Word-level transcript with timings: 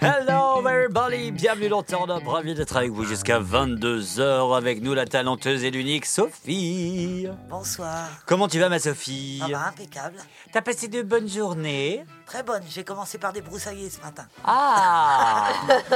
Hello 0.00 0.62
everybody, 0.68 1.32
bienvenue 1.32 1.68
dans 1.68 1.82
Turn 1.82 2.10
Up, 2.10 2.22
ravi 2.26 2.54
d'être 2.54 2.76
avec 2.76 2.90
vous 2.92 3.04
jusqu'à 3.04 3.40
22h 3.40 4.56
avec 4.56 4.82
nous 4.82 4.94
la 4.94 5.04
talenteuse 5.04 5.64
et 5.64 5.70
l'unique 5.70 6.06
Sophie. 6.06 7.26
Bonsoir. 7.48 8.06
Comment 8.26 8.46
tu 8.46 8.60
vas 8.60 8.68
ma 8.68 8.78
Sophie? 8.78 9.38
Ça 9.40 9.48
va, 9.48 9.66
impeccable. 9.68 10.16
T'as 10.52 10.62
passé 10.62 10.86
de 10.88 11.02
bonnes 11.02 11.28
journées? 11.28 12.04
Très 12.26 12.42
bonne. 12.44 12.62
J'ai 12.68 12.84
commencé 12.84 13.18
par 13.18 13.32
débroussailler 13.32 13.90
ce 13.90 14.00
matin. 14.00 14.26
Ah 14.44 15.48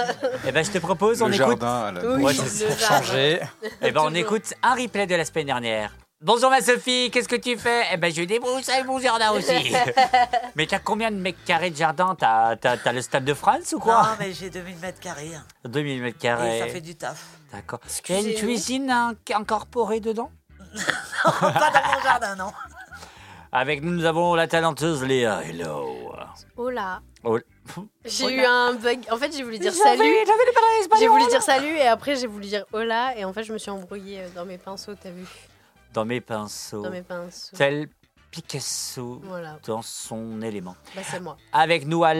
Eh 0.46 0.50
ben 0.52 0.64
je 0.64 0.70
te 0.72 0.78
propose, 0.78 1.22
on 1.22 1.28
Le 1.28 1.34
écoute. 1.34 1.46
jardin 1.60 1.80
à 1.86 1.92
la 1.92 2.00
Oui, 2.14 2.22
Ouais, 2.24 2.32
le 2.32 2.76
jardin. 2.76 3.02
changer. 3.02 3.40
Eh 3.82 3.92
ben 3.92 4.00
on 4.04 4.14
écoute 4.14 4.54
un 4.62 4.74
replay 4.74 5.06
de 5.06 5.14
la 5.14 5.24
semaine 5.24 5.46
dernière. 5.46 5.92
Bonjour 6.22 6.50
ma 6.50 6.60
Sophie, 6.60 7.10
qu'est-ce 7.10 7.28
que 7.28 7.36
tu 7.36 7.56
fais? 7.56 7.84
Eh 7.92 7.96
ben 7.96 8.12
je 8.12 8.20
débroussaille 8.22 8.84
mon 8.84 8.98
jardin 8.98 9.30
aussi. 9.32 9.72
Mais 10.54 10.66
t'as 10.66 10.78
combien 10.78 11.10
de 11.10 11.16
mètres 11.16 11.38
carrés 11.46 11.70
de 11.70 11.76
jardin? 11.76 12.14
T'as 12.18 12.56
t'as- 12.56 12.76
t'as 12.76 12.92
le 12.92 13.00
stade 13.00 13.24
de 13.24 13.32
France 13.32 13.72
ou 13.72 13.76
Non, 13.78 13.82
quoi 13.84 14.16
mais 14.20 14.30
j'ai 14.34 14.50
2000 14.50 14.76
mètres 14.80 15.00
carrés. 15.00 15.34
hein. 15.34 15.44
2000 15.64 16.02
mètres 16.02 16.18
Et 16.18 16.28
ça 16.28 16.36
carrés. 16.36 16.68
fait 16.68 16.80
du 16.82 16.94
taf. 16.94 17.24
D'accord. 17.52 17.80
Il 18.10 18.14
y 18.14 18.18
a 18.18 18.20
une 18.32 18.34
cuisine 18.36 18.90
hein, 18.90 19.14
incorporée 19.34 20.00
dedans? 20.00 20.30
Pas 21.24 21.40
dans 21.40 21.96
mon 21.96 22.02
jardin, 22.02 22.36
non. 22.36 22.52
Avec 23.52 23.82
nous, 23.82 23.90
nous 23.90 24.04
avons 24.04 24.34
la 24.34 24.46
talenteuse 24.46 25.02
Léa. 25.02 25.40
Hello. 25.42 26.12
Oh 26.58 26.68
là. 26.68 27.00
Oh. 27.24 27.38
J'ai 28.04 28.26
Oh 28.26 28.28
eu 28.28 28.44
un 28.44 28.74
bug. 28.74 29.00
En 29.10 29.16
fait, 29.16 29.34
j'ai 29.34 29.42
voulu 29.42 29.58
dire 29.58 29.72
salut. 29.72 30.02
J'ai 30.98 31.08
voulu 31.08 31.26
dire 31.28 31.42
salut 31.42 31.76
et 31.76 31.86
après 31.88 32.14
j'ai 32.16 32.26
voulu 32.26 32.44
dire 32.46 32.66
hola 32.72 33.16
et 33.16 33.24
en 33.24 33.32
fait 33.32 33.42
je 33.42 33.52
me 33.54 33.58
suis 33.58 33.70
embrouillée 33.70 34.20
euh, 34.20 34.28
dans 34.34 34.44
mes 34.44 34.58
pinceaux, 34.58 34.92
t'as 34.94 35.10
vu 35.10 35.24
Dans 35.92 36.04
mes 36.04 36.20
pinceaux. 36.20 36.82
Dans 36.82 36.90
mes 36.90 37.02
pinceaux. 37.02 37.56
Tel 37.56 37.88
Picasso 38.30 39.20
Voilà, 39.24 39.58
dans 39.66 39.82
son 39.82 40.40
élément. 40.42 40.76
bah 40.94 41.02
c'est 41.04 41.18
moi. 41.18 41.36
Avec 41.52 41.84
nous, 41.86 42.04
à 42.04 42.14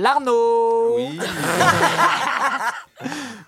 Larnaud. 0.00 0.94
Oui. 0.96 1.18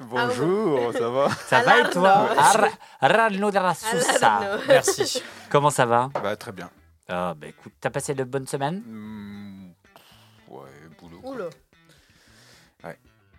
Bonjour, 0.00 0.92
ça 0.92 1.08
va 1.10 1.28
Ça 1.30 1.62
va 1.62 1.78
et 1.80 1.90
toi 1.90 2.10
Alarno. 2.30 2.66
Ar- 3.00 3.20
Arno 3.20 3.50
de 3.50 3.54
la 3.58 3.74
Sousa. 3.74 4.58
Merci. 4.66 5.22
Comment 5.50 5.70
ça 5.70 5.86
va 5.86 6.10
Bah 6.14 6.34
très 6.36 6.52
bien. 6.52 6.70
Ah, 7.08 7.34
bah 7.36 7.46
écoute, 7.48 7.72
t'as 7.80 7.90
passé 7.90 8.14
de 8.14 8.24
bonnes 8.24 8.46
semaines 8.46 8.82
Hmm, 8.86 9.70
ouais, 10.48 10.70
boulot. 11.00 11.20
Oula. 11.22 11.44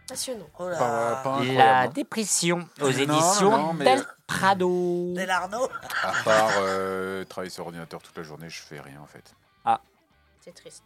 Passionnant. 0.07 0.47
Oh 0.59 0.67
là. 0.69 0.77
Pas, 0.77 1.15
pas 1.23 1.43
La 1.43 1.87
dépression 1.87 2.67
aux 2.81 2.85
Non, 2.85 2.89
éditions 2.91 3.51
non, 3.51 3.57
non, 3.67 3.73
mais- 3.73 3.85
Del 3.85 4.05
Prado. 4.27 5.13
Des 5.15 5.25
Larnaud. 5.25 5.69
À 6.03 6.11
part 6.23 6.49
euh, 6.59 7.23
travailler 7.25 7.49
sur 7.51 7.65
ordinateur 7.65 8.01
toute 8.01 8.17
la 8.17 8.23
journée, 8.23 8.49
je 8.49 8.61
fais 8.61 8.79
rien 8.79 8.99
en 9.01 9.07
fait. 9.07 9.33
C'est 10.41 10.53
triste. 10.53 10.83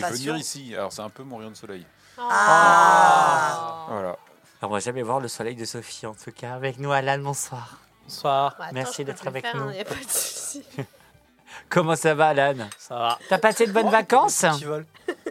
Passion. 0.00 0.08
venir 0.10 0.36
ici, 0.38 0.74
alors 0.74 0.92
c'est 0.92 1.02
un 1.02 1.08
peu 1.10 1.22
mon 1.22 1.36
rayon 1.36 1.50
de 1.50 1.56
soleil. 1.56 1.86
Ah. 2.18 3.86
Voilà. 3.88 4.16
On 4.62 4.66
va 4.68 4.80
jamais 4.80 5.02
voir 5.02 5.20
le 5.20 5.28
soleil 5.28 5.54
de 5.54 5.64
Sophie, 5.64 6.04
en 6.06 6.14
tout 6.14 6.32
cas. 6.32 6.54
Avec 6.54 6.78
nous, 6.78 6.90
Alan, 6.90 7.18
bonsoir. 7.18 7.78
Bonsoir. 8.02 8.56
Bah, 8.58 8.64
attends, 8.64 8.74
Merci 8.74 9.04
d'être 9.04 9.24
avec 9.28 9.44
faire, 9.46 9.56
nous. 9.56 9.68
hein, 9.68 9.72
y 9.74 9.78
a 9.80 9.84
pas 9.84 9.94
de 9.94 10.00
souci. 10.10 10.64
Comment 11.68 11.94
ça 11.94 12.14
va, 12.16 12.28
Alan? 12.30 12.68
Ça 12.76 12.96
va. 12.96 13.18
T'as 13.28 13.38
passé 13.38 13.66
de 13.68 13.72
bonnes 13.72 13.88
vacances? 13.90 14.44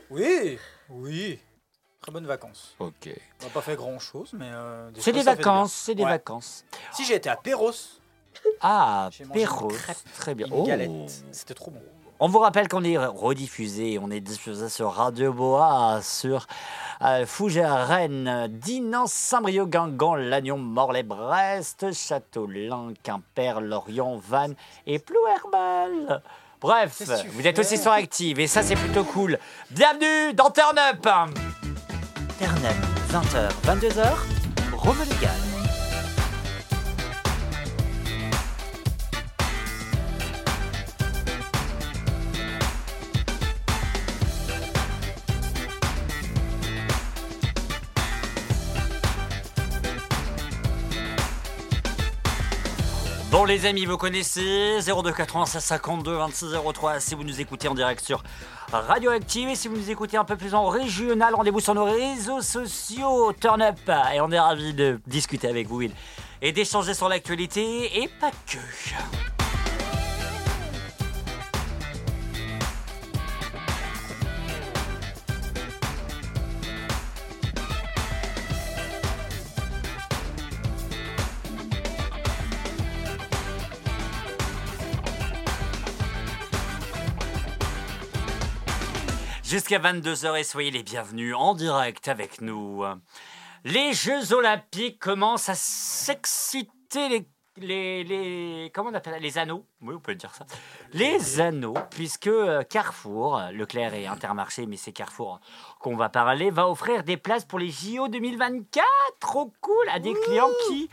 Oui, 0.10 0.58
oui. 0.90 1.40
Très 2.08 2.14
bonnes 2.14 2.26
vacances. 2.26 2.74
Ok. 2.80 3.10
On 3.42 3.48
n'a 3.48 3.50
pas 3.52 3.60
fait 3.60 3.76
grand 3.76 4.00
chose, 4.00 4.30
mais. 4.32 4.48
euh, 4.50 4.90
C'est 4.96 5.12
choses, 5.12 5.14
des 5.16 5.24
ça 5.24 5.32
fait 5.32 5.38
du 5.40 5.44
vacances, 5.44 5.74
c'est 5.74 5.94
des 5.94 6.04
Ouais. 6.06 6.10
vacances. 6.10 6.64
Si 6.94 7.04
j'ai 7.04 7.16
été 7.16 7.28
à 7.30 7.36
Perros, 7.36 7.72
Ah, 8.62 9.10
J'ai 9.12 9.26
mangé 9.26 9.42
une 9.42 9.46
Perros. 9.46 9.68
crêpe, 9.68 9.98
Très 10.18 10.34
bien. 10.34 10.48
une 10.48 10.54
Oh. 10.56 10.64
galette, 10.64 11.24
c'était 11.34 11.54
trop 11.54 11.70
bon. 11.72 11.82
On 12.22 12.30
vous 12.30 12.40
rappelle 12.40 12.70
qu'on 12.70 12.86
est 12.86 12.98
rediffusé, 12.98 14.00
on 14.02 14.10
est 14.10 14.22
diffusé 14.22 14.70
sur 14.70 14.94
Radio 14.94 15.34
Bois, 15.34 16.00
sur 16.02 16.48
euh, 17.02 17.26
Fougères, 17.26 17.88
Rennes, 17.90 18.48
Dinan, 18.52 19.06
Saint-Brieuc, 19.06 19.68
Guingamp, 19.70 20.16
Lannion, 20.16 20.58
Morlaix, 20.60 21.04
Brest, 21.04 21.92
Châteaulin, 21.92 22.94
Quimper, 23.04 23.60
Lorient, 23.60 24.16
Vannes 24.18 24.56
et 24.86 24.98
Plouherbal. 25.00 26.22
Bref, 26.62 26.96
Qu'est-ce 27.00 27.12
que 27.24 27.28
tu 27.28 27.28
vous 27.28 27.46
êtes 27.46 27.56
fais 27.58 27.62
aussi 27.62 27.78
sur 27.78 27.92
Active 27.92 28.40
et 28.40 28.48
ça 28.48 28.64
c'est 28.64 28.76
plutôt 28.78 29.04
cool. 29.04 29.38
Bienvenue 29.72 30.34
dans 30.34 30.50
Turn 30.52 30.78
Up 30.80 31.06
Up, 32.40 32.52
20h, 33.10 33.50
22h, 33.64 34.14
Rome 34.76 35.04
Légal. 35.10 35.57
Bon 53.38 53.46
les 53.46 53.68
amis, 53.68 53.86
vous 53.86 53.98
connaissez 53.98 54.80
02 54.82 55.12
96 55.12 55.64
52 55.64 56.12
26 56.12 56.56
03 56.74 57.00
si 57.00 57.14
vous 57.14 57.24
nous 57.24 57.40
écoutez 57.40 57.68
en 57.68 57.76
direct 57.76 58.04
sur 58.04 58.24
Radioactive 58.72 59.48
et 59.50 59.54
si 59.54 59.68
vous 59.68 59.78
nous 59.78 59.92
écoutez 59.92 60.18
un 60.18 60.24
peu 60.24 60.36
plus 60.36 60.56
en 60.56 60.66
régional, 60.70 61.36
rendez-vous 61.36 61.60
sur 61.60 61.76
nos 61.76 61.86
réseaux 61.86 62.42
sociaux. 62.42 63.32
Turn 63.40 63.62
Up. 63.62 63.78
Et 64.12 64.22
on 64.22 64.32
est 64.32 64.40
ravis 64.40 64.74
de 64.74 65.00
discuter 65.06 65.48
avec 65.48 65.68
vous 65.68 65.84
et 66.42 66.52
d'échanger 66.52 66.96
sur 66.96 67.10
l'actualité 67.10 68.02
et 68.02 68.08
pas 68.08 68.32
que. 68.48 69.37
Jusqu'à 89.48 89.80
22h 89.80 90.38
et 90.38 90.44
soyez 90.44 90.72
les 90.72 90.84
bienvenus 90.84 91.34
en 91.34 91.54
direct 91.56 92.10
avec 92.10 92.42
nous. 92.42 92.84
Les 93.64 93.94
Jeux 93.94 94.34
Olympiques 94.34 95.00
commencent 95.00 95.48
à 95.48 95.56
s'exciter 95.56 97.08
les, 97.08 97.30
les, 97.56 98.04
les- 98.04 98.72
comment 98.74 98.90
on 98.90 98.94
appelle 98.94 99.14
ça 99.14 99.20
les 99.20 99.38
anneaux? 99.38 99.66
Oui, 99.82 99.96
on 99.96 100.02
peut 100.02 100.16
dire 100.16 100.34
ça. 100.36 100.46
Les 100.92 101.40
anneaux, 101.40 101.76
puisque 101.92 102.28
euh, 102.28 102.62
Carrefour, 102.64 103.42
Leclerc 103.54 103.94
et 103.94 104.06
Intermarché, 104.06 104.66
mais 104.66 104.76
c'est 104.76 104.92
Carrefour 104.92 105.40
qu'on 105.80 105.96
va 105.96 106.10
parler, 106.10 106.50
va 106.52 106.68
offrir 106.68 107.04
des 107.06 107.16
places 107.16 107.46
pour 107.46 107.60
les 107.60 107.72
JO 107.72 108.10
2024. 108.10 108.86
Trop 109.22 109.54
cool 109.62 109.90
à 109.94 110.00
des 110.00 110.14
clients 110.26 110.50
qui 110.68 110.90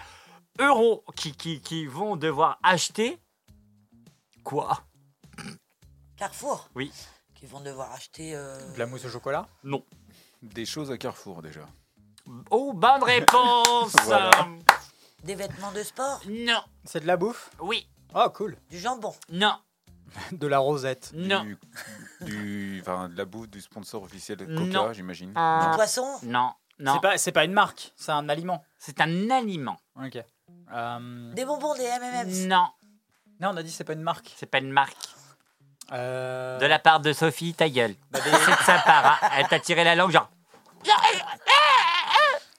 euros, 0.60 1.02
qui, 1.16 1.32
qui, 1.32 1.60
qui 1.60 1.86
vont 1.86 2.14
devoir 2.14 2.60
acheter 2.62 3.18
quoi? 4.44 4.84
Carrefour? 6.16 6.68
Oui. 6.76 6.92
Qui 7.44 7.50
vont 7.50 7.60
devoir 7.60 7.92
acheter. 7.92 8.34
euh, 8.34 8.72
De 8.72 8.78
la 8.78 8.86
mousse 8.86 9.04
au 9.04 9.10
chocolat 9.10 9.46
Non. 9.64 9.84
Des 10.40 10.64
choses 10.64 10.90
à 10.90 10.96
Carrefour 10.96 11.42
déjà. 11.42 11.66
Oh, 12.50 12.72
bonne 12.72 13.02
réponse 13.02 13.92
Voilà. 14.04 14.30
Des 15.24 15.34
vêtements 15.34 15.70
de 15.72 15.82
sport? 15.82 16.22
Non. 16.26 16.62
C'est 16.84 17.00
de 17.00 17.06
la 17.06 17.18
bouffe? 17.18 17.50
Oui. 17.60 17.86
Oh, 18.14 18.30
cool. 18.34 18.56
Du 18.70 18.78
jambon? 18.78 19.14
Non. 19.28 19.58
De 20.32 20.46
la 20.46 20.56
rosette? 20.58 21.10
Non. 21.14 21.42
Du, 21.44 21.58
du, 22.22 22.78
enfin, 22.80 23.10
de 23.10 23.18
la 23.18 23.26
bouffe 23.26 23.50
du 23.50 23.60
sponsor 23.60 24.02
officiel 24.02 24.38
de 24.38 24.46
Non. 24.46 24.64
Coca, 24.80 24.94
j'imagine. 24.94 25.28
Du 25.28 25.34
Ah. 25.36 25.72
poisson? 25.74 26.06
Non. 26.22 26.50
Non. 26.78 26.94
C'est 26.94 27.00
pas, 27.02 27.18
c'est 27.18 27.32
pas 27.32 27.44
une 27.44 27.52
marque, 27.52 27.92
c'est 27.94 28.12
un 28.12 28.26
aliment. 28.30 28.64
C'est 28.78 29.02
un 29.02 29.28
aliment. 29.30 29.76
Ok. 30.02 30.16
Euh, 30.72 31.34
Des 31.34 31.44
bonbons, 31.44 31.74
des 31.74 31.82
M&M's. 31.84 32.46
Non. 32.46 32.68
Non, 33.38 33.50
on 33.50 33.56
a 33.58 33.62
dit 33.62 33.70
c'est 33.70 33.84
pas 33.84 33.92
une 33.92 34.00
marque. 34.02 34.32
C'est 34.34 34.46
pas 34.46 34.60
une 34.60 34.70
marque. 34.72 34.96
Euh, 35.92 36.58
De 36.58 36.66
la 36.66 36.78
part 36.78 37.00
de 37.00 37.12
Sophie, 37.12 37.54
ta 37.54 37.68
gueule. 37.68 37.94
bah, 38.10 38.20
des, 38.20 38.30
C'est 38.30 38.50
de 38.50 38.62
sa 38.64 38.78
part. 38.78 39.18
hein. 39.22 39.28
Elle 39.36 39.48
t'a 39.48 39.60
tiré 39.60 39.84
la 39.84 39.94
langue, 39.94 40.10
genre. 40.10 40.30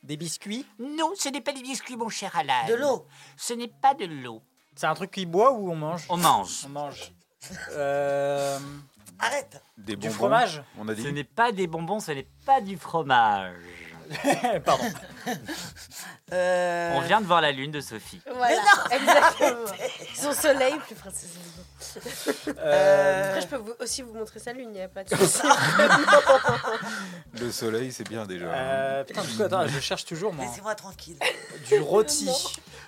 des 0.04 0.18
biscuits. 0.18 0.66
Non, 0.80 1.12
ce 1.16 1.30
n'est 1.30 1.42
pas 1.42 1.52
des 1.52 1.62
biscuits, 1.64 1.98
mon 1.98 2.10
cher 2.10 2.32
Alan. 2.36 2.66
De 2.68 2.76
l'eau. 2.76 3.08
Ce 3.38 3.54
n'est 3.54 3.68
pas 3.82 3.94
de 3.96 4.06
l'eau. 4.06 4.42
C'est 4.76 4.86
un 4.88 4.94
truc 4.94 5.12
qui 5.12 5.26
boit 5.26 5.52
ou 5.52 5.72
on 5.72 5.76
mange 5.76 6.06
On 6.10 6.18
mange. 6.18 6.64
On 6.66 6.70
mange. 6.70 7.12
Euh, 7.72 8.60
Arrête. 9.20 9.62
Des 9.78 9.96
du 9.96 10.08
bonbons, 10.08 10.14
fromage 10.14 10.64
On 10.78 10.88
a 10.90 10.96
Ce 10.96 11.02
dit. 11.02 11.14
n'est 11.14 11.24
pas 11.24 11.52
des 11.52 11.68
bonbons, 11.68 12.00
ce 12.00 12.12
n'est 12.12 12.28
pas 12.46 12.60
du 12.62 12.78
fromage. 12.78 13.56
Pardon. 14.66 14.84
Euh, 16.34 16.92
On 16.96 17.02
vient 17.02 17.22
de 17.22 17.26
voir 17.26 17.42
la 17.42 17.52
lune 17.52 17.72
de 17.72 17.82
Sophie. 17.82 18.20
Voilà, 18.34 18.62
exactement. 18.92 19.66
Son 20.16 20.34
soleil, 20.34 20.76
plus 20.86 20.96
précisément. 20.96 21.44
Euh, 22.60 23.30
Après, 23.30 23.42
je 23.42 23.48
peux 23.48 23.56
vous- 23.58 23.76
aussi 23.80 24.02
vous 24.02 24.14
montrer 24.14 24.40
sa 24.40 24.54
lune, 24.54 24.70
il 24.70 24.74
n'y 24.74 24.82
a 24.82 24.88
pas 24.88 25.04
de 25.04 25.16
souci. 25.16 25.42
Le 27.40 27.52
soleil, 27.52 27.92
c'est 27.92 28.08
bien 28.08 28.26
déjà. 28.26 28.46
euh, 28.46 29.04
putain, 29.04 29.22
du 29.24 29.36
coup, 29.38 29.44
attends, 29.44 29.68
je 29.68 29.80
cherche 29.80 30.06
toujours 30.06 30.34
moi. 30.34 30.46
Laissez-moi 30.46 30.76
tranquille. 30.76 31.18
Du 31.68 31.80
rôti. 31.80 32.30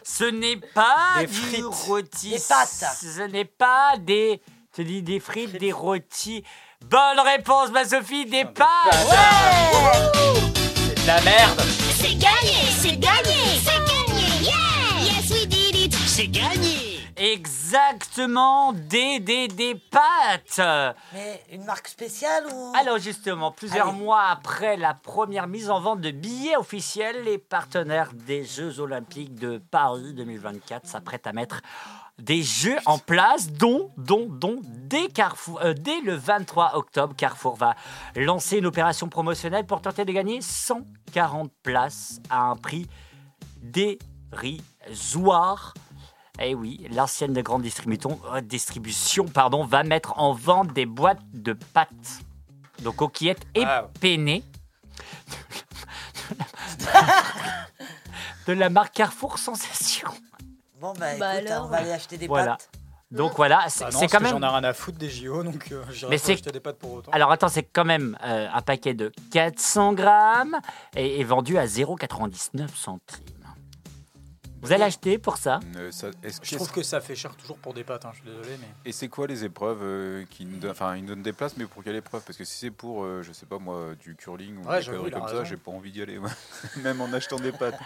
Ce 0.04 0.24
n'est 0.24 0.58
pas 0.58 0.96
Des 1.20 1.28
du 1.28 1.34
frites. 1.34 1.64
rôti. 1.66 2.32
Des 2.32 2.40
pâtes. 2.40 2.68
Ce 3.02 3.22
n'est 3.28 3.46
pas 3.46 3.94
des. 4.00 4.42
Tu 4.74 4.84
dis 4.84 5.02
des 5.02 5.20
frites, 5.20 5.58
des 5.58 5.72
rôtis. 5.72 6.44
Bonne 6.86 7.20
réponse, 7.20 7.72
ma 7.72 7.86
Sophie, 7.86 8.26
des 8.26 8.46
pâtes. 8.46 8.66
pâtes. 8.90 10.57
Ah 11.10 11.22
merde 11.24 11.62
C'est 11.92 12.16
gagné, 12.16 12.70
c'est 12.70 12.98
gagné, 12.98 13.40
c'est 13.64 13.80
gagné, 13.80 14.28
yeah! 14.42 15.06
Yes, 15.06 15.32
we 15.32 15.48
did 15.48 15.74
it! 15.74 15.94
C'est 15.94 16.28
gagné! 16.28 17.00
Exactement, 17.16 18.74
des, 18.74 19.22
des, 19.22 19.48
des 19.48 19.76
pâtes 19.76 20.60
Mais 21.14 21.42
une 21.54 21.64
marque 21.64 21.88
spéciale 21.88 22.44
ou? 22.54 22.74
Alors 22.78 22.98
justement, 22.98 23.52
plusieurs 23.52 23.88
Allez. 23.90 23.98
mois 23.98 24.24
après 24.30 24.76
la 24.76 24.94
première 24.94 25.48
mise 25.48 25.70
en 25.70 25.80
vente 25.80 26.02
de 26.02 26.12
billets 26.12 26.58
officiels, 26.58 27.24
les 27.24 27.38
partenaires 27.38 28.12
des 28.14 28.44
Jeux 28.44 28.82
Olympiques 28.82 29.36
de 29.36 29.60
Paris 29.72 30.14
2024 30.14 30.86
s'apprêtent 30.86 31.26
à 31.28 31.34
mettre 31.34 31.62
des 32.20 32.44
jeux 32.44 32.78
en 32.86 32.98
place, 32.98 33.50
dont, 33.52 33.92
dont, 33.98 34.28
dont, 34.30 34.60
dès, 34.64 35.08
Carrefour, 35.08 35.62
euh, 35.62 35.74
dès 35.74 36.02
le 36.02 36.16
23 36.16 36.76
octobre, 36.76 37.16
Carrefour 37.16 37.56
va 37.56 37.76
lancer 38.16 38.58
une 38.58 38.66
opération 38.66 39.08
promotionnelle 39.08 39.66
pour 39.66 39.82
tenter 39.82 40.04
de 40.06 40.12
gagner 40.12 40.42
140 40.42 41.52
places 41.64 42.20
à 42.30 42.50
un 42.50 42.56
prix 42.56 42.88
dérisoire. 43.62 45.74
Eh 46.40 46.54
oui, 46.56 46.88
l'ancienne 46.92 47.34
de 47.34 47.42
grande 47.42 47.64
distribution, 47.64 48.20
euh, 48.34 48.42
distribution 48.42 49.26
pardon, 49.26 49.66
va 49.66 49.84
mettre 49.84 50.18
en 50.20 50.34
vente 50.34 50.72
des 50.74 50.86
boîtes 50.86 51.22
de 51.34 51.54
pâtes. 51.54 52.22
Donc 52.84 52.98
coquillettes 52.98 53.48
et 53.56 53.66
Wow. 53.66 53.88
penne 54.00 54.28
de 58.48 58.54
la 58.54 58.70
marque 58.70 58.94
Carrefour 58.96 59.40
Sensation. 59.40 60.08
Bon, 60.80 60.94
bah, 61.00 61.08
Bah 61.20 61.36
écoute, 61.38 61.52
alors. 61.52 61.66
on 61.66 61.70
va 61.70 61.78
aller 61.78 61.92
acheter 61.92 62.18
des 62.18 62.28
Voilà. 62.28 62.52
pâtes. 62.52 62.70
Donc 63.10 63.36
voilà, 63.38 63.66
c'est 63.70 63.86
Bah 63.86 63.90
non, 63.92 64.00
c'est 64.00 64.06
parce 64.08 64.12
quand 64.12 64.18
que 64.18 64.24
même. 64.24 64.32
J'en 64.42 64.48
ai 64.48 64.52
rien 64.52 64.64
à 64.66 64.74
foutre 64.74 64.98
des 64.98 65.10
JO, 65.10 65.42
donc 65.42 65.72
euh, 65.72 65.82
j'irai 65.92 66.10
Mais 66.10 66.18
pas 66.18 66.24
c'est- 66.26 66.34
acheter 66.34 66.52
des 66.52 66.60
pâtes 66.60 66.78
pour 66.78 66.94
autant. 66.96 67.12
Alors 67.14 67.32
attends, 67.32 67.48
c'est 67.48 67.64
quand 67.64 67.86
même 67.86 68.18
euh, 68.24 68.48
un 68.54 68.62
paquet 68.62 68.94
de 68.94 69.12
400 69.32 69.94
grammes 69.94 70.58
et 70.96 71.22
est 71.22 71.24
vendu 71.24 71.58
à 71.58 71.66
0,99 71.66 72.68
centimes. 72.76 73.24
Vous 74.68 74.74
allez 74.74 74.84
acheter 74.84 75.18
pour 75.18 75.38
ça 75.38 75.62
Euh, 75.78 75.92
ça- 75.92 76.10
est-ce 76.24 76.42
je 76.44 76.56
trouve 76.56 76.70
que 76.74 76.84
ça 76.84 77.00
fait 77.00 77.16
cher 77.16 77.34
toujours 77.38 77.58
pour 77.58 77.74
des 77.74 77.86
pâtes, 77.86 78.04
hein, 78.04 78.10
je 78.14 78.20
suis 78.22 78.30
désolé, 78.30 78.58
mais... 78.60 78.68
Et 78.84 78.92
c'est 78.92 79.08
quoi 79.08 79.26
les 79.26 79.46
épreuves 79.46 79.80
euh, 79.82 80.26
qui 80.30 80.44
nous 80.44 80.58
donnent 80.58 80.72
Enfin, 80.72 80.98
ils 80.98 81.04
nous 81.04 81.08
donnent 81.08 81.22
des 81.24 81.32
places, 81.32 81.56
mais 81.56 81.64
pour 81.66 81.86
quelle 81.86 81.96
épreuve? 81.96 82.22
Parce 82.26 82.38
que 82.38 82.44
si 82.44 82.58
c'est 82.58 82.72
pour, 82.72 83.06
euh, 83.06 83.24
je 83.24 83.32
sais 83.32 83.46
pas 83.46 83.60
moi, 83.60 83.92
du 83.98 84.14
curling 84.18 84.58
ou 84.58 84.68
Ouais, 84.68 84.82
des 84.82 84.86
conneries 84.86 85.12
comme 85.12 85.22
ça, 85.22 85.28
raison. 85.36 85.46
j'ai 85.46 85.56
pas 85.56 85.72
envie 85.72 85.94
d'y 85.94 86.02
aller. 86.02 86.20
moi. 86.20 86.30
Même 86.84 87.00
en 87.00 87.14
achetant 87.14 87.38
des 87.38 87.54
pâtes. 87.54 87.80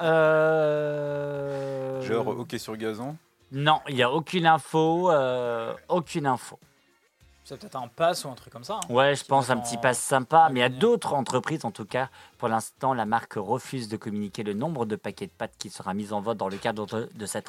Euh... 0.00 2.02
Genre 2.02 2.26
hockey 2.28 2.58
sur 2.58 2.76
gazon? 2.76 3.16
Non, 3.52 3.80
il 3.88 3.94
n'y 3.94 4.02
a 4.02 4.12
aucune 4.12 4.44
info. 4.46 5.10
euh, 5.10 5.72
aucune 5.88 6.26
info. 6.26 6.58
C'est 7.48 7.56
peut-être 7.60 7.76
un 7.76 7.86
pass 7.86 8.24
ou 8.24 8.28
un 8.28 8.34
truc 8.34 8.52
comme 8.52 8.64
ça. 8.64 8.80
hein. 8.82 8.92
Ouais, 8.92 9.14
je 9.14 9.24
pense 9.24 9.50
un 9.50 9.56
en- 9.56 9.60
petit 9.60 9.76
pass 9.76 10.00
sympa, 10.00 10.48
mais 10.50 10.68
ligne. 10.68 10.78
d'autres 10.80 11.14
entreprises, 11.14 11.64
en 11.64 11.70
tout 11.70 11.84
cas. 11.84 12.08
Pour 12.38 12.48
l'instant, 12.48 12.92
la 12.92 13.06
marque 13.06 13.34
refuse 13.36 13.88
de 13.88 13.96
communiquer 13.96 14.42
le 14.42 14.52
nombre 14.52 14.84
de 14.84 14.96
paquets 14.96 15.26
de 15.26 15.30
pâtes 15.30 15.54
qui 15.56 15.70
sera 15.70 15.94
mis 15.94 16.12
en 16.12 16.20
vote 16.20 16.36
dans 16.38 16.48
le 16.48 16.56
cadre 16.56 16.86
de, 16.86 17.08
de 17.14 17.24
cette, 17.26 17.46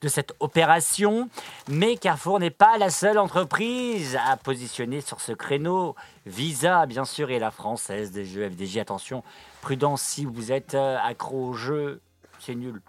de 0.00 0.08
cette 0.08 0.34
opération. 0.40 1.28
Mais 1.68 1.98
Carrefour 1.98 2.40
n'est 2.40 2.48
pas 2.48 2.78
la 2.78 2.88
seule 2.88 3.18
entreprise 3.18 4.18
à 4.26 4.38
positionner 4.38 5.02
sur 5.02 5.20
ce 5.20 5.32
créneau. 5.32 5.94
Visa, 6.24 6.86
bien 6.86 7.04
sûr, 7.04 7.30
et 7.30 7.38
la 7.38 7.50
française 7.50 8.12
des 8.12 8.24
jeux 8.24 8.48
FDJ. 8.48 8.78
Attention, 8.78 9.22
prudence 9.60 10.00
si 10.00 10.24
vous 10.24 10.52
êtes 10.52 10.74
euh, 10.74 10.96
accro 11.04 11.48
au 11.48 11.52
jeu, 11.52 12.00
c'est 12.38 12.54
nul. 12.54 12.80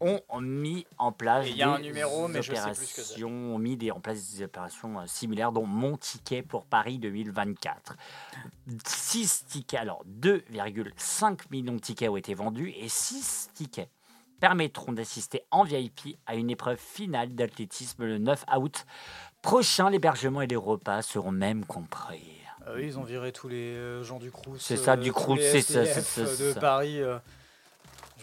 Ont 0.00 0.40
mis 0.40 0.86
en 0.96 1.12
place 1.12 1.46
un 1.60 1.78
des 1.78 1.88
numéro, 1.88 2.26
mais 2.26 2.40
je 2.40 2.54
sais 2.54 2.72
plus 2.72 2.86
ce 2.86 2.96
que 2.96 3.02
c'est. 3.02 3.22
opérations, 3.22 3.54
ont 3.54 3.58
mis 3.58 3.76
des, 3.76 3.90
en 3.90 4.00
place 4.00 4.32
des 4.34 4.44
opérations 4.44 4.98
euh, 4.98 5.02
similaires, 5.06 5.52
dont 5.52 5.66
Mon 5.66 5.98
Ticket 5.98 6.42
pour 6.42 6.64
Paris 6.64 6.98
2024. 6.98 7.96
6 8.86 9.44
tickets, 9.46 9.80
alors 9.80 10.02
2,5 10.06 11.40
millions 11.50 11.74
de 11.74 11.80
tickets 11.80 12.08
ont 12.08 12.16
été 12.16 12.32
vendus 12.32 12.72
et 12.76 12.88
6 12.88 13.50
tickets 13.52 13.90
permettront 14.40 14.92
d'assister 14.92 15.42
en 15.50 15.64
VIP 15.64 16.18
à 16.26 16.34
une 16.34 16.48
épreuve 16.48 16.78
finale 16.78 17.34
d'athlétisme 17.34 18.04
le 18.04 18.18
9 18.18 18.46
août 18.58 18.86
prochain. 19.42 19.90
L'hébergement 19.90 20.40
et 20.40 20.46
les 20.46 20.56
repas 20.56 21.02
seront 21.02 21.30
même 21.30 21.66
compris. 21.66 22.40
Oui, 22.74 22.84
ils 22.84 22.98
ont 22.98 23.04
viré 23.04 23.32
tous 23.32 23.48
les 23.48 23.74
euh, 23.74 24.02
gens 24.02 24.18
du 24.18 24.30
Crous. 24.30 24.58
C'est 24.58 24.76
ça, 24.76 24.92
euh, 24.92 24.96
du 24.96 25.12
Crous, 25.12 25.40
c'est 25.40 25.62
ça, 25.62 25.84
c'est 25.84 26.02
ça, 26.02 26.20
euh, 26.20 26.54
De. 26.54 26.60
Paris, 26.60 27.00
euh, 27.00 27.18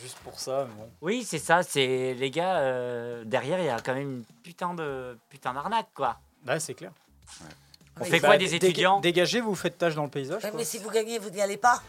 juste 0.02 0.18
pour 0.20 0.40
ça, 0.40 0.66
mais 0.70 0.76
bon. 0.76 0.90
Oui, 1.02 1.24
c'est 1.24 1.40
ça, 1.40 1.64
c'est 1.64 2.14
les 2.14 2.32
gars, 2.32 2.58
euh, 2.60 3.24
derrière 3.26 3.60
il 3.60 3.66
y 3.66 3.70
a 3.70 3.80
quand 3.80 3.94
même 3.94 4.18
une 4.20 4.24
putain 4.44 4.74
de 4.74 5.18
putain 5.30 5.54
d'arnaque 5.54 5.90
quoi. 5.94 6.20
Bah, 6.44 6.60
c'est 6.60 6.74
clair. 6.74 6.92
On 8.00 8.04
Oui. 8.04 8.10
fait 8.10 8.20
Bah, 8.20 8.28
quoi 8.30 8.38
des 8.38 8.54
étudiants 8.56 9.00
Dégagez, 9.00 9.42
vous 9.42 9.56
faites 9.56 9.78
tâche 9.78 9.96
dans 9.96 10.04
le 10.04 10.10
paysage. 10.10 10.44
Ouais, 10.44 10.50
quoi. 10.52 10.58
mais 10.60 10.66
si 10.66 10.78
vous 10.78 10.90
gagnez, 10.92 11.18
vous 11.20 11.30
n'y 11.32 11.42
allez 11.42 11.58
pas 11.58 11.82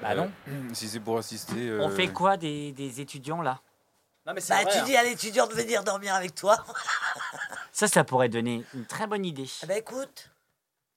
Bah 0.00 0.14
non. 0.14 0.30
Euh, 0.48 0.52
si 0.72 0.88
c'est 0.88 1.00
pour 1.00 1.18
assister. 1.18 1.72
On 1.80 1.90
euh, 1.90 1.94
fait 1.94 2.08
quoi 2.08 2.36
des, 2.36 2.72
des 2.72 3.00
étudiants 3.00 3.42
là? 3.42 3.60
Non, 4.26 4.34
mais 4.34 4.40
Bah, 4.48 4.62
vrai. 4.62 4.72
tu 4.72 4.78
hein. 4.78 4.84
dis 4.84 4.96
à 4.96 5.02
l'étudiant 5.02 5.46
de 5.48 5.52
venir 5.54 5.82
dormir 5.82 6.14
avec 6.14 6.34
toi. 6.34 6.56
Ça, 7.72 7.88
ça 7.88 8.04
pourrait 8.04 8.28
donner 8.28 8.64
une 8.74 8.84
très 8.86 9.06
bonne 9.06 9.24
idée. 9.24 9.48
Eh 9.62 9.66
ben 9.66 9.78
écoute, 9.78 10.30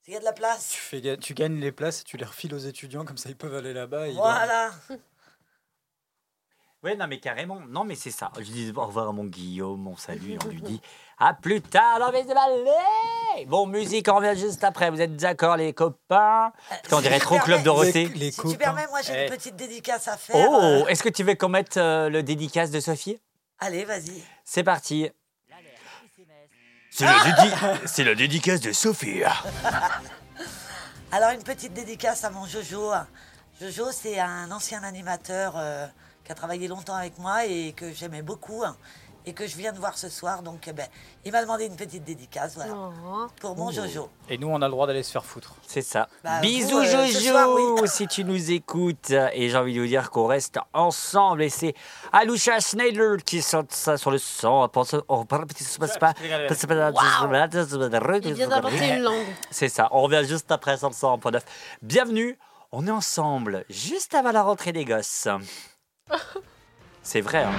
s'il 0.03 0.13
y 0.13 0.17
a 0.17 0.19
de 0.19 0.25
la 0.25 0.33
place, 0.33 0.69
Tu, 0.69 0.77
fais, 0.79 1.17
tu 1.17 1.33
gagnes 1.33 1.59
les 1.59 1.71
places 1.71 2.01
et 2.01 2.03
tu 2.03 2.17
les 2.17 2.25
refiles 2.25 2.53
aux 2.53 2.57
étudiants, 2.59 3.05
comme 3.05 3.17
ça 3.17 3.29
ils 3.29 3.35
peuvent 3.35 3.55
aller 3.55 3.73
là-bas. 3.73 4.09
voilà. 4.11 4.71
Ouais, 6.85 6.95
non, 6.95 7.07
mais 7.07 7.19
carrément. 7.19 7.59
Non, 7.67 7.83
mais 7.83 7.95
c'est 7.95 8.11
ça. 8.11 8.31
Je 8.37 8.43
dis 8.43 8.71
au 8.75 8.85
revoir 8.85 9.09
à 9.09 9.11
mon 9.11 9.25
Guillaume, 9.25 9.87
on 9.87 9.97
salue, 9.97 10.33
et 10.33 10.37
on 10.45 10.49
lui 10.49 10.61
dit 10.61 10.79
à 11.17 11.33
plus 11.33 11.59
tard 11.59 11.97
dans 11.97 12.11
les 12.11 12.21
vallées. 12.21 13.47
Bon, 13.47 13.65
musique, 13.65 14.07
on 14.07 14.17
revient 14.17 14.39
juste 14.39 14.63
après. 14.63 14.91
Vous 14.91 15.01
êtes 15.01 15.15
d'accord, 15.15 15.57
les 15.57 15.73
copains? 15.73 16.51
Putain, 16.83 16.97
on 16.97 17.01
dirait 17.01 17.17
trop 17.17 17.39
Club. 17.39 17.63
Dorothée. 17.63 18.05
Les, 18.09 18.25
les 18.25 18.31
Si 18.31 18.39
tu 18.41 18.55
permets, 18.55 18.85
moi 18.91 19.01
j'ai 19.01 19.13
Eh. 19.15 19.23
une 19.25 19.31
petite 19.31 19.55
dédicace 19.55 20.07
à 20.07 20.15
faire. 20.15 20.35
Oh, 20.47 20.59
euh, 20.61 20.85
est-ce 20.85 21.01
que 21.01 21.09
tu 21.09 21.23
veux 21.23 21.33
qu'on 21.33 21.49
mette 21.49 21.77
euh, 21.77 22.07
le 22.09 22.21
dédicace 22.21 22.69
de 22.69 22.79
Sophie? 22.79 23.19
Allez, 23.57 23.83
vas-y. 23.83 24.23
C'est 24.43 24.63
parti. 24.63 25.09
C'est 26.91 27.05
la, 27.05 27.87
c'est 27.87 28.03
la 28.03 28.13
dédicace 28.13 28.61
de 28.61 28.71
Sophie. 28.71 29.23
Alors, 31.11 31.31
une 31.31 31.43
petite 31.43 31.73
dédicace 31.73 32.23
à 32.23 32.29
mon 32.29 32.45
Jojo. 32.45 32.91
Jojo, 33.59 33.91
c'est 33.91 34.19
un 34.19 34.51
ancien 34.51 34.83
animateur 34.83 35.55
euh, 35.57 35.87
qui 36.25 36.31
a 36.31 36.35
travaillé 36.35 36.67
longtemps 36.67 36.95
avec 36.95 37.17
moi 37.19 37.45
et 37.45 37.73
que 37.73 37.91
j'aimais 37.93 38.23
beaucoup 38.23 38.63
hein, 38.65 38.75
et 39.27 39.33
que 39.33 39.47
je 39.47 39.55
viens 39.57 39.71
de 39.71 39.79
voir 39.79 39.97
ce 39.97 40.07
soir. 40.09 40.41
Donc, 40.43 40.67
eh 40.67 40.73
ben, 40.73 40.85
il 41.23 41.31
m'a 41.31 41.41
demandé 41.41 41.65
une 41.65 41.75
petite 41.75 42.03
dédicace, 42.03 42.53
voilà, 42.55 42.73
Oh. 42.75 43.27
pour 43.41 43.55
mon 43.55 43.71
Jojo. 43.71 44.09
Et 44.29 44.37
nous, 44.37 44.47
on 44.47 44.61
a 44.61 44.65
le 44.65 44.71
droit 44.71 44.85
d'aller 44.87 45.01
se 45.03 45.11
faire 45.11 45.25
foutre. 45.25 45.55
C'est 45.67 45.81
ça. 45.81 46.07
Bah, 46.23 46.39
Bisous 46.41 46.69
vous, 46.69 46.77
euh, 46.77 47.05
Jojo, 47.07 47.19
soir, 47.31 47.49
oui. 47.53 47.81
si 47.87 48.07
tu 48.07 48.23
nous 48.23 48.51
écoutes. 48.51 49.11
Et 49.33 49.49
j'ai 49.49 49.57
envie 49.57 49.73
de 49.73 49.81
vous 49.81 49.87
dire 49.87 50.11
qu'on 50.11 50.27
reste 50.27 50.59
ensemble. 50.73 51.43
Et 51.43 51.49
c'est 51.49 51.73
Alusha 52.11 52.59
Schneider 52.59 53.17
qui 53.23 53.41
saute 53.41 53.71
ça 53.71 53.97
sur 53.97 54.11
le 54.11 54.17
sang. 54.17 54.67
Il 54.67 54.71
vient 58.33 58.47
d'inventer 58.47 58.89
une 58.89 59.01
langue. 59.01 59.25
C'est 59.51 59.69
ça. 59.69 59.89
On 59.91 60.01
revient 60.01 60.23
juste 60.27 60.51
après 60.51 60.77
sur 60.77 60.89
le 60.89 60.95
100.9. 60.95 61.41
Bienvenue. 61.81 62.37
On 62.71 62.87
est 62.87 62.91
ensemble 62.91 63.63
juste 63.69 64.15
avant 64.15 64.31
la 64.31 64.43
rentrée 64.43 64.73
des 64.73 64.85
gosses. 64.85 65.27
C'est 67.03 67.21
vrai. 67.21 67.43
Hein. 67.43 67.51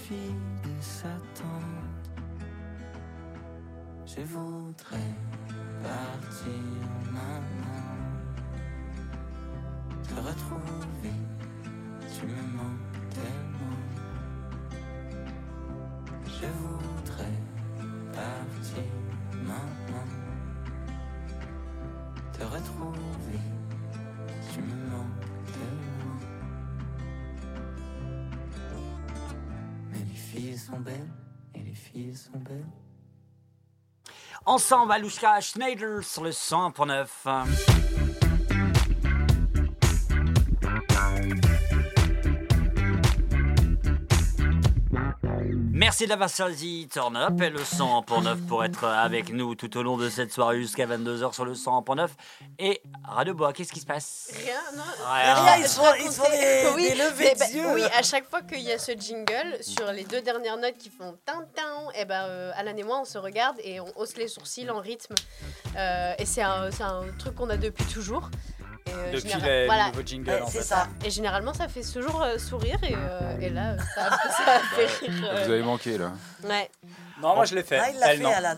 Suffit 0.00 0.34
de 0.62 0.82
s'attendre 0.82 1.90
Je 4.06 4.22
voudrais 4.22 5.14
partir 5.82 6.52
maintenant. 7.12 7.96
Te 10.02 10.14
retrouver, 10.14 11.14
tu 12.12 12.26
me 12.26 12.56
manques 12.56 13.49
belles, 30.78 31.10
et 31.54 31.60
les 31.60 31.74
filles 31.74 32.16
sont 32.16 32.38
belles 32.38 32.66
Ensemble, 34.46 34.92
Alouchka 34.92 35.40
Schneider 35.40 36.02
sur 36.02 36.24
le 36.24 36.30
100.9. 36.30 37.89
Merci 46.00 46.08
d'avoir 46.08 46.30
choisi 46.30 46.88
Turn 46.90 47.14
Up 47.14 47.38
et 47.42 47.50
le 47.50 47.58
100.9 47.58 48.46
pour 48.46 48.64
être 48.64 48.84
avec 48.84 49.34
nous 49.34 49.54
tout 49.54 49.76
au 49.76 49.82
long 49.82 49.98
de 49.98 50.08
cette 50.08 50.32
soirée 50.32 50.58
jusqu'à 50.58 50.86
22h 50.86 51.34
sur 51.34 51.44
le 51.44 51.52
100.9. 51.52 52.08
Et 52.58 52.80
Radio 53.04 53.34
Bois, 53.34 53.52
qu'est-ce 53.52 53.70
qui 53.70 53.80
se 53.80 53.84
passe? 53.84 54.32
Rien, 54.32 54.54
non. 54.74 54.82
Rien. 55.04 55.34
Rien, 55.34 55.56
ils 55.58 55.68
se 55.68 55.78
font, 55.78 55.92
ils 55.98 56.08
des, 56.08 56.70
oui, 56.74 56.88
des 56.88 56.94
levées 56.94 57.24
mais 57.24 57.34
bah, 57.38 57.46
d'yeux. 57.48 57.74
oui, 57.74 57.82
à 57.94 58.02
chaque 58.02 58.30
fois 58.30 58.40
qu'il 58.40 58.62
y 58.62 58.72
a 58.72 58.78
ce 58.78 58.92
jingle, 58.92 59.58
sur 59.60 59.92
les 59.92 60.04
deux 60.04 60.22
dernières 60.22 60.56
notes 60.56 60.78
qui 60.78 60.88
font 60.88 61.18
tin 61.26 61.44
tin, 61.54 61.90
et 61.94 62.06
ben 62.06 62.24
euh, 62.24 62.52
Alan 62.56 62.74
et 62.74 62.82
moi 62.82 63.00
on 63.02 63.04
se 63.04 63.18
regarde 63.18 63.56
et 63.62 63.78
on 63.78 63.98
hausse 63.98 64.16
les 64.16 64.28
sourcils 64.28 64.70
en 64.70 64.80
rythme. 64.80 65.16
Euh, 65.76 66.14
et 66.18 66.24
c'est 66.24 66.40
un, 66.40 66.70
c'est 66.70 66.82
un 66.82 67.02
truc 67.18 67.34
qu'on 67.34 67.50
a 67.50 67.58
depuis 67.58 67.84
toujours. 67.84 68.30
Et, 68.86 68.90
euh, 68.92 69.12
Depuis 69.12 69.28
général- 69.30 69.60
le 69.60 69.66
voilà. 69.66 69.88
nouveau 69.90 70.02
jingle, 70.04 70.30
Ouais, 70.30 70.40
en 70.42 70.46
c'est 70.46 70.58
fait. 70.58 70.64
ça. 70.64 70.88
Et 71.04 71.10
généralement 71.10 71.52
ça 71.54 71.68
fait 71.68 71.82
toujours 71.82 72.22
euh, 72.22 72.38
sourire 72.38 72.78
et, 72.82 72.94
euh, 72.96 73.38
et 73.40 73.50
là 73.50 73.76
ça, 73.94 74.06
a- 74.06 74.10
ça 74.30 74.52
a 74.56 74.58
fait 74.60 75.06
rire. 75.06 75.24
euh, 75.24 75.44
Vous 75.44 75.50
avez 75.52 75.62
manqué 75.62 75.98
là. 75.98 76.12
ouais. 76.44 76.70
Non, 77.20 77.34
moi 77.34 77.44
je 77.44 77.54
l'ai 77.54 77.62
fait. 77.62 77.78
Ah, 77.78 77.90
il 77.90 77.98
l'a 77.98 78.12
Elle, 78.12 78.18
fait, 78.18 78.22
non. 78.24 78.30
Alan. 78.34 78.56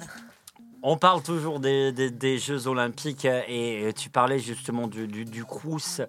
On 0.85 0.97
parle 0.97 1.23
toujours 1.23 1.61
des, 1.61 1.93
des- 1.93 2.11
des 2.11 2.39
Jeux 2.39 2.67
Olympiques 2.67 3.25
euh, 3.25 3.43
et 3.47 3.93
tu 3.97 4.11
parlais 4.11 4.39
justement 4.41 4.89
du, 4.89 5.07
du, 5.07 5.25
du 5.25 5.45
Crous 5.45 6.01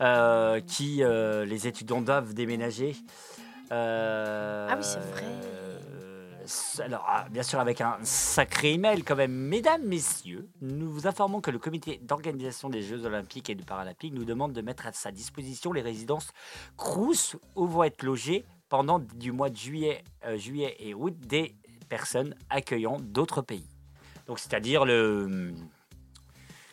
euh, 0.00 0.60
qui 0.66 1.02
euh, 1.02 1.44
les 1.44 1.66
étudiants 1.66 2.00
doivent 2.00 2.32
déménager. 2.34 2.96
Euh, 3.72 4.68
Ah 4.70 4.74
oui, 4.76 4.82
c'est 4.84 4.98
vrai. 4.98 5.24
Alors, 6.80 7.06
bien 7.30 7.42
sûr, 7.42 7.58
avec 7.60 7.80
un 7.80 7.98
sacré 8.02 8.72
email 8.74 9.02
quand 9.02 9.16
même. 9.16 9.32
Mesdames, 9.32 9.82
messieurs, 9.84 10.48
nous 10.60 10.90
vous 10.90 11.06
informons 11.06 11.40
que 11.40 11.50
le 11.50 11.58
comité 11.58 11.98
d'organisation 12.02 12.68
des 12.68 12.82
Jeux 12.82 13.04
Olympiques 13.06 13.50
et 13.50 13.54
du 13.54 13.64
Paralympiques 13.64 14.12
nous 14.14 14.24
demande 14.24 14.52
de 14.52 14.60
mettre 14.60 14.86
à 14.86 14.92
sa 14.92 15.10
disposition 15.10 15.72
les 15.72 15.82
résidences 15.82 16.28
Crous 16.76 17.36
où 17.56 17.66
vont 17.66 17.84
être 17.84 18.02
logées 18.02 18.44
pendant 18.68 18.98
du 18.98 19.32
mois 19.32 19.50
de 19.50 19.56
juillet, 19.56 20.02
euh, 20.24 20.36
juillet 20.36 20.76
et 20.80 20.94
août 20.94 21.14
des 21.18 21.54
personnes 21.88 22.34
accueillant 22.50 22.98
d'autres 23.00 23.42
pays. 23.42 23.68
Donc, 24.26 24.38
c'est-à-dire 24.38 24.84
le, 24.84 25.52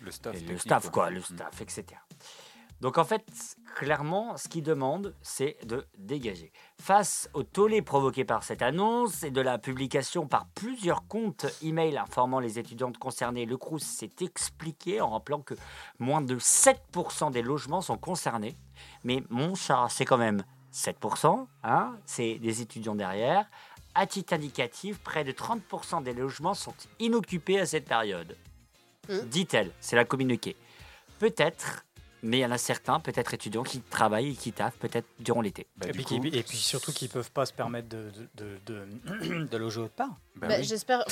Le 0.01 0.11
staff. 0.11 0.35
le 0.47 0.57
staff, 0.57 0.89
quoi, 0.89 1.09
Mm. 1.11 1.13
le 1.15 1.21
staff, 1.21 1.61
etc. 1.61 1.85
Donc, 2.81 2.97
en 2.97 3.03
fait, 3.03 3.23
clairement, 3.75 4.35
ce 4.37 4.47
qu'ils 4.47 4.63
demandent, 4.63 5.15
c'est 5.21 5.55
de 5.65 5.85
dégager. 5.99 6.51
Face 6.81 7.29
au 7.35 7.43
tollé 7.43 7.83
provoqué 7.83 8.25
par 8.25 8.43
cette 8.43 8.63
annonce 8.63 9.21
et 9.21 9.29
de 9.29 9.39
la 9.39 9.59
publication 9.59 10.25
par 10.25 10.47
plusieurs 10.55 11.07
comptes 11.07 11.45
email 11.61 11.95
informant 11.97 12.39
les 12.39 12.57
étudiantes 12.57 12.97
concernées, 12.97 13.45
le 13.45 13.55
CRUS 13.55 13.83
s'est 13.83 14.15
expliqué 14.21 14.99
en 14.99 15.11
rappelant 15.11 15.41
que 15.41 15.53
moins 15.99 16.21
de 16.21 16.39
7% 16.39 17.31
des 17.31 17.43
logements 17.43 17.81
sont 17.81 17.97
concernés. 17.97 18.57
Mais 19.03 19.23
mon 19.29 19.53
chat, 19.53 19.85
c'est 19.89 20.05
quand 20.05 20.17
même 20.17 20.43
7%, 20.73 21.45
hein, 21.63 21.95
c'est 22.07 22.39
des 22.39 22.61
étudiants 22.61 22.95
derrière. 22.95 23.45
À 23.93 24.07
titre 24.07 24.33
indicatif, 24.33 24.97
près 24.99 25.23
de 25.23 25.31
30% 25.31 26.01
des 26.01 26.13
logements 26.13 26.55
sont 26.55 26.73
inoccupés 26.99 27.59
à 27.59 27.67
cette 27.67 27.85
période. 27.85 28.35
Dit-elle, 29.25 29.71
c'est 29.81 29.95
la 29.95 30.05
communiqué. 30.05 30.55
Peut-être, 31.19 31.83
mais 32.23 32.37
il 32.37 32.41
y 32.41 32.45
en 32.45 32.51
a 32.51 32.57
certains, 32.57 32.99
peut-être 32.99 33.33
étudiants, 33.33 33.63
qui 33.63 33.81
travaillent 33.81 34.31
et 34.31 34.35
qui 34.35 34.51
taffent 34.51 34.77
peut-être 34.77 35.07
durant 35.19 35.41
l'été. 35.41 35.67
Bah, 35.77 35.87
et, 35.87 35.91
puis, 35.91 36.03
coup, 36.03 36.19
qui- 36.19 36.27
et 36.37 36.43
puis 36.43 36.57
surtout 36.57 36.91
qu'ils 36.91 37.09
peuvent 37.09 37.31
pas 37.31 37.45
se 37.45 37.53
permettre 37.53 37.89
de, 37.89 38.11
de, 38.35 39.45
de, 39.51 39.57
loger 39.57 39.81
autre 39.81 39.93
part. 39.93 40.09
bah 40.35 40.47
Bah, 40.47 40.55
oui. 40.59 40.63
J'espère. 40.63 41.03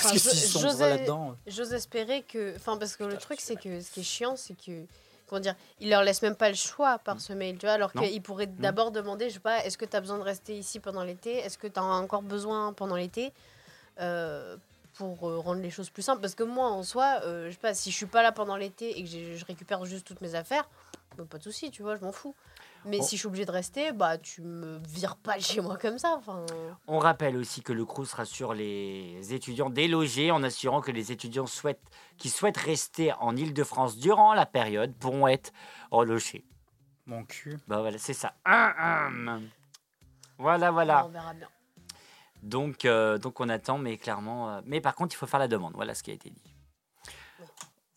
J'ose- 1.47 1.73
espérer 1.73 2.23
que. 2.23 2.55
Enfin, 2.55 2.77
parce 2.77 2.95
que 2.95 3.03
le 3.03 3.17
truc, 3.17 3.39
c'est 3.41 3.55
que 3.55 3.81
ce 3.81 3.91
qui 3.91 4.01
est 4.01 4.03
chiant, 4.03 4.35
c'est 4.35 4.55
que. 4.55 4.85
Comment 5.27 5.41
dire 5.41 5.55
Il 5.79 5.89
leur 5.91 6.03
laisse 6.03 6.21
même 6.23 6.35
pas 6.35 6.49
le 6.49 6.55
choix 6.55 6.97
par 6.97 7.21
ce 7.21 7.33
mail, 7.33 7.57
tu 7.59 7.67
vois, 7.67 7.73
alors 7.75 7.93
qu'ils 7.93 8.21
pourraient 8.21 8.47
d'abord 8.47 8.89
demander, 8.91 9.29
je 9.29 9.35
sais 9.35 9.39
pas, 9.39 9.63
est-ce 9.63 9.77
que 9.77 9.85
tu 9.85 9.95
as 9.95 10.01
besoin 10.01 10.17
de 10.17 10.23
rester 10.23 10.57
ici 10.57 10.79
pendant 10.79 11.03
l'été? 11.03 11.37
Est-ce 11.37 11.57
que 11.59 11.67
tu 11.67 11.79
as 11.79 11.83
encore 11.83 12.23
besoin 12.23 12.73
pendant 12.73 12.95
l'été? 12.95 13.31
Euh, 13.99 14.57
Pour 14.95 15.29
euh, 15.29 15.37
rendre 15.37 15.61
les 15.61 15.69
choses 15.69 15.89
plus 15.91 16.01
simples. 16.01 16.19
Parce 16.21 16.33
que 16.35 16.43
moi, 16.43 16.67
en 16.69 16.81
soi, 16.83 17.21
euh, 17.23 17.45
je 17.47 17.51
sais 17.51 17.59
pas, 17.59 17.73
si 17.75 17.91
je 17.91 17.95
suis 17.95 18.05
pas 18.07 18.23
là 18.23 18.31
pendant 18.31 18.55
l'été 18.57 18.97
et 18.99 19.03
que 19.03 19.09
je 19.37 19.45
récupère 19.45 19.85
juste 19.85 20.05
toutes 20.07 20.19
mes 20.21 20.33
affaires, 20.35 20.67
bah, 21.23 21.27
pas 21.29 21.37
de 21.37 21.43
souci, 21.43 21.71
tu 21.71 21.81
vois, 21.83 21.95
je 21.95 22.01
m'en 22.01 22.11
fous. 22.11 22.35
Mais 22.85 23.01
si 23.01 23.15
je 23.17 23.19
suis 23.21 23.27
obligée 23.27 23.45
de 23.45 23.51
rester, 23.51 23.91
bah 23.91 24.17
tu 24.17 24.41
me 24.41 24.79
vires 24.87 25.17
pas 25.17 25.35
de 25.37 25.41
chez 25.43 25.59
moi 25.59 25.77
comme 25.77 25.97
ça. 25.97 26.15
Enfin, 26.17 26.45
On 26.87 26.97
rappelle 26.97 27.35
aussi 27.35 27.61
que 27.61 27.73
le 27.73 27.85
CRUS 27.85 28.13
rassure 28.13 28.53
les 28.53 29.33
étudiants 29.33 29.69
délogés 29.69 30.31
en 30.31 30.41
assurant 30.43 30.79
que 30.79 30.91
les 30.91 31.11
étudiants 31.11 31.45
souhaitent, 31.45 31.83
qui 32.17 32.29
souhaitent 32.29 32.57
rester 32.57 33.11
en 33.19 33.35
Ile-de-France 33.35 33.97
durant 33.97 34.33
la 34.33 34.45
période 34.45 34.95
pourront 34.95 35.27
être 35.27 35.51
relogés. 35.91 36.45
Mon 37.05 37.25
cul. 37.25 37.57
Bah 37.67 37.79
voilà, 37.81 37.97
c'est 37.97 38.13
ça. 38.13 38.33
Hum, 38.45 39.27
hum. 39.27 39.49
Voilà, 40.37 40.71
voilà. 40.71 41.05
on 41.05 41.09
verra 41.09 41.33
bien. 41.33 41.49
Donc, 42.43 42.85
euh, 42.85 43.17
donc 43.17 43.41
on 43.41 43.49
attend, 43.49 43.77
mais 43.77 43.97
clairement. 43.97 44.49
euh, 44.49 44.61
mais 44.63 44.79
par 44.79 44.95
contre, 44.95 45.13
il 45.13 45.17
faut 45.17 45.27
faire 45.27 45.39
la 45.41 45.49
demande. 45.49 45.73
Voilà 45.75 45.93
ce 45.93 46.01
qui 46.03 46.11
a 46.11 46.13
été 46.13 46.29
dit. 46.29 46.55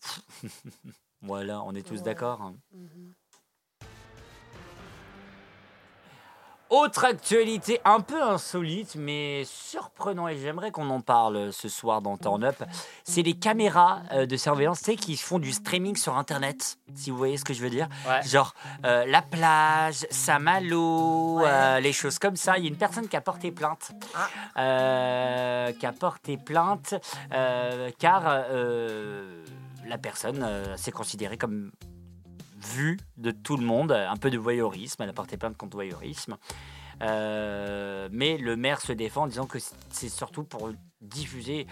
voilà, 1.23 1.61
on 1.63 1.73
est 1.73 1.81
tous 1.87 1.95
Ouais. 1.95 2.01
d'accord. 2.03 2.51
Mhm. 2.73 3.13
Autre 6.69 7.05
actualité 7.05 7.79
un 7.85 7.99
peu 7.99 8.19
insolite 8.23 8.95
mais 8.95 9.43
surprenant 9.45 10.27
et 10.27 10.37
j'aimerais 10.39 10.71
qu'on 10.71 10.89
en 10.89 11.01
parle 11.01 11.53
ce 11.53 11.69
soir 11.69 12.01
dans 12.01 12.17
Turn 12.17 12.43
Up, 12.43 12.63
c'est 13.03 13.21
les 13.21 13.35
caméras 13.35 13.99
euh, 14.11 14.25
de 14.25 14.35
surveillance 14.37 14.81
qui 14.81 15.15
font 15.17 15.37
du 15.37 15.51
streaming 15.51 15.95
sur 15.95 16.17
internet, 16.17 16.79
si 16.95 17.11
vous 17.11 17.17
voyez 17.17 17.37
ce 17.37 17.45
que 17.45 17.53
je 17.53 17.61
veux 17.61 17.69
dire. 17.69 17.87
Ouais. 18.07 18.23
Genre 18.23 18.55
euh, 18.85 19.05
la 19.05 19.21
plage, 19.21 20.07
Saint-Malo, 20.09 21.41
Ouais. 21.41 21.43
euh, 21.45 21.79
les 21.79 21.93
choses 21.93 22.17
comme 22.17 22.35
ça. 22.37 22.57
Il 22.57 22.63
y 22.63 22.65
a 22.67 22.69
une 22.69 22.77
personne 22.77 23.07
qui 23.07 23.17
a 23.17 23.21
porté 23.21 23.51
plainte. 23.51 23.91
Ah. 24.15 24.27
Euh, 24.59 25.71
qui 25.73 25.85
a 25.85 25.91
porté 25.91 26.37
plainte 26.37 26.95
car 27.99 28.45
la 29.87 29.97
personne 29.97 30.43
euh, 30.43 30.77
s'est 30.77 30.91
considérée 30.91 31.37
comme 31.37 31.71
vue 32.57 32.97
de 33.17 33.31
tout 33.31 33.57
le 33.57 33.65
monde, 33.65 33.91
un 33.91 34.17
peu 34.17 34.29
de 34.29 34.37
voyeurisme. 34.37 35.03
Elle 35.03 35.09
a 35.09 35.13
porté 35.13 35.37
plainte 35.37 35.57
contre 35.57 35.75
voyeurisme. 35.75 36.37
Euh, 37.01 38.07
mais 38.11 38.37
le 38.37 38.55
maire 38.55 38.81
se 38.81 38.93
défend 38.93 39.23
en 39.23 39.27
disant 39.27 39.45
que 39.45 39.59
c'est 39.89 40.09
surtout 40.09 40.43
pour 40.43 40.71
diffuser 41.01 41.67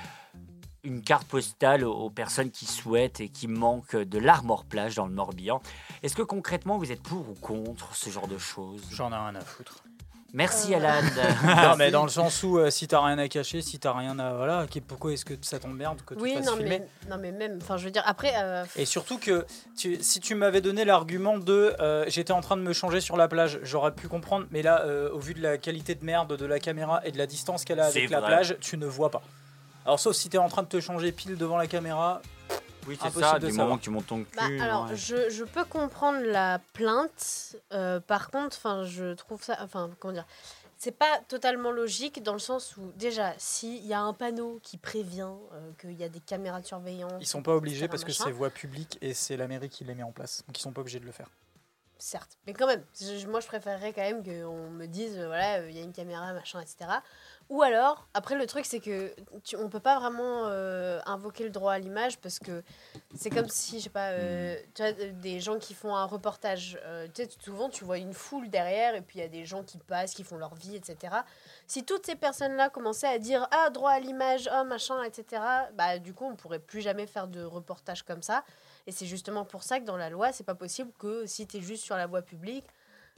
une 0.84 1.02
carte 1.02 1.28
postale 1.28 1.86
aux, 1.86 2.10
personnes 2.10 2.50
qui 2.50 2.66
souhaitent 2.66 3.22
et 3.22 3.30
qui 3.30 3.48
manquent 3.48 3.96
de 3.96 4.18
l'Armor 4.18 4.66
Plage 4.66 4.96
dans 4.96 5.06
le 5.06 5.14
Morbihan. 5.14 5.62
Est-ce 6.02 6.16
que 6.16 6.24
concrètement 6.24 6.78
vous 6.78 6.92
êtes 6.92 7.04
pour 7.04 7.30
ou 7.30 7.34
contre 7.36 7.96
ce 7.96 8.10
genre 8.10 8.28
de 8.28 8.40
choses? 8.40 8.82
J'en 8.92 9.12
ai 9.12 9.16
rien 9.16 9.36
à 9.36 9.42
foutre. 9.42 9.84
Merci 10.34 10.74
Alan. 10.74 11.02
non, 11.44 11.76
mais 11.78 11.92
dans 11.92 12.04
le 12.04 12.10
sens 12.10 12.42
où 12.44 12.58
euh, 12.58 12.70
si 12.70 12.88
t'as 12.88 13.04
rien 13.06 13.18
à 13.18 13.28
cacher, 13.28 13.62
si 13.62 13.80
t'as 13.80 13.92
rien 13.92 14.18
à. 14.18 14.34
Voilà, 14.34 14.66
qui- 14.70 14.80
pourquoi 14.80 15.12
est-ce 15.12 15.26
que 15.26 15.34
ça 15.42 15.60
t'emmerde 15.60 16.00
que 16.06 16.14
tu 16.14 16.22
Oui, 16.22 16.34
fasses 16.36 16.46
non 16.46 16.56
filmer 16.56 16.80
mais, 16.80 17.10
non, 17.10 17.18
mais 17.22 17.32
même. 17.34 17.60
Enfin, 17.62 17.76
je 17.76 17.84
veux 17.84 17.92
dire, 17.92 18.04
après. 18.06 18.32
euh, 18.38 18.64
Et 18.78 18.86
surtout 18.86 19.18
que 19.18 19.46
tu- 19.78 20.02
si 20.02 20.22
tu 20.22 20.36
m'avais 20.36 20.62
donné 20.62 20.86
l'argument 20.86 21.38
de 21.38 21.76
euh, 21.82 22.06
j'étais 22.08 22.32
en 22.32 22.40
train 22.42 22.56
de 22.56 22.62
me 22.62 22.72
changer 22.72 23.02
sur 23.02 23.18
la 23.18 23.28
plage, 23.28 23.60
j'aurais 23.64 23.92
pu 23.92 24.08
comprendre, 24.08 24.46
mais 24.52 24.62
là, 24.62 24.82
euh, 24.86 25.10
au 25.12 25.20
vu 25.20 25.34
de 25.34 25.42
la 25.42 25.58
qualité 25.58 25.96
de 25.96 26.06
merde 26.06 26.38
de 26.38 26.46
la 26.46 26.60
caméra 26.60 27.02
et 27.06 27.12
de 27.12 27.18
la 27.18 27.28
distance 27.28 27.66
qu'elle 27.66 27.82
a 27.82 27.86
avec 27.88 28.10
la 28.10 28.22
plage, 28.22 28.56
tu 28.62 28.78
ne 28.78 28.86
vois 28.86 29.10
pas. 29.12 29.22
Alors, 29.86 30.00
sauf 30.00 30.16
si 30.16 30.30
t'es 30.30 30.38
en 30.38 30.48
train 30.48 30.62
de 30.64 30.68
te 30.68 30.80
changer 30.80 31.12
pile 31.12 31.36
devant 31.38 31.58
la 31.58 31.68
caméra, 31.68 32.22
oui, 32.88 32.98
c'est 33.02 33.12
ça, 33.20 33.40
du 33.40 33.52
moment 33.54 33.78
que 33.78 33.84
tu 33.84 33.90
montes 33.90 34.08
ton 34.08 34.24
cul. 34.24 34.30
Bah, 34.36 34.64
alors, 34.64 34.90
ouais. 34.90 34.96
je, 34.96 35.30
je 35.30 35.44
peux 35.44 35.66
comprendre 35.66 36.20
la 36.22 36.60
plainte. 36.74 37.56
euh, 37.74 38.00
par 38.00 38.32
contre, 38.32 38.58
enfin, 38.58 38.84
je 38.86 39.14
trouve 39.14 39.44
ça. 39.44 39.58
Enfin, 39.62 39.90
comment 40.00 40.14
dire 40.14 40.26
C'est 40.78 40.92
pas 40.98 41.20
totalement 41.28 41.72
logique 41.72 42.24
dans 42.24 42.34
le 42.34 42.40
sens 42.40 42.76
où, 42.78 42.92
déjà, 42.96 43.34
s'il 43.38 43.86
y 43.86 43.94
a 43.94 44.02
un 44.02 44.14
panneau 44.14 44.60
qui 44.64 44.78
prévient 44.78 45.30
euh, 45.54 45.72
qu'il 45.80 45.94
y 45.94 46.04
a 46.04 46.10
des 46.10 46.20
caméras 46.20 46.60
de 46.62 46.66
surveillance. 46.66 47.14
ils 47.20 47.28
sont 47.28 47.44
pas 47.44 47.56
obligés 47.56 47.88
parce 47.88 48.04
que 48.04 48.12
c'est 48.12 48.32
voie 48.32 48.50
publique 48.50 48.98
et 49.02 49.14
c'est 49.14 49.38
la 49.38 49.48
mairie 49.48 49.70
qui 49.70 49.84
les 49.84 49.94
met 49.96 50.04
en 50.04 50.12
place. 50.12 50.44
Donc, 50.48 50.58
ils 50.58 50.62
sont 50.62 50.72
pas 50.72 50.82
obligés 50.82 51.00
de 51.00 51.06
le 51.06 51.12
faire. 51.12 51.28
Certes, 52.04 52.40
mais 52.48 52.54
quand 52.54 52.66
même, 52.66 52.84
je- 53.00 53.28
moi 53.28 53.42
je 53.42 53.46
préférerais 53.46 53.94
quand 53.94 54.02
même 54.02 54.24
qu'on 54.24 54.72
me 54.72 54.88
dise, 54.88 55.16
euh, 55.20 55.28
voilà, 55.28 55.60
euh, 55.60 55.70
il 55.70 55.78
y 55.78 55.80
a 55.80 55.84
une 55.84 55.94
caméra, 55.94 56.34
machin, 56.34 56.60
etc. 56.60 56.90
Ou 57.52 57.64
alors, 57.64 58.08
après 58.14 58.36
le 58.36 58.48
truc 58.48 58.66
c'est 58.66 58.80
que 58.80 59.14
tu, 59.44 59.58
on 59.58 59.68
peut 59.68 59.82
pas 59.82 60.00
vraiment 60.00 60.46
euh, 60.46 61.02
invoquer 61.06 61.44
le 61.44 61.50
droit 61.50 61.74
à 61.74 61.80
l'image 61.80 62.18
parce 62.18 62.40
que 62.40 62.64
c'est 63.14 63.30
comme 63.30 63.50
si, 63.50 63.80
je 63.80 63.84
sais 63.84 63.90
pas, 63.90 64.12
euh, 64.12 64.56
tu 64.74 64.82
vois, 64.82 64.94
euh, 64.94 65.12
des 65.22 65.42
gens 65.42 65.60
qui 65.60 65.74
font 65.74 65.94
un 65.94 66.06
reportage, 66.06 66.80
tu 67.14 67.24
sais, 67.24 67.30
souvent 67.44 67.68
tu 67.68 67.84
vois 67.84 67.98
une 67.98 68.14
foule 68.14 68.50
derrière 68.50 68.96
et 68.96 69.02
puis 69.02 69.20
il 69.20 69.22
y 69.22 69.26
a 69.26 69.28
des 69.28 69.44
gens 69.44 69.64
qui 69.64 69.80
passent, 69.80 70.14
qui 70.14 70.24
font 70.24 70.38
leur 70.38 70.56
vie, 70.56 70.78
etc. 70.78 71.14
Si 71.68 71.84
toutes 71.84 72.06
ces 72.06 72.16
personnes-là 72.16 72.70
commençaient 72.70 73.08
à 73.08 73.20
dire, 73.20 73.46
ah, 73.52 73.70
droit 73.70 73.92
à 73.92 74.00
l'image, 74.00 74.48
ah, 74.50 74.64
machin, 74.64 75.04
etc., 75.04 75.42
bah 75.74 76.00
du 76.00 76.14
coup 76.14 76.24
on 76.24 76.38
pourrait 76.38 76.60
plus 76.60 76.80
jamais 76.80 77.06
faire 77.06 77.28
de 77.28 77.44
reportage 77.44 78.04
comme 78.04 78.22
ça. 78.22 78.46
Et 78.88 78.94
c'est 78.94 79.06
justement 79.06 79.44
pour 79.44 79.64
ça 79.64 79.82
que 79.82 79.86
dans 79.86 79.98
la 79.98 80.10
loi, 80.10 80.32
c'est 80.32 80.46
pas 80.46 80.56
possible 80.56 80.94
que 80.98 81.26
si 81.26 81.46
tu 81.48 81.58
es 81.58 81.62
juste 81.62 81.84
sur 81.84 81.98
la 81.98 82.08
voie 82.08 82.22
publique, 82.22 82.66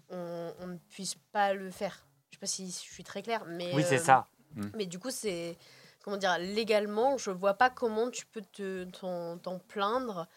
on 0.10 0.66
ne 0.66 0.78
puisse 0.90 1.14
pas 1.32 1.54
le 1.54 1.70
faire. 1.70 2.04
Je 2.34 2.38
sais 2.38 2.40
pas 2.40 2.48
si 2.48 2.66
je 2.66 2.92
suis 2.92 3.04
très 3.04 3.22
claire, 3.22 3.46
mais. 3.48 3.72
Oui, 3.76 3.84
c'est 3.88 4.00
euh, 4.00 4.04
ça. 4.04 4.28
Mais 4.76 4.88
du 4.88 4.98
coup, 4.98 5.12
c'est. 5.12 5.56
Comment 6.04 6.18
dire 6.18 6.36
Légalement, 6.40 7.16
je 7.18 7.30
vois 7.30 7.54
pas 7.54 7.70
comment 7.70 8.10
tu 8.10 8.26
peux 8.26 8.42
te- 8.42 8.86
t'en 8.86 9.38
t'en 9.38 9.60
plaindre. 9.60 10.28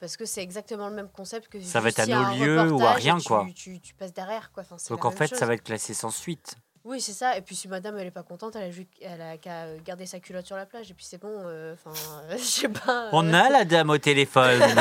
Parce 0.00 0.16
que 0.16 0.24
c'est 0.24 0.42
exactement 0.42 0.88
le 0.88 0.96
même 0.96 1.08
concept 1.08 1.46
que 1.48 1.60
Ça 1.60 1.80
va 1.80 1.90
être 1.90 2.00
à 2.00 2.06
nos 2.06 2.34
lieux 2.34 2.72
ou 2.72 2.82
à 2.82 2.92
rien, 2.92 3.18
tu- 3.18 3.28
quoi. 3.28 3.46
Tu, 3.54 3.80
tu 3.80 3.94
passes 3.94 4.12
derrière, 4.12 4.50
quoi. 4.50 4.64
Enfin, 4.64 4.76
c'est 4.78 4.92
Donc 4.92 5.04
en 5.04 5.12
fait, 5.12 5.28
chose. 5.28 5.38
ça 5.38 5.46
va 5.46 5.54
être 5.54 5.62
classé 5.62 5.94
sans 5.94 6.10
suite. 6.10 6.56
Oui, 6.86 7.00
c'est 7.00 7.14
ça. 7.14 7.36
Et 7.38 7.40
puis 7.40 7.56
si 7.56 7.66
madame, 7.66 7.96
elle 7.98 8.08
est 8.08 8.10
pas 8.10 8.22
contente, 8.22 8.56
elle 8.56 8.64
a, 8.64 8.70
ju- 8.70 8.86
elle 9.00 9.22
a 9.22 9.38
qu'à 9.38 9.62
euh, 9.64 9.78
garder 9.82 10.04
sa 10.04 10.20
culotte 10.20 10.44
sur 10.46 10.56
la 10.56 10.66
plage. 10.66 10.90
Et 10.90 10.94
puis 10.94 11.06
c'est 11.06 11.16
bon. 11.16 11.30
euh, 11.32 11.72
Enfin, 11.74 11.98
je 12.32 12.36
sais 12.36 12.68
pas. 12.68 13.08
On 13.12 13.26
euh, 13.32 13.32
a 13.36 13.48
la 13.48 13.64
dame 13.64 13.88
au 13.90 13.98
téléphone. 13.98 14.60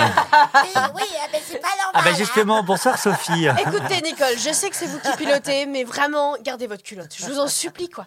Oui, 0.55 0.69
oui, 0.95 1.01
ah, 1.21 1.27
mais 1.31 1.39
c'est 1.43 1.59
pas 1.59 1.67
normal. 1.69 1.91
ah 1.93 2.01
bah 2.03 2.09
hein. 2.11 2.15
justement, 2.17 2.63
bonsoir 2.63 2.97
Sophie. 2.97 3.45
Écoutez, 3.59 4.01
Nicole, 4.01 4.37
je 4.37 4.51
sais 4.53 4.69
que 4.69 4.75
c'est 4.75 4.85
vous 4.85 4.99
qui 4.99 5.15
pilotez, 5.17 5.65
mais 5.65 5.83
vraiment, 5.83 6.35
gardez 6.41 6.67
votre 6.67 6.83
culotte. 6.83 7.13
Je 7.17 7.25
vous 7.25 7.39
en 7.39 7.47
supplie, 7.47 7.89
quoi. 7.89 8.05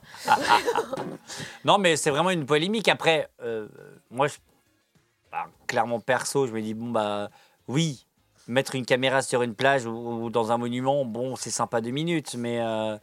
Non, 1.64 1.78
mais 1.78 1.96
c'est 1.96 2.11
vraiment 2.11 2.30
une 2.30 2.46
polémique. 2.46 2.88
Après, 2.88 3.28
euh, 3.42 3.66
moi, 4.11 4.28
je, 4.28 4.37
bah, 5.32 5.46
clairement 5.66 6.00
perso, 6.00 6.46
je 6.46 6.52
me 6.52 6.61
dis 6.62 6.74
bon 6.74 6.90
bah 6.90 7.30
oui, 7.68 8.06
mettre 8.46 8.74
une 8.74 8.87
caméra 8.87 9.22
sur 9.22 9.42
une 9.42 9.54
plage 9.54 9.87
ou, 9.87 9.90
ou 10.24 10.30
dans 10.30 10.52
un 10.52 10.59
monument, 10.59 11.04
bon, 11.04 11.35
c'est 11.37 11.50
sympa 11.50 11.80
deux 11.80 11.90
minutes, 11.90 12.35
mais 12.37 12.61
euh, 12.61 12.96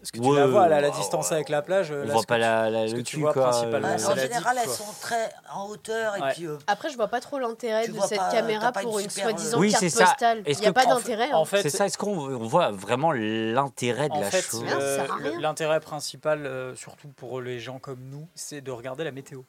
Parce 0.00 0.10
que 0.12 0.18
tu 0.18 0.26
Ouais, 0.26 0.38
la 0.40 0.46
vois, 0.46 0.66
là, 0.66 0.76
à 0.76 0.80
la 0.80 0.90
distance 0.90 1.28
ouais. 1.28 1.34
avec 1.36 1.48
la 1.50 1.60
plage. 1.60 1.90
on 1.92 2.06
là, 2.06 2.12
voit 2.14 2.22
pas 2.22 2.36
que 2.36 2.40
la, 2.40 2.70
la- 2.70 2.88
ce 2.88 2.92
le 2.94 2.98
que 3.00 3.02
tu 3.06 3.16
cul 3.16 3.20
vois 3.22 3.32
quoi. 3.34 3.50
principalement, 3.50 3.88
Ouais, 3.88 3.94
Euh, 3.94 3.98
c'est 3.98 4.06
en 4.12 4.14
général, 4.16 4.56
diff, 4.56 4.64
elles 4.64 4.70
sont 4.70 4.92
très 5.00 5.30
en 5.52 5.68
hauteur 5.68 6.16
et 6.16 6.22
Ouais. 6.22 6.32
puis. 6.32 6.46
euh, 6.46 6.56
Après, 6.66 6.88
je 6.90 6.96
vois 6.96 7.08
pas 7.08 7.20
trop 7.20 7.38
l'intérêt 7.38 7.86
de 7.86 8.00
cette 8.00 8.18
pas- 8.18 8.30
caméra 8.32 8.72
pour 8.72 8.98
une 8.98 9.10
soi-disant 9.10 9.58
Oui, 9.58 9.70
carte 9.72 9.88
ça. 9.88 10.04
postale. 10.06 10.42
Il 10.46 10.58
n'y 10.58 10.66
a 10.66 10.72
pas 10.72 10.86
d'intérêt. 10.86 11.32
En 11.32 11.42
hein. 11.42 11.44
fait, 11.44 11.62
C'est 11.62 11.70
ça, 11.70 11.84
est-ce 11.86 11.98
qu'on 11.98 12.16
on 12.18 12.46
voit 12.46 12.70
vraiment 12.70 13.12
l'intérêt 13.12 14.08
de 14.08 14.14
En 14.14 14.20
la 14.20 14.30
fait, 14.30 14.40
chose? 14.42 14.64
Euh, 14.72 15.06
l'intérêt 15.38 15.80
principal, 15.80 16.46
euh, 16.46 16.74
surtout 16.76 17.08
pour 17.08 17.40
les 17.40 17.58
gens 17.60 17.78
comme 17.78 18.00
nous, 18.10 18.26
c'est 18.34 18.62
de 18.62 18.70
regarder 18.70 19.04
la 19.04 19.12
météo. 19.12 19.42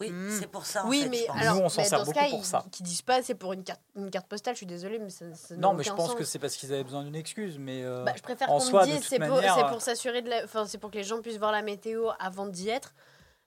Oui, 0.00 0.10
Mm. 0.10 0.30
c'est 0.38 0.46
pour 0.46 0.66
ça. 0.66 0.84
en 0.84 0.88
Oui, 0.88 1.02
fait, 1.02 1.08
mais 1.08 1.16
je 1.18 1.26
pense. 1.26 1.40
alors, 1.40 1.54
Nous, 1.56 1.60
on 1.62 1.68
s'en 1.68 1.80
mais 1.82 1.88
sert 1.88 1.98
beaucoup 2.00 2.12
cas, 2.12 2.28
pour 2.28 2.38
ils, 2.40 2.44
ça. 2.44 2.64
qu'ils 2.70 2.84
disent 2.86 3.02
pas 3.02 3.22
c'est 3.22 3.34
pour 3.34 3.52
une 3.52 3.64
carte, 3.64 3.80
une 3.96 4.10
carte 4.10 4.26
postale, 4.28 4.54
je 4.54 4.58
suis 4.58 4.66
désolée, 4.66 4.98
mais 4.98 5.10
ça, 5.10 5.24
ça 5.34 5.54
n'a 5.54 5.60
Non, 5.60 5.72
mais 5.74 5.84
je 5.84 5.92
pense 5.92 6.10
sens. 6.10 6.14
que 6.14 6.24
c'est 6.24 6.38
parce 6.38 6.54
qu'ils 6.56 6.72
avaient 6.72 6.84
besoin 6.84 7.02
d'une 7.04 7.16
excuse. 7.16 7.58
Mais 7.58 7.82
euh, 7.84 8.04
Bah, 8.04 8.12
je 8.16 8.22
préfère 8.22 8.50
en 8.50 8.58
qu'on 8.58 8.60
soi, 8.64 8.86
me 8.86 8.92
dise 8.92 9.06
c'est 9.06 9.18
pour, 9.18 9.38
euh, 9.38 9.68
pour 9.70 9.80
s'assurer 9.80 10.22
de 10.22 10.30
enfin 10.44 10.66
c'est 10.66 10.78
pour 10.78 10.90
que 10.90 10.96
les 10.98 11.04
gens 11.04 11.20
puissent 11.22 11.38
voir 11.38 11.52
la 11.52 11.62
météo 11.62 12.08
avant 12.18 12.46
d'y 12.46 12.68
être, 12.68 12.94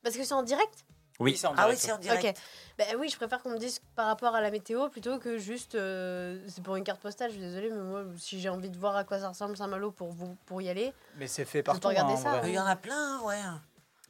parce 0.04 0.16
que 0.18 0.24
c'est 0.24 0.34
en 0.34 0.44
direct? 0.44 0.86
Oui. 1.22 1.36
c'est 1.36 1.48
en 1.48 1.54
Ah 1.58 1.68
oui, 1.68 1.76
direct. 1.76 1.82
c'est 1.82 1.92
en 1.92 1.98
direct. 1.98 2.24
Ok. 2.38 2.44
Ben 2.78 2.96
oui, 2.98 3.10
je 3.10 3.18
préfère 3.18 3.44
qu'on 3.44 3.50
me 3.50 3.58
dise 3.58 3.82
par 3.94 4.06
rapport 4.08 4.34
à 4.36 4.40
la 4.42 4.52
météo 4.52 4.88
plutôt 4.88 5.20
que 5.20 5.38
juste 5.38 5.76
euh, 5.76 6.40
c'est 6.48 6.64
pour 6.64 6.78
une 6.78 6.86
carte 6.86 7.02
postale. 7.02 7.30
Je 7.30 7.36
suis 7.36 7.44
désolée, 7.44 7.70
mais 7.70 7.82
moi, 7.82 8.04
si 8.18 8.40
j'ai 8.40 8.48
envie 8.48 8.70
de 8.70 8.78
voir 8.78 8.96
à 8.96 9.04
quoi 9.04 9.20
ça 9.20 9.28
ressemble 9.28 9.58
Saint-Malo 9.58 9.92
pour 9.92 10.14
vous 10.14 10.38
pour 10.46 10.62
y 10.62 10.70
aller, 10.70 10.94
Mais 11.18 11.28
c'est 11.28 11.44
fait 11.44 11.62
partout. 11.62 11.90
regarder 11.90 12.14
hein, 12.26 12.42
Il 12.46 12.54
y 12.54 12.60
en 12.60 12.66
a 12.66 12.78
plein, 12.78 13.20
ouais. 13.24 13.36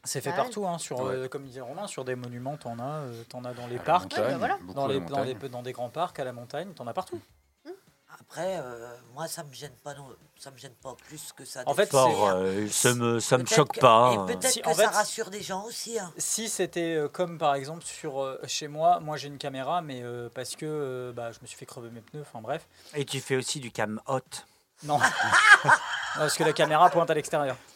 C'est 0.03 0.21
fait 0.21 0.29
Ouais. 0.31 0.35
partout, 0.35 0.65
hein, 0.67 0.77
sur, 0.77 0.99
Ouais. 1.01 1.13
euh, 1.15 1.27
comme 1.27 1.43
disait 1.45 1.61
Romain, 1.61 1.87
sur 1.87 2.05
des 2.05 2.15
monuments, 2.15 2.57
t'en 2.57 2.79
as, 2.79 2.83
euh, 3.01 3.23
t'en 3.29 3.43
as 3.43 3.53
dans 3.53 3.67
les 3.67 3.77
À 3.77 3.81
parcs, 3.81 4.03
montagne, 4.03 4.23
Ouais, 4.25 4.31
bah 4.31 4.37
voilà. 4.37 4.57
dans, 4.73 4.87
les, 4.87 4.99
dans, 5.01 5.25
des, 5.25 5.33
dans 5.49 5.61
des 5.61 5.71
grands 5.73 5.89
parcs, 5.89 6.17
à 6.19 6.23
la 6.23 6.31
montagne, 6.33 6.71
t'en 6.73 6.87
as 6.87 6.93
partout. 6.93 7.19
Après, 8.21 8.57
euh, 8.59 8.91
moi, 9.13 9.27
ça 9.27 9.43
me 9.43 9.51
gêne 9.53 9.73
pas, 9.83 9.93
non, 9.95 10.05
ça 10.37 10.51
me 10.51 10.57
gêne 10.57 10.73
pas 10.83 10.93
plus 11.07 11.31
que 11.33 11.45
ça. 11.45 11.63
En 11.65 11.73
fait, 11.73 11.87
Fort, 11.89 12.27
euh, 12.29 12.67
ça 12.69 12.93
me, 12.93 13.19
ça 13.19 13.37
me 13.37 13.45
choque 13.45 13.73
que- 13.73 13.79
pas. 13.79 14.11
Et 14.13 14.17
hein. 14.17 14.25
peut-être 14.25 14.43
Si, 14.51 14.61
que 14.61 14.69
en 14.69 14.73
ça 14.73 14.89
fait- 14.89 14.95
rassure 14.95 15.29
des 15.29 15.41
gens 15.41 15.63
aussi. 15.65 15.97
hein. 15.97 16.11
Si 16.17 16.47
c'était 16.49 17.01
comme 17.11 17.37
par 17.37 17.55
exemple 17.55 17.83
sur 17.83 18.21
euh, 18.21 18.39
chez 18.45 18.67
moi, 18.67 18.99
moi 18.99 19.15
j'ai 19.17 19.27
une 19.29 19.37
caméra, 19.37 19.81
mais 19.81 20.01
euh, 20.03 20.29
parce 20.33 20.55
que 20.55 20.65
euh, 20.65 21.11
bah, 21.11 21.31
je 21.31 21.39
me 21.41 21.47
suis 21.47 21.57
fait 21.57 21.65
crever 21.65 21.89
mes 21.91 22.01
pneus, 22.01 22.21
enfin 22.21 22.41
bref. 22.41 22.67
Et 22.93 23.05
tu 23.05 23.19
fais 23.19 23.35
aussi 23.35 23.59
du 23.59 23.71
cam 23.71 23.99
hot. 24.07 24.19
Non. 24.83 24.99
Non, 26.15 26.21
parce 26.21 26.35
que 26.37 26.43
la 26.43 26.53
caméra 26.53 26.89
pointe 26.89 27.07
à 27.11 27.13
l'extérieur. 27.13 27.55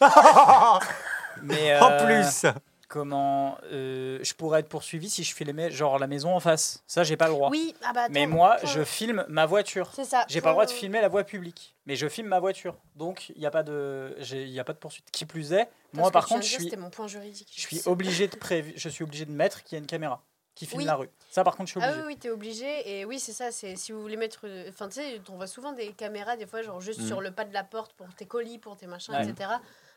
Mais 1.44 1.78
En 1.80 1.90
euh, 1.92 2.04
plus 2.06 2.46
comment 2.88 3.56
euh, 3.72 4.18
je 4.22 4.34
pourrais 4.34 4.60
être 4.60 4.68
poursuivi 4.68 5.08
si 5.10 5.24
je 5.24 5.34
filmais 5.34 5.70
genre 5.70 5.98
la 5.98 6.06
maison 6.06 6.34
en 6.34 6.40
face. 6.40 6.82
Ça 6.86 7.02
j'ai 7.02 7.16
pas 7.16 7.26
le 7.26 7.32
droit. 7.32 7.50
oui, 7.50 7.74
ah 7.82 7.92
bah 7.92 8.02
attends, 8.02 8.12
Mais 8.12 8.26
moi 8.26 8.56
je 8.64 8.84
filme 8.84 9.24
ma 9.28 9.46
voiture. 9.46 9.90
c'est 9.94 10.04
ça. 10.04 10.24
J'ai 10.28 10.40
pas 10.40 10.50
le 10.50 10.54
droit 10.54 10.66
de 10.66 10.70
faut- 10.70 10.76
filmer 10.76 11.00
la 11.00 11.08
voie 11.08 11.24
publique, 11.24 11.74
mais 11.86 11.96
je 11.96 12.08
filme 12.08 12.28
ma 12.28 12.38
voiture. 12.40 12.76
Donc 12.94 13.30
il 13.30 13.38
n'y 13.38 13.46
a 13.46 13.50
pas 13.50 13.62
de 13.62 14.16
il 14.30 14.48
y 14.50 14.60
a 14.60 14.64
pas 14.64 14.74
de 14.74 14.78
poursuite. 14.78 15.10
Qui 15.10 15.24
plus 15.24 15.52
est, 15.52 15.64
Parce 15.64 15.70
moi 15.94 16.10
par 16.10 16.26
contre 16.26 16.42
je 16.42 16.48
suis 16.50 16.64
C'était 16.64 16.76
mon 16.76 16.90
point 16.90 17.08
juridique. 17.08 17.52
je 17.54 17.60
suis 17.62 17.76
sais. 17.78 17.88
obligé 17.88 18.28
de 18.28 18.36
prévu, 18.36 18.74
je 18.76 18.88
suis 18.88 19.02
obligé 19.02 19.24
de 19.24 19.32
mettre 19.32 19.62
qu'il 19.64 19.76
y 19.76 19.78
a 19.78 19.80
une 19.80 19.86
caméra 19.88 20.22
qui 20.54 20.66
filme 20.66 20.82
Oui. 20.82 20.84
la 20.86 20.94
rue. 20.94 21.10
Ça 21.30 21.42
par 21.42 21.56
contre 21.56 21.66
je 21.68 21.72
suis 21.72 21.80
Ah 21.82 21.88
obligé. 21.88 22.06
oui, 22.06 22.12
oui, 22.12 22.16
t'es 22.20 22.30
obligé. 22.30 22.98
Et 23.00 23.04
oui, 23.04 23.18
c'est 23.18 23.32
ça. 23.32 23.50
C'est 23.50 23.74
si 23.74 23.90
vous 23.90 24.00
voulez 24.00 24.16
mettre. 24.16 24.42
euh, 24.44 24.66
Enfin, 24.68 24.86
tu 24.88 25.00
sais, 25.00 25.20
on 25.28 25.34
voit 25.36 25.48
souvent 25.48 25.72
des 25.72 25.88
caméras, 25.94 26.36
des 26.36 26.46
fois, 26.46 26.62
genre 26.62 26.80
juste 26.80 27.00
Mm. 27.00 27.06
sur 27.08 27.20
le 27.20 27.32
pas 27.32 27.44
de 27.44 27.52
la 27.52 27.64
porte 27.64 27.92
pour 27.94 28.06
tes 28.14 28.26
colis, 28.26 28.58
pour 28.58 28.76
tes 28.76 28.86
machins, 28.86 29.14
Ouais. 29.14 29.26
etc. 29.28 29.50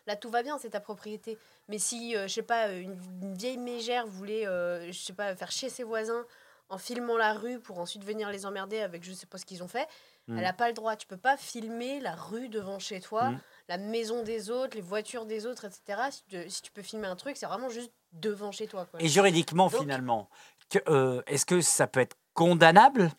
Là, 0.08 0.16
tout 0.16 0.30
va 0.30 0.42
bien, 0.42 0.58
c'est 0.58 0.70
ta 0.72 0.80
propriété. 0.80 1.38
Mais 1.68 1.78
si, 1.80 2.16
euh, 2.16 2.28
je 2.28 2.34
sais 2.34 2.42
pas, 2.42 2.72
une, 2.72 2.98
une 3.22 3.34
vieille 3.36 3.58
mégère 3.58 4.08
voulait, 4.08 4.48
euh, 4.48 4.88
je 4.92 4.98
sais 4.98 5.14
pas, 5.14 5.36
faire 5.36 5.52
chier 5.52 5.70
ses 5.70 5.84
voisins 5.84 6.26
en 6.70 6.78
filmant 6.78 7.18
la 7.18 7.34
rue 7.34 7.60
pour 7.60 7.80
ensuite 7.80 8.04
venir 8.04 8.30
les 8.30 8.46
emmerder 8.46 8.80
avec 8.80 9.04
je 9.04 9.14
sais 9.14 9.26
pas 9.26 9.38
ce 9.38 9.46
qu'ils 9.46 9.64
ont 9.64 9.68
fait, 9.68 9.88
Mm. 10.30 10.40
elle 10.40 10.46
a 10.46 10.52
pas 10.54 10.68
le 10.68 10.74
droit. 10.74 10.98
Tu 10.98 11.08
peux 11.08 11.16
pas 11.18 11.38
filmer 11.38 12.02
la 12.02 12.14
rue 12.14 12.50
devant 12.50 12.80
chez 12.80 13.00
toi, 13.00 13.30
Mm. 13.32 13.40
la 13.70 13.78
maison 13.78 14.24
des 14.24 14.50
autres, 14.50 14.76
les 14.76 14.82
voitures 14.82 15.26
des 15.26 15.46
autres, 15.46 15.64
etc. 15.66 16.02
Si 16.12 16.24
tu, 16.26 16.50
si 16.50 16.62
tu 16.62 16.72
peux 16.72 16.82
filmer 16.82 17.08
un 17.08 17.16
truc, 17.16 17.38
c'est 17.38 17.46
vraiment 17.46 17.70
juste 17.70 17.92
devant 18.12 18.52
chez 18.52 18.68
toi. 18.68 18.86
Quoi. 18.86 19.02
Et 19.02 19.08
juridiquement, 19.08 19.68
Donc- 19.70 19.80
finalement, 19.80 20.30
que, 20.70 20.80
euh, 20.90 21.22
est-ce 21.28 21.46
que 21.46 21.62
ça 21.62 21.88
peut 21.88 22.02
être 22.02 22.18
condamnable? 22.34 23.12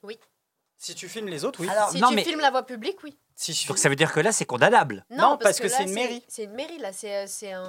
Si 0.77 0.95
tu 0.95 1.09
filmes 1.09 1.29
les 1.29 1.45
autres, 1.47 1.61
oui. 1.61 1.69
Alors, 1.71 1.91
si 1.91 1.99
non, 2.01 2.09
tu 2.11 2.17
mais- 2.17 2.25
filmes 2.25 2.41
la 2.41 2.51
voie 2.51 2.65
publique, 2.67 2.99
oui. 3.03 3.19
Si 3.41 3.53
je- 3.53 3.69
Donc 3.69 3.79
ça 3.79 3.89
veut 3.89 3.95
dire 3.95 4.13
que 4.13 4.19
là, 4.19 4.33
c'est 4.33 4.45
condamnable. 4.47 5.05
Non, 5.11 5.39
parce 5.41 5.61
que 5.61 5.69
c'est 5.69 5.85
une 5.85 5.93
mairie. 5.93 6.25
C'est 6.27 6.45
une 6.45 6.55
mairie, 6.55 6.79
là. 6.79 6.93
C'est 6.93 7.29
c'est 7.29 7.53
un. 7.53 7.69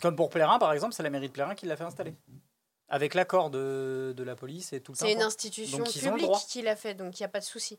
Comme 0.00 0.14
pour 0.14 0.30
Plérin, 0.30 0.60
par 0.60 0.72
exemple, 0.72 0.94
c'est 0.94 1.02
la 1.02 1.10
mairie 1.10 1.26
de 1.26 1.32
Plérin 1.32 1.56
qui 1.56 1.66
l'a 1.66 1.76
fait 1.76 1.82
installer. 1.84 2.14
Avec 2.88 3.14
l'accord 3.14 3.50
de, 3.50 4.14
de 4.16 4.22
la 4.22 4.36
police 4.36 4.72
et 4.72 4.80
tout 4.80 4.92
le 4.92 4.96
C'est 4.98 5.12
une 5.12 5.20
institution 5.22 5.78
Donc, 5.78 5.92
publique 5.92 6.30
qui 6.48 6.62
l'a 6.62 6.76
fait, 6.76 6.94
donc 6.94 7.18
il 7.18 7.22
n'y 7.22 7.26
a 7.26 7.28
pas 7.28 7.40
de 7.40 7.44
souci. 7.44 7.78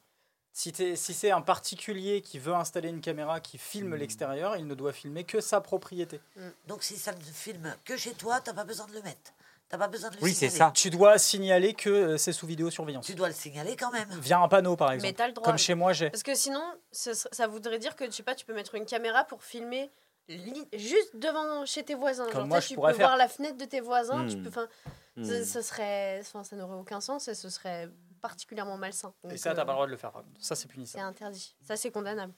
Si, 0.51 0.73
si 0.95 1.13
c'est 1.13 1.31
un 1.31 1.41
particulier 1.41 2.21
qui 2.21 2.37
veut 2.37 2.53
installer 2.53 2.89
une 2.89 2.99
caméra 3.01 3.39
qui 3.39 3.57
filme 3.57 3.91
Hmm. 3.95 3.99
l'extérieur, 3.99 4.57
il 4.57 4.67
ne 4.67 4.75
doit 4.75 4.91
filmer 4.91 5.23
que 5.23 5.39
sa 5.41 5.61
propriété. 5.61 6.19
Donc 6.67 6.83
si 6.83 6.97
ça 6.97 7.13
ne 7.13 7.21
filme 7.21 7.73
que 7.85 7.95
chez 7.95 8.11
toi, 8.11 8.41
t'as 8.41 8.53
pas 8.53 8.65
besoin 8.65 8.85
de 8.87 8.93
le 8.93 9.01
mettre. 9.03 9.31
T'as 9.69 9.77
pas 9.77 9.87
besoin 9.87 10.09
de 10.09 10.15
le 10.17 10.23
Oui, 10.23 10.33
c'est 10.33 10.49
ça. 10.49 10.71
Tu 10.73 10.89
dois 10.89 11.17
signaler 11.19 11.75
que 11.75 11.89
euh, 11.89 12.17
c'est 12.17 12.33
sous 12.33 12.47
vidéosurveillance. 12.47 13.05
Tu 13.05 13.13
dois 13.13 13.27
le 13.27 13.35
signaler 13.35 13.75
quand 13.75 13.91
même. 13.91 14.09
Via 14.19 14.39
un 14.39 14.47
panneau, 14.47 14.75
par 14.75 14.91
exemple. 14.91 15.07
Mais 15.07 15.13
t'as 15.13 15.27
le 15.27 15.33
droit. 15.33 15.45
Comme 15.45 15.59
chez 15.59 15.75
moi, 15.75 15.93
j'ai. 15.93 16.09
Parce 16.09 16.23
que 16.23 16.33
sinon, 16.33 16.61
ça 16.91 17.47
voudrait 17.47 17.77
dire 17.77 17.95
que, 17.95 18.05
je 18.05 18.09
sais 18.11 18.23
pas, 18.23 18.33
tu 18.33 18.45
peux 18.45 18.53
mettre 18.55 18.73
une 18.75 18.85
caméra 18.87 19.25
pour 19.25 19.43
filmer 19.43 19.91
li- 20.27 20.67
juste 20.73 21.15
devant 21.15 21.65
chez 21.67 21.83
tes 21.83 21.93
voisins. 21.93 22.25
Comme 22.25 22.33
Genre, 22.33 22.47
moi, 22.47 22.57
toi, 22.57 22.61
je 22.61 22.67
tu 22.69 22.75
pourrais 22.75 22.93
peux 22.93 22.97
faire. 22.97 23.07
voir 23.09 23.17
la 23.17 23.27
fenêtre 23.27 23.57
de 23.57 23.65
tes 23.65 23.79
voisins. 23.79 24.25
Tu 24.27 24.37
Hmm. 24.37 24.43
peux, 24.43 24.49
enfin, 24.49 24.67
Hmm. 25.17 25.23
ce, 25.25 25.43
ce 25.43 25.61
serait, 25.61 26.19
enfin, 26.21 26.43
ça 26.43 26.55
n'aurait 26.55 26.77
aucun 26.77 26.99
sens 27.01 27.27
et 27.27 27.35
ce 27.35 27.49
serait 27.49 27.89
particulièrement 28.21 28.77
malsain. 28.77 29.13
Et 29.25 29.29
Donc, 29.29 29.37
ça, 29.37 29.53
t'as 29.53 29.61
euh, 29.61 29.65
pas 29.65 29.71
le 29.73 29.75
droit 29.75 29.85
de 29.85 29.91
le 29.91 29.97
faire. 29.97 30.13
Ça, 30.39 30.55
c'est 30.55 30.63
C'est 30.63 30.67
punissable. 30.67 31.03
interdit. 31.05 31.55
Ça, 31.61 31.75
c'est 31.75 31.91
condamnable. 31.91 32.33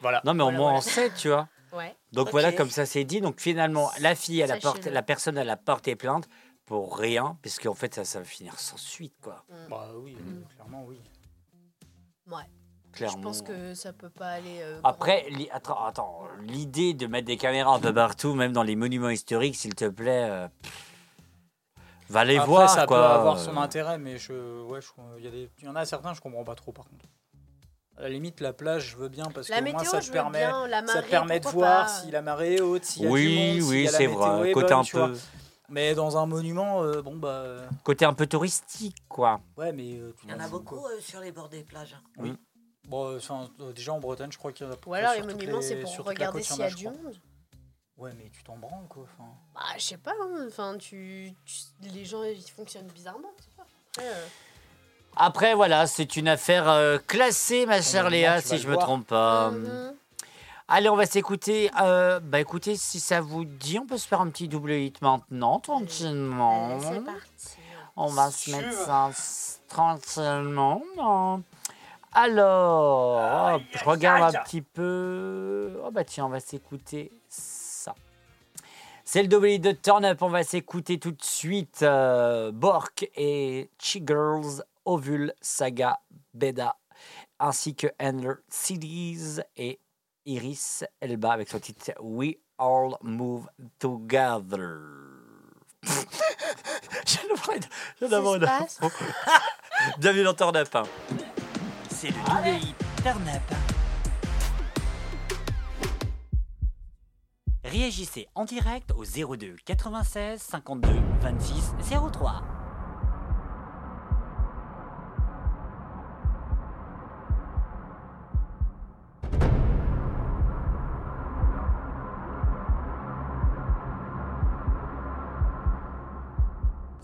Voilà. 0.00 0.20
Non, 0.24 0.34
mais 0.34 0.42
au 0.42 0.46
Voilà, 0.46 0.58
moins 0.58 0.72
voilà. 0.72 0.86
on 0.86 0.90
sait, 0.90 1.10
tu 1.14 1.28
vois. 1.28 1.48
Ouais. 1.76 1.94
Donc 2.12 2.30
voilà, 2.30 2.52
comme 2.52 2.70
ça 2.70 2.86
c'est 2.86 3.04
dit. 3.04 3.20
Donc 3.20 3.40
finalement, 3.40 3.90
la 4.00 4.14
fille, 4.14 4.40
elle 4.40 4.50
a 4.52 4.56
porté, 4.56 4.78
Sachez-le. 4.80 4.94
la 4.94 5.02
personne, 5.02 5.36
elle 5.38 5.50
a 5.50 5.56
porté 5.56 5.94
plainte 5.96 6.28
pour 6.64 6.96
rien, 6.98 7.36
puisqu'en 7.42 7.74
fait, 7.74 7.94
ça, 7.94 8.04
ça 8.04 8.18
va 8.20 8.24
finir 8.24 8.58
sans 8.58 8.76
suite, 8.76 9.14
quoi. 9.22 9.44
Bah 9.68 9.90
oui, 9.96 10.16
euh, 10.18 10.42
clairement, 10.54 10.84
oui. 10.86 10.98
Ouais. 12.30 12.42
Clairement. 12.92 13.18
Je 13.18 13.22
pense 13.22 13.42
que 13.42 13.74
ça 13.74 13.92
peut 13.92 14.08
pas 14.08 14.28
aller. 14.30 14.60
euh, 14.62 14.80
Après, 14.82 15.26
li- 15.28 15.50
attends, 15.52 15.84
attends, 15.84 16.22
l'idée 16.42 16.94
de 16.94 17.06
mettre 17.06 17.26
des 17.26 17.36
caméras 17.36 17.74
un 17.74 17.78
peu 17.78 17.92
partout, 17.92 18.34
même 18.34 18.52
dans 18.52 18.62
les 18.62 18.74
monuments 18.74 19.10
historiques, 19.10 19.54
s'il 19.56 19.74
te 19.74 19.84
plaît, 19.86 20.26
euh, 20.30 20.48
va 22.08 22.24
les 22.24 22.36
Après, 22.36 22.48
voir, 22.48 22.70
ça 22.70 22.86
quoi. 22.86 22.96
peut 22.96 23.04
avoir 23.04 23.38
son 23.38 23.56
intérêt, 23.58 23.98
mais 23.98 24.16
je, 24.16 24.62
ouais, 24.62 24.80
je, 24.80 24.88
il 25.18 25.24
y, 25.24 25.28
a 25.28 25.30
des- 25.30 25.50
il 25.58 25.64
y 25.66 25.68
en 25.68 25.76
a 25.76 25.84
certains, 25.84 26.14
je 26.14 26.20
comprends 26.22 26.42
pas 26.44 26.54
trop, 26.54 26.72
par 26.72 26.86
contre. 26.88 27.04
À 27.98 28.02
la 28.02 28.08
limite, 28.10 28.40
la 28.40 28.52
plage, 28.52 28.90
je 28.90 28.96
veux 28.96 29.08
bien 29.08 29.24
parce 29.30 29.48
La 29.48 29.60
que 29.60 29.70
moi, 29.70 29.80
météo, 29.80 29.90
ça 29.90 30.00
te 30.00 30.06
veux 30.06 30.12
permet, 30.12 30.38
bien. 30.38 30.66
La 30.66 30.82
marée, 30.82 30.98
ça 30.98 31.02
te 31.02 31.08
permet 31.10 31.40
de 31.40 31.48
voir 31.48 31.86
pas. 31.86 31.88
si 31.88 32.10
la 32.10 32.20
marée 32.20 32.56
est 32.56 32.60
haute, 32.60 32.84
s'il 32.84 33.02
y 33.02 33.06
a 33.06 33.08
du 33.08 33.14
Oui, 33.14 33.34
monde, 33.34 33.60
s'il 33.62 33.70
oui, 33.70 33.84
y 33.84 33.88
a 33.88 33.90
la 33.90 33.98
c'est 33.98 34.06
météo 34.06 34.20
vrai. 34.20 34.50
est 34.50 34.52
Côté 34.52 34.66
bonne, 34.66 34.78
un 34.80 34.82
tu 34.82 34.96
vois. 34.96 35.08
peu, 35.08 35.18
Mais 35.70 35.94
dans 35.94 36.16
un 36.18 36.26
monument, 36.26 36.82
euh, 36.82 37.00
bon 37.00 37.16
bah, 37.16 37.28
euh, 37.28 37.66
côté 37.84 38.04
un 38.04 38.12
peu 38.12 38.26
touristique, 38.26 38.96
quoi. 39.08 39.40
ouais, 39.56 39.72
mais 39.72 39.96
euh, 39.96 40.14
Il 40.24 40.30
y 40.30 40.34
en 40.34 40.40
a 40.40 40.48
beaucoup 40.48 40.84
euh, 40.86 41.00
sur 41.00 41.20
les 41.20 41.32
bords 41.32 41.48
des 41.48 41.62
plages. 41.62 41.96
hein. 42.18 42.34
Bon, 42.88 43.08
euh, 43.08 43.16
enfin, 43.16 43.50
euh, 43.60 43.72
déjà 43.72 43.92
en 43.94 43.98
Bretagne, 43.98 44.30
je 44.30 44.38
crois 44.38 44.52
qu'il 44.52 44.66
y 44.66 44.68
en 44.68 44.72
a. 44.72 44.76
peu 44.76 44.90
Ou 44.90 44.94
alors 44.94 45.14
les 45.14 45.22
monuments, 45.22 45.60
c'est 45.62 45.76
pour 45.76 45.90
regarder 46.04 46.38
côte, 46.40 46.50
il 46.50 46.52
y 46.52 46.52
s'il 46.52 46.60
y 46.60 46.62
a 46.62 46.70
du 46.70 46.84
monde. 46.88 47.20
Ouais, 47.96 48.12
mais 48.16 48.28
tu 48.30 48.44
t'en 48.44 48.58
branles 48.58 48.86
quoi. 48.88 49.04
Enfin, 49.04 49.28
Bah, 49.54 49.62
je 49.78 49.82
sais 49.82 49.96
pas. 49.96 50.12
hein. 50.20 50.44
Enfin, 50.46 50.76
tu, 50.78 51.32
tu- 51.46 51.88
les 51.88 52.04
gens, 52.04 52.22
ils 52.22 52.40
fonctionnent 52.42 52.86
bizarrement. 52.88 53.32
pas. 53.56 53.64
Après, 53.96 54.06
euh, 54.08 54.26
Après, 55.16 55.54
voilà, 55.54 55.86
c'est 55.86 56.16
une 56.16 56.28
affaire 56.28 56.68
euh, 56.68 56.98
classée, 56.98 57.64
ma 57.66 57.80
chère 57.80 58.10
Léa, 58.10 58.40
si 58.42 58.58
je 58.58 58.68
me 58.68 58.74
voir. 58.74 58.84
trompe 58.84 59.06
pas. 59.06 59.50
Allez, 60.68 60.88
on 60.88 60.96
va 60.96 61.06
s'écouter. 61.06 61.70
euh, 61.80 62.20
bah 62.20 62.40
écoutez, 62.40 62.76
si 62.76 63.00
ça 63.00 63.20
vous 63.20 63.44
dit, 63.44 63.78
on 63.78 63.86
peut 63.86 63.96
se 63.98 64.06
faire 64.06 64.20
un 64.20 64.28
petit 64.28 64.48
double 64.48 64.72
hit 64.72 65.00
maintenant, 65.00 65.58
tranquillement. 65.60 66.70
Allez, 66.72 66.80
c'est 66.82 67.04
parti. 67.04 67.56
On 67.96 68.08
va 68.08 68.30
se 68.30 68.50
mettre 68.50 68.72
ça 68.72 69.10
tranquillement. 69.68 70.82
non 70.96 71.42
Alors, 72.12 73.54
hop, 73.54 73.62
je 73.72 73.84
regarde 73.84 74.34
un 74.34 74.42
petit 74.42 74.60
peu. 74.60 75.80
Oh 75.84 75.90
bah 75.90 76.04
tiens, 76.04 76.26
on 76.26 76.30
va 76.30 76.40
s'écouter 76.40 77.10
ça. 77.28 77.94
C'est 79.04 79.22
le 79.22 79.28
double 79.28 79.48
hit 79.48 79.62
de 79.62 79.72
Turn 79.72 80.04
Up. 80.04 80.20
On 80.20 80.28
va 80.28 80.42
s'écouter 80.42 80.98
tout 80.98 81.12
de 81.12 81.22
suite 81.22 81.82
euh, 81.82 82.50
Bork 82.52 83.08
et 83.16 83.70
Chi-Girls, 83.78 84.64
Ovule, 84.86 85.34
Saga, 85.42 85.98
Beda, 86.32 86.76
ainsi 87.38 87.74
que 87.74 87.88
Endler 88.00 88.34
Cities 88.48 89.40
et 89.56 89.80
Iris 90.24 90.84
Elba 91.00 91.32
avec 91.32 91.48
son 91.48 91.58
titre 91.58 91.92
We 92.00 92.36
All 92.58 92.96
Move 93.02 93.48
Together. 93.78 94.78
J'ai 97.04 98.08
d'avoir 98.08 98.36
une. 98.36 98.46
Bienvenue 99.98 100.24
dans 100.24 100.34
Turn 100.34 100.56
Up. 100.56 100.76
C'est 101.90 102.10
le 102.10 103.02
Turn 103.02 103.28
Up. 103.28 103.56
Réagissez 107.64 108.28
en 108.34 108.44
direct 108.44 108.92
au 108.92 109.04
02 109.04 109.56
96 109.64 110.40
52 110.40 110.88
26 111.20 111.74
03. 112.12 112.65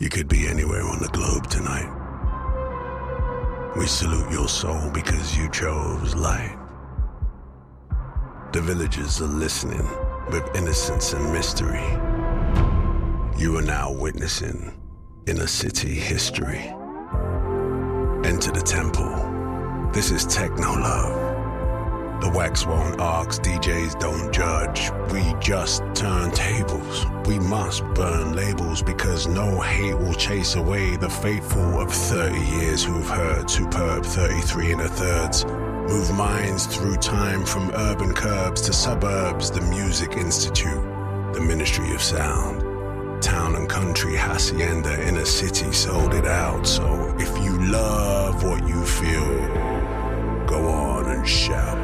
You 0.02 0.08
could 0.08 0.26
be 0.26 0.48
anywhere 0.48 0.82
on 0.82 0.98
the 0.98 1.06
globe 1.10 1.48
tonight. 1.48 1.88
We 3.76 3.86
salute 3.86 4.32
your 4.32 4.48
soul 4.48 4.90
because 4.90 5.36
you 5.38 5.48
chose 5.48 6.16
light. 6.16 6.58
The 8.52 8.62
villagers 8.62 9.20
are 9.20 9.28
listening 9.28 9.88
with 10.32 10.56
innocence 10.56 11.12
and 11.12 11.32
mystery. 11.32 11.88
You 13.38 13.56
are 13.58 13.62
now 13.62 13.92
witnessing 13.92 14.72
inner 15.28 15.46
city 15.46 15.94
history. 15.94 16.74
Enter 18.24 18.50
the 18.50 18.64
temple. 18.66 19.90
This 19.92 20.10
is 20.10 20.26
Techno 20.26 20.72
Love. 20.72 21.21
The 22.22 22.30
wax 22.30 22.64
won't 22.64 23.00
ask, 23.00 23.42
DJs 23.42 23.98
don't 23.98 24.32
judge. 24.32 24.92
We 25.10 25.34
just 25.40 25.82
turn 25.92 26.30
tables. 26.30 27.04
We 27.26 27.40
must 27.40 27.82
burn 27.94 28.36
labels 28.36 28.80
because 28.80 29.26
no 29.26 29.58
hate 29.58 29.98
will 29.98 30.14
chase 30.14 30.54
away 30.54 30.94
the 30.94 31.10
faithful 31.10 31.80
of 31.80 31.92
30 31.92 32.38
years 32.38 32.84
who've 32.84 33.08
heard 33.08 33.50
superb 33.50 34.04
33 34.04 34.70
and 34.70 34.82
a 34.82 34.88
thirds. 34.88 35.44
Move 35.44 36.12
minds 36.12 36.66
through 36.66 36.94
time 36.98 37.44
from 37.44 37.72
urban 37.72 38.14
curbs 38.14 38.60
to 38.62 38.72
suburbs, 38.72 39.50
the 39.50 39.62
Music 39.62 40.12
Institute, 40.12 40.84
the 41.34 41.40
Ministry 41.40 41.92
of 41.92 42.00
Sound. 42.00 43.20
Town 43.20 43.56
and 43.56 43.68
country, 43.68 44.14
hacienda, 44.14 45.08
inner 45.08 45.24
city 45.24 45.72
sold 45.72 46.14
it 46.14 46.26
out. 46.26 46.68
So 46.68 47.16
if 47.18 47.36
you 47.44 47.60
love 47.64 48.44
what 48.44 48.68
you 48.68 48.86
feel, 48.86 49.38
go 50.46 50.68
on 50.68 51.10
and 51.10 51.26
shout. 51.26 51.81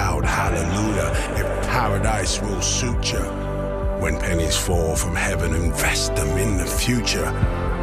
Hallelujah 0.00 1.10
if 1.36 1.66
paradise 1.68 2.40
will 2.40 2.62
suit 2.62 3.12
you. 3.12 3.20
When 4.00 4.18
pennies 4.18 4.56
fall 4.56 4.96
from 4.96 5.14
heaven, 5.14 5.54
invest 5.54 6.16
them 6.16 6.38
in 6.38 6.56
the 6.56 6.64
future. 6.64 7.30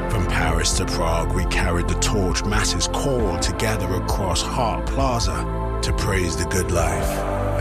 From 0.10 0.26
Paris 0.26 0.76
to 0.78 0.86
Prague, 0.86 1.34
we 1.36 1.46
carried 1.46 1.88
the 1.88 2.00
torch. 2.00 2.44
Masses 2.44 2.88
called 2.88 3.44
together 3.44 3.94
across 3.94 4.42
Hart 4.42 4.88
Plaza 4.88 5.80
to 5.84 5.94
praise 5.94 6.36
the 6.36 6.46
good 6.46 6.72
life 6.72 7.10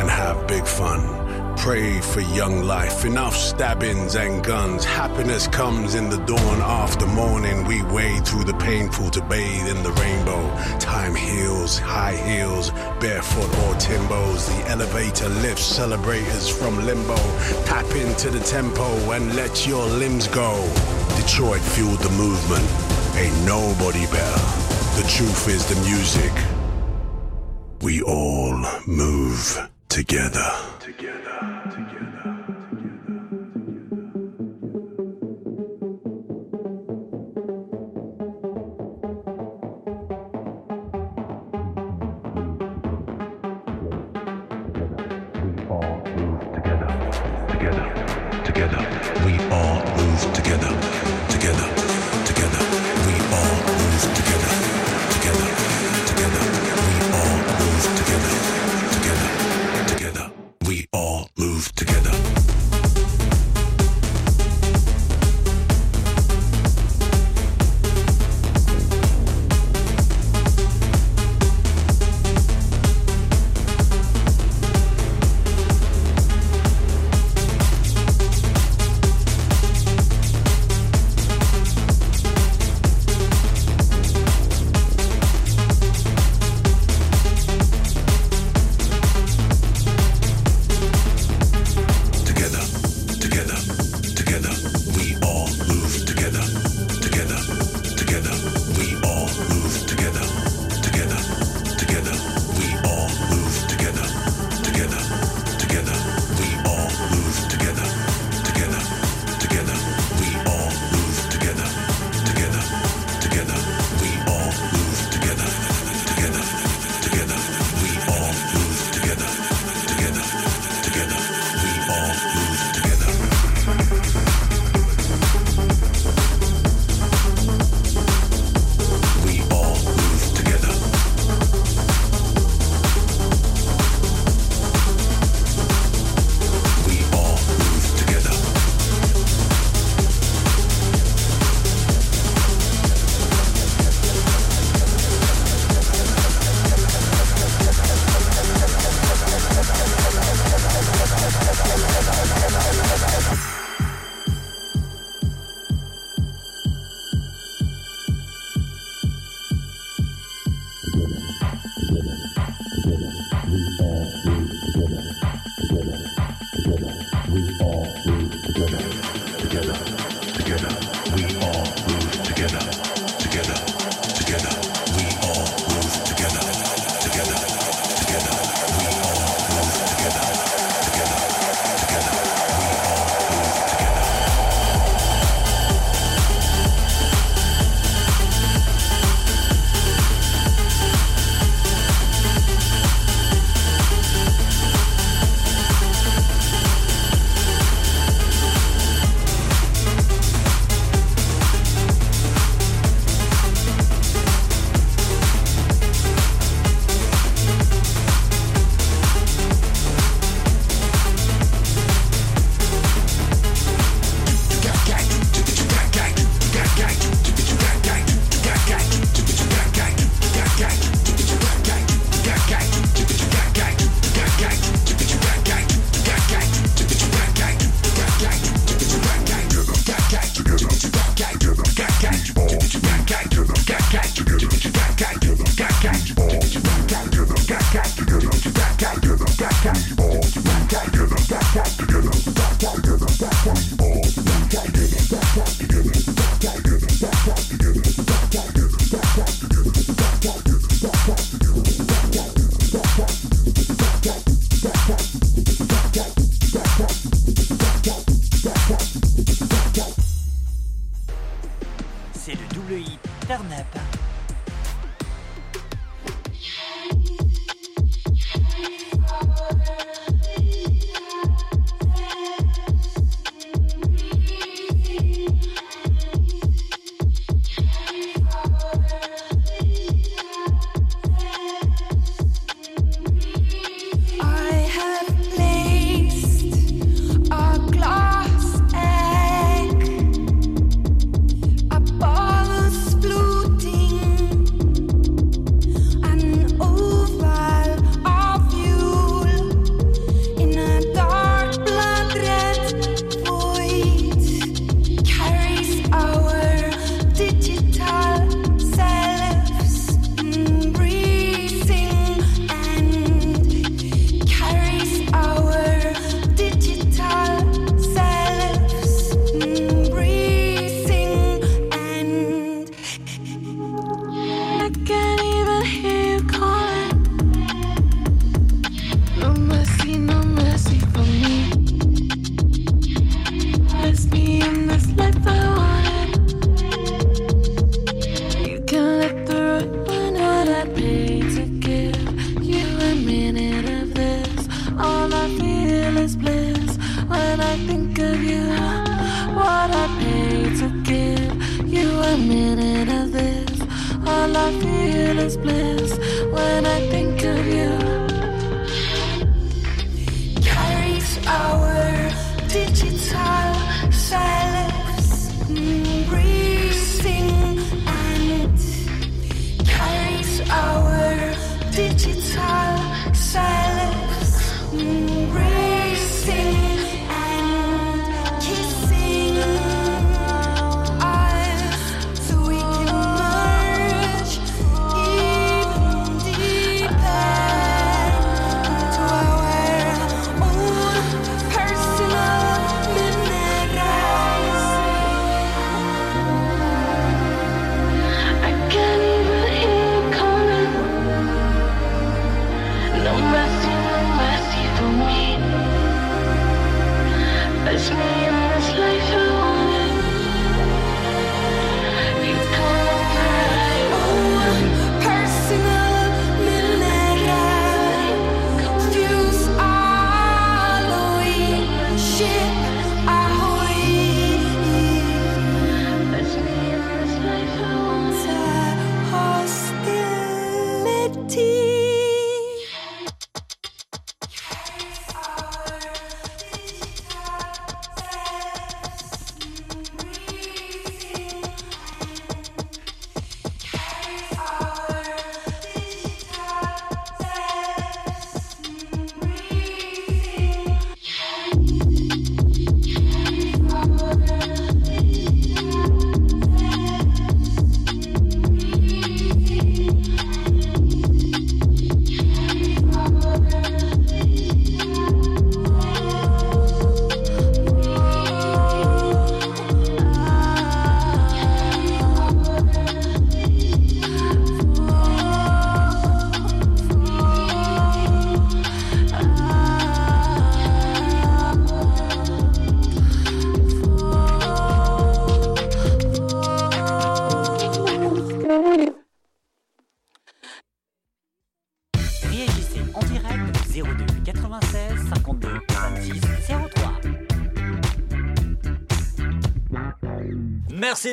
and 0.01 0.09
have 0.09 0.47
big 0.47 0.67
fun. 0.67 1.16
Pray 1.57 2.01
for 2.01 2.21
young 2.21 2.63
life, 2.63 3.05
enough 3.05 3.35
stabbings 3.35 4.15
and 4.15 4.45
guns. 4.45 4.85
Happiness 4.85 5.49
comes 5.49 5.95
in 5.95 6.09
the 6.09 6.19
dawn 6.19 6.61
after 6.63 7.07
morning. 7.07 7.65
We 7.67 7.83
wade 7.83 8.27
through 8.27 8.45
the 8.45 8.55
painful 8.55 9.11
to 9.11 9.23
bathe 9.23 9.69
in 9.69 9.83
the 9.83 9.91
rainbow. 9.93 10.49
Time 10.79 11.15
heals, 11.15 11.79
high 11.79 12.17
heels, 12.17 12.71
barefoot 13.01 13.51
or 13.65 13.75
timbos. 13.81 14.47
The 14.47 14.69
elevator 14.71 15.29
lifts 15.29 15.65
celebrators 15.65 16.49
from 16.49 16.85
limbo. 16.85 17.17
Tap 17.65 17.91
into 17.97 18.31
the 18.31 18.41
tempo 18.41 18.87
and 19.11 19.35
let 19.35 19.67
your 19.67 19.87
limbs 19.87 20.29
go. 20.29 20.53
Detroit 21.17 21.63
fueled 21.63 21.99
the 22.01 22.11
movement. 22.11 22.69
Ain't 23.17 23.45
nobody 23.45 24.07
better. 24.07 24.41
The 25.01 25.07
truth 25.09 25.49
is 25.49 25.67
the 25.67 25.81
music. 25.89 26.33
We 27.83 28.03
all 28.03 28.57
move 28.87 29.55
together. 29.55 29.71
Together, 29.89 30.53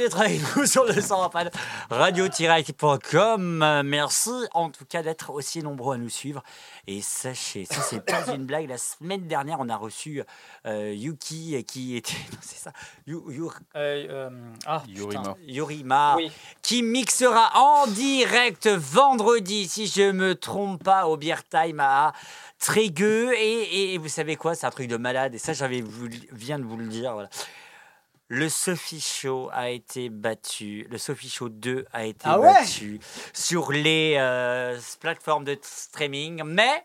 d'être 0.03 0.19
avec 0.19 0.41
nous 0.55 0.65
sur 0.65 0.83
le 0.85 0.99
100 0.99 1.31
radio-active.com. 1.89 3.81
Merci 3.85 4.31
en 4.53 4.69
tout 4.69 4.85
cas 4.85 5.01
d'être 5.01 5.29
aussi 5.31 5.61
nombreux 5.63 5.95
à 5.95 5.97
nous 5.97 6.09
suivre. 6.09 6.43
Et 6.87 7.01
sachez, 7.01 7.65
ça 7.65 7.81
c'est 7.81 8.03
pas 8.05 8.25
une 8.35 8.45
blague, 8.45 8.67
la 8.69 8.77
semaine 8.77 9.27
dernière 9.27 9.57
on 9.59 9.69
a 9.69 9.75
reçu 9.77 10.21
euh, 10.65 10.93
Yuki 10.93 11.63
qui 11.65 11.95
était... 11.95 12.13
non, 12.31 12.37
c'est 12.41 12.57
ça. 12.59 12.71
Yu- 13.07 13.21
Yu- 13.29 13.43
Euh, 13.75 14.07
euh, 14.09 14.29
ah, 14.65 14.83
Yurima. 14.87 15.21
putain. 15.21 15.35
Yorima, 15.47 16.15
Oui. 16.17 16.31
qui 16.61 16.83
mixera 16.83 17.51
en 17.57 17.87
direct 17.87 18.67
vendredi, 18.67 19.67
si 19.67 19.87
je 19.87 20.11
me 20.11 20.35
trompe 20.35 20.83
pas, 20.83 21.07
au 21.07 21.15
Beer 21.17 21.43
Time 21.49 21.79
à 21.79 22.13
Trégueux. 22.59 23.33
Et, 23.37 23.93
et 23.93 23.97
vous 23.97 24.07
savez 24.09 24.35
quoi, 24.35 24.55
c'est 24.55 24.65
un 24.65 24.71
truc 24.71 24.87
de 24.87 24.97
malade. 24.97 25.35
Et 25.35 25.37
ça, 25.39 25.53
j'avais 25.53 25.81
voulu- 25.81 26.27
viens 26.31 26.59
de 26.59 26.63
vous 26.65 26.77
le 26.77 26.87
dire. 26.87 27.13
Voilà. 27.13 27.29
Le 28.35 28.49
Sophie 28.49 28.99
Show 28.99 29.49
a 29.53 29.69
été 29.69 30.09
battu. 30.09 30.87
Le 30.89 30.97
Sophie 30.97 31.29
Show 31.29 31.49
2 31.49 31.85
a 31.93 32.05
été 32.05 32.21
Ah 32.25 32.39
ouais? 32.39 32.51
battu 32.53 32.99
sur 33.31 33.71
les 33.71 34.15
euh, 34.17 34.79
plateformes 34.99 35.43
de 35.43 35.55
streaming. 35.61 36.41
Mais 36.43 36.83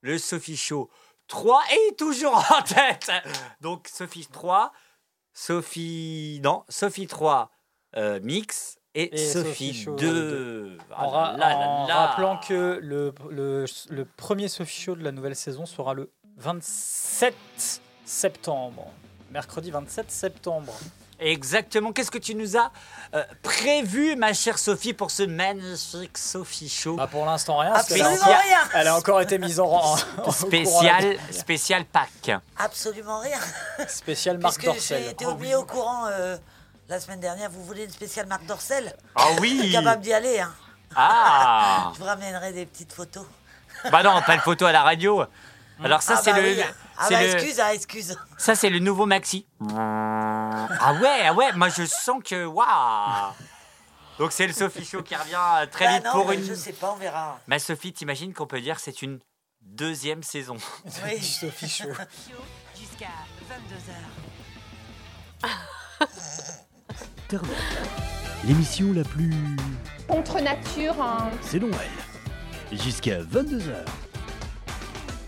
le 0.00 0.18
Sophie 0.18 0.56
Show 0.56 0.90
3 1.28 1.62
est 1.88 1.96
toujours 1.96 2.34
en 2.58 2.62
tête. 2.62 3.10
Donc 3.60 3.86
Sophie 3.86 4.26
3, 4.32 4.72
Sophie... 5.32 6.40
Non, 6.42 6.64
Sophie 6.68 7.06
3 7.06 7.50
euh, 7.96 8.18
mix 8.22 8.76
et, 8.94 9.14
Et 9.14 9.16
Sophie, 9.16 9.68
Sophie 9.68 9.74
Show 9.84 9.94
2. 9.94 10.78
Ah 10.90 11.04
En, 11.04 11.08
ra- 11.10 11.32
là 11.36 11.50
là 11.50 11.56
en 11.68 11.86
là. 11.86 12.06
rappelant 12.06 12.36
que 12.38 12.80
le, 12.82 13.14
le, 13.30 13.64
le 13.90 14.04
premier 14.04 14.48
Sophie 14.48 14.82
Show 14.82 14.96
de 14.96 15.04
la 15.04 15.12
nouvelle 15.12 15.36
saison 15.36 15.66
sera 15.66 15.94
le 15.94 16.12
27 16.38 17.34
septembre. 18.04 18.92
Mercredi 19.30 19.70
27 19.70 20.10
septembre. 20.10 20.72
Exactement. 21.20 21.92
Qu'est-ce 21.92 22.10
que 22.10 22.18
tu 22.18 22.34
nous 22.34 22.56
as 22.56 22.72
euh, 23.14 23.22
prévu, 23.42 24.16
ma 24.16 24.32
chère 24.32 24.58
Sophie, 24.58 24.94
pour 24.94 25.10
ce 25.10 25.22
magnifique 25.22 26.16
Sophie 26.16 26.68
Show? 26.68 26.96
Bah, 26.96 27.06
pour 27.06 27.26
l'instant, 27.26 27.58
rien. 27.58 27.74
Absolument 27.74 28.10
encore- 28.12 28.26
rien. 28.26 28.58
Elle 28.74 28.88
a 28.88 28.96
encore 28.96 29.20
été 29.20 29.38
mise 29.38 29.60
en 29.60 29.66
rang. 29.66 29.96
spécial, 30.32 31.16
spécial 31.30 31.84
Pâques 31.84 32.30
Absolument 32.56 33.20
rien. 33.20 33.38
Spécial 33.86 34.38
Marc 34.38 34.64
Dorcel. 34.64 35.02
j'ai 35.04 35.10
été 35.10 35.26
mis 35.34 35.54
au 35.54 35.64
courant 35.64 36.06
euh, 36.06 36.36
la 36.88 36.98
semaine 36.98 37.20
dernière. 37.20 37.50
Vous 37.50 37.64
voulez 37.64 37.84
une 37.84 37.90
spéciale 37.90 38.26
Marc 38.26 38.46
Dorcel? 38.46 38.96
Ah 39.14 39.26
Je 39.38 39.44
suis 39.44 39.60
oui 39.60 39.72
capable 39.72 40.00
d'y 40.02 40.12
aller. 40.14 40.40
Hein. 40.40 40.54
Ah 40.96 41.90
Je 41.94 41.98
vous 41.98 42.04
ramènerai 42.06 42.52
des 42.52 42.64
petites 42.66 42.92
photos. 42.94 43.26
Bah 43.92 44.02
non, 44.02 44.20
pas 44.22 44.34
le 44.36 44.42
photo 44.42 44.64
à 44.66 44.72
la 44.72 44.82
radio. 44.82 45.24
Alors 45.84 46.02
ça, 46.02 46.14
ah 46.16 46.20
c'est 46.22 46.32
bah 46.32 46.40
le... 46.40 46.48
oui. 46.48 46.62
Ah 47.02 47.06
c'est 47.08 47.14
bah 47.14 47.22
le- 47.22 47.32
excuse, 47.34 47.60
ah 47.60 47.74
excuse. 47.74 48.18
Ça, 48.36 48.54
c'est 48.54 48.68
le 48.70 48.78
nouveau 48.78 49.06
maxi. 49.06 49.46
Ah 49.74 50.94
ouais, 51.00 51.20
ah 51.26 51.32
ouais, 51.34 51.52
moi 51.54 51.68
je 51.70 51.84
sens 51.86 52.22
que. 52.24 52.44
Waouh 52.44 53.32
Donc 54.18 54.32
c'est 54.32 54.46
le 54.46 54.52
Sophie 54.52 54.84
Show 54.84 55.02
qui 55.02 55.16
revient 55.16 55.34
euh, 55.62 55.66
très 55.66 55.86
Bah 55.86 55.92
vite 55.94 56.04
non, 56.04 56.12
pour 56.12 56.28
mais 56.28 56.36
une. 56.36 56.44
Je 56.44 56.54
sais 56.54 56.72
pas, 56.72 56.92
on 56.92 56.96
verra. 56.96 57.38
Ma 57.46 57.58
Sophie, 57.58 57.92
t'imagines 57.92 58.34
qu'on 58.34 58.46
peut 58.46 58.60
dire 58.60 58.76
que 58.76 58.82
c'est 58.82 59.00
une 59.02 59.18
deuxième 59.62 60.22
saison. 60.22 60.56
Oui. 61.06 61.20
Sophie 61.22 61.68
Show. 61.68 61.88
Jusqu'à 62.78 63.08
22h. 65.42 65.48
L'émission 68.44 68.92
la 68.92 69.04
plus. 69.04 69.32
Contre 70.08 70.40
nature, 70.40 71.00
hein. 71.00 71.30
C'est 71.42 71.60
Noël. 71.60 71.74
Jusqu'à 72.72 73.20
22h. 73.22 73.84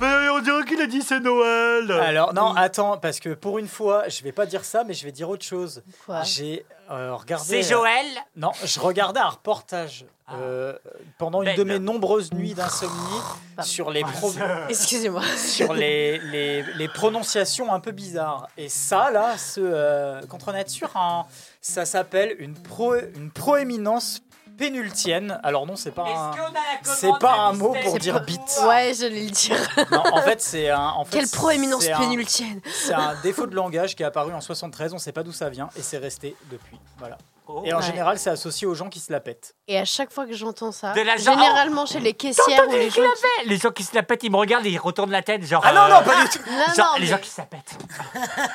Mais 0.03 0.29
on 0.31 0.41
dirait 0.41 0.65
qu'il 0.65 0.81
a 0.81 0.87
dit 0.87 1.01
c'est 1.03 1.21
Noël 1.21 1.91
Alors, 1.93 2.35
non, 2.35 2.55
attends, 2.57 2.99
parce 2.99 3.21
que 3.21 3.35
pour 3.35 3.59
une 3.59 3.69
fois, 3.69 4.09
je 4.09 4.23
vais 4.25 4.33
pas 4.33 4.47
dire 4.47 4.65
ça, 4.65 4.83
mais 4.85 4.95
je 4.95 5.05
vais 5.05 5.13
dire 5.13 5.31
autre 5.31 5.45
chose. 5.45 5.83
Quoi? 6.05 6.23
J'ai 6.25 6.67
euh, 6.91 7.15
regardé. 7.15 7.45
C'est 7.47 7.63
Joël? 7.63 8.07
Non, 8.37 8.51
je 8.65 8.81
regardais 8.81 9.21
un 9.21 9.29
reportage 9.29 10.05
euh, 10.33 10.73
pendant 11.19 11.43
une 11.43 11.51
Ben. 11.51 11.57
de 11.57 11.65
mes 11.65 11.79
nombreuses 11.79 12.33
nuits 12.33 12.55
d'insomnie 12.55 12.93
Pardon. 13.57 13.71
sur 13.71 13.91
les 13.91 14.03
pro- 14.03 14.33
Excusez-moi. 14.69 15.23
sur 15.37 15.73
les, 15.73 16.19
les, 16.19 16.63
les 16.63 16.89
prononciations 16.89 17.73
un 17.73 17.81
peu 17.81 17.93
bizarres. 17.93 18.49
Et 18.57 18.69
ça, 18.69 19.11
là, 19.11 19.39
ce 19.39 19.61
euh, 19.63 20.21
contre 20.23 20.53
nature, 20.53 20.91
hein, 20.97 21.25
ça 21.61 21.85
s'appelle 21.85 22.35
une, 22.41 22.55
pro, 22.55 22.95
une 22.97 23.31
proéminence 23.31 24.21
pénultienne. 24.57 25.39
Alors 25.43 25.67
non, 25.67 25.77
c'est 25.77 25.91
pas 25.93 26.05
un, 26.07 26.31
c'est 26.85 27.11
pas 27.21 27.35
un 27.49 27.53
mot 27.53 27.75
pour 27.85 27.99
dire 27.99 28.21
bite. 28.25 28.41
Ouais, 28.67 28.93
j'allais 28.99 29.25
le 29.25 29.31
dire. 29.31 29.57
Non, 29.91 30.03
en 30.13 30.23
fait, 30.23 30.41
c'est 30.41 30.71
un. 30.71 30.89
En 30.91 31.05
fait, 31.05 31.19
Quelle 31.19 31.29
proéminence 31.29 31.83
c'est 31.85 31.93
un- 31.93 31.99
pénultienne. 31.99 32.61
C'est 32.73 32.95
un 32.95 33.15
défaut 33.23 33.47
de 33.47 33.55
langage 33.55 33.95
qui 33.97 34.03
est 34.03 34.07
apparu 34.07 34.33
en 34.33 34.41
73. 34.41 34.95
On 34.95 34.99
sait 34.99 35.13
pas 35.13 35.23
d'où 35.23 35.33
ça 35.33 35.49
vient 35.51 35.69
et 35.77 35.83
c'est 35.83 35.99
resté 35.99 36.37
depuis. 36.51 36.79
Voilà. 36.99 37.19
Oh. 37.49 37.63
Et 37.65 37.73
en 37.73 37.79
Ouais. 37.79 37.83
général, 37.83 38.19
c'est 38.21 38.31
associé 38.31 38.69
aux 38.69 38.75
gens 38.75 38.89
qui 38.89 39.01
se 39.01 39.11
la 39.13 39.19
pètent. 39.19 39.57
Et 39.67 39.77
à 39.77 39.85
chaque 39.85 40.13
fois 40.13 40.27
que 40.27 40.33
j'entends 40.33 40.71
ça, 40.71 40.93
De 40.93 41.01
la 41.01 41.17
genre- 41.17 41.35
généralement 41.37 41.87
chez 41.87 41.99
les 41.99 42.13
caissières 42.15 42.69
ou 42.69 42.73
les 42.73 42.89
gens 42.89 43.03
qui... 43.03 43.49
Les 43.49 43.57
gens 43.57 43.71
qui 43.73 43.83
se 43.83 43.95
la 43.97 44.05
pètent, 44.05 44.23
ils 44.23 44.31
me 44.31 44.37
regardent 44.37 44.65
et 44.65 44.71
ils 44.71 44.79
retournent 44.79 45.11
la 45.11 45.23
tête, 45.23 45.43
genre. 45.45 45.61
Ah 45.67 45.73
non, 45.73 45.81
euh, 45.83 45.89
non, 46.01 46.03
pas 46.05 46.23
du 46.23 46.29
tout. 46.29 46.39
Non, 46.47 46.75
genre, 46.75 46.87
non, 46.87 46.95
les 46.95 47.01
mais 47.01 47.07
gens 47.07 47.19
qui 47.19 47.29
se 47.31 47.41
la 47.41 47.47
pètent. 47.47 47.77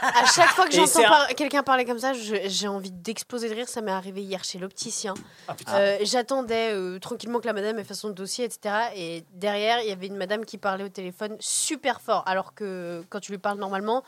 à 0.02 0.26
chaque 0.26 0.50
fois 0.52 0.66
que 0.68 0.74
Et 0.74 0.76
j'entends 0.78 0.88
c'est 0.88 1.06
un- 1.06 1.10
par- 1.10 1.28
quelqu'un 1.36 1.64
parler 1.64 1.84
comme 1.84 2.00
ça, 2.00 2.14
je- 2.14 2.36
j'ai 2.46 2.68
envie 2.70 2.92
d'exploser 2.92 3.50
de 3.50 3.56
rire. 3.56 3.68
Ça 3.68 3.82
m'est 3.82 3.92
arrivé 3.92 4.22
hier 4.22 4.44
chez 4.46 4.58
l'opticien. 4.58 5.14
Ah, 5.50 5.54
putain. 5.54 5.74
Euh, 5.76 5.98
J'attendais 6.04 6.72
euh, 6.74 6.98
tranquillement 7.00 7.40
que 7.40 7.48
la 7.48 7.54
madame 7.54 7.78
ait 7.80 7.84
fait 7.84 7.94
son 7.94 8.10
dossier, 8.12 8.46
etc. 8.46 8.74
Et 8.96 9.26
derrière, 9.34 9.82
il 9.82 9.90
y 9.90 9.92
avait 9.92 10.08
une 10.08 10.16
madame 10.18 10.46
qui 10.46 10.58
parlait 10.58 10.86
au 10.86 10.90
téléphone 10.90 11.36
super 11.40 12.00
fort, 12.00 12.24
alors 12.26 12.54
que 12.54 13.04
quand 13.10 13.20
tu 13.20 13.32
lui 13.34 13.38
parles 13.40 13.58
normalement, 13.60 14.04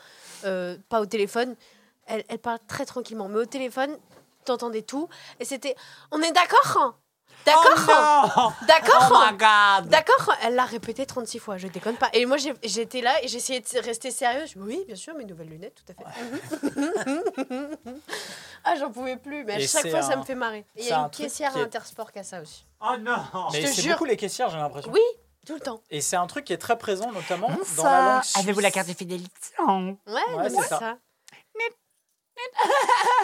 euh, 0.46 0.76
pas 0.88 1.00
au 1.00 1.06
téléphone, 1.06 1.54
elle, 2.06 2.24
elle 2.28 2.38
parle 2.38 2.58
très 2.66 2.86
tranquillement. 2.86 3.28
Mais 3.28 3.38
au 3.40 3.44
téléphone, 3.44 3.96
t'entendais 4.44 4.82
tout. 4.82 5.08
Et 5.38 5.44
c'était 5.44 5.76
On 6.10 6.20
est 6.22 6.32
d'accord 6.32 6.76
hein? 6.78 6.94
D'accord 7.46 7.72
hein? 7.88 8.30
Oh 8.36 8.64
D'accord 8.66 9.10
my 9.32 9.36
god 9.38 9.88
D'accord, 9.88 10.34
elle 10.42 10.54
l'a 10.56 10.66
répété 10.66 11.06
36 11.06 11.38
fois, 11.38 11.56
je 11.56 11.68
déconne 11.68 11.96
pas. 11.96 12.10
Et 12.12 12.26
moi 12.26 12.36
j'étais 12.62 13.00
là 13.00 13.12
et 13.24 13.28
j'essayais 13.28 13.60
de 13.60 13.78
rester 13.82 14.10
sérieuse. 14.10 14.50
Je 14.54 14.58
me 14.58 14.68
dis, 14.70 14.76
oui, 14.76 14.84
bien 14.86 14.96
sûr, 14.96 15.14
mes 15.14 15.24
nouvelles 15.24 15.48
lunettes, 15.48 15.74
tout 15.74 15.90
à 15.90 15.94
fait. 15.94 17.20
ah, 18.64 18.74
j'en 18.76 18.90
pouvais 18.90 19.16
plus, 19.16 19.44
mais 19.44 19.54
à 19.54 19.58
Et 19.60 19.66
chaque 19.66 19.88
fois 19.88 20.02
ça 20.02 20.16
me 20.16 20.22
fait 20.24 20.34
marrer. 20.34 20.66
Et 20.76 20.82
il 20.82 20.86
y 20.88 20.92
a 20.92 21.00
un 21.00 21.04
une 21.04 21.10
caissière 21.10 21.56
à 21.56 21.60
est- 21.60 21.62
Intersport 21.62 22.12
qui 22.12 22.18
a 22.18 22.24
ça 22.24 22.40
aussi. 22.42 22.66
Oh 22.80 22.96
non 23.00 23.16
Mais 23.52 23.66
c'est 23.66 23.88
beaucoup 23.88 24.04
les 24.04 24.16
caissières, 24.16 24.50
j'ai 24.50 24.58
l'impression. 24.58 24.90
Oui, 24.92 25.00
tout 25.46 25.54
le 25.54 25.60
temps. 25.60 25.80
Et 25.90 26.00
c'est 26.00 26.16
un 26.16 26.26
truc 26.26 26.44
qui 26.44 26.52
est 26.52 26.58
très 26.58 26.76
présent, 26.78 27.10
notamment 27.12 27.48
dans 27.76 27.84
la 27.84 28.04
langue 28.14 28.22
suisse. 28.24 28.36
Avez-vous 28.38 28.60
la 28.60 28.70
carte 28.70 28.88
de 28.88 28.94
fidélité? 28.94 29.30
Ouais, 29.66 29.96
Ouais, 30.06 30.50
c'est 30.50 30.56
c'est 30.56 30.68
ça. 30.68 30.78
ça. 30.78 30.96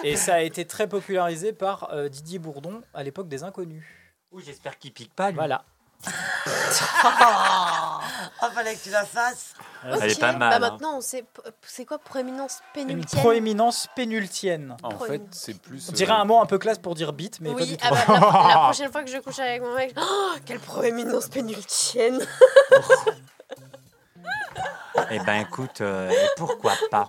Et 0.02 0.16
ça 0.16 0.34
a 0.34 0.40
été 0.40 0.64
très 0.66 0.88
popularisé 0.88 1.52
par 1.52 1.90
euh, 1.92 2.08
Didier 2.08 2.38
Bourdon 2.38 2.82
à 2.94 3.02
l'époque 3.02 3.28
des 3.28 3.42
Inconnus. 3.42 3.84
Ouh, 4.32 4.40
J'espère 4.40 4.78
qu'il 4.78 4.92
pique 4.92 5.14
pas, 5.14 5.28
lui. 5.30 5.36
Voilà. 5.36 5.64
Ah, 8.38 8.50
fallait 8.54 8.74
que 8.74 8.82
tu 8.82 8.90
la 8.90 9.04
fasses. 9.06 9.54
Elle 9.82 10.10
est 10.10 10.20
pas 10.20 10.32
mal, 10.32 10.38
Bah 10.60 10.66
hein. 10.66 10.70
maintenant, 10.70 10.98
on 10.98 11.00
sait 11.00 11.22
p- 11.22 11.40
c'est 11.62 11.86
quoi 11.86 11.98
proéminence 11.98 12.60
Une 12.76 12.86
pénultienne? 12.86 13.20
Proéminence 13.20 13.88
pénultienne. 13.96 14.76
En 14.82 14.98
fait, 14.98 15.22
c'est 15.30 15.58
plus. 15.60 15.88
On 15.88 15.92
euh, 15.92 15.94
dirait 15.94 16.12
un 16.12 16.24
mot 16.26 16.38
un 16.40 16.46
peu 16.46 16.58
classe 16.58 16.78
pour 16.78 16.94
dire 16.94 17.12
bite, 17.14 17.40
mais 17.40 17.50
pas 17.52 17.56
Oui, 17.56 17.66
du 17.66 17.76
tout. 17.78 17.86
ah 17.90 17.90
bah, 17.90 18.04
la, 18.08 18.48
la 18.48 18.54
prochaine 18.64 18.92
fois 18.92 19.02
que 19.02 19.10
je 19.10 19.18
couche 19.18 19.38
avec 19.38 19.62
mon 19.62 19.74
mec, 19.74 19.94
oh, 20.00 20.32
quelle 20.44 20.60
proéminence 20.60 21.28
pénultienne 21.28 22.20
Eh 25.10 25.18
ben 25.20 25.40
écoute, 25.42 25.80
euh, 25.82 26.10
et 26.10 26.26
pourquoi 26.36 26.72
pas? 26.90 27.08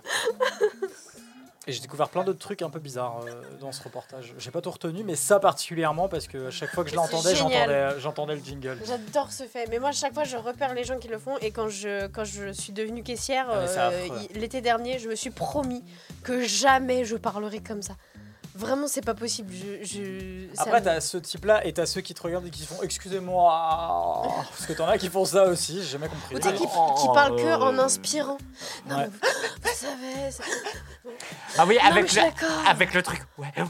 Et 1.68 1.72
j'ai 1.72 1.80
découvert 1.80 2.08
plein 2.08 2.24
d'autres 2.24 2.38
trucs 2.38 2.62
un 2.62 2.70
peu 2.70 2.78
bizarres 2.78 3.20
euh, 3.26 3.42
dans 3.60 3.72
ce 3.72 3.82
reportage. 3.82 4.34
J'ai 4.38 4.50
pas 4.50 4.62
tout 4.62 4.70
retenu, 4.70 5.04
mais 5.04 5.16
ça 5.16 5.38
particulièrement 5.38 6.08
parce 6.08 6.26
que 6.26 6.48
à 6.48 6.50
chaque 6.50 6.70
fois 6.70 6.82
que 6.82 6.90
je 6.90 6.96
l'entendais, 6.96 7.34
génial. 7.34 7.68
j'entendais, 7.68 8.00
j'entendais 8.00 8.34
le 8.36 8.42
jingle. 8.42 8.78
J'adore 8.86 9.30
ce 9.30 9.44
fait. 9.44 9.66
Mais 9.68 9.78
moi, 9.78 9.90
à 9.90 9.92
chaque 9.92 10.14
fois, 10.14 10.24
je 10.24 10.38
repère 10.38 10.72
les 10.72 10.84
gens 10.84 10.98
qui 10.98 11.08
le 11.08 11.18
font. 11.18 11.36
Et 11.42 11.50
quand 11.50 11.68
je, 11.68 12.06
quand 12.06 12.24
je 12.24 12.52
suis 12.52 12.72
devenue 12.72 13.02
caissière, 13.02 13.48
Ah, 13.50 13.90
euh, 13.90 14.08
l'été 14.34 14.62
dernier, 14.62 14.98
je 14.98 15.08
me 15.08 15.14
suis 15.14 15.30
promis 15.30 15.84
que 16.22 16.46
jamais 16.46 17.04
je 17.04 17.16
parlerai 17.16 17.60
comme 17.60 17.82
ça. 17.82 17.94
Vraiment, 18.58 18.88
c'est 18.88 19.04
pas 19.04 19.14
possible. 19.14 19.52
Je, 19.54 19.84
je, 19.86 20.54
ça 20.56 20.62
Après, 20.64 20.80
me- 20.80 20.84
t'as 20.84 21.00
ce 21.00 21.16
type-là 21.16 21.64
et 21.64 21.72
t'as 21.72 21.86
ceux 21.86 22.00
qui 22.00 22.12
te 22.12 22.20
regardent 22.22 22.46
et 22.46 22.50
qui 22.50 22.66
font 22.66 22.82
Excusez-moi. 22.82 24.22
Parce 24.50 24.66
que 24.66 24.72
t'en 24.72 24.86
as 24.88 24.98
qui 24.98 25.08
font 25.08 25.24
ça 25.24 25.44
aussi, 25.44 25.76
j'ai 25.80 25.88
jamais 25.90 26.08
compris. 26.08 26.34
Ou 26.34 26.38
tu 26.40 26.48
sais, 26.48 26.54
qui, 26.54 26.64
Oh, 26.76 26.94
qui 27.00 27.06
parle 27.14 27.36
que 27.36 27.42
euh, 27.42 27.56
en 27.58 27.78
inspirant. 27.78 28.36
Non, 28.88 28.96
Ouais. 28.96 29.02
mais 29.04 29.06
vous, 29.06 29.18
vous 29.62 29.74
savez. 29.74 30.30
c'est- 30.30 30.42
Ah 31.56 31.64
oui, 31.66 31.76
Non, 31.76 31.80
mais 31.84 31.90
avec, 31.90 32.06
je 32.08 32.12
suis 32.12 32.20
le, 32.20 32.68
avec 32.68 32.94
le 32.94 33.02
truc. 33.02 33.20
Ouais, 33.38 33.46
ouais. 33.56 33.62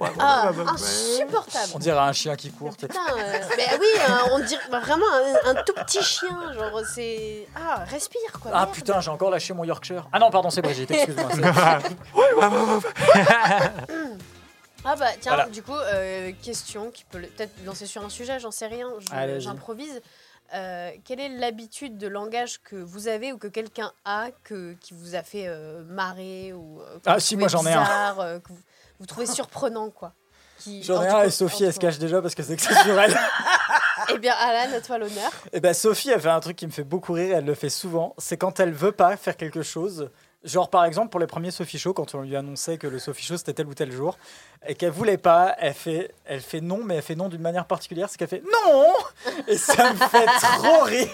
Ouais. 0.00 0.10
Ah, 0.20 0.50
insupportable. 0.72 1.72
On 1.74 1.78
dirait 1.78 1.98
un 1.98 2.12
chien 2.12 2.36
qui 2.36 2.50
court. 2.52 2.76
t'es- 2.76 2.86
Putain, 2.86 3.00
euh, 3.18 3.38
mais 3.56 3.66
oui, 3.80 3.86
hein, 4.08 4.20
on 4.32 4.38
dirait 4.38 4.62
bah, 4.70 4.80
vraiment 4.80 5.04
un, 5.44 5.50
un 5.50 5.54
tout 5.64 5.72
petit 5.74 6.02
chien. 6.02 6.28
Genre, 6.54 6.80
c'est. 6.94 7.46
Ah, 7.56 7.84
respire 7.90 8.20
quoi. 8.40 8.50
Ah 8.54 8.58
merde. 8.60 8.70
putain, 8.72 9.00
j'ai 9.00 9.10
encore 9.10 9.30
lâché 9.30 9.52
mon 9.52 9.64
Yorkshire. 9.64 10.06
Ah 10.12 10.18
non, 10.18 10.30
pardon, 10.30 10.50
c'est 10.50 10.62
Brigitte, 10.62 10.90
excuse-moi. 10.92 11.28
c'est- 11.34 11.40
Ah 14.84 14.96
bah 14.96 15.06
tiens, 15.20 15.34
Voilà. 15.34 15.50
du 15.50 15.62
coup, 15.62 15.74
euh, 15.74 16.32
question 16.42 16.90
qui 16.90 17.04
peut 17.04 17.20
peut-être 17.20 17.52
lancer 17.66 17.84
sur 17.86 18.02
un 18.04 18.08
sujet, 18.08 18.40
j'en 18.40 18.50
sais 18.50 18.66
rien, 18.66 18.88
j'improvise. 19.38 20.00
Euh, 20.52 20.90
quelle 21.04 21.20
est 21.20 21.28
l'habitude 21.28 21.96
de 21.96 22.08
langage 22.08 22.60
que 22.62 22.74
vous 22.74 23.06
avez 23.06 23.32
ou 23.32 23.38
que 23.38 23.46
quelqu'un 23.46 23.92
a 24.04 24.30
que, 24.42 24.72
qui 24.80 24.94
vous 24.94 25.14
a 25.14 25.22
fait 25.22 25.44
euh, 25.46 25.84
marrer 25.84 26.52
ou 26.52 26.80
Ah, 27.06 27.20
si, 27.20 27.36
moi, 27.36 27.46
j'en 27.48 27.64
ai 27.66 27.72
un. 27.72 28.40
que 28.40 28.48
vous, 28.48 28.58
vous 28.98 29.06
trouvez 29.06 29.26
surprenant, 29.32 29.90
quoi. 29.90 30.12
J'en 30.82 31.02
ai 31.02 31.08
un 31.08 31.22
et 31.22 31.30
Sophie, 31.30 31.64
elle 31.64 31.72
se 31.72 31.78
cache 31.78 31.98
déjà 31.98 32.20
parce 32.20 32.34
que 32.34 32.42
c'est 32.42 32.56
que 32.56 32.62
sur 32.62 32.98
elle. 32.98 33.16
Eh 34.12 34.18
bien, 34.18 34.34
Alan, 34.34 34.74
à 34.76 34.80
toi 34.80 34.98
l'honneur. 34.98 35.30
Et 35.52 35.60
ben 35.60 35.72
Sophie, 35.72 36.10
elle 36.10 36.20
fait 36.20 36.28
un 36.28 36.40
truc 36.40 36.56
qui 36.56 36.66
me 36.66 36.72
fait 36.72 36.84
beaucoup 36.84 37.12
rire, 37.12 37.36
elle 37.38 37.44
le 37.44 37.54
fait 37.54 37.70
souvent. 37.70 38.14
C'est 38.18 38.36
quand 38.36 38.58
elle 38.60 38.72
veut 38.72 38.92
pas 38.92 39.16
faire 39.16 39.36
quelque 39.36 39.62
chose. 39.62 40.10
Genre 40.42 40.70
par 40.70 40.86
exemple 40.86 41.10
pour 41.10 41.20
les 41.20 41.26
premiers 41.26 41.50
Sophie 41.50 41.78
Show, 41.78 41.92
quand 41.92 42.14
on 42.14 42.22
lui 42.22 42.34
annonçait 42.34 42.78
que 42.78 42.86
le 42.86 42.98
Sophie 42.98 43.26
Show 43.26 43.36
c'était 43.36 43.52
tel 43.52 43.66
ou 43.66 43.74
tel 43.74 43.92
jour, 43.92 44.16
et 44.66 44.74
qu'elle 44.74 44.90
voulait 44.90 45.18
pas, 45.18 45.54
elle 45.58 45.74
fait, 45.74 46.14
elle 46.24 46.40
fait 46.40 46.62
non, 46.62 46.80
mais 46.82 46.96
elle 46.96 47.02
fait 47.02 47.14
non 47.14 47.28
d'une 47.28 47.42
manière 47.42 47.66
particulière, 47.66 48.08
c'est 48.08 48.16
qu'elle 48.16 48.28
fait 48.28 48.42
non 48.64 48.94
Et 49.48 49.58
ça 49.58 49.92
me 49.92 49.98
fait 49.98 50.24
trop 50.26 50.80
rire. 50.84 51.08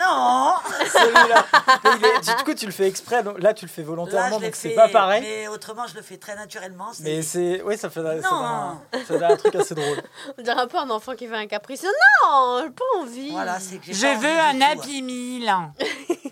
Non 0.00 0.54
Celui-là. 0.92 1.44
Mais 1.84 1.90
il 1.98 2.04
est- 2.06 2.36
Du 2.38 2.44
coup, 2.44 2.54
tu 2.54 2.64
le 2.64 2.72
fais 2.72 2.88
exprès, 2.88 3.22
donc 3.22 3.38
là 3.42 3.52
tu 3.52 3.66
le 3.66 3.70
fais 3.70 3.82
volontairement, 3.82 4.40
donc 4.40 4.54
c'est 4.54 4.70
pas 4.70 4.88
pareil. 4.88 5.20
Mais 5.22 5.46
autrement, 5.48 5.86
je 5.86 5.94
le 5.96 6.00
fais 6.02 6.16
très 6.16 6.34
naturellement. 6.34 6.90
c'est- 6.94 7.02
Mais 7.02 7.20
c'est, 7.20 7.60
oui, 7.66 7.76
ça 7.76 7.90
fait, 7.90 8.00
ça 8.02 8.12
fait 8.12 8.24
un, 8.26 8.80
ça 8.92 9.18
fait 9.18 9.24
un 9.24 9.36
truc 9.36 9.54
assez 9.56 9.74
drôle. 9.74 10.02
On 10.38 10.42
dirait 10.42 10.58
un 10.62 10.66
peu 10.68 10.78
un 10.78 10.88
enfant 10.88 11.14
qui 11.14 11.26
fait 11.28 11.36
un 11.36 11.46
caprice. 11.46 11.82
Non, 11.84 12.62
j'ai 12.64 12.70
pas 12.70 12.84
envie. 13.02 13.30
Voilà, 13.30 13.60
c'est 13.60 13.76
que 13.76 13.84
j'ai 13.84 13.92
Je 13.92 14.00
pas 14.06 14.14
veux 14.14 14.28
envie 14.28 14.40
un 14.40 14.52
du 14.54 14.58
tout. 14.60 14.80
Happy 14.80 15.02
Meal. 15.02 15.54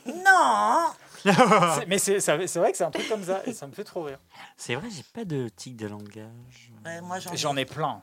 Non 0.07 0.87
Mais 1.87 1.99
c'est, 1.99 2.19
vrai 2.19 2.71
que 2.73 2.77
c'est 2.77 2.85
un 2.85 2.91
truc 2.91 3.09
comme 3.09 3.25
ça, 3.25 3.43
et 3.47 3.53
ça 3.53 3.67
me 3.67 3.73
fait 3.73 3.85
trop 3.85 4.03
rire. 4.03 4.19
C'est 4.57 4.75
vrai, 4.75 4.89
j'ai 4.91 5.05
pas 5.15 5.25
de 5.25 5.49
tic 5.49 5.77
de 5.77 5.87
langage. 5.87 6.73
Ouais, 6.85 7.01
moi, 7.01 7.19
j'en 7.35 7.57
ai. 7.57 7.65
Plein. 7.65 8.03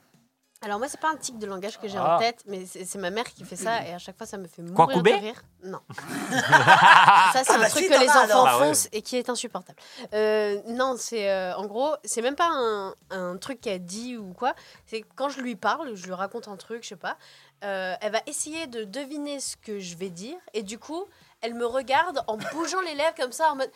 Alors 0.62 0.78
moi, 0.78 0.90
c'est 0.90 1.00
pas 1.00 1.10
un 1.12 1.16
tic 1.16 1.40
de 1.40 1.46
langage 1.46 1.80
que 1.80 1.88
j'ai 1.88 1.98
Ah. 1.98 2.18
en 2.18 2.20
tête, 2.20 2.44
mais 2.46 2.66
c'est 2.66 2.98
ma 2.98 3.12
mère 3.12 3.24
qui 3.26 3.46
fait 3.46 3.56
ça 3.56 3.82
et 3.88 3.94
à 3.94 3.98
chaque 3.98 4.18
fois, 4.18 4.26
ça 4.28 4.38
me 4.38 4.46
fait 4.46 4.62
Quoi, 4.74 4.86
mourir 4.88 4.98
couper 4.98 5.14
de 5.18 5.22
rire. 5.22 5.42
Non. 5.64 5.80
ça, 6.30 7.44
c'est 7.46 7.52
Ah 7.52 7.56
un 7.56 7.60
bah 7.60 7.70
truc 7.70 7.88
que 7.88 8.00
les 8.00 8.10
enfants 8.10 8.20
alors. 8.24 8.44
Bah 8.44 8.52
font 8.66 8.72
ouais. 8.72 8.90
et 8.92 9.02
qui 9.02 9.16
est 9.16 9.30
insupportable. 9.30 9.80
Euh, 10.14 10.62
non, 10.68 10.96
c'est 10.98 11.30
euh, 11.32 11.56
en 11.56 11.66
gros, 11.66 11.96
c'est 12.04 12.22
même 12.22 12.36
pas 12.36 12.50
un, 12.52 12.94
un 13.10 13.38
truc 13.38 13.62
qu'elle 13.62 13.86
dit 13.86 14.18
ou 14.18 14.34
quoi. 14.34 14.54
C'est 14.86 15.06
quand 15.16 15.30
je 15.30 15.40
lui 15.40 15.56
parle, 15.56 15.96
je 15.96 16.06
lui 16.06 16.14
raconte 16.14 16.48
un 16.50 16.58
truc, 16.58 16.84
je 16.84 16.90
sais 16.90 16.96
pas. 16.98 17.18
euh, 17.64 17.96
elle 18.02 18.12
va 18.12 18.20
essayer 18.26 18.68
de 18.68 18.84
deviner 18.84 19.40
ce 19.40 19.56
que 19.58 19.80
je 19.80 19.96
vais 19.96 20.10
dire 20.10 20.38
et 20.54 20.64
du 20.64 20.78
coup, 20.78 21.06
elle 21.42 21.54
me 21.54 21.66
regarde 21.66 22.24
en 22.28 22.38
bougeant 22.38 22.82
les 22.82 22.96
lèvres 22.96 23.16
comme 23.16 23.32
ça 23.32 23.52
en 23.52 23.56
mode 23.56 23.72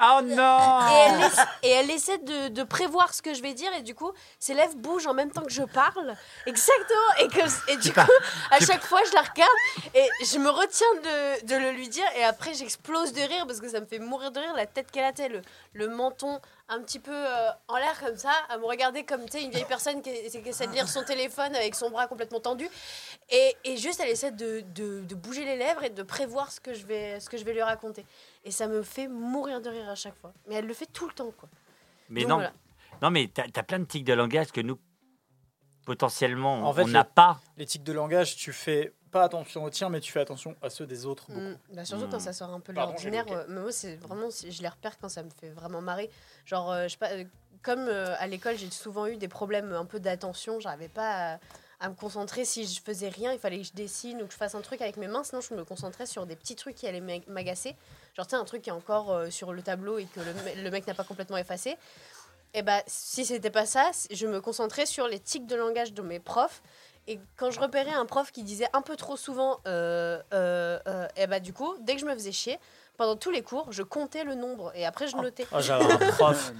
Oh 0.00 0.20
non. 0.22 0.78
Et 0.92 0.94
elle, 1.08 1.20
essa- 1.24 1.48
et 1.64 1.70
elle 1.70 1.90
essaie 1.90 2.18
de, 2.18 2.48
de 2.50 2.62
prévoir 2.62 3.12
ce 3.12 3.20
que 3.20 3.34
je 3.34 3.42
vais 3.42 3.52
dire 3.52 3.72
et 3.74 3.82
du 3.82 3.96
coup 3.96 4.12
ses 4.38 4.54
lèvres 4.54 4.76
bougent 4.76 5.08
en 5.08 5.12
même 5.14 5.32
temps 5.32 5.42
que 5.42 5.50
je 5.50 5.64
parle. 5.64 6.14
Exactement. 6.46 7.14
Et, 7.18 7.26
que, 7.26 7.72
et 7.72 7.76
du 7.78 7.92
coup 7.92 8.00
à 8.52 8.60
chaque 8.60 8.84
fois 8.84 9.00
je 9.08 9.12
la 9.14 9.22
regarde 9.22 9.50
et 9.94 10.08
je 10.24 10.38
me 10.38 10.50
retiens 10.50 10.86
de, 11.02 11.46
de 11.46 11.56
le 11.56 11.72
lui 11.72 11.88
dire 11.88 12.04
et 12.16 12.22
après 12.22 12.54
j'explose 12.54 13.12
de 13.12 13.22
rire 13.22 13.44
parce 13.48 13.60
que 13.60 13.68
ça 13.68 13.80
me 13.80 13.86
fait 13.86 13.98
mourir 13.98 14.30
de 14.30 14.38
rire 14.38 14.54
la 14.54 14.66
tête 14.66 14.88
qu'elle 14.92 15.02
a 15.04 15.28
le, 15.28 15.42
le 15.72 15.88
menton 15.88 16.40
un 16.70 16.82
petit 16.82 16.98
peu 16.98 17.14
euh, 17.14 17.50
en 17.68 17.76
l'air 17.78 17.98
comme 17.98 18.16
ça 18.16 18.32
à 18.48 18.58
me 18.58 18.64
regarder 18.66 19.04
comme 19.04 19.24
tu 19.24 19.38
sais, 19.38 19.42
une 19.42 19.50
vieille 19.50 19.64
personne 19.66 20.02
qui, 20.02 20.10
qui 20.10 20.48
essaie 20.48 20.66
de 20.66 20.72
lire 20.72 20.88
son 20.88 21.02
téléphone 21.02 21.54
avec 21.56 21.74
son 21.74 21.90
bras 21.90 22.06
complètement 22.06 22.40
tendu 22.40 22.68
et, 23.30 23.56
et 23.64 23.76
juste 23.78 24.00
elle 24.00 24.10
essaie 24.10 24.32
de, 24.32 24.60
de, 24.74 25.00
de 25.00 25.14
bouger 25.14 25.44
les 25.44 25.56
lèvres 25.56 25.82
et 25.84 25.90
de 25.90 26.02
prévoir 26.02 26.52
ce 26.52 26.60
que 26.60 26.74
je 26.74 26.84
vais, 26.86 27.20
ce 27.20 27.30
que 27.30 27.36
je 27.38 27.44
vais 27.44 27.54
lui 27.54 27.62
raconter 27.62 28.04
et 28.44 28.50
ça 28.50 28.66
me 28.66 28.82
fait 28.82 29.08
mourir 29.08 29.60
de 29.60 29.70
rire 29.70 29.88
à 29.88 29.94
chaque 29.94 30.16
fois. 30.20 30.32
Mais 30.46 30.56
elle 30.56 30.66
le 30.66 30.74
fait 30.74 30.86
tout 30.86 31.06
le 31.06 31.12
temps, 31.14 31.32
quoi. 31.38 31.48
Mais 32.10 32.20
Donc 32.22 32.28
non, 32.30 32.34
voilà. 32.36 32.52
non, 33.02 33.10
mais 33.10 33.28
t'as 33.32 33.44
as 33.54 33.62
plein 33.62 33.78
de 33.78 33.84
tics 33.84 34.04
de 34.04 34.12
langage 34.12 34.52
que 34.52 34.60
nous, 34.60 34.78
potentiellement, 35.86 36.68
En 36.68 36.72
fait, 36.72 36.82
on 36.82 36.88
n'a 36.88 37.04
pas. 37.04 37.40
Les 37.56 37.66
tics 37.66 37.82
de 37.82 37.92
langage, 37.92 38.36
tu 38.36 38.52
fais 38.52 38.92
pas 39.10 39.24
attention 39.24 39.64
aux 39.64 39.70
tiens, 39.70 39.88
mais 39.88 40.00
tu 40.00 40.12
fais 40.12 40.20
attention 40.20 40.54
à 40.62 40.70
ceux 40.70 40.86
des 40.86 41.06
autres. 41.06 41.26
beaucoup. 41.28 41.40
Mm. 41.40 41.58
Bah, 41.74 41.84
surtout 41.84 42.06
Mm. 42.06 42.10
quand 42.10 42.20
ça 42.20 42.32
sort 42.32 42.50
un 42.50 42.60
peu 42.60 42.72
de 42.72 42.78
l'ordinaire. 42.78 43.24
euh, 43.30 43.44
mais 43.48 43.60
moi, 43.60 43.72
c'est 43.72 43.96
vraiment, 43.96 44.28
je 44.30 44.62
les 44.62 44.68
repère 44.68 44.98
quand 44.98 45.08
ça 45.08 45.22
me 45.22 45.30
fait 45.40 45.50
vraiment 45.50 45.80
marrer. 45.80 46.10
Genre, 46.44 46.70
euh, 46.70 46.84
je 46.84 46.88
sais 46.88 46.96
pas, 46.98 47.10
euh, 47.12 47.24
comme 47.62 47.88
euh, 47.88 48.14
à 48.18 48.26
l'école, 48.26 48.56
j'ai 48.56 48.70
souvent 48.70 49.06
eu 49.06 49.16
des 49.16 49.28
problèmes 49.28 49.72
un 49.72 49.84
peu 49.84 49.98
d'attention. 50.00 50.60
J'arrivais 50.60 50.88
pas 50.88 51.34
à, 51.34 51.38
à 51.80 51.88
me 51.88 51.94
concentrer. 51.94 52.44
Si 52.44 52.66
je 52.66 52.80
faisais 52.80 53.08
rien, 53.08 53.32
il 53.32 53.38
fallait 53.38 53.58
que 53.58 53.64
je 53.66 53.72
dessine 53.72 54.22
ou 54.22 54.26
que 54.26 54.32
je 54.32 54.38
fasse 54.38 54.54
un 54.54 54.60
truc 54.60 54.80
avec 54.82 54.96
mes 54.96 55.08
mains. 55.08 55.24
Sinon, 55.24 55.40
je 55.40 55.54
me 55.54 55.64
concentrais 55.64 56.06
sur 56.06 56.26
des 56.26 56.36
petits 56.36 56.56
trucs 56.56 56.76
qui 56.76 56.86
allaient 56.86 57.00
m'ag- 57.00 57.26
m'agacer. 57.28 57.76
Genre, 58.16 58.26
tu 58.26 58.30
sais, 58.30 58.36
un 58.36 58.44
truc 58.44 58.62
qui 58.62 58.70
est 58.70 58.72
encore 58.72 59.10
euh, 59.12 59.30
sur 59.30 59.52
le 59.52 59.62
tableau 59.62 59.98
et 59.98 60.04
que 60.06 60.20
le, 60.20 60.32
me- 60.34 60.62
le 60.64 60.70
mec 60.70 60.86
n'a 60.86 60.94
pas 60.94 61.04
complètement 61.04 61.36
effacé. 61.36 61.76
Et 62.54 62.62
bah, 62.62 62.82
si 62.86 63.26
c'était 63.26 63.50
pas 63.50 63.66
ça, 63.66 63.90
je 64.10 64.26
me 64.26 64.40
concentrais 64.40 64.86
sur 64.86 65.06
les 65.06 65.20
tics 65.20 65.46
de 65.46 65.54
langage 65.54 65.92
de 65.92 66.00
mes 66.00 66.18
profs. 66.18 66.62
Et 67.10 67.18
quand 67.36 67.50
je 67.50 67.58
repérais 67.58 67.92
un 67.92 68.04
prof 68.04 68.30
qui 68.30 68.42
disait 68.42 68.68
un 68.74 68.82
peu 68.82 68.94
trop 68.94 69.16
souvent, 69.16 69.60
euh, 69.66 70.20
euh, 70.34 70.78
euh, 70.86 71.08
et 71.16 71.26
bah 71.26 71.40
du 71.40 71.54
coup, 71.54 71.74
dès 71.80 71.94
que 71.94 72.00
je 72.02 72.04
me 72.04 72.12
faisais 72.12 72.32
chier, 72.32 72.58
pendant 72.98 73.16
tous 73.16 73.30
les 73.30 73.40
cours, 73.40 73.72
je 73.72 73.82
comptais 73.82 74.24
le 74.24 74.34
nombre 74.34 74.72
et 74.74 74.84
après 74.84 75.08
je 75.08 75.16
notais. 75.16 75.46
Oh, 75.52 75.56
J'avais 75.60 75.90
un 75.90 75.96
prof. 76.12 76.52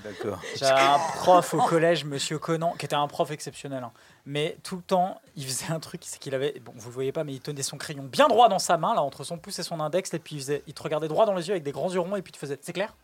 J'avais 0.56 0.80
un 0.80 0.98
prof 1.16 1.52
au 1.52 1.58
collège, 1.58 2.06
Monsieur 2.06 2.38
Conan, 2.38 2.74
qui 2.78 2.86
était 2.86 2.96
un 2.96 3.08
prof 3.08 3.30
exceptionnel. 3.30 3.82
hein. 3.82 3.92
Mais 4.24 4.56
tout 4.62 4.76
le 4.76 4.82
temps, 4.82 5.20
il 5.36 5.44
faisait 5.44 5.70
un 5.70 5.80
truc, 5.80 6.00
c'est 6.06 6.18
qu'il 6.18 6.34
avait, 6.34 6.58
bon, 6.60 6.72
vous 6.76 6.88
le 6.88 6.94
voyez 6.94 7.12
pas, 7.12 7.24
mais 7.24 7.34
il 7.34 7.40
tenait 7.40 7.62
son 7.62 7.76
crayon 7.76 8.04
bien 8.04 8.28
droit 8.28 8.48
dans 8.48 8.58
sa 8.58 8.78
main, 8.78 8.94
là, 8.94 9.02
entre 9.02 9.24
son 9.24 9.36
pouce 9.36 9.58
et 9.58 9.62
son 9.62 9.80
index, 9.80 10.14
et 10.14 10.18
puis 10.18 10.36
il, 10.36 10.40
faisait, 10.40 10.62
il 10.66 10.72
te 10.72 10.82
regardait 10.82 11.08
droit 11.08 11.26
dans 11.26 11.34
les 11.34 11.48
yeux 11.48 11.52
avec 11.52 11.62
des 11.62 11.72
grands 11.72 11.90
yeux 11.92 12.00
ronds, 12.00 12.16
et 12.16 12.22
puis 12.22 12.30
il 12.30 12.34
te 12.34 12.38
faisait, 12.38 12.58
c'est 12.62 12.72
clair? 12.72 12.94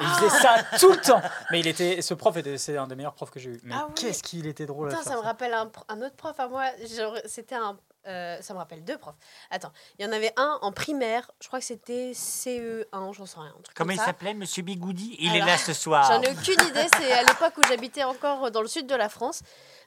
Il 0.00 0.06
faisait 0.06 0.38
ça 0.40 0.56
tout 0.78 0.90
le 0.90 0.98
temps. 0.98 1.20
Mais 1.50 1.60
il 1.60 1.66
était, 1.66 2.02
ce 2.02 2.14
prof 2.14 2.36
était, 2.36 2.58
c'est 2.58 2.76
un 2.76 2.86
des 2.86 2.94
meilleurs 2.94 3.14
profs 3.14 3.30
que 3.30 3.40
j'ai 3.40 3.50
eu. 3.50 3.60
Mais 3.64 3.74
Ah 3.76 3.88
qu'est-ce 3.94 4.22
qu'il 4.22 4.46
était 4.46 4.66
drôle 4.66 4.88
à 4.88 4.90
Putain, 4.90 5.02
faire 5.02 5.12
ça 5.12 5.18
me 5.18 5.24
rappelle 5.24 5.54
un, 5.54 6.02
autre 6.02 6.16
prof 6.16 6.38
à 6.38 6.48
moi. 6.48 6.64
C'était 7.26 7.56
un. 7.56 7.76
Euh, 8.08 8.40
ça 8.40 8.54
me 8.54 8.58
rappelle 8.58 8.84
deux 8.84 8.98
profs. 8.98 9.14
Attends, 9.50 9.72
il 9.98 10.04
y 10.04 10.08
en 10.08 10.12
avait 10.12 10.32
un 10.36 10.58
en 10.62 10.72
primaire, 10.72 11.30
je 11.40 11.46
crois 11.48 11.60
que 11.60 11.64
c'était 11.66 12.12
CE1, 12.14 13.12
j'en 13.12 13.26
sais 13.26 13.38
rien. 13.38 13.54
Un 13.56 13.62
truc 13.62 13.76
Comment 13.76 13.88
comme 13.92 14.02
il 14.02 14.04
s'appelait, 14.04 14.34
Monsieur 14.34 14.62
Bigoudi? 14.62 15.16
Il 15.20 15.34
est 15.36 15.40
là 15.40 15.56
ce 15.58 15.72
soir. 15.72 16.04
J'en 16.10 16.22
ai 16.22 16.30
aucune 16.30 16.60
idée, 16.68 16.86
c'est 16.98 17.12
à 17.12 17.22
l'époque 17.22 17.54
où 17.58 17.62
j'habitais 17.68 18.04
encore 18.04 18.50
dans 18.50 18.62
le 18.62 18.68
sud 18.68 18.86
de 18.86 18.94
la 18.94 19.08
France. 19.08 19.40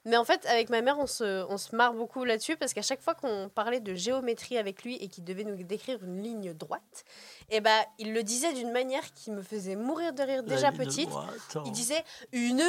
Mais 0.04 0.18
en 0.18 0.24
fait, 0.26 0.44
avec 0.48 0.70
ma 0.72 0.82
mère, 0.82 0.98
on 0.98 1.06
se, 1.06 1.46
on 1.48 1.58
se 1.58 1.76
marre 1.76 1.94
beaucoup 1.94 2.24
là-dessus 2.26 2.58
parce 2.58 2.74
qu'à 2.74 2.82
chaque 2.82 3.02
fois 3.04 3.14
qu'on 3.14 3.50
parlait 3.54 3.80
de 3.80 3.94
géométrie 3.94 4.58
avec 4.58 4.84
lui 4.84 4.96
et 4.96 5.08
qu'il 5.10 5.24
devait 5.24 5.44
nous 5.44 5.56
décrire 5.64 6.04
une 6.04 6.24
ligne 6.24 6.54
droite, 6.54 7.04
et 7.52 7.62
ben, 7.62 7.80
il 8.00 8.12
le 8.14 8.24
disait 8.24 8.52
d'une 8.54 8.72
manière 8.72 9.04
qui 9.14 9.30
me 9.30 9.44
faisait 9.44 9.76
mourir 9.76 10.14
de 10.14 10.24
rire 10.24 10.42
déjà 10.44 10.70
ligne 10.72 10.78
petite. 10.80 11.10
droite, 11.10 11.28
oh. 11.56 11.60
Il 11.66 11.72
disait 11.72 12.04
une 12.32 12.64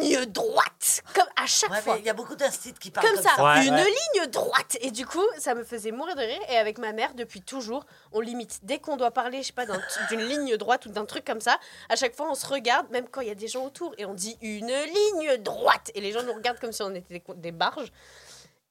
ligne 0.00 0.26
droite, 0.26 1.02
comme 1.14 1.26
à 1.42 1.46
chaque 1.46 1.70
Ouais, 1.70 1.80
fois. 1.80 1.96
il 1.98 2.04
y 2.04 2.08
a 2.08 2.12
beaucoup 2.14 2.36
d'instituts 2.36 2.78
qui 2.78 2.90
parlent 2.92 3.06
Comme 3.08 3.16
comme, 3.16 3.24
ça, 3.36 3.42
Ouais, 3.44 3.66
une 3.66 3.74
ouais. 3.74 3.84
ligne 4.14 4.26
droite. 4.30 4.76
Et 4.80 4.90
du 4.96 5.04
coup, 5.06 5.24
ça 5.38 5.54
me 5.54 5.62
faisait 5.62 5.90
mourir 5.90 6.16
de 6.16 6.22
rire. 6.22 6.40
Et 6.48 6.56
avec 6.56 6.78
ma 6.78 6.92
mère, 6.92 7.12
depuis 7.14 7.42
toujours, 7.42 7.84
on 8.12 8.20
limite. 8.20 8.60
Dès 8.62 8.78
qu'on 8.78 8.96
doit 8.96 9.10
parler, 9.10 9.42
je 9.42 9.48
sais 9.48 9.52
pas, 9.52 9.66
d'un- 9.66 9.82
d'une 10.08 10.22
ligne 10.22 10.56
droite 10.56 10.86
ou 10.86 10.88
d'un 10.88 11.04
truc 11.04 11.22
comme 11.24 11.42
ça, 11.42 11.58
à 11.90 11.96
chaque 11.96 12.16
fois, 12.16 12.30
on 12.30 12.34
se 12.34 12.46
regarde, 12.46 12.90
même 12.90 13.06
quand 13.06 13.20
il 13.20 13.28
y 13.28 13.30
a 13.30 13.34
des 13.34 13.46
gens 13.46 13.66
autour, 13.66 13.94
et 13.98 14.06
on 14.06 14.14
dit 14.14 14.38
une 14.40 14.72
ligne 14.72 15.36
droite. 15.36 15.90
Et 15.94 16.00
les 16.00 16.12
gens 16.12 16.22
nous 16.22 16.32
regardent 16.32 16.58
comme 16.58 16.72
si 16.72 16.82
on 16.82 16.94
était 16.94 17.22
des, 17.36 17.52
barges. 17.52 17.92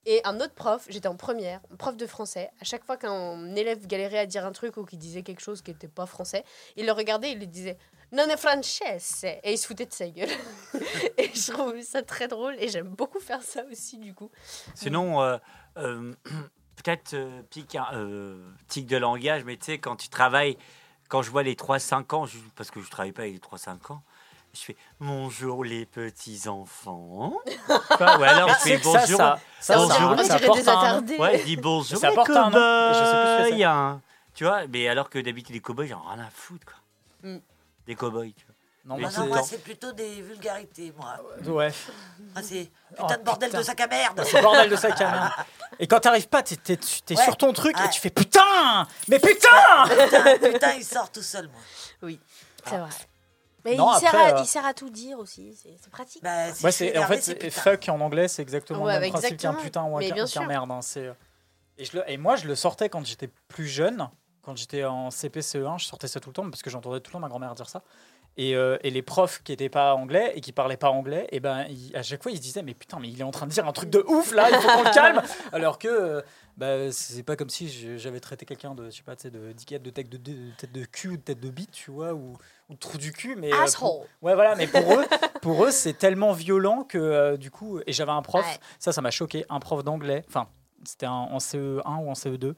Et 0.08 0.22
un 0.24 0.40
autre 0.40 0.54
prof, 0.54 0.86
j'étais 0.90 1.08
en 1.08 1.16
première, 1.16 1.62
prof 1.78 1.96
de 1.96 2.08
français, 2.08 2.50
à 2.60 2.64
chaque 2.64 2.84
fois 2.86 2.98
qu'un 2.98 3.56
élève 3.56 3.86
galérait 3.86 4.20
à 4.20 4.26
dire 4.26 4.46
un 4.46 4.52
truc 4.52 4.78
ou 4.78 4.84
qu'il 4.86 5.00
disait 5.00 5.22
quelque 5.22 5.42
chose 5.42 5.62
qui 5.62 5.72
n'était 5.72 5.88
pas 5.88 6.08
français, 6.08 6.44
il 6.76 6.86
le 6.86 6.92
regardait 6.92 7.32
il 7.32 7.40
lui 7.40 7.48
disait 7.48 7.78
Non 8.12 8.30
è 8.30 8.38
francese 8.38 9.26
Et 9.44 9.54
il 9.54 9.58
se 9.58 9.66
foutait 9.68 9.88
de 9.88 9.94
sa 9.94 10.08
gueule. 10.08 10.30
et 11.18 11.32
je 11.34 11.52
trouve 11.52 11.82
ça 11.82 12.04
très 12.04 12.28
drôle 12.28 12.56
et 12.60 12.70
j'aime 12.70 12.90
beaucoup 12.90 13.20
faire 13.20 13.42
ça 13.42 13.64
aussi 13.72 13.98
du 13.98 14.14
coup. 14.14 14.30
Sinon, 14.76 15.22
euh, 15.22 15.38
peut-être 15.76 17.14
euh, 17.14 17.42
pique 17.50 17.76
un, 17.76 17.88
euh, 17.94 18.38
tic 18.68 18.88
de 18.88 18.98
langage, 18.98 19.44
mais 19.46 19.58
tu 19.58 19.66
sais, 19.66 19.78
quand 19.78 19.96
tu 19.96 20.10
travailles, 20.10 20.58
quand 21.10 21.22
je 21.22 21.30
vois 21.32 21.44
les 21.44 21.56
3-5 21.56 22.14
ans, 22.14 22.26
je- 22.26 22.38
parce 22.56 22.72
que 22.72 22.82
je 22.82 22.90
travaille 22.90 23.12
pas 23.12 23.24
avec 23.24 23.34
les 23.34 23.40
3-5 23.40 23.92
ans, 23.92 24.02
je 24.54 24.60
fais 24.62 24.78
bonjour 25.02 25.64
les 25.66 25.86
petits 25.86 26.48
enfants. 26.48 27.34
Enfin, 27.92 28.18
ouais, 28.20 28.28
alors 28.28 28.50
je 28.50 28.56
fais 28.56 28.78
bonjour. 28.78 29.18
ça, 29.18 29.40
ça, 29.60 29.80
on 29.82 29.88
ça, 29.90 30.24
ça 30.24 30.40
des 30.40 30.60
attardés. 30.70 31.18
Ouais, 31.18 31.44
dis 31.44 31.58
bonjour 31.58 32.00
Ça 32.00 32.12
porte 32.12 32.30
un 32.30 32.50
nom, 32.50 32.94
je 32.94 32.94
sais 32.94 33.02
plus 33.22 33.46
ce 33.46 33.50
que 33.52 33.58
c'est. 33.58 33.64
hein. 33.66 34.02
Tu 34.34 34.44
vois, 34.46 34.68
mais 34.68 34.88
alors 34.88 35.10
que 35.10 35.20
d'habitude 35.20 35.56
les 35.56 35.62
cow-boys, 35.62 35.86
j'en 35.88 36.02
ai 36.12 36.16
rien 36.16 36.26
à 36.26 36.30
foutre, 36.30 36.66
quoi. 36.66 36.76
Mm. 37.30 37.38
Des 37.88 37.96
cow-boys, 37.96 38.32
tu 38.36 38.46
vois. 38.46 38.56
Non, 38.86 38.98
Ah 39.00 39.02
non, 39.02 39.10
c'est- 39.10 39.26
moi, 39.28 39.42
c'est 39.44 39.58
plutôt 39.64 39.92
des 39.94 40.22
vulgarités, 40.22 40.94
moi. 40.96 41.16
Ouais. 41.44 41.72
Moi, 42.34 42.44
c'est 42.44 42.70
Oh, 42.92 43.02
putain 43.02 43.18
de 43.18 43.24
bordel 43.24 43.52
de 43.52 43.62
sac 43.64 43.80
à 43.82 43.88
merde. 43.88 44.22
C'est 44.26 44.42
bordel 44.44 44.70
de 44.70 44.76
sac 44.76 45.02
à 45.02 45.12
main. 45.12 45.32
Et 45.80 45.88
quand 45.88 46.00
t'arrives 46.00 46.28
pas, 46.28 46.44
t'es, 46.44 46.78
Ouais. 47.10 47.16
sur 47.24 47.36
ton 47.36 47.52
truc 47.52 47.76
et 47.84 47.90
tu 47.90 48.00
fais 48.00 48.12
putain 48.12 48.88
Mais 49.08 49.18
putain 49.20 49.50
putain, 49.90 50.38
putain, 50.52 50.74
il 50.76 50.84
sort 50.86 51.12
tout 51.12 51.24
seul, 51.24 51.48
moi. 51.48 51.60
Oui, 52.04 52.20
c'est 52.64 52.78
vrai. 52.78 52.90
Mais 53.66 53.76
Non, 53.76 53.92
il, 53.96 54.00
sert 54.00 54.10
après, 54.10 54.32
à, 54.32 54.36
euh, 54.38 54.42
il 54.42 54.46
sert 54.46 54.66
à 54.66 54.74
tout 54.76 54.92
dire 54.92 55.18
aussi, 55.18 55.58
c'est 55.60 55.90
pratique. 55.90 56.22
Bah, 56.22 56.54
si 56.54 56.64
Ouais, 56.64 56.72
c'est, 56.72 56.96
en 57.00 57.08
fait, 57.08 57.50
fuck 57.50 57.90
en 57.90 58.00
anglais, 58.00 58.28
c'est 58.28 58.44
exactement 58.44 58.84
Ouais, 58.84 58.94
le 58.94 59.00
même 59.02 59.12
principe 59.12 59.38
qu'un 59.38 59.56
putain 59.56 59.84
ou 59.86 59.98
qu'un- 60.00 60.46
merde. 60.46 60.70
hein, 60.72 60.82
c'est, 60.84 61.12
et, 61.80 61.84
je 61.86 61.98
le- 61.98 62.04
et 62.10 62.18
moi, 62.18 62.36
je 62.36 62.46
le 62.48 62.54
sortais 62.54 62.88
quand 62.90 63.04
j'étais 63.04 63.30
plus 63.48 63.68
jeune, 63.68 64.08
quand 64.44 64.56
j'étais 64.56 64.86
en 64.86 65.10
CP, 65.10 65.42
CE1, 65.42 65.80
je 65.80 65.86
sortais 65.86 66.08
ça 66.08 66.20
tout 66.20 66.30
le 66.30 66.34
temps 66.34 66.48
parce 66.48 66.62
que 66.62 66.70
j'entendais 66.70 67.00
tout 67.00 67.10
le 67.10 67.14
temps 67.14 67.20
ma 67.20 67.28
grand-mère 67.28 67.56
dire 67.56 67.68
ça. 67.68 67.82
Et, 68.38 68.54
euh, 68.54 68.78
et 68.84 68.90
les 68.90 69.02
profs 69.02 69.42
qui 69.44 69.54
n'étaient 69.54 69.70
pas 69.70 69.96
anglais 69.96 70.34
et 70.36 70.42
qui 70.42 70.52
parlaient 70.52 70.76
pas 70.76 70.90
anglais, 70.90 71.26
et 71.32 71.40
ben 71.40 71.66
ils- 71.70 71.96
à 71.96 72.04
chaque 72.04 72.22
fois 72.22 72.34
ils 72.34 72.38
se 72.38 72.42
disaient 72.42 72.64
mais 72.64 72.74
putain 72.74 73.00
mais 73.00 73.08
il 73.08 73.18
est 73.22 73.24
en 73.24 73.32
train 73.32 73.46
de 73.48 73.52
dire 73.52 73.66
un 73.66 73.72
truc 73.72 73.90
de 73.90 74.04
ouf 74.08 74.34
là, 74.34 74.50
il 74.50 74.56
faut 74.58 74.68
qu'on 74.68 74.84
le 74.84 74.94
calme. 74.94 75.22
Alors 75.54 75.80
que 75.80 75.88
euh, 75.88 76.22
bah, 76.58 76.92
c'est 76.92 77.24
pas 77.24 77.38
comme 77.38 77.50
si 77.50 77.70
j'avais 77.98 78.20
traité 78.20 78.46
quelqu'un 78.46 78.76
de 78.76 78.90
je 78.90 78.98
sais 78.98 79.04
pas 79.04 79.16
de 79.16 79.30
d'étiquette 79.30 79.84
de 79.84 79.90
tête 79.90 80.10
de, 80.10 80.18
de 80.18 80.52
tête 80.58 80.72
de 80.74 80.84
cul 80.84 81.08
ou 81.12 81.16
de 81.18 81.22
tête 81.22 81.40
de 81.40 81.50
bite 81.50 81.72
tu 81.72 81.92
vois 81.92 82.14
ou, 82.14 82.38
ou 82.70 82.74
de 82.74 82.78
trou 82.80 82.98
du 82.98 83.14
cul 83.14 83.38
mais 83.38 83.54
euh, 83.54 83.66
pour- 83.78 84.06
ouais 84.22 84.36
voilà 84.36 84.56
mais 84.56 84.68
pour 84.68 84.94
eux 85.00 85.06
pour 85.42 85.64
eux 85.66 85.72
c'est 85.72 85.94
tellement 85.98 86.34
violent 86.34 86.84
que 86.84 86.98
euh, 86.98 87.38
du 87.38 87.52
coup 87.52 87.80
et 87.88 87.94
j'avais 87.94 88.12
un 88.12 88.22
prof 88.22 88.46
Ouais. 88.46 88.60
ça 88.80 88.92
ça 88.92 89.02
m'a 89.02 89.12
choqué 89.12 89.46
un 89.50 89.62
prof 89.62 89.82
d'anglais 89.82 90.26
enfin 90.28 90.50
c'était 90.84 91.08
en 91.08 91.38
CE1 91.38 92.04
ou 92.04 92.10
en 92.10 92.14
CE2 92.14 92.54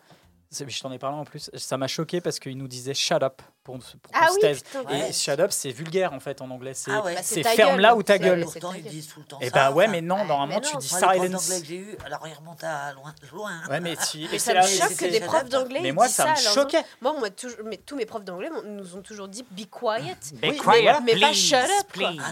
c'est- 0.50 0.68
je 0.70 0.82
t'en 0.82 0.92
ai 0.92 0.98
parlé 1.00 1.18
en 1.18 1.24
plus 1.26 1.52
ça 1.56 1.78
m'a 1.78 1.88
choqué 1.88 2.20
parce 2.22 2.40
qu'il 2.40 2.58
nous 2.58 2.68
disait 2.68 2.94
shut 2.96 3.22
up 3.22 3.42
pour, 3.76 3.78
pour 4.02 4.12
Ah 4.14 4.28
oui, 4.34 4.40
et 4.48 4.78
Ouais. 4.88 5.12
shut 5.14 5.40
up 5.40 5.52
c'est 5.52 5.72
vulgaire 5.72 6.14
en 6.14 6.20
fait 6.22 6.42
en 6.42 6.50
anglais 6.50 6.74
c'est 6.74 6.90
Ah 6.92 7.04
ouais. 7.04 7.16
Bah, 7.16 7.22
ferme 7.22 7.72
gueule. 7.74 7.82
là 7.82 7.96
ou 7.96 8.02
ta 8.04 8.18
gueule 8.18 8.44
Pourtant, 8.44 8.72
ta 8.72 8.78
ils 8.78 8.84
disent 8.84 9.08
tout 9.10 9.20
le 9.20 9.26
temps 9.26 9.40
et 9.42 9.50
ça. 9.50 9.52
bah 9.52 9.72
ouais 9.72 9.88
mais 9.88 10.02
non 10.02 10.16
Ouais, 10.22 10.26
normalement 10.26 10.56
mais 10.56 10.62
tu 10.62 10.78
dis 10.78 10.90
les 10.96 11.02
d'anglais 11.30 11.60
que 11.62 11.66
j'ai 11.68 11.76
eu, 11.76 11.98
alors 12.06 12.26
ils 12.28 12.34
remontent 12.34 12.66
à 12.66 12.94
loin. 12.94 13.14
loin. 13.34 13.52
ouais 13.70 13.80
mais 13.82 13.96
tu 14.10 14.20
Mais 14.30 14.36
et 14.38 14.40
ça 14.40 14.52
me 14.52 14.56
là- 14.60 14.68
choque 14.68 14.96
que 14.96 15.06
des 15.06 15.20
profs 15.20 15.50
d'anglais 15.50 15.80
mais 15.84 15.92
moi 15.92 16.08
disent 16.08 16.16
ça 16.16 16.32
me 16.32 16.36
choquait 16.38 16.84
Moi, 17.02 17.14
moi 17.20 17.30
toujours, 17.30 17.60
mais 17.66 17.78
tous 17.78 17.96
mes 17.96 18.06
profs 18.06 18.24
d'anglais 18.24 18.50
nous 18.66 18.96
ont 18.96 19.02
toujours 19.02 19.28
dit 19.28 19.44
be 19.52 19.66
quiet. 19.70 20.16
Be 20.36 20.56
quiet, 20.58 21.00
mais- 21.04 21.20
pas 21.20 21.34
shut 21.34 21.56
up. 21.56 22.02
Ah 22.20 22.32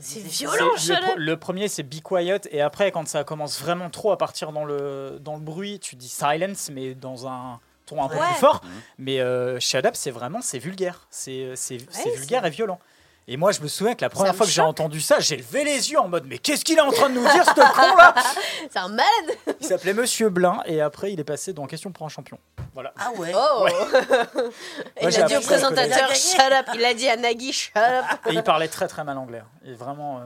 C'est 0.00 0.20
violent. 0.20 0.76
ça. 0.76 0.80
Shut 0.82 0.96
le, 0.96 1.02
pro- 1.02 1.10
up. 1.12 1.16
le 1.18 1.36
premier 1.38 1.68
c'est 1.68 1.82
be 1.82 2.00
quiet 2.02 2.40
et 2.50 2.60
après 2.60 2.90
quand 2.92 3.06
ça 3.06 3.24
commence 3.24 3.60
vraiment 3.60 3.90
trop 3.90 4.10
à 4.12 4.18
partir 4.18 4.52
dans 4.52 4.64
le 4.64 5.18
dans 5.20 5.34
le 5.36 5.40
bruit 5.42 5.78
tu 5.78 5.96
dis 5.96 6.08
silence 6.08 6.70
mais 6.72 6.94
dans 6.94 7.26
un 7.26 7.60
ton 7.94 8.02
un 8.02 8.08
peu 8.08 8.16
Ouais. 8.16 8.26
plus 8.26 8.34
fort 8.40 8.60
mais 8.98 9.20
euh, 9.20 9.58
up 9.74 9.90
c'est 9.94 10.10
vraiment 10.10 10.40
c'est 10.42 10.58
vulgaire 10.58 11.06
c'est 11.10 11.52
c'est 11.54 11.78
c'est 11.90 12.08
Ouais, 12.10 12.16
vulgaire 12.16 12.44
et 12.46 12.50
violent 12.50 12.78
et 13.28 13.36
moi 13.36 13.52
je 13.52 13.60
me 13.60 13.68
souviens 13.68 13.94
que 13.94 14.00
la 14.02 14.10
première 14.10 14.34
fois 14.34 14.46
que 14.46 14.52
j'ai 14.52 14.62
entendu 14.62 15.00
ça 15.00 15.20
j'ai 15.20 15.36
levé 15.36 15.64
les 15.64 15.90
yeux 15.92 15.98
en 15.98 16.08
mode 16.08 16.24
mais 16.26 16.38
qu'est-ce 16.38 16.64
qu'il 16.64 16.76
est 16.78 16.80
en 16.82 16.90
train 16.90 17.08
de 17.08 17.14
nous 17.14 17.22
dire 17.22 17.44
ce 17.44 17.54
con 17.54 17.96
là? 17.96 18.14
C'est 18.70 18.78
un 18.78 18.88
malade. 18.88 19.36
il 19.60 19.66
s'appelait 19.66 19.94
Monsieur 19.94 20.28
Blin 20.28 20.60
et 20.66 20.80
après 20.80 21.12
il 21.12 21.20
est 21.20 21.24
passé 21.24 21.52
dans 21.52 21.66
Question 21.66 21.92
pour 21.92 22.04
un 22.06 22.08
champion 22.10 22.38
voilà 22.74 22.92
Ah 22.98 23.10
ouais. 23.16 23.32
Oh. 23.34 23.66
Moi, 24.34 24.50
il 25.02 25.10
j'ai 25.10 25.22
a 25.22 25.26
dit 25.26 25.36
au 25.36 25.40
présentateur 25.40 26.14
shut 26.14 26.40
up. 26.52 26.66
Il 26.74 26.84
a 26.84 26.94
dit 26.94 27.08
à 27.08 27.16
Nagui 27.16 27.52
shut 27.52 27.76
up. 27.76 28.04
et 28.28 28.32
il 28.32 28.42
parlait 28.42 28.68
très 28.68 28.88
très 28.88 29.04
mal 29.04 29.18
anglais 29.18 29.42
et 29.64 29.74
vraiment 29.74 30.18
euh, 30.18 30.22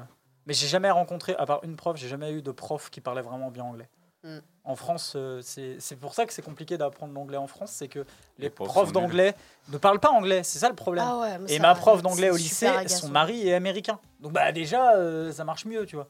mais 0.46 0.54
j'ai 0.54 0.68
jamais 0.68 0.90
rencontré 0.90 1.34
à 1.38 1.44
part 1.44 1.60
une 1.64 1.76
prof 1.76 1.96
j'ai 1.96 2.08
jamais 2.08 2.30
eu 2.32 2.40
de 2.42 2.50
prof 2.52 2.88
qui 2.90 3.00
parlait 3.00 3.22
vraiment 3.22 3.50
bien 3.50 3.64
anglais 3.64 3.88
Mm. 4.26 4.38
en 4.64 4.74
France 4.76 5.12
euh, 5.14 5.40
c'est 5.42 5.76
c'est 5.78 5.94
pour 5.94 6.12
ça 6.14 6.26
que 6.26 6.32
c'est 6.32 6.42
compliqué 6.42 6.76
d'apprendre 6.76 7.12
l'anglais 7.14 7.36
en 7.36 7.46
France 7.46 7.70
c'est 7.70 7.86
que 7.86 8.00
les, 8.38 8.46
Les 8.46 8.50
profs 8.50 8.90
d'anglais 8.90 9.34
ne 9.68 9.78
parlent 9.78 10.00
pas 10.00 10.10
anglais 10.10 10.42
c'est 10.42 10.58
ça 10.58 10.68
le 10.68 10.74
problème 10.74 11.04
Ah 11.06 11.18
ouais, 11.20 11.38
et 11.48 11.56
ça, 11.58 11.62
ma 11.62 11.74
prof 11.76 12.02
d'anglais 12.02 12.30
au 12.30 12.36
lycée 12.36 12.68
son 12.88 13.08
mari 13.08 13.48
est 13.48 13.54
américain 13.54 14.00
donc 14.20 14.32
bah 14.32 14.50
déjà 14.50 14.94
euh, 14.96 15.30
ça 15.30 15.44
marche 15.44 15.64
mieux 15.64 15.86
tu 15.86 15.94
vois 15.96 16.08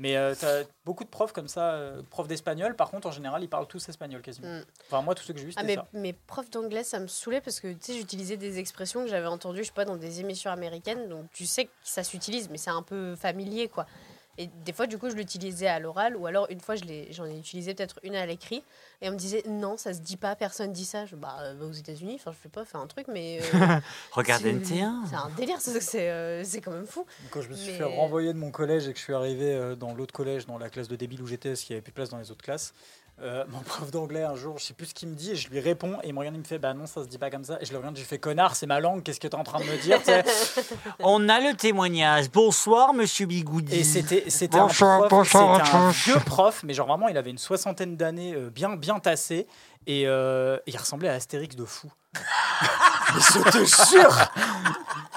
mais 0.00 0.16
euh, 0.16 0.32
t'as 0.38 0.62
beaucoup 0.84 1.02
de 1.02 1.08
profs 1.08 1.32
comme 1.32 1.48
ça 1.48 1.72
euh, 1.72 2.02
profs 2.10 2.28
d'espagnol 2.28 2.76
par 2.76 2.88
contre 2.88 3.08
en 3.08 3.10
général 3.10 3.42
ils 3.42 3.48
parlent 3.48 3.66
tous 3.66 3.88
espagnol 3.88 4.22
quasiment 4.22 4.46
Mm. 4.48 4.64
enfin 4.86 5.02
moi 5.02 5.16
tous 5.16 5.24
ceux 5.24 5.34
que 5.34 5.40
j'ai 5.40 5.46
eu 5.46 5.52
Ah, 5.56 5.64
mais 5.64 5.74
ça 5.74 5.84
mes 5.94 6.12
profs 6.12 6.50
d'anglais, 6.50 6.84
ça 6.84 7.00
me 7.00 7.08
saoulait 7.08 7.40
parce 7.40 7.58
que 7.58 7.66
tu 7.72 7.78
sais, 7.80 7.94
j'utilisais 7.94 8.36
des 8.36 8.60
expressions 8.60 9.02
que 9.02 9.08
j'avais 9.10 9.26
entendues, 9.26 9.62
je 9.64 9.68
sais 9.68 9.72
pas, 9.74 9.84
dans 9.84 9.96
des 9.96 10.20
émissions 10.20 10.52
américaines. 10.52 11.08
Donc 11.08 11.24
tu 11.32 11.44
sais 11.46 11.64
que 11.64 11.70
ça 11.82 12.04
s'utilise, 12.04 12.48
mais 12.50 12.58
c'est 12.58 12.70
un 12.70 12.82
peu 12.82 13.16
familier, 13.16 13.66
quoi. 13.66 13.86
Et 14.40 14.48
des 14.64 14.72
fois, 14.72 14.86
du 14.86 14.98
coup, 14.98 15.10
je 15.10 15.16
l'utilisais 15.16 15.66
à 15.66 15.80
l'oral, 15.80 16.16
ou 16.16 16.26
alors 16.26 16.46
une 16.48 16.60
fois, 16.60 16.76
j'en 16.76 17.24
ai 17.26 17.36
utilisé 17.38 17.74
peut-être 17.74 17.98
une 18.04 18.14
à 18.14 18.24
l'écrit, 18.24 18.62
et 19.02 19.08
on 19.08 19.12
me 19.12 19.16
disait 19.18 19.42
non, 19.48 19.76
ça 19.76 19.92
se 19.92 19.98
dit 19.98 20.16
pas, 20.16 20.36
personne 20.36 20.72
dit 20.72 20.84
ça. 20.84 21.06
Je, 21.06 21.16
bah, 21.16 21.36
euh, 21.40 21.68
aux 21.68 21.72
États-Unis, 21.72 22.14
enfin, 22.20 22.30
je 22.32 22.36
fais 22.36 22.48
pas, 22.48 22.64
fais 22.64 22.76
un 22.78 22.86
truc, 22.86 23.06
mais. 23.08 23.40
euh, 23.54 23.76
Regarde 24.12 24.42
c'est- 24.42 24.52
NT1. 24.52 25.06
C'est 25.10 25.16
un 25.16 25.30
délire, 25.36 25.60
c'est 25.60 26.08
euh, 26.10 26.44
c'est 26.44 26.60
quand 26.60 26.70
même 26.70 26.86
fou. 26.86 27.04
Quand 27.30 27.40
je 27.42 27.48
me 27.48 27.54
suis 27.54 27.72
Mais- 27.72 27.78
fait 27.78 27.84
renvoyer 27.84 28.32
de 28.32 28.38
mon 28.38 28.50
collège 28.52 28.86
et 28.88 28.92
que 28.92 28.98
je 28.98 29.04
suis 29.04 29.14
arrivé 29.14 29.52
euh, 29.54 29.74
dans 29.74 29.92
l'autre 29.92 30.14
collège, 30.14 30.46
dans 30.46 30.56
la 30.58 30.70
classe 30.70 30.88
de 30.88 30.96
débile 30.96 31.20
où 31.20 31.26
j'étais, 31.26 31.48
parce 31.50 31.62
qu'il 31.62 31.74
n'y 31.74 31.78
avait 31.78 31.82
plus 31.82 31.90
de 31.90 31.96
place 31.96 32.08
dans 32.10 32.18
les 32.18 32.30
autres 32.30 32.44
classes, 32.44 32.74
euh, 33.20 33.44
mon 33.48 33.60
prof 33.60 33.90
d'anglais 33.90 34.22
un 34.22 34.36
jour, 34.36 34.58
je 34.58 34.64
sais 34.64 34.74
plus 34.74 34.86
ce 34.86 34.94
qu'il 34.94 35.08
me 35.08 35.14
dit, 35.14 35.32
et 35.32 35.36
je 35.36 35.48
lui 35.48 35.58
réponds, 35.58 35.98
et 36.02 36.08
il 36.08 36.14
me 36.14 36.18
regarde, 36.20 36.36
il 36.36 36.40
me 36.40 36.44
fait 36.44 36.58
Bah 36.58 36.72
non, 36.72 36.86
ça 36.86 37.02
se 37.02 37.08
dit 37.08 37.18
pas 37.18 37.30
comme 37.30 37.44
ça. 37.44 37.58
Et 37.60 37.64
je 37.64 37.72
le 37.72 37.78
regarde, 37.78 37.96
je 37.96 38.00
lui 38.00 38.08
fais 38.08 38.18
Connard, 38.18 38.54
c'est 38.54 38.66
ma 38.66 38.78
langue, 38.78 39.02
qu'est-ce 39.02 39.18
que 39.18 39.26
tu 39.26 39.36
es 39.36 39.38
en 39.38 39.44
train 39.44 39.58
de 39.58 39.64
me 39.64 39.76
dire 39.82 39.98
On 41.00 41.28
a 41.28 41.40
le 41.40 41.54
témoignage. 41.54 42.30
Bonsoir, 42.30 42.94
monsieur 42.94 43.26
Bigoudi. 43.26 43.74
Et 43.74 43.84
c'était 43.84 44.24
c'était 44.28 44.56
un, 44.56 44.66
Bonsoir, 44.66 45.08
prof, 45.08 45.26
c'était 45.26 45.44
bonsoir, 45.44 45.74
un 45.74 45.90
vieux 45.90 46.20
prof, 46.26 46.62
mais 46.64 46.74
genre 46.74 46.86
vraiment, 46.86 47.08
il 47.08 47.16
avait 47.16 47.30
une 47.30 47.38
soixantaine 47.38 47.96
d'années, 47.96 48.34
euh, 48.34 48.50
bien, 48.50 48.76
bien 48.76 49.00
tassé, 49.00 49.46
et 49.86 50.06
euh, 50.06 50.58
il 50.66 50.76
ressemblait 50.76 51.08
à 51.08 51.14
Astérix 51.14 51.56
de 51.56 51.64
fou. 51.64 51.90
Mais 53.14 53.20
je 53.20 53.50
te 53.50 53.90
jure 53.94 54.16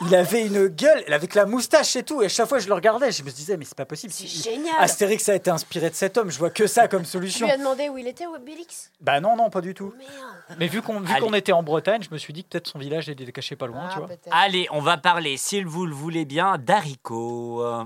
Il 0.02 0.16
avait 0.16 0.48
une 0.48 0.68
gueule, 0.68 1.04
avec 1.14 1.36
la 1.36 1.46
moustache 1.46 1.96
et 1.96 2.04
tout, 2.04 2.22
et 2.22 2.26
à 2.26 2.30
chaque 2.30 2.48
fois 2.48 2.60
je 2.60 2.68
le 2.68 2.74
regardais, 2.74 3.12
je 3.12 3.22
me 3.24 3.30
disais, 3.30 3.56
mais 3.58 3.66
c'est 3.66 3.76
pas 3.78 3.86
possible. 3.86 4.12
C'est 4.14 4.28
génial. 4.28 4.74
Astérix 4.80 5.28
a 5.30 5.36
été 5.36 5.52
inspiré 5.52 5.90
de 5.90 5.96
cet 5.96 6.18
homme, 6.18 6.32
je 6.32 6.38
vois 6.40 6.50
que 6.50 6.66
ça 6.68 6.88
comme 6.88 7.04
Tu 7.04 7.10
solution. 7.10 7.46
lui 7.46 7.54
as 7.54 7.58
demandé 7.58 7.90
où 7.90 7.98
il 7.98 8.08
était, 8.08 8.26
Obélix? 8.26 8.92
Bah 9.00 9.20
non, 9.20 9.36
non, 9.36 9.50
pas 9.50 9.62
du 9.62 9.74
tout. 9.74 9.94
Merde. 9.98 10.58
Mais 10.60 10.68
vu 10.68 10.82
qu'on 10.82 11.00
vu 11.02 11.12
Allez. 11.12 11.22
qu'on 11.26 11.34
était 11.34 11.52
en 11.52 11.62
Bretagne, 11.64 12.02
je 12.04 12.10
me 12.12 12.18
suis 12.18 12.34
dit 12.34 12.44
que 12.44 12.50
peut-être 12.50 12.68
son 12.68 12.80
village 12.80 13.10
était 13.10 13.32
caché 13.32 13.56
pas 13.56 13.68
loin, 13.68 13.84
Ah, 13.86 13.90
tu 13.94 14.00
vois. 14.00 14.08
peut-être. 14.08 14.28
Allez, 14.32 14.68
on 14.72 14.82
va 14.82 14.98
parler, 14.98 15.38
si 15.38 15.64
vous 15.64 15.86
le 15.86 15.94
voulez 15.94 16.26
bien, 16.26 16.58
d'haricots. 16.58 17.64
Euh, 17.64 17.84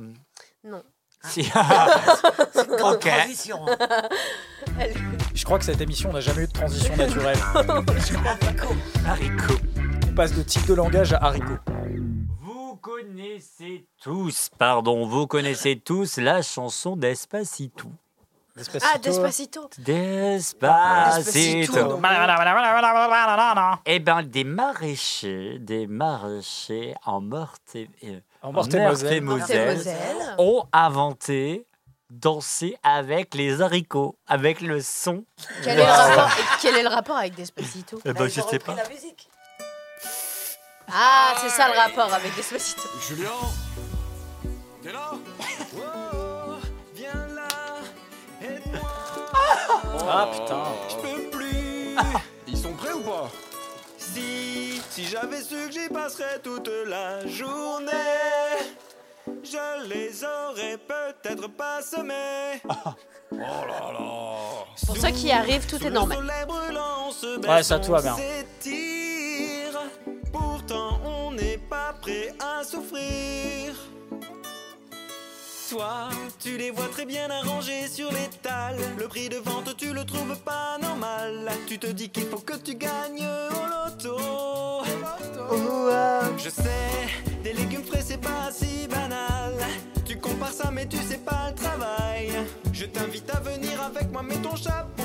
Non. 0.64 0.82
si- 1.28 1.41
Grande 2.78 2.95
Ok. 2.95 3.01
transition. 3.10 3.60
hein. 3.68 4.88
Je 5.34 5.43
crois 5.43 5.60
que 5.60 5.66
cette 5.66 5.82
émission 5.82 6.14
n'a 6.14 6.22
jamais 6.22 6.43
eu 6.43 6.47
de 6.47 6.51
transition 6.53 6.95
naturelle. 6.95 7.38
haricots. 9.06 9.60
Passe 10.16 10.34
de 10.34 10.43
type 10.43 10.66
de 10.66 10.74
langage 10.74 11.11
à 11.11 11.18
haricot. 11.26 11.57
Vous 12.39 12.78
connaissez 12.78 13.86
tous, 14.01 14.49
pardon, 14.57 15.05
vous 15.05 15.28
connaissez 15.28 15.78
tous 15.78 16.18
la 16.18 16.41
chanson 16.41 16.95
d'Espacito. 16.95 17.89
Ah, 18.82 18.97
Despacito. 18.97 19.70
Despacito. 19.78 20.89
Despacito. 21.68 21.99
Eh 23.86 23.99
ben, 23.99 24.24
des 24.24 24.45
maraîchers, 24.45 25.59
des 25.59 25.86
maraîchers 25.86 26.95
en 27.05 27.20
Meurthe 27.20 27.76
et, 27.76 27.89
En 28.41 28.53
Moselle. 28.53 29.84
ont 30.38 30.63
inventé 30.72 31.68
danser 32.09 32.78
avec 32.84 33.36
les 33.36 33.61
haricots, 33.61 34.16
avec 34.28 34.61
le 34.61 34.80
son. 34.80 35.26
Quel, 35.61 35.78
est 35.78 35.84
le 35.84 35.84
rapport, 35.84 36.30
et 36.30 36.43
quel 36.61 36.76
est 36.78 36.84
le 36.84 36.89
rapport 36.89 37.18
avec 37.18 37.36
Despacito? 37.36 37.99
Eh 38.05 38.13
Bah, 38.13 38.20
ben, 38.20 38.26
ils 38.28 38.32
je 38.32 38.39
sais 38.39 38.59
pas. 38.59 38.76
la 38.76 38.88
musique. 38.88 39.28
Ah, 40.91 41.33
c'est 41.41 41.49
ça 41.49 41.67
le 41.67 41.77
rapport 41.77 42.13
avec 42.13 42.36
Despacito. 42.36 42.81
Julien 43.07 43.29
T'es 44.83 44.91
là? 44.91 45.11
Oh, 45.77 46.55
viens 46.93 47.27
là, 47.33 47.47
aide-moi 48.41 48.89
Ah 50.07 50.27
putain. 50.31 50.63
Je 50.89 50.95
peux 50.97 51.29
plus 51.31 51.95
Ils 52.47 52.57
sont 52.57 52.73
prêts 52.73 52.93
ou 52.93 53.01
pas? 53.01 53.29
Si, 53.97 54.79
si 54.91 55.05
j'avais 55.05 55.41
su 55.41 55.55
que 55.67 55.71
j'y 55.71 55.89
passerais 55.89 56.39
toute 56.43 56.69
la 56.86 57.25
journée 57.27 57.91
Je 59.43 59.88
les 59.89 60.23
aurais 60.23 60.77
peut-être 60.77 61.47
pas 61.47 61.81
semés 61.81 62.61
Oh 63.31 63.38
là 63.38 63.91
là 63.91 64.65
Pour 64.86 64.97
ceux 64.97 65.09
qui 65.09 65.31
arrivent, 65.31 65.65
tout 65.65 65.83
est 65.86 65.89
normal. 65.89 66.31
Ouais, 67.47 67.63
ça, 67.63 67.79
tout 67.79 67.91
va 67.91 68.01
bien. 68.01 68.15
Pourtant, 70.68 70.99
on 71.05 71.32
n'est 71.32 71.59
pas 71.59 71.93
prêt 72.01 72.34
à 72.39 72.63
souffrir. 72.63 73.76
Toi, 75.70 76.09
tu 76.39 76.57
les 76.57 76.72
vois 76.72 76.88
très 76.88 77.05
bien 77.05 77.30
arrangés 77.30 77.88
sur 77.88 78.11
l'étal. 78.11 78.76
Le 78.97 79.07
prix 79.07 79.30
de 79.30 79.38
vente, 79.38 79.78
tu 79.78 79.93
le 79.93 80.03
trouves 80.05 80.36
pas 80.39 80.80
normal. 80.82 81.51
Tu 81.68 81.78
te 81.78 81.86
dis 81.86 82.09
qu'il 82.09 82.26
faut 82.26 82.39
que 82.39 82.55
tu 82.57 82.74
gagnes 82.74 83.28
au 83.51 83.68
loto. 83.68 84.18
Je 86.38 86.49
sais, 86.49 87.09
des 87.43 87.53
légumes 87.53 87.84
frais, 87.84 88.01
c'est 88.03 88.18
pas 88.22 88.49
si 88.51 88.88
banal. 88.88 89.53
Tu 90.03 90.18
compares 90.18 90.51
ça, 90.53 90.72
mais 90.72 90.88
tu 90.88 90.97
sais 90.97 91.20
pas 91.20 91.49
le 91.51 91.55
travail. 91.55 92.32
Je 92.74 92.86
t'invite 92.86 93.30
à 93.30 93.39
venir 93.39 93.80
avec 93.84 94.11
moi, 94.11 94.24
mets 94.24 94.38
ton 94.41 94.55
chapeau. 94.55 95.03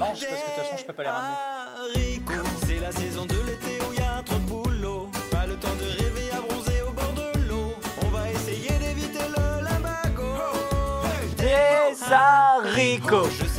parce 0.00 0.20
que 0.20 0.24
de 0.26 0.30
toute 0.30 0.64
façon, 0.64 0.76
je 0.78 0.84
peux 0.84 0.92
pas 0.92 1.02
les 1.04 1.08
ramener. 1.10 1.36
Haricots, 1.78 2.48
c'est 2.66 2.80
la 2.80 2.90
saison 2.92 3.24
de 3.26 3.34
l'été 3.46 3.63
Des 12.14 13.53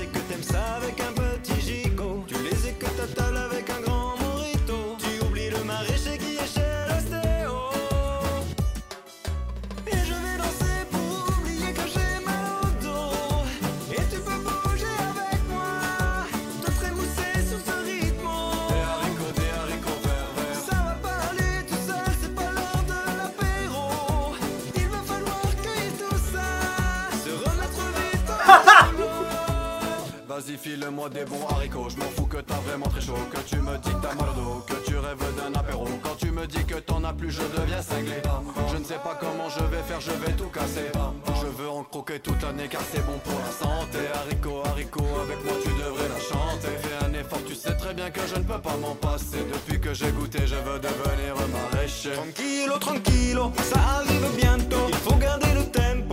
vas-y 30.35 30.57
file-moi 30.57 31.09
des 31.09 31.23
bons 31.25 31.47
haricots. 31.49 31.89
Je 31.89 31.97
m'en 31.97 32.09
fous 32.15 32.25
que 32.25 32.37
t'as 32.37 32.59
vraiment 32.67 32.87
très 32.87 33.01
chaud. 33.01 33.13
Que 33.31 33.39
tu 33.47 33.57
me 33.57 33.77
dis 33.77 33.89
que 33.89 34.01
t'as 34.01 34.15
mal 34.15 34.35
au 34.37 34.59
Que 34.61 34.77
tu 34.85 34.97
rêves 34.97 35.25
d'un 35.37 35.53
apéro. 35.57 35.87
Quand 36.03 36.15
tu 36.17 36.31
me 36.31 36.45
dis 36.45 36.63
que 36.65 36.75
t'en 36.75 37.03
as 37.03 37.13
plus 37.13 37.31
je 37.31 37.41
deviens 37.57 37.81
cinglé. 37.81 38.21
Je 38.71 38.77
ne 38.77 38.83
sais 38.83 38.99
pas 39.07 39.17
comment 39.19 39.49
je 39.49 39.63
vais 39.71 39.83
faire 39.87 40.01
je 40.01 40.11
vais 40.11 40.33
tout 40.33 40.49
casser. 40.49 40.89
Je 41.41 41.47
veux 41.47 41.69
en 41.69 41.83
croquer 41.83 42.19
toute 42.19 42.41
l'année 42.41 42.67
car 42.69 42.81
c'est 42.91 43.05
bon 43.05 43.17
pour 43.23 43.39
la 43.45 43.51
santé. 43.63 43.99
Haricot, 44.13 44.61
haricot 44.65 45.11
avec 45.23 45.39
moi 45.45 45.53
tu 45.63 45.69
devrais 45.83 46.09
la 46.09 46.19
chanter. 46.19 46.73
Fais 46.83 47.05
un 47.05 47.13
effort 47.13 47.43
tu 47.47 47.55
sais 47.55 47.75
très 47.75 47.93
bien 47.93 48.09
que 48.09 48.21
je 48.27 48.35
ne 48.35 48.43
peux 48.43 48.61
pas 48.67 48.77
m'en 48.77 48.95
passer. 48.95 49.41
Depuis 49.53 49.79
que 49.79 49.93
j'ai 49.93 50.11
goûté 50.11 50.39
je 50.45 50.55
veux 50.55 50.79
devenir 50.79 51.33
maraîcher. 51.55 52.11
Tranquilo, 52.13 52.77
tranquilo, 52.79 53.51
ça 53.71 53.79
arrive 53.99 54.27
bientôt. 54.35 54.85
Il 54.89 54.95
faut 54.95 55.15
garder 55.15 55.53
le 55.59 55.65
tempo, 55.79 56.04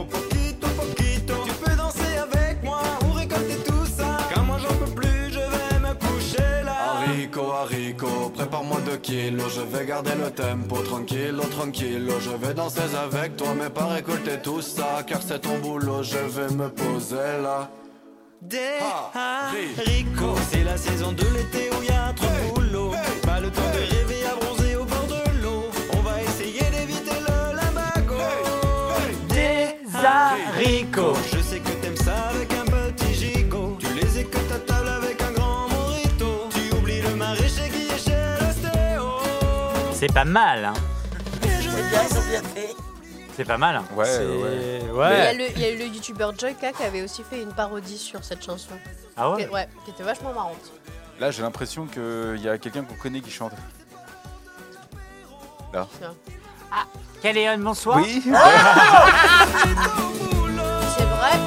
kilos, 8.96 9.54
je 9.54 9.60
vais 9.60 9.86
garder 9.86 10.14
le 10.14 10.30
tempo, 10.30 10.76
tranquillo, 10.82 11.42
tranquillo, 11.44 12.14
je 12.20 12.30
vais 12.30 12.54
danser 12.54 12.80
avec 13.02 13.36
toi, 13.36 13.54
mais 13.58 13.70
pas 13.70 13.86
récolter 13.86 14.38
tout 14.42 14.60
ça, 14.60 15.02
car 15.06 15.20
c'est 15.22 15.40
ton 15.40 15.58
boulot, 15.58 16.02
je 16.02 16.18
vais 16.18 16.54
me 16.54 16.68
poser 16.68 17.42
là. 17.42 17.70
Des 18.40 18.80
haricots, 19.14 20.40
c'est 20.50 20.64
la 20.64 20.76
saison 20.76 21.12
de 21.12 21.22
l'été 21.22 21.70
où 21.70 21.82
y 21.84 21.90
a 21.90 22.12
trop 22.12 22.26
de 22.26 22.54
boulot. 22.54 22.90
Pas 23.22 23.38
le 23.40 23.50
temps 23.50 23.70
de 23.72 23.94
rêver 23.94 24.24
à 24.26 24.34
bronzer 24.34 24.74
au 24.76 24.84
bord 24.84 25.06
de 25.06 25.42
l'eau. 25.42 25.64
On 25.96 26.00
va 26.00 26.20
essayer 26.22 26.64
d'éviter 26.74 27.20
le 27.20 27.56
limbago. 27.56 28.20
Des 29.28 29.76
haricots. 30.04 31.41
C'est 40.02 40.12
pas 40.12 40.24
mal, 40.24 40.64
hein. 40.64 40.74
C'est 43.36 43.44
pas 43.44 43.56
mal. 43.56 43.76
hein. 43.76 43.84
Ouais, 43.94 44.04
C'est- 44.04 44.26
ouais. 44.26 44.90
ouais. 44.90 45.12
Il 45.12 45.16
y, 45.16 45.26
a 45.28 45.32
le, 45.32 45.44
il 45.54 45.58
y 45.60 45.64
a 45.64 45.70
eu 45.70 45.78
le 45.78 45.84
youtubeur 45.86 46.36
Joyka 46.36 46.72
qui 46.72 46.82
avait 46.82 47.02
aussi 47.02 47.22
fait 47.22 47.40
une 47.40 47.52
parodie 47.54 47.98
sur 47.98 48.24
cette 48.24 48.44
chanson. 48.44 48.72
Ah 49.16 49.30
ouais 49.30 49.44
Qui- 49.44 49.50
ouais, 49.52 49.68
qui 49.84 49.92
était 49.92 50.02
vachement 50.02 50.32
marrante. 50.34 50.72
Là, 51.20 51.30
j'ai 51.30 51.42
l'impression 51.42 51.86
qu'il 51.86 52.40
y 52.42 52.48
a 52.48 52.58
quelqu'un 52.58 52.82
qu'on 52.82 52.96
connaît 52.96 53.20
qui 53.20 53.30
chante. 53.30 53.52
Là. 55.72 55.86
Caléon, 57.22 57.58
bonsoir. 57.58 57.98
Oui. 57.98 58.20
C'est 58.24 58.30
vrai. 61.04 61.38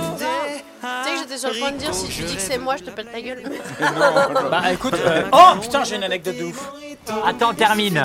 Tu 0.86 1.10
sais 1.10 1.16
que 1.16 1.22
j'étais 1.22 1.38
sur 1.38 1.50
le 1.54 1.60
point 1.60 1.72
de 1.72 1.78
dire 1.78 1.94
si 1.94 2.08
tu 2.10 2.24
dis 2.24 2.36
que 2.36 2.42
c'est 2.42 2.58
moi, 2.58 2.76
je 2.78 2.84
te 2.84 2.90
pète 2.92 3.08
la 3.12 3.22
gueule. 3.22 3.44
Bah 4.52 4.72
écoute, 4.72 4.94
euh, 4.94 5.24
oh 5.32 5.60
putain, 5.62 5.84
j'ai 5.84 5.96
une 5.96 6.04
anecdote 6.04 6.38
de 6.38 6.44
ouf. 6.46 6.72
Attends, 7.26 7.54
termine. 7.54 8.04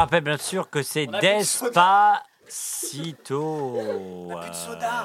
Rappelle 0.00 0.24
bien 0.24 0.38
sûr 0.38 0.70
que 0.70 0.82
c'est 0.82 1.06
Despacito. 1.06 1.68
On 3.78 4.34
a 4.34 4.40
plus 4.40 4.50
de 4.50 4.54
soda. 4.54 5.04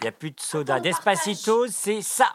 Il 0.00 0.02
n'y 0.02 0.08
a 0.08 0.12
plus 0.12 0.32
de 0.32 0.40
soda. 0.40 0.80
Despacito, 0.80 1.68
c'est 1.68 2.02
ça. 2.02 2.34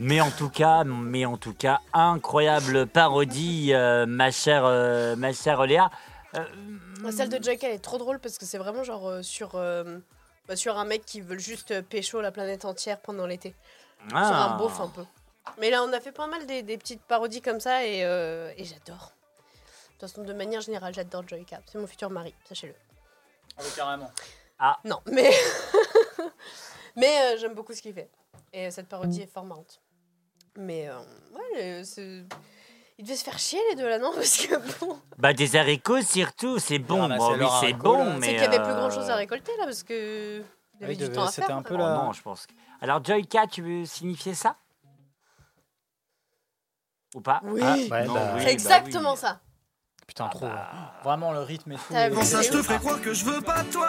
Mais 0.00 0.20
en 0.20 0.30
tout 0.30 0.50
cas, 0.50 0.84
mais 0.84 1.24
en 1.24 1.38
tout 1.38 1.54
cas, 1.54 1.80
incroyable 1.94 2.86
parodie, 2.86 3.70
euh, 3.72 4.04
ma 4.06 4.30
chère, 4.30 4.64
euh, 4.66 5.16
ma 5.16 5.32
chère 5.32 5.64
Léa. 5.64 5.90
Euh, 6.34 6.44
Celle 7.12 7.28
de 7.28 7.42
Joyka 7.42 7.68
elle 7.68 7.74
est 7.74 7.78
trop 7.78 7.98
drôle 7.98 8.18
parce 8.18 8.38
que 8.38 8.44
c'est 8.44 8.58
vraiment 8.58 8.84
genre 8.84 9.08
euh, 9.08 9.22
sur, 9.22 9.52
euh, 9.54 9.98
bah, 10.46 10.56
sur 10.56 10.78
un 10.78 10.84
mec 10.84 11.04
qui 11.04 11.20
veut 11.20 11.38
juste 11.38 11.70
euh, 11.70 11.82
pécho 11.82 12.20
la 12.20 12.32
planète 12.32 12.64
entière 12.64 13.00
pendant 13.00 13.26
l'été. 13.26 13.54
Sur 14.08 14.16
ah. 14.16 14.54
un 14.54 14.56
beauf 14.56 14.80
un 14.80 14.88
peu. 14.88 15.04
Mais 15.58 15.70
là, 15.70 15.82
on 15.82 15.92
a 15.92 16.00
fait 16.00 16.12
pas 16.12 16.26
mal 16.26 16.46
des, 16.46 16.62
des 16.62 16.76
petites 16.76 17.02
parodies 17.02 17.40
comme 17.40 17.60
ça 17.60 17.84
et, 17.84 18.04
euh, 18.04 18.52
et 18.56 18.64
j'adore. 18.64 19.12
De 19.98 20.06
toute 20.06 20.10
façon, 20.10 20.22
de 20.22 20.32
manière 20.32 20.60
générale, 20.60 20.94
j'adore 20.94 21.26
Joyka. 21.26 21.60
C'est 21.66 21.78
mon 21.78 21.86
futur 21.86 22.10
mari, 22.10 22.34
sachez-le. 22.48 22.74
Ah 23.56 23.62
oui, 23.64 23.70
carrément. 23.74 24.10
Non, 24.84 25.00
mais. 25.06 25.30
mais 26.96 27.18
euh, 27.20 27.38
j'aime 27.38 27.54
beaucoup 27.54 27.74
ce 27.74 27.82
qu'il 27.82 27.94
fait. 27.94 28.10
Et 28.52 28.70
cette 28.70 28.88
parodie 28.88 29.22
est 29.22 29.26
fort 29.32 29.44
marrante. 29.44 29.80
Mais 30.56 30.88
euh, 30.88 30.98
ouais, 31.32 31.82
c'est- 31.84 32.24
ils 32.98 33.04
devaient 33.04 33.16
se 33.16 33.24
faire 33.24 33.38
chier 33.38 33.60
les 33.70 33.76
deux 33.76 33.88
là, 33.88 33.98
non 33.98 34.12
Parce 34.14 34.36
que 34.46 34.56
bon. 34.84 34.98
Bah 35.18 35.32
des 35.32 35.56
haricots 35.56 36.02
surtout, 36.02 36.58
c'est 36.58 36.78
bon. 36.78 37.00
ramasser 37.02 37.18
Bon, 37.18 37.38
oui, 37.38 37.48
c'est 37.60 37.72
bon, 37.72 37.98
là. 37.98 38.04
mais 38.18 38.26
C'est 38.26 38.32
qu'il 38.34 38.42
y 38.42 38.46
avait 38.46 38.62
plus 38.62 38.72
euh, 38.72 38.76
grand 38.76 38.90
chose 38.90 39.08
à 39.10 39.16
récolter 39.16 39.52
là, 39.58 39.64
parce 39.64 39.82
que. 39.82 40.42
Il 40.74 40.80
y 40.82 40.84
avait 40.84 40.92
Oui, 40.94 41.08
du 41.08 41.12
temps 41.12 41.24
à 41.24 41.30
c'était 41.32 41.46
faire. 41.48 41.56
un 41.56 41.62
peu 41.62 41.74
Oh 41.74 41.78
la- 41.78 41.94
non, 41.94 42.12
je 42.12 42.22
pense. 42.22 42.46
que- 42.46 42.52
Alors 42.80 43.04
Joyka, 43.04 43.46
tu 43.48 43.62
veux 43.62 43.84
signifier 43.84 44.34
ça? 44.34 44.56
Ou 47.14 47.20
pas? 47.20 47.40
Oui. 47.44 47.62
Ah, 47.64 47.74
Ouais, 47.74 47.88
bah, 47.88 48.32
oui, 48.34 48.40
C'est 48.40 48.44
bah 48.46 48.50
exactement 48.52 49.12
oui. 49.12 49.18
ça. 49.18 49.40
Putain, 50.06 50.26
Ah 50.26 50.34
trop. 50.34 50.46
bah. 50.46 50.70
Vraiment 51.04 51.32
le 51.32 51.40
rythme 51.40 51.72
et 51.72 51.76
tout. 51.76 51.82
T'as 51.90 52.06
est- 52.06 52.10
vu 52.10 52.24
Ça, 52.24 52.42
je 52.42 52.50
te 52.50 52.62
ferai 52.62 52.78
croire 52.78 53.00
que 53.00 53.12
je 53.12 53.24
veux 53.24 53.40
pas 53.40 53.62
de 53.62 53.70
toi. 53.72 53.86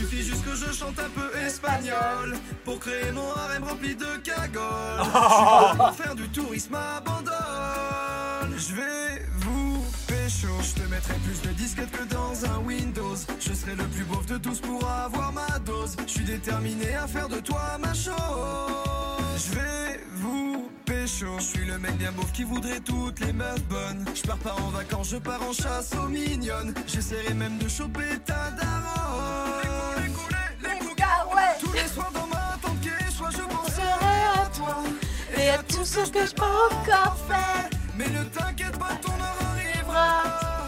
Ouais, 0.00 0.06
suffit 0.06 0.22
juste 0.22 0.44
que 0.44 0.54
je 0.54 0.72
chante 0.72 0.98
un 0.98 1.10
peu 1.10 1.38
espagnol 1.38 2.36
pour 2.64 2.78
créer 2.78 3.12
mon 3.12 3.30
harem 3.32 3.64
rempli 3.64 3.94
de 3.94 4.16
cagoles. 4.22 5.04
Je 5.72 5.76
pour 5.76 5.92
faire 5.92 6.14
du 6.14 6.28
tourisme 6.28 6.74
abandonne. 6.74 8.56
Je 8.56 8.74
vais 8.74 9.26
vous 9.38 9.84
pécho, 10.06 10.48
je 10.62 10.82
te 10.82 10.88
mettrai 10.88 11.14
plus 11.14 11.42
de 11.42 11.52
disquettes 11.54 11.90
que 11.90 12.04
dans 12.04 12.44
un 12.46 12.58
Windows. 12.64 13.16
Je 13.40 13.52
serai 13.52 13.74
le 13.74 13.84
plus 13.84 14.04
beauf 14.04 14.26
de 14.26 14.38
tous 14.38 14.60
pour 14.60 14.86
avoir 14.88 15.32
ma 15.32 15.58
dose. 15.60 15.96
Je 16.06 16.12
suis 16.12 16.24
déterminé 16.24 16.94
à 16.94 17.06
faire 17.06 17.28
de 17.28 17.40
toi 17.40 17.78
ma 17.78 17.92
chose. 17.92 18.14
Je 19.36 19.54
vais 19.54 20.00
vous 20.14 20.70
pécho, 20.84 21.26
je 21.38 21.44
suis 21.44 21.66
le 21.66 21.78
mec 21.78 21.96
bien 21.96 22.12
beauf 22.12 22.32
qui 22.32 22.44
voudrait 22.44 22.80
toutes 22.80 23.20
les 23.20 23.32
meufs 23.32 23.64
bonnes. 23.64 24.04
Je 24.14 24.22
pars 24.22 24.38
pas 24.38 24.54
en 24.54 24.68
vacances, 24.70 25.10
je 25.10 25.16
pars 25.16 25.42
en 25.42 25.52
chasse 25.52 25.92
aux 26.02 26.08
mignonnes. 26.08 26.74
J'essaierai 26.86 27.34
même 27.34 27.58
de 27.58 27.68
choper 27.68 28.18
ta 28.24 28.50
daronne. 28.50 29.59
Les 30.02 30.08
coups, 30.10 31.02
Tous 31.60 31.72
les 31.72 31.88
soirs 31.88 32.10
dans 32.12 32.26
ma 32.26 32.56
tente 32.62 32.76
soit 33.10 33.30
je 33.30 33.42
penserai 33.42 33.84
à 34.42 34.46
toi. 34.56 34.76
Et 35.36 35.50
à 35.50 35.58
tout 35.58 35.84
ce 35.84 36.08
que 36.10 36.26
je 36.26 36.34
peux 36.34 36.42
encore 36.44 37.16
faire. 37.28 37.68
Mais 37.96 38.08
ne 38.08 38.24
t'inquiète 38.24 38.78
pas, 38.78 38.94
ton 39.02 39.12
heure 39.12 39.38
arrivera. 39.52 40.22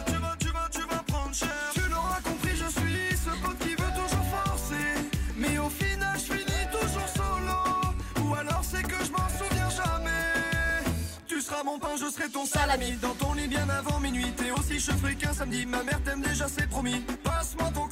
Tu 0.06 0.12
vas, 0.14 0.36
tu 0.38 0.48
vas, 0.48 0.68
tu 0.70 0.80
vas 0.82 1.02
prendre 1.06 1.34
cher. 1.34 1.48
Tu 1.74 1.80
l'auras 1.90 2.20
compris, 2.22 2.56
je 2.56 2.68
suis 2.78 3.16
ce 3.16 3.30
pote 3.42 3.58
qui 3.60 3.70
veut 3.70 3.92
toujours 4.00 4.26
forcer. 4.36 4.88
Mais 5.36 5.58
au 5.58 5.70
final, 5.70 6.14
je 6.18 6.32
finis 6.34 6.66
toujours 6.70 7.08
solo. 7.16 8.24
Ou 8.24 8.34
alors 8.34 8.62
c'est 8.62 8.82
que 8.82 9.02
je 9.04 9.10
m'en 9.10 9.28
souviens 9.28 9.70
jamais. 9.70 10.84
Tu 11.26 11.40
seras 11.40 11.62
mon 11.64 11.78
pain, 11.78 11.96
je 11.98 12.10
serai 12.10 12.28
ton 12.28 12.44
salami. 12.44 12.92
Dans 13.00 13.14
ton 13.14 13.32
lit 13.34 13.48
bien 13.48 13.68
avant 13.68 13.98
minuit. 14.00 14.32
T'es 14.36 14.50
aussi 14.50 14.78
cheveux 14.78 15.14
qu'un 15.14 15.32
samedi. 15.32 15.64
Ma 15.64 15.82
mère 15.82 16.02
t'aime 16.04 16.20
déjà, 16.20 16.46
c'est 16.48 16.68
promis. 16.68 17.00
Passe-moi 17.24 17.70
ton 17.74 17.86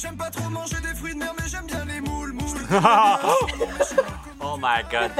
J'aime 0.00 0.16
pas 0.16 0.30
trop 0.30 0.48
manger 0.48 0.80
des 0.80 0.94
fruits 0.94 1.12
de 1.14 1.18
mer, 1.18 1.32
mais 1.38 1.46
j'aime 1.48 1.66
bien 1.66 1.84
les 1.84 2.00
moules, 2.00 2.32
moules. 2.32 2.58
Oh 4.42 4.56
my 4.58 4.82
god. 4.90 5.10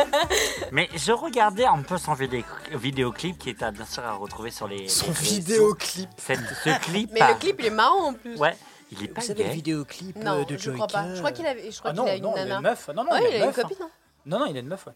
Mais 0.73 0.89
je 0.95 1.13
regardais 1.13 1.67
un 1.67 1.83
peu 1.83 1.99
son 1.99 2.15
vidé- 2.15 2.45
vidéoclip 2.73 3.39
qui 3.39 3.51
est 3.51 3.63
à, 3.63 3.71
bien 3.71 3.85
sûr 3.85 4.03
à 4.03 4.15
retrouver 4.15 4.51
sur 4.51 4.67
les. 4.67 4.89
Son 4.89 5.07
les- 5.09 5.13
vidéoclip. 5.13 6.09
Cette- 6.17 6.41
ce 6.65 6.79
clip. 6.85 7.11
Mais 7.13 7.21
le 7.21 7.35
clip, 7.39 7.57
il 7.59 7.67
est 7.67 7.71
marrant 7.71 8.09
en 8.09 8.15
plus. 8.15 8.37
Ouais, 8.39 8.57
il 8.91 9.03
est 9.05 9.09
pas 9.09 9.21
Vous 9.21 9.27
savez 9.27 9.43
le 9.43 9.49
gay. 9.51 9.55
vidéoclip 9.57 10.17
Non, 10.17 10.41
euh, 10.41 10.45
de 10.47 10.57
je 10.57 10.71
crois 10.71 10.87
pas. 10.87 11.15
Je 11.15 11.19
crois 11.19 11.33
qu'il 11.33 11.47
avait, 11.47 11.71
je 11.71 11.79
crois 11.79 11.93
Ah 11.95 12.01
a 12.03 12.15
une 12.17 12.23
non, 12.23 12.33
il 12.35 12.39
a 12.41 12.45
nana. 12.45 12.57
une 12.57 12.63
meuf. 12.63 12.89
Non, 12.89 13.05
non, 13.05 13.13
ouais, 13.13 13.19
il 13.21 13.27
a 13.27 13.29
il 13.29 13.35
une 13.37 13.43
a 13.43 13.45
une 13.45 13.47
meuf. 13.47 13.59
hein. 13.59 13.63
copine, 13.63 13.77
non 13.81 13.91
Non, 14.27 14.39
non, 14.39 14.47
il 14.47 14.57
a 14.57 14.61
une 14.61 14.69
meuf, 14.69 14.87
ouais. 14.87 14.93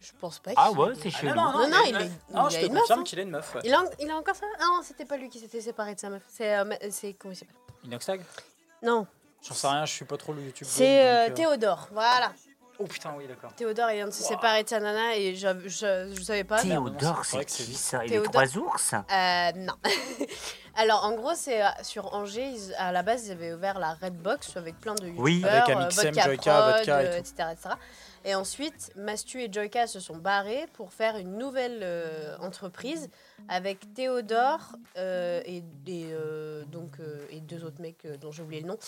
Je 0.00 0.10
pense 0.20 0.38
pas. 0.40 0.50
Ah 0.56 0.68
qu'il- 0.68 0.78
ouais, 0.78 0.92
c'est 1.00 1.08
Ah, 1.14 1.18
chelou. 1.18 1.34
non, 1.34 1.52
non, 1.52 1.68
Non, 1.70 1.76
il 1.86 1.90
une 1.90 1.96
est- 2.02 2.10
Non, 2.34 2.48
il 2.48 2.50
je 2.52 2.56
a 2.56 2.60
te 2.60 2.66
une 2.66 2.72
meuf, 2.72 2.80
confirme 2.82 3.00
hein. 3.00 3.04
qu'il 3.04 3.18
a 3.18 3.22
une 3.22 3.30
meuf, 3.30 3.54
ouais. 3.54 3.60
Il 3.64 3.72
a, 3.72 3.84
il 4.00 4.10
a 4.10 4.16
encore 4.16 4.36
ça 4.36 4.46
Ah 4.60 4.64
non, 4.66 4.80
c'était 4.82 5.06
pas 5.06 5.16
lui 5.16 5.30
qui 5.30 5.38
s'était 5.38 5.60
séparé 5.62 5.94
de 5.94 6.00
sa 6.00 6.10
meuf. 6.10 6.22
C'est. 6.28 6.54
euh, 6.58 6.64
c'est 6.90 7.14
comment 7.14 7.32
il 7.32 7.36
s'appelle? 7.36 7.54
Inoxtag 7.84 8.20
Non, 8.82 9.06
J'en 9.46 9.54
sais 9.54 9.66
rien, 9.66 9.84
je 9.84 9.92
suis 9.92 10.04
pas 10.04 10.16
trop 10.16 10.32
le 10.32 10.42
YouTube. 10.42 10.66
c'est 10.70 11.08
euh, 11.08 11.22
donc, 11.28 11.32
euh, 11.32 11.34
Théodore. 11.34 11.88
Voilà. 11.92 12.32
Oh 12.78 12.84
putain, 12.86 13.12
oui, 13.16 13.26
d'accord. 13.26 13.52
Théodore, 13.54 13.90
il 13.90 13.96
vient 13.96 14.06
de 14.06 14.12
se 14.12 14.22
séparer 14.22 14.62
de 14.62 14.68
sa 14.68 14.78
nana 14.80 15.16
et 15.16 15.34
je, 15.34 15.48
je, 15.68 16.12
je 16.16 16.22
savais 16.22 16.44
pas. 16.44 16.62
Théodore, 16.62 17.24
c'est 17.24 17.36
vrai 17.36 17.44
c'est 17.44 17.44
que 17.44 17.50
c'est 17.50 17.64
qui 17.64 17.74
ça? 17.74 18.02
Les 18.04 18.10
Théodore. 18.10 18.30
trois 18.32 18.56
ours? 18.56 18.94
Euh, 18.94 19.52
non. 19.56 19.74
Alors, 20.76 21.04
en 21.04 21.12
gros, 21.14 21.34
c'est 21.34 21.62
euh, 21.62 21.68
sur 21.82 22.14
Angers, 22.14 22.48
ils- 22.48 22.74
à 22.78 22.92
la 22.92 23.02
base, 23.02 23.26
ils 23.26 23.32
avaient 23.32 23.52
ouvert 23.52 23.78
la 23.78 23.94
Redbox 23.94 24.56
avec 24.56 24.80
plein 24.80 24.94
de 24.94 25.10
Oui. 25.18 25.34
youtubeurs, 25.34 25.54
Avec 25.64 25.68
euh, 25.76 25.80
Amixem, 25.80 26.14
Vodka 26.14 26.52
Prod, 26.62 26.76
Vodka 26.76 27.02
et 27.02 27.10
tout. 27.10 27.16
etc., 27.16 27.34
etc. 27.52 27.68
Et 28.24 28.34
ensuite, 28.34 28.92
Mastu 28.94 29.42
et 29.42 29.52
Joyka 29.52 29.86
se 29.86 29.98
sont 29.98 30.16
barrés 30.16 30.66
pour 30.74 30.92
faire 30.92 31.16
une 31.16 31.38
nouvelle 31.38 31.80
euh, 31.82 32.36
entreprise 32.38 33.10
avec 33.48 33.92
Théodore 33.94 34.76
euh, 34.96 35.42
euh, 35.44 36.62
et 37.30 37.40
deux 37.40 37.64
autres 37.64 37.80
mecs 37.80 38.06
dont 38.20 38.30
j'ai 38.30 38.42
oublié 38.42 38.60
le 38.60 38.68
nom. 38.68 38.78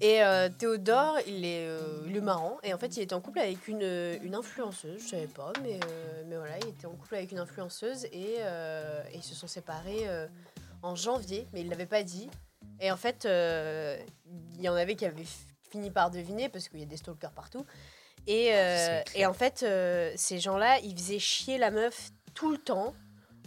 Et 0.00 0.20
Théodore, 0.58 1.18
il 1.26 1.44
est, 1.44 1.66
est 1.66 2.20
marrant. 2.20 2.58
Et 2.62 2.72
en 2.72 2.78
fait, 2.78 2.96
il 2.96 3.02
était 3.02 3.14
en 3.14 3.20
couple 3.20 3.40
avec 3.40 3.68
une, 3.68 4.34
influenceuse, 4.34 5.02
je 5.02 5.08
savais 5.08 5.26
pas, 5.26 5.52
mais, 5.62 5.78
mais 6.26 6.36
voilà, 6.36 6.58
il 6.58 6.68
était 6.68 6.86
en 6.86 6.92
couple 6.92 7.16
avec 7.16 7.30
une 7.30 7.38
influenceuse 7.38 8.06
et, 8.06 8.36
et 8.36 9.14
ils 9.14 9.22
se 9.22 9.34
sont 9.34 9.46
séparés 9.46 10.08
en 10.82 10.96
janvier, 10.96 11.46
mais 11.52 11.60
il 11.60 11.68
l'avait 11.68 11.86
pas 11.86 12.02
dit. 12.02 12.30
Et 12.80 12.90
en 12.90 12.96
fait, 12.96 13.26
il 13.26 14.60
y 14.60 14.68
en 14.68 14.74
avait 14.74 14.96
qui 14.96 15.04
avaient 15.04 15.26
fini 15.70 15.90
par 15.90 16.10
deviner 16.10 16.48
parce 16.48 16.68
qu'il 16.68 16.80
y 16.80 16.84
a 16.84 16.86
des 16.86 16.96
stalkers 16.96 17.32
partout. 17.32 17.64
Et, 18.26 18.50
euh, 18.54 19.02
et 19.14 19.26
en 19.26 19.32
fait, 19.32 19.62
euh, 19.62 20.12
ces 20.16 20.38
gens-là, 20.38 20.78
ils 20.80 20.96
faisaient 20.96 21.18
chier 21.18 21.58
la 21.58 21.70
meuf 21.70 22.10
tout 22.34 22.50
le 22.50 22.58
temps. 22.58 22.94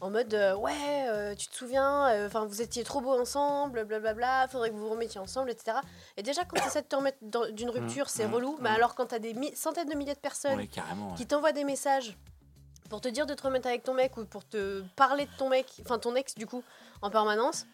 En 0.02 0.10
mode, 0.10 0.34
euh, 0.34 0.56
ouais, 0.56 1.08
euh, 1.08 1.36
tu 1.36 1.48
te 1.48 1.56
souviens, 1.56 2.10
euh, 2.10 2.28
enfin 2.28 2.46
vous 2.46 2.62
étiez 2.62 2.84
trop 2.84 3.00
beaux 3.00 3.18
ensemble, 3.18 3.86
blablabla, 3.86 4.48
faudrait 4.50 4.70
que 4.70 4.76
vous 4.76 4.82
vous 4.82 4.90
remettiez 4.90 5.22
ensemble, 5.22 5.50
etc. 5.50 5.78
Et 6.18 6.24
déjà, 6.24 6.44
quand 6.44 6.60
tu 6.60 6.68
essaies 6.68 6.82
de 6.82 6.88
te 6.88 6.96
remettre 6.96 7.18
d'une 7.54 7.70
rupture, 7.70 8.10
c'est 8.10 8.28
mmh, 8.28 8.34
relou. 8.34 8.58
Mais 8.60 8.70
mmh. 8.70 8.76
alors, 8.76 8.96
quand 8.96 9.08
tu 9.08 9.16
as 9.16 9.20
des 9.20 9.34
centaines 9.56 9.88
de 9.88 9.96
milliers 9.96 10.14
de 10.14 10.20
personnes 10.20 10.58
ouais. 10.58 10.70
qui 11.16 11.26
t'envoient 11.26 11.54
des 11.54 11.64
messages 11.64 12.18
pour 12.90 13.00
te 13.00 13.08
dire 13.08 13.26
de 13.26 13.34
te 13.34 13.42
remettre 13.42 13.68
avec 13.68 13.84
ton 13.84 13.94
mec 13.94 14.18
ou 14.18 14.26
pour 14.26 14.46
te 14.48 14.84
parler 14.96 15.26
de 15.26 15.32
ton 15.38 15.50
mec, 15.50 15.66
enfin 15.82 15.98
ton 15.98 16.16
ex 16.16 16.36
du 16.36 16.46
coup, 16.46 16.64
en 17.02 17.10
permanence, 17.10 17.66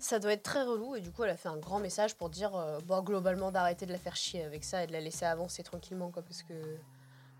ça 0.00 0.18
doit 0.18 0.32
être 0.32 0.42
très 0.42 0.62
relou. 0.62 0.96
Et 0.96 1.00
du 1.00 1.10
coup, 1.10 1.24
elle 1.24 1.30
a 1.30 1.36
fait 1.36 1.48
un 1.48 1.56
grand 1.56 1.78
message 1.78 2.14
pour 2.14 2.28
dire, 2.30 2.54
euh, 2.56 2.78
bon, 2.84 3.02
globalement, 3.02 3.50
d'arrêter 3.50 3.86
de 3.86 3.92
la 3.92 3.98
faire 3.98 4.16
chier 4.16 4.42
avec 4.44 4.64
ça 4.64 4.82
et 4.84 4.86
de 4.86 4.92
la 4.92 5.00
laisser 5.00 5.24
avancer 5.26 5.62
tranquillement, 5.62 6.10
quoi, 6.10 6.22
parce 6.22 6.42
que 6.42 6.54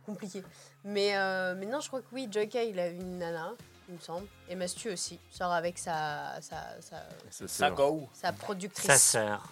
compliqué. 0.07 0.43
Mais, 0.85 1.17
euh, 1.17 1.55
mais 1.57 1.67
non, 1.67 1.81
je 1.81 1.89
crois 1.89 2.01
que 2.01 2.07
oui, 2.13 2.29
Joyka, 2.31 2.63
il 2.65 2.79
a 2.81 2.89
une 2.89 3.19
nana, 3.19 3.53
il 3.89 3.95
me 3.97 4.01
semble, 4.01 4.27
et 4.49 4.55
Mastu 4.55 4.91
aussi, 4.91 5.19
sort 5.31 5.53
avec 5.53 5.79
sa, 5.79 6.41
sa, 6.41 6.81
sa, 6.81 7.03
c'est- 7.31 7.71
go. 7.75 8.09
sa 8.13 8.33
productrice. 8.33 8.87
Sa 8.87 8.99
sœur. 8.99 9.49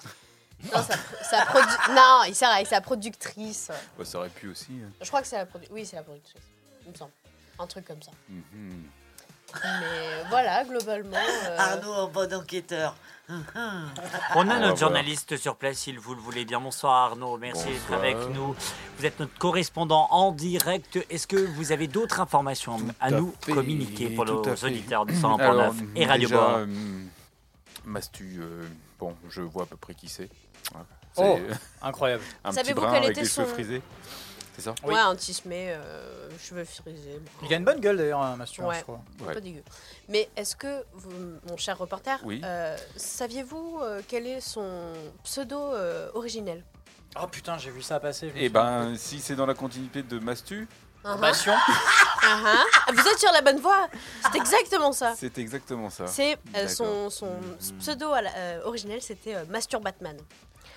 Non, 0.65 0.83
sa, 0.83 0.97
sa 1.23 1.45
produ- 1.45 1.95
non, 1.95 2.23
il 2.27 2.35
sort 2.35 2.49
avec 2.51 2.67
sa 2.67 2.81
productrice. 2.81 3.71
Ouais, 3.99 4.05
ça 4.05 4.19
aurait 4.19 4.29
pu 4.29 4.49
aussi. 4.49 4.73
hein. 4.85 4.91
Je 5.01 5.07
crois 5.07 5.21
que 5.23 5.29
c'est 5.29 5.37
la 5.37 5.47
productrice. 5.47 5.73
Oui, 5.75 5.87
c'est 5.87 5.97
la 5.97 6.03
productrice, 6.03 6.43
il 6.85 6.91
me 6.91 6.97
semble. 6.97 7.13
Un 7.61 7.67
truc 7.69 7.85
comme 7.87 8.03
ça. 8.03 8.11
Mhm. 8.29 8.89
Mais 9.55 10.25
voilà, 10.31 10.65
globalement. 10.65 11.17
euh, 11.17 11.57
Arnaud 11.59 11.93
en 11.93 12.09
bon 12.09 12.33
enquêteur. 12.35 12.95
On 14.35 14.49
a 14.49 14.59
notre 14.59 14.79
journaliste 14.79 15.37
sur 15.37 15.57
place, 15.57 15.77
si 15.79 15.93
vous 15.95 16.15
le 16.15 16.21
voulez 16.21 16.45
bien. 16.47 16.61
Bonsoir 16.61 16.95
Arnaud, 17.11 17.37
merci 17.37 17.67
d'être 17.67 17.93
avec 17.93 18.17
nous. 18.35 18.55
Vous 18.99 19.05
êtes 19.07 19.21
notre 19.21 19.37
correspondant 19.39 20.07
en 20.11 20.33
direct. 20.33 20.99
Est-ce 21.11 21.27
que 21.27 21.37
vous 21.37 21.73
avez 21.73 21.89
d'autres 21.89 22.21
informations 22.21 22.77
à 23.01 23.09
Tout 23.11 23.15
à 23.15 23.19
nous 23.21 23.35
fait, 23.43 23.53
communiquer 23.53 24.11
pour 24.11 24.25
nos 24.25 24.43
auditeurs 24.43 25.05
du 25.05 25.15
Alors, 25.15 25.39
101.9 25.75 25.75
et 25.97 26.07
Radio 26.07 26.29
déjà, 26.29 26.41
Bois 26.41 26.59
euh, 26.61 26.67
Mastu, 27.85 28.39
euh, 28.41 28.63
bon, 28.99 29.15
je 29.29 29.43
vois 29.43 29.65
à 29.65 29.67
peu 29.67 29.77
près 29.77 29.95
qui 29.95 30.09
c'est. 30.09 30.29
Oh, 30.75 31.39
C'est 31.41 31.43
incroyable. 31.83 32.23
un 32.45 32.49
petit 32.51 32.55
Savez-vous 32.57 32.81
brun 32.81 32.93
quel 32.93 33.05
avec 33.05 33.19
était 33.19 33.27
son- 33.27 33.45
frisés. 33.45 33.83
C'est 34.59 34.65
ça. 34.65 34.75
Ouais, 34.83 34.99
un 34.99 35.15
tismé, 35.15 35.71
euh, 35.71 36.29
cheveux 36.41 36.65
frisés. 36.65 37.21
bon. 37.41 37.47
Il 37.47 37.55
a 37.55 37.59
une 37.59 37.65
bonne 37.65 37.79
gueule 37.79 37.97
d'ailleurs, 37.97 38.37
Mastu, 38.37 38.61
hein, 38.61 38.67
Ouais. 38.67 38.79
je 38.79 38.83
crois. 38.83 39.01
Ouais. 39.25 39.35
Pas 39.35 39.41
dégueu. 39.41 39.63
Mais 40.09 40.29
est-ce 40.37 40.57
que, 40.57 40.85
vous, 40.95 41.13
mon 41.49 41.57
cher 41.57 41.79
reporter, 41.79 42.19
Oui. 42.25 42.41
euh, 42.45 42.77
saviez-vous 42.97 43.79
euh, 43.83 44.03
quel 44.09 44.27
est 44.27 44.41
son 44.41 44.93
pseudo 45.23 45.57
euh, 45.61 46.11
originel? 46.15 46.65
Oh 47.23 47.27
putain, 47.29 47.57
j'ai 47.57 47.71
vu 47.71 47.83
ça 47.83 48.01
passer. 48.01 48.31
suis- 48.35 48.49
ben, 48.49 48.95
si 48.97 49.21
c'est 49.21 49.37
dans 49.37 49.47
la 49.47 49.55
continuité 49.55 50.03
de 50.03 50.19
Mastu. 50.19 50.69
Passion. 51.21 51.55
Ah, 52.23 52.65
Vous 52.93 53.01
êtes 53.09 53.19
sur 53.19 53.33
la 53.33 53.41
bonne 53.41 53.61
voie 53.61 53.89
C'est 54.31 54.37
exactement 54.37 54.93
ça. 54.93 55.15
c'est 55.17 55.39
exactement 55.39 55.89
ça. 55.89 56.07
C'est 56.07 56.37
euh, 56.57 56.67
son, 56.69 57.09
son 57.09 57.31
pseudo 57.79 58.13
à 58.13 58.21
la- 58.21 58.35
euh, 58.37 58.61
originel, 58.65 59.01
c'était 59.01 59.37
euh, 59.37 59.45
Mastur 59.49 59.81
Batman. 59.81 60.17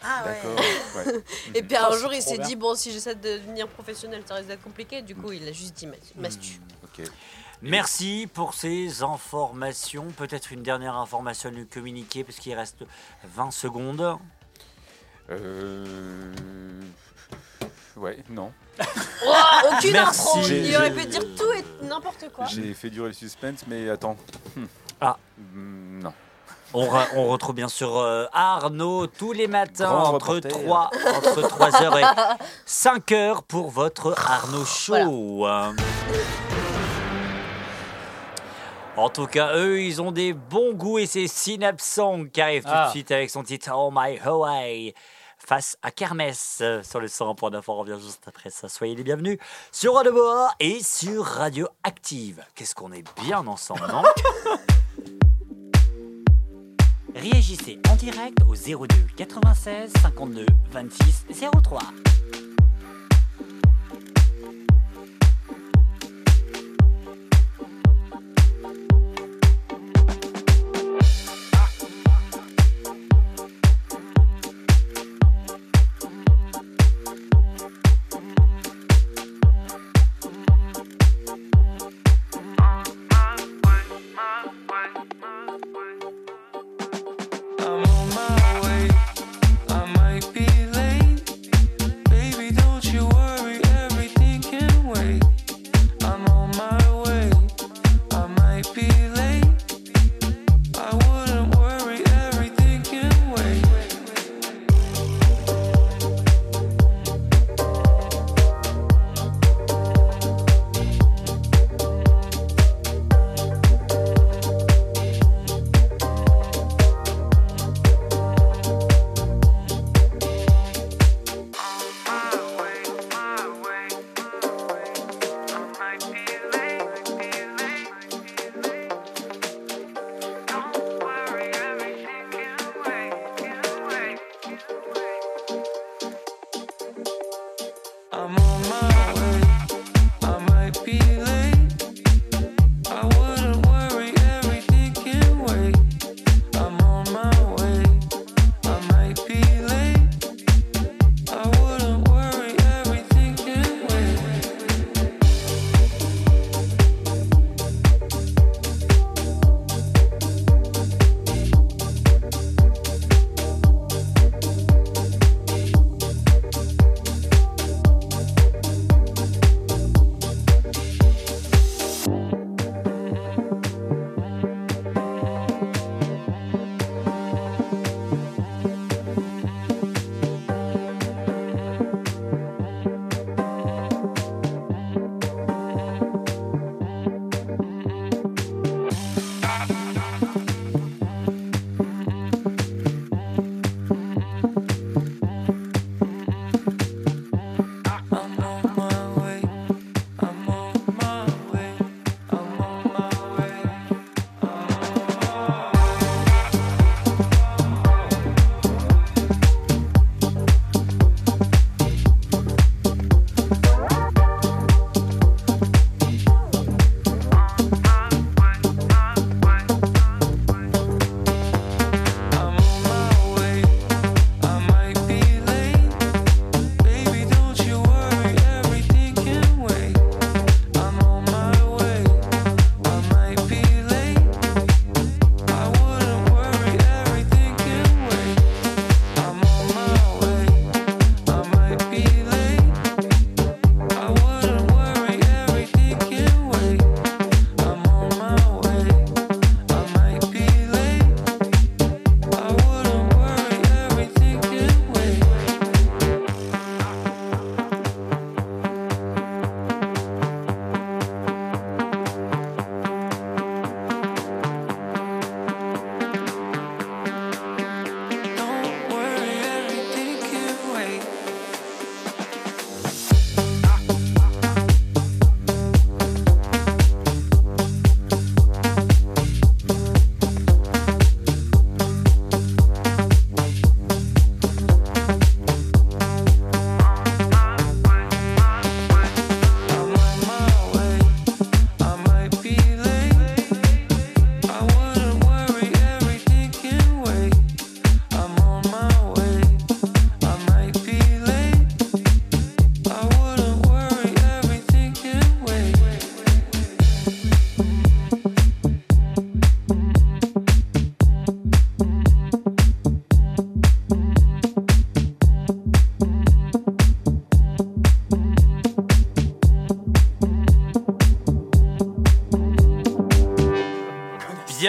Ah 0.03 0.23
ouais. 0.95 1.21
Et 1.53 1.63
puis 1.63 1.75
Oh, 1.79 1.85
un 1.85 1.91
c'est 1.93 1.99
jour, 1.99 2.13
il 2.13 2.21
s'est 2.21 2.37
dit 2.39 2.55
bon, 2.55 2.75
si 2.75 2.91
j'essaie 2.91 3.15
de 3.15 3.21
devenir 3.21 3.67
professionnel, 3.67 4.23
ça 4.25 4.35
risque 4.35 4.47
d'être 4.47 4.63
compliqué. 4.63 5.01
Du 5.01 5.15
coup, 5.15 5.31
il 5.31 5.47
a 5.47 5.51
juste 5.51 5.75
dit 5.75 5.87
mas- 5.87 6.13
Mastu. 6.15 6.59
Ok. 6.83 7.05
Merci 7.61 8.27
pour 8.33 8.55
ces 8.55 9.03
informations. 9.03 10.07
Peut-être 10.17 10.51
une 10.51 10.63
dernière 10.63 10.95
information 10.95 11.49
à 11.49 11.51
nous 11.51 11.65
communiquer, 11.67 12.23
parce 12.23 12.37
qu'il 12.39 12.55
reste 12.55 12.83
20 13.35 13.51
secondes. 13.51 14.17
Euh... 15.29 16.33
Ouais, 17.95 18.17
non. 18.29 18.51
Oh, 19.23 19.33
aucune 19.71 19.95
J'ai- 20.47 20.67
Il 20.69 20.75
aurait 20.75 20.91
pu 20.91 21.05
dire 21.05 21.21
tout 21.37 21.51
et 21.53 21.85
n'importe 21.85 22.25
quoi. 22.33 22.45
J'ai 22.45 22.73
fait 22.73 22.89
durer 22.89 23.09
le 23.09 23.13
suspense, 23.13 23.65
mais 23.67 23.87
attends. 23.87 24.17
Hmm. 24.55 24.65
Ah. 24.99 25.17
Hmm, 25.37 25.99
Non. 26.01 26.13
On, 26.73 26.85
re- 26.87 27.07
on 27.15 27.27
retrouve 27.27 27.55
bien 27.55 27.67
sûr 27.67 27.97
euh, 27.97 28.25
Arnaud 28.31 29.07
tous 29.07 29.33
les 29.33 29.47
matins 29.47 29.89
Grand 29.89 30.13
entre 30.15 30.35
reporter. 30.35 30.63
3, 30.63 30.89
entre 31.17 31.41
3h 31.41 31.99
et 31.99 32.05
5h 32.67 33.41
pour 33.47 33.69
votre 33.69 34.13
Arnaud 34.25 34.63
Show. 34.65 35.45
En 38.97 39.09
tout 39.09 39.25
cas, 39.27 39.55
eux, 39.55 39.81
ils 39.81 40.01
ont 40.01 40.11
des 40.11 40.33
bons 40.33 40.73
goûts 40.73 40.99
et 40.99 41.05
c'est 41.07 41.27
Synapse 41.27 41.83
Song 41.85 42.29
qui 42.29 42.41
arrive 42.41 42.63
tout 42.63 42.69
Ah. 42.71 42.85
de 42.87 42.91
suite 42.91 43.11
avec 43.11 43.29
son 43.29 43.43
titre 43.43 43.69
Oh 43.73 43.89
My 43.93 44.19
Hawaii 44.23 44.93
face 45.37 45.77
à 45.81 45.91
Kermesse 45.91 46.61
sur 46.83 46.99
le 46.99 47.07
100.9. 47.07 47.61
On 47.67 47.75
revient 47.77 47.97
juste 48.01 48.23
après 48.27 48.49
ça. 48.49 48.69
Soyez 48.69 48.95
les 48.95 49.03
bienvenus 49.03 49.37
sur 49.71 49.95
Radio 49.95 50.11
Boa 50.13 50.51
et 50.59 50.83
sur 50.83 51.25
Radio 51.25 51.67
Active. 51.83 52.43
Qu'est-ce 52.55 52.75
qu'on 52.75 52.91
est 52.91 53.03
bien 53.21 53.45
ensemble, 53.47 53.87
non? 53.87 54.03
Réagissez 57.15 57.79
en 57.91 57.95
direct 57.95 58.37
au 58.47 58.55
02 58.55 58.87
96 59.17 59.91
52 60.01 60.45
26 60.71 61.25
03. 61.63 61.79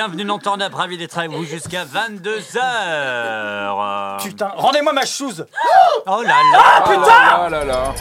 Bienvenue 0.05 0.24
dans 0.24 0.40
Turn 0.40 0.61
Up, 0.61 0.74
ravi 0.74 0.98
d'être 0.98 1.16
avec 1.16 1.30
vous 1.30 1.44
jusqu'à 1.44 1.84
22h. 1.84 4.18
Putain, 4.20 4.48
rendez-moi 4.57 4.92
ma 4.92 5.07
chose 5.07 5.46
Oh 6.09 6.22
là 6.22 6.40
là 6.53 6.61
Ah 6.61 6.80
putain 6.82 7.12
Ah 7.30 7.48
là 7.48 7.64
là 7.64 7.94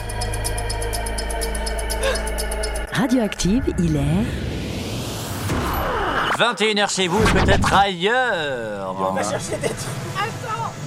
Radioactive, 2.92 3.72
il 3.78 3.94
est 3.94 4.26
21h 6.40 6.92
chez 6.92 7.06
vous, 7.06 7.20
peut-être 7.20 7.72
ailleurs. 7.72 8.96
Il 8.98 9.00
y 9.00 9.04
en 9.04 9.16
a- 9.16 9.22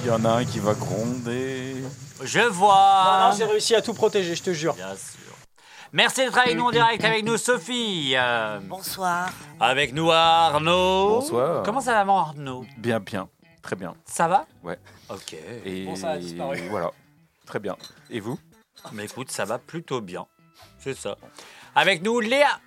Il 0.04 0.08
y 0.08 0.10
en 0.10 0.22
a 0.22 0.28
un 0.40 0.44
qui 0.44 0.58
va 0.58 0.74
gronder. 0.74 1.76
Je 2.22 2.40
vois. 2.40 3.20
Non, 3.22 3.30
non, 3.30 3.36
j'ai 3.38 3.46
réussi 3.46 3.74
à 3.74 3.80
tout 3.80 3.94
protéger, 3.94 4.34
je 4.34 4.42
te 4.42 4.52
jure. 4.52 4.74
Bien 4.74 4.88
sûr. 4.88 5.34
Merci 5.92 6.20
d'être 6.20 6.38
avec 6.38 6.56
nous 6.56 6.64
en 6.64 6.70
direct 6.70 7.04
avec 7.04 7.24
nous, 7.24 7.36
Sophie. 7.36 8.14
Euh, 8.16 8.58
Bonsoir. 8.62 9.30
avec 9.60 9.92
nous, 9.94 10.10
Arnaud. 10.10 11.20
Bonsoir. 11.20 11.62
Comment 11.62 11.80
ça 11.80 11.92
va, 11.92 12.04
mon 12.04 12.16
Arnaud? 12.18 12.66
Bien, 12.76 13.00
bien. 13.00 13.28
Très 13.62 13.76
bien. 13.76 13.94
Ça 14.04 14.28
va? 14.28 14.46
Ouais. 14.62 14.78
Ok. 15.08 15.34
Et 15.64 15.84
Bon, 15.86 15.96
ça 15.96 16.10
a 16.10 16.18
disparu. 16.18 16.60
voilà. 16.70 16.90
Très 17.46 17.58
bien. 17.60 17.76
Et 18.10 18.20
vous? 18.20 18.38
Mais 18.92 19.04
écoute, 19.04 19.30
ça 19.30 19.44
va 19.44 19.58
plutôt 19.58 20.00
bien. 20.00 20.26
C'est 20.78 20.94
ça. 20.94 21.16
Avec 21.74 22.02
nous, 22.02 22.20
Léa. 22.20 22.60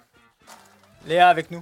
Léa 1.05 1.29
avec 1.29 1.51
nous. 1.51 1.61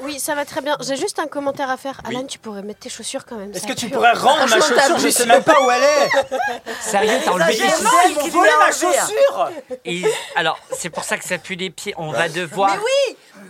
Oui, 0.00 0.18
ça 0.20 0.34
va 0.34 0.44
très 0.44 0.60
bien. 0.60 0.76
J'ai 0.80 0.96
juste 0.96 1.18
un 1.18 1.26
commentaire 1.26 1.70
à 1.70 1.76
faire. 1.76 2.00
Oui. 2.08 2.16
Alan, 2.16 2.26
tu 2.26 2.38
pourrais 2.38 2.62
mettre 2.62 2.80
tes 2.80 2.88
chaussures 2.88 3.24
quand 3.24 3.36
même. 3.36 3.50
Est-ce 3.50 3.60
ça 3.60 3.68
que 3.68 3.72
tu 3.74 3.88
pourrais 3.88 4.12
rendre 4.12 4.46
ma 4.48 4.56
chaussure 4.60 4.98
Je 4.98 5.08
sais 5.08 5.26
même 5.26 5.42
pas 5.42 5.60
où 5.60 5.70
elle 5.70 5.82
est 5.82 6.10
Sérieux, 6.80 7.18
t'as 7.24 7.30
enlevé 7.32 7.52
les 7.54 7.60
non, 7.84 7.90
Ils 8.08 8.14
m'ont 8.16 8.28
volé 8.28 8.50
ma 8.58 8.72
chaussure 8.72 9.50
Et- 9.84 10.02
alors, 10.34 10.58
c'est 10.76 10.90
pour 10.90 11.04
ça 11.04 11.16
que 11.18 11.24
ça 11.24 11.38
pue 11.38 11.56
des 11.56 11.70
pieds. 11.70 11.94
On 11.96 12.10
va 12.12 12.28
devoir 12.28 12.76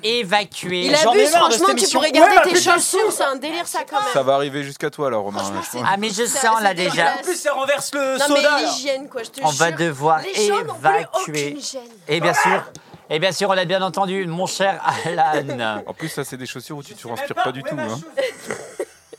évacuer. 0.03 0.87
Il 0.87 0.95
abuse, 0.95 1.31
franchement, 1.31 1.69
tu 1.77 1.89
pourrais 1.89 2.13
garder 2.13 2.51
tes 2.51 2.61
chaussures. 2.61 3.13
C'est 3.13 3.25
un 3.25 3.37
délire, 3.37 3.67
ça 3.67 3.81
quand 3.89 4.01
même. 4.01 4.13
Ça 4.13 4.23
va 4.23 4.35
arriver 4.35 4.63
jusqu'à 4.63 4.91
toi 4.91 5.11
là, 5.11 5.17
Romain. 5.19 5.43
Ah, 5.85 5.97
mais 5.99 6.09
je 6.11 6.25
Ça- 6.25 6.41
sens 6.53 6.61
là 6.63 6.75
déjà. 6.75 7.15
En 7.15 7.23
plus, 7.23 7.45
elle 7.47 7.53
renverse 7.53 7.93
le 7.95 8.19
Non, 8.19 8.25
mais 8.31 8.37
soda 8.37 8.43
là. 8.43 8.61
l'hygiène, 8.63 9.09
quoi, 9.09 9.23
je 9.23 9.31
te 9.31 9.41
On 9.43 9.51
va 9.51 9.71
devoir 9.71 10.21
Les 10.23 10.47
évacuer. 10.47 11.57
Et 12.09 12.21
bien 12.21 12.35
sûr, 12.35 12.65
et 13.11 13.19
bien 13.19 13.33
sûr, 13.33 13.49
on 13.49 13.57
a 13.57 13.65
bien 13.65 13.83
entendu, 13.83 14.27
mon 14.27 14.47
cher 14.47 14.83
Alan. 15.05 15.83
En 15.87 15.93
plus, 15.93 16.09
ça, 16.09 16.25
c'est 16.25 16.37
des 16.37 16.47
chaussures 16.47 16.77
où 16.77 16.83
tu 16.83 16.95
ne 16.95 16.99
transpires 16.99 17.37
pas 17.37 17.53
du 17.53 17.63
où 17.63 17.67
est 17.67 17.71
tout. 17.71 17.79
Hein. 17.79 18.01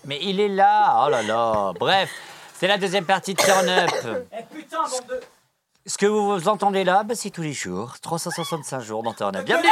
Mais 0.05 0.19
il 0.21 0.39
est 0.39 0.47
là. 0.47 1.05
Oh 1.05 1.09
là 1.09 1.21
là. 1.21 1.73
Bref, 1.79 2.09
c'est 2.57 2.67
la 2.67 2.77
deuxième 2.77 3.05
partie 3.05 3.33
de 3.33 3.41
Turn 3.41 3.67
Up. 3.67 3.89
Eh 4.31 4.55
putain, 4.55 4.77
bande 4.83 5.07
de. 5.09 5.21
Ce 5.85 5.97
que 5.97 6.05
vous 6.05 6.49
entendez 6.49 6.83
là, 6.83 7.03
bah, 7.03 7.15
c'est 7.15 7.29
tous 7.29 7.43
les 7.43 7.53
jours. 7.53 7.95
365 8.01 8.81
jours 8.81 9.03
dans 9.03 9.13
Turn 9.13 9.35
Up. 9.35 9.45
Bienvenue. 9.45 9.69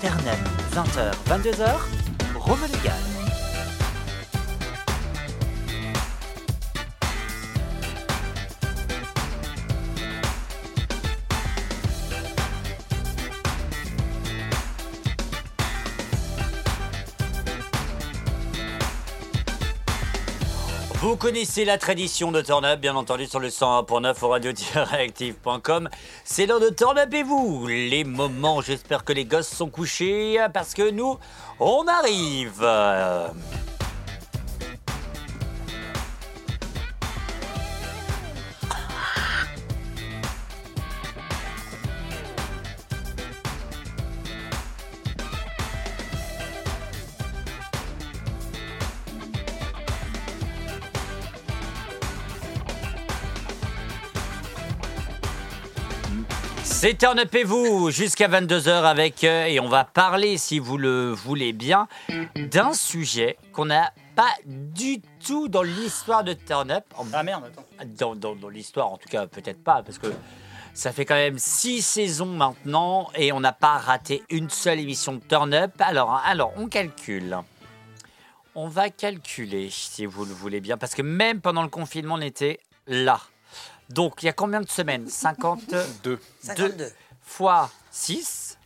Turn 0.00 0.28
Up, 0.28 0.38
20h, 0.74 1.52
22h. 1.52 1.66
Rome 2.36 2.66
Vous 21.04 21.16
connaissez 21.16 21.66
la 21.66 21.76
tradition 21.76 22.32
de 22.32 22.40
Turn 22.40 22.64
Up, 22.64 22.80
bien 22.80 22.96
entendu, 22.96 23.26
sur 23.26 23.38
le 23.38 23.48
101.9 23.48 24.24
au 24.24 24.28
radio-active.com. 24.28 25.90
C'est 26.24 26.46
l'heure 26.46 26.60
de 26.60 26.70
Turn 26.70 26.96
Up 26.96 27.12
et 27.12 27.22
vous, 27.22 27.66
les 27.66 28.04
moments, 28.04 28.62
j'espère 28.62 29.04
que 29.04 29.12
les 29.12 29.26
gosses 29.26 29.50
sont 29.50 29.68
couchés, 29.68 30.38
parce 30.54 30.72
que 30.72 30.90
nous, 30.90 31.18
on 31.60 31.86
arrive. 31.86 32.64
C'est 56.84 56.98
Turn 56.98 57.18
Up 57.18 57.34
et 57.34 57.44
vous, 57.44 57.90
jusqu'à 57.90 58.28
22h 58.28 58.68
avec, 58.68 59.24
euh, 59.24 59.46
et 59.46 59.58
on 59.58 59.70
va 59.70 59.84
parler, 59.84 60.36
si 60.36 60.58
vous 60.58 60.76
le 60.76 61.12
voulez 61.12 61.54
bien, 61.54 61.88
d'un 62.36 62.74
sujet 62.74 63.38
qu'on 63.54 63.64
n'a 63.64 63.90
pas 64.14 64.28
du 64.44 65.00
tout 65.26 65.48
dans 65.48 65.62
l'histoire 65.62 66.24
de 66.24 66.34
Turn 66.34 66.70
Up. 66.70 66.84
Ah 67.14 67.22
merde, 67.22 67.44
attends. 67.46 67.64
dans, 67.86 68.14
dans- 68.14 68.36
dans 68.36 68.50
l'histoire, 68.50 68.92
en 68.92 68.98
tout 68.98 69.08
cas, 69.08 69.26
peut-être 69.26 69.64
pas, 69.64 69.82
parce 69.82 69.96
que 69.96 70.08
ça 70.74 70.92
fait 70.92 71.06
quand 71.06 71.14
même 71.14 71.38
six 71.38 71.80
saisons 71.80 72.26
maintenant 72.26 73.08
et 73.16 73.32
on 73.32 73.40
n'a 73.40 73.54
pas 73.54 73.78
raté 73.78 74.22
une 74.28 74.50
seule 74.50 74.78
émission 74.78 75.14
de 75.14 75.20
Turn 75.26 75.54
Up. 75.54 75.72
Alors, 75.78 76.20
alors, 76.26 76.52
on 76.58 76.66
calcule. 76.68 77.38
On 78.54 78.68
va 78.68 78.90
calculer, 78.90 79.70
si 79.70 80.04
vous 80.04 80.26
le 80.26 80.34
voulez 80.34 80.60
bien, 80.60 80.76
parce 80.76 80.94
que 80.94 81.00
même 81.00 81.40
pendant 81.40 81.62
le 81.62 81.70
confinement, 81.70 82.16
on 82.16 82.20
était 82.20 82.60
là. 82.86 83.22
Donc, 83.94 84.22
il 84.22 84.26
y 84.26 84.28
a 84.28 84.32
combien 84.32 84.60
de 84.60 84.68
semaines? 84.68 85.06
52 85.08 86.20
52. 86.42 86.92
fois 87.22 87.70
6. 87.92 88.58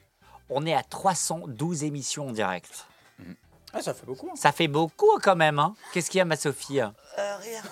On 0.49 0.64
est 0.64 0.74
à 0.74 0.83
312 0.83 1.85
émissions 1.85 2.29
en 2.29 2.33
direct. 2.33 2.87
Ah, 3.74 3.83
ça 3.83 3.93
fait 3.93 4.07
beaucoup. 4.07 4.29
hein. 4.31 4.37
Ça 4.37 4.51
fait 4.53 4.68
beaucoup 4.68 5.18
quand 5.22 5.37
même. 5.37 5.59
Hein 5.59 5.74
Qu'est-ce 5.93 6.11
qu'il 6.11 6.16
y 6.18 6.22
a, 6.22 6.24
ma 6.24 6.37
Sophie? 6.37 6.81
Euh, 6.81 6.91
rien. 7.18 7.62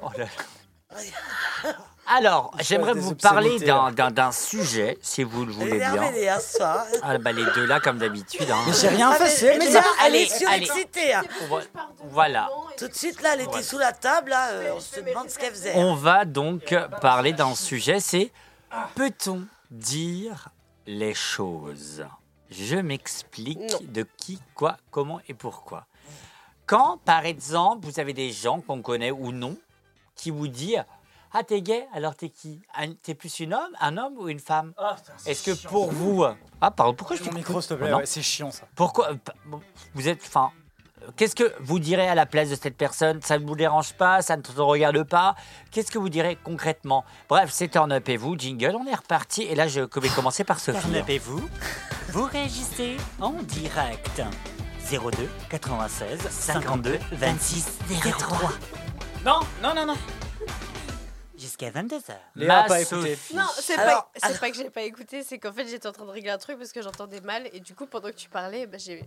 Oh 0.00 0.08
là 0.16 0.24
là. 0.24 1.72
Alors, 2.06 2.52
j'aimerais 2.60 2.94
vous 2.94 3.14
parler 3.14 3.58
d'un, 3.60 4.32
sujet, 4.32 4.98
si 5.02 5.22
vous 5.22 5.44
le 5.44 5.52
Elle 5.52 5.58
est 5.60 5.64
voulez 5.64 5.78
bien. 5.78 6.38
Ah, 7.02 7.18
bah, 7.18 7.32
les 7.32 7.44
deux 7.54 7.64
là, 7.64 7.80
comme 7.80 7.98
d'habitude. 7.98 8.50
hein. 8.50 8.58
Mais 8.66 8.72
j'ai 8.72 8.88
rien 8.88 9.10
Ah, 9.12 9.14
fait, 9.14 9.24
mais- 9.24 9.30
c'est 9.30 9.58
mais 9.58 9.64
elle 9.66 9.84
allez, 10.06 10.18
est 10.22 10.38
surexcitée. 10.38 11.14
hein. 11.14 11.22
On 11.42 11.54
va- 11.56 11.62
Voilà. 12.10 12.48
Tout 12.76 12.88
de 12.88 12.94
suite, 12.94 13.22
là, 13.22 13.30
elle 13.34 13.42
était 13.42 13.62
sous 13.62 13.78
la 13.78 13.92
table. 13.92 14.30
Là, 14.30 14.48
euh, 14.50 14.72
on 14.76 14.80
se 14.80 15.00
demande 15.00 15.30
ce 15.30 15.38
qu'elle 15.38 15.52
faisait. 15.52 15.72
On 15.76 15.94
va 15.94 16.24
donc 16.24 16.74
parler 17.00 17.32
d'un 17.32 17.54
sujet, 17.54 18.00
c'est 18.00 18.32
peut-on 18.94 19.42
dire 19.70 20.48
les 20.86 21.14
choses? 21.14 22.04
Je 22.50 22.76
m'explique 22.76 23.90
de 23.92 24.06
qui, 24.18 24.38
quoi, 24.54 24.76
comment 24.90 25.20
et 25.28 25.34
pourquoi. 25.34 25.86
Quand, 26.66 26.98
par 27.04 27.24
exemple, 27.24 27.86
vous 27.86 27.98
avez 28.00 28.12
des 28.12 28.30
gens 28.30 28.60
qu'on 28.60 28.82
connaît 28.82 29.10
ou 29.10 29.32
non 29.32 29.56
qui 30.16 30.30
vous 30.30 30.48
disent 30.48 30.84
Ah, 31.34 31.42
t'es 31.42 31.62
gay, 31.62 31.86
alors 31.94 32.14
t'es 32.14 32.28
qui? 32.28 32.60
T'es 33.02 33.14
plus 33.14 33.40
une 33.40 33.54
homme, 33.54 33.72
un 33.80 33.96
homme 33.96 34.14
ou 34.18 34.28
une 34.28 34.38
femme? 34.38 34.72
Ah, 34.76 34.96
Est-ce 35.26 35.42
que 35.44 35.54
chiant. 35.54 35.70
pour 35.70 35.90
vous. 35.90 36.24
Ah, 36.60 36.70
pardon, 36.70 36.94
pourquoi 36.94 37.16
je 37.16 37.24
Mon 37.24 37.32
micro, 37.32 37.60
s'il 37.60 37.70
te 37.70 37.74
plaît, 37.82 37.92
ouais, 37.94 38.04
c'est 38.06 38.20
chiant 38.22 38.50
ça. 38.50 38.64
Pourquoi 38.74 39.12
euh, 39.12 39.56
Vous 39.94 40.08
êtes. 40.08 40.20
Enfin. 40.26 40.50
euh, 41.02 41.06
Qu'est-ce 41.16 41.34
que 41.34 41.54
vous 41.60 41.78
direz 41.78 42.06
à 42.06 42.14
la 42.14 42.26
place 42.26 42.50
de 42.50 42.54
cette 42.54 42.76
personne? 42.76 43.22
Ça 43.22 43.38
ne 43.38 43.46
vous 43.46 43.56
dérange 43.56 43.94
pas? 43.94 44.20
Ça 44.20 44.36
ne 44.36 44.42
te 44.42 44.52
regarde 44.60 45.02
pas? 45.04 45.34
Qu'est-ce 45.70 45.90
que 45.90 45.98
vous 45.98 46.10
direz 46.10 46.36
concrètement? 46.44 47.02
Bref, 47.30 47.50
c'est 47.50 47.68
Turn 47.68 47.90
Up 47.92 48.06
et 48.10 48.18
vous, 48.18 48.36
jingle, 48.38 48.76
on 48.78 48.86
est 48.86 48.94
reparti. 48.94 49.42
Et 49.44 49.54
là, 49.54 49.68
je 49.68 49.80
vais 49.80 50.08
commencer 50.10 50.44
par 50.44 50.60
Sophie. 50.60 50.80
Turn 50.82 50.96
Up 50.96 51.08
et 51.08 51.18
vous, 51.18 51.42
vous 52.10 52.24
réagissez 52.26 52.98
en 53.20 53.32
direct. 53.42 54.20
02 54.90 55.30
96 55.48 56.18
52 56.28 56.98
26 57.12 57.78
03. 58.18 58.50
Non, 59.24 59.40
non, 59.62 59.74
non, 59.74 59.86
non. 59.86 59.94
Jusqu'à 61.42 61.70
22h. 61.70 62.12
Léa 62.36 62.60
a 62.60 62.64
pas 62.64 62.80
écouté. 62.80 63.18
Non, 63.34 63.42
c'est 63.56 63.74
pas, 63.76 64.10
c'est 64.16 64.24
alors- 64.24 64.38
pas 64.38 64.50
que 64.50 64.56
j'ai 64.56 64.70
pas 64.70 64.82
écouté, 64.82 65.22
c'est 65.22 65.38
qu'en 65.38 65.52
fait 65.52 65.66
j'étais 65.66 65.86
en 65.88 65.92
train 65.92 66.04
de 66.06 66.10
régler 66.10 66.30
un 66.30 66.38
truc 66.38 66.56
parce 66.58 66.72
que 66.72 66.80
j'entendais 66.82 67.20
mal 67.20 67.48
et 67.52 67.60
du 67.60 67.74
coup 67.74 67.86
pendant 67.86 68.08
que 68.08 68.14
tu 68.14 68.28
parlais, 68.28 68.66
bah, 68.66 68.78
j'ai 68.78 69.04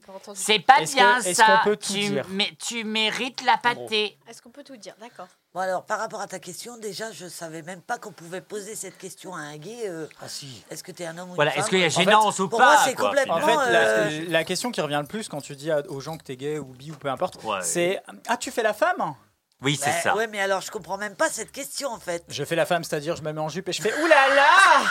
pas 0.00 0.12
entendu. 0.12 0.38
C'est 0.42 0.58
pas 0.58 0.80
Est-ce 0.80 0.94
bien 0.94 1.20
que- 1.20 1.26
est-ce 1.28 1.34
ça. 1.42 1.60
qu'on 1.62 1.70
peut 1.70 1.76
tout 1.76 1.92
tu, 1.92 2.08
dire? 2.08 2.26
mais 2.30 2.50
tu 2.58 2.84
mérites 2.84 3.42
la 3.44 3.56
pâtée. 3.56 4.18
Est-ce 4.28 4.42
qu'on 4.42 4.50
peut 4.50 4.64
tout 4.64 4.76
dire? 4.76 4.94
D'accord. 5.00 5.28
Bon, 5.54 5.60
alors, 5.60 5.84
par 5.86 5.98
rapport 6.00 6.20
à 6.20 6.26
ta 6.26 6.38
question, 6.38 6.76
déjà, 6.76 7.10
je 7.12 7.26
savais 7.28 7.62
même 7.62 7.80
pas 7.80 7.96
qu'on 7.98 8.12
pouvait 8.12 8.42
poser 8.42 8.74
cette 8.74 8.98
question 8.98 9.34
à 9.34 9.38
un 9.40 9.56
gay. 9.56 9.88
euh, 9.88 10.06
Ah 10.20 10.28
si. 10.28 10.62
Est-ce 10.70 10.82
que 10.84 10.92
tu 10.92 11.02
es 11.02 11.06
un 11.06 11.16
homme 11.16 11.30
ou 11.30 11.34
Voilà, 11.34 11.52
une 11.54 11.60
est-ce 11.60 11.62
femme? 11.62 11.70
qu'il 11.70 11.78
y 11.78 11.84
a 11.84 11.86
En 11.86 11.90
fait, 11.90 12.04
gênance 12.04 12.38
ou 12.40 12.48
pour 12.48 12.58
pas 12.58 12.74
moi, 12.74 12.82
c'est 12.84 12.94
quoi, 12.94 13.06
complètement- 13.08 13.34
En 13.36 13.40
fait, 13.40 13.56
euh, 13.56 14.20
la, 14.24 14.30
la 14.30 14.44
question 14.44 14.70
qui 14.70 14.80
revient 14.82 14.98
le 15.00 15.06
plus 15.08 15.28
quand 15.28 15.40
tu 15.40 15.56
dis 15.56 15.70
aux 15.88 16.00
gens 16.00 16.18
que 16.18 16.24
t'es 16.24 16.36
gay 16.36 16.58
ou 16.58 16.66
bi 16.66 16.90
ou 16.90 16.94
peu 16.96 17.08
importe, 17.08 17.42
Ouais. 17.44 17.60
c'est 17.62 18.02
Ah, 18.28 18.36
tu 18.36 18.50
fais 18.50 18.62
la 18.62 18.74
femme? 18.74 19.14
Oui, 19.62 19.78
c'est 19.80 19.90
Bah, 19.90 20.00
ça. 20.02 20.16
Ouais, 20.16 20.26
mais 20.26 20.40
alors, 20.40 20.60
je 20.60 20.70
comprends 20.70 20.98
même 20.98 21.14
pas 21.16 21.28
cette 21.30 21.50
question, 21.52 21.90
en 21.90 21.98
fait. 21.98 22.24
Je 22.28 22.44
fais 22.44 22.56
la 22.56 22.66
femme, 22.66 22.84
c'est-à-dire 22.84 23.16
je 23.16 23.22
me 23.22 23.32
mets 23.32 23.40
en 23.40 23.48
jupe 23.48 23.68
et 23.68 23.72
je 23.72 23.80
fais 23.82 23.92
Ouh 24.02 24.06
là 24.06 24.34
là 24.34 24.82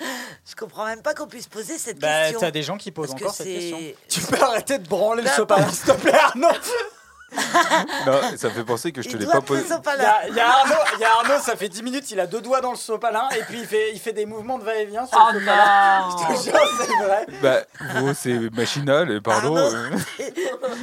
Je 0.48 0.54
comprends 0.56 0.84
même 0.86 1.02
pas 1.02 1.14
qu'on 1.14 1.26
puisse 1.28 1.46
poser 1.48 1.78
cette 1.78 1.98
Bah, 1.98 2.22
question. 2.24 2.40
t'as 2.40 2.50
des 2.50 2.62
gens 2.62 2.76
qui 2.76 2.90
posent 2.90 3.08
Parce 3.10 3.20
que 3.20 3.24
encore 3.24 3.34
cette 3.36 3.46
question. 3.46 3.78
Tu 4.08 4.20
peux 4.22 4.40
arrêter 4.42 4.78
de 4.78 4.88
branler 4.88 5.22
le 5.22 5.28
Là, 5.28 5.34
sopalin, 5.36 5.70
s'il 5.70 5.84
te 5.86 6.00
plaît, 6.00 6.12
Arnaud 6.14 6.48
Non, 8.06 8.20
ça 8.36 8.48
me 8.48 8.52
fait 8.54 8.64
penser 8.64 8.92
que 8.92 9.02
je 9.02 9.08
te 9.08 9.16
l'ai 9.16 9.26
pas 9.26 9.40
posé. 9.40 9.64
Il 9.64 10.02
y, 10.02 10.04
a, 10.04 10.28
il 10.28 10.34
y 10.34 10.40
a 10.40 10.48
Arnaud, 10.48 10.74
il 10.94 11.00
y 11.00 11.04
a 11.04 11.10
Arnaud, 11.12 11.40
ça 11.42 11.56
fait 11.56 11.68
10 11.68 11.82
minutes, 11.82 12.10
il 12.10 12.20
a 12.20 12.26
deux 12.26 12.40
doigts 12.40 12.60
dans 12.60 12.70
le 12.70 12.76
sopalin 12.76 13.28
et 13.36 13.42
puis 13.42 13.60
il 13.60 13.66
fait, 13.66 13.92
il 13.92 13.98
fait 14.00 14.12
des 14.12 14.26
mouvements 14.26 14.58
de 14.58 14.64
va-et-vient 14.64 15.06
sur 15.06 15.18
Oh 15.20 15.32
le 15.32 15.40
sopalin. 15.40 16.08
Je 16.10 16.16
te 16.16 16.32
non 16.32 16.42
jure, 16.42 16.70
c'est 16.78 17.04
vrai. 17.04 17.26
Bah, 17.42 18.14
c'est 18.14 18.50
machinal, 18.54 19.10
et 19.10 19.20
pardon. 19.20 19.56
Euh. 19.56 19.90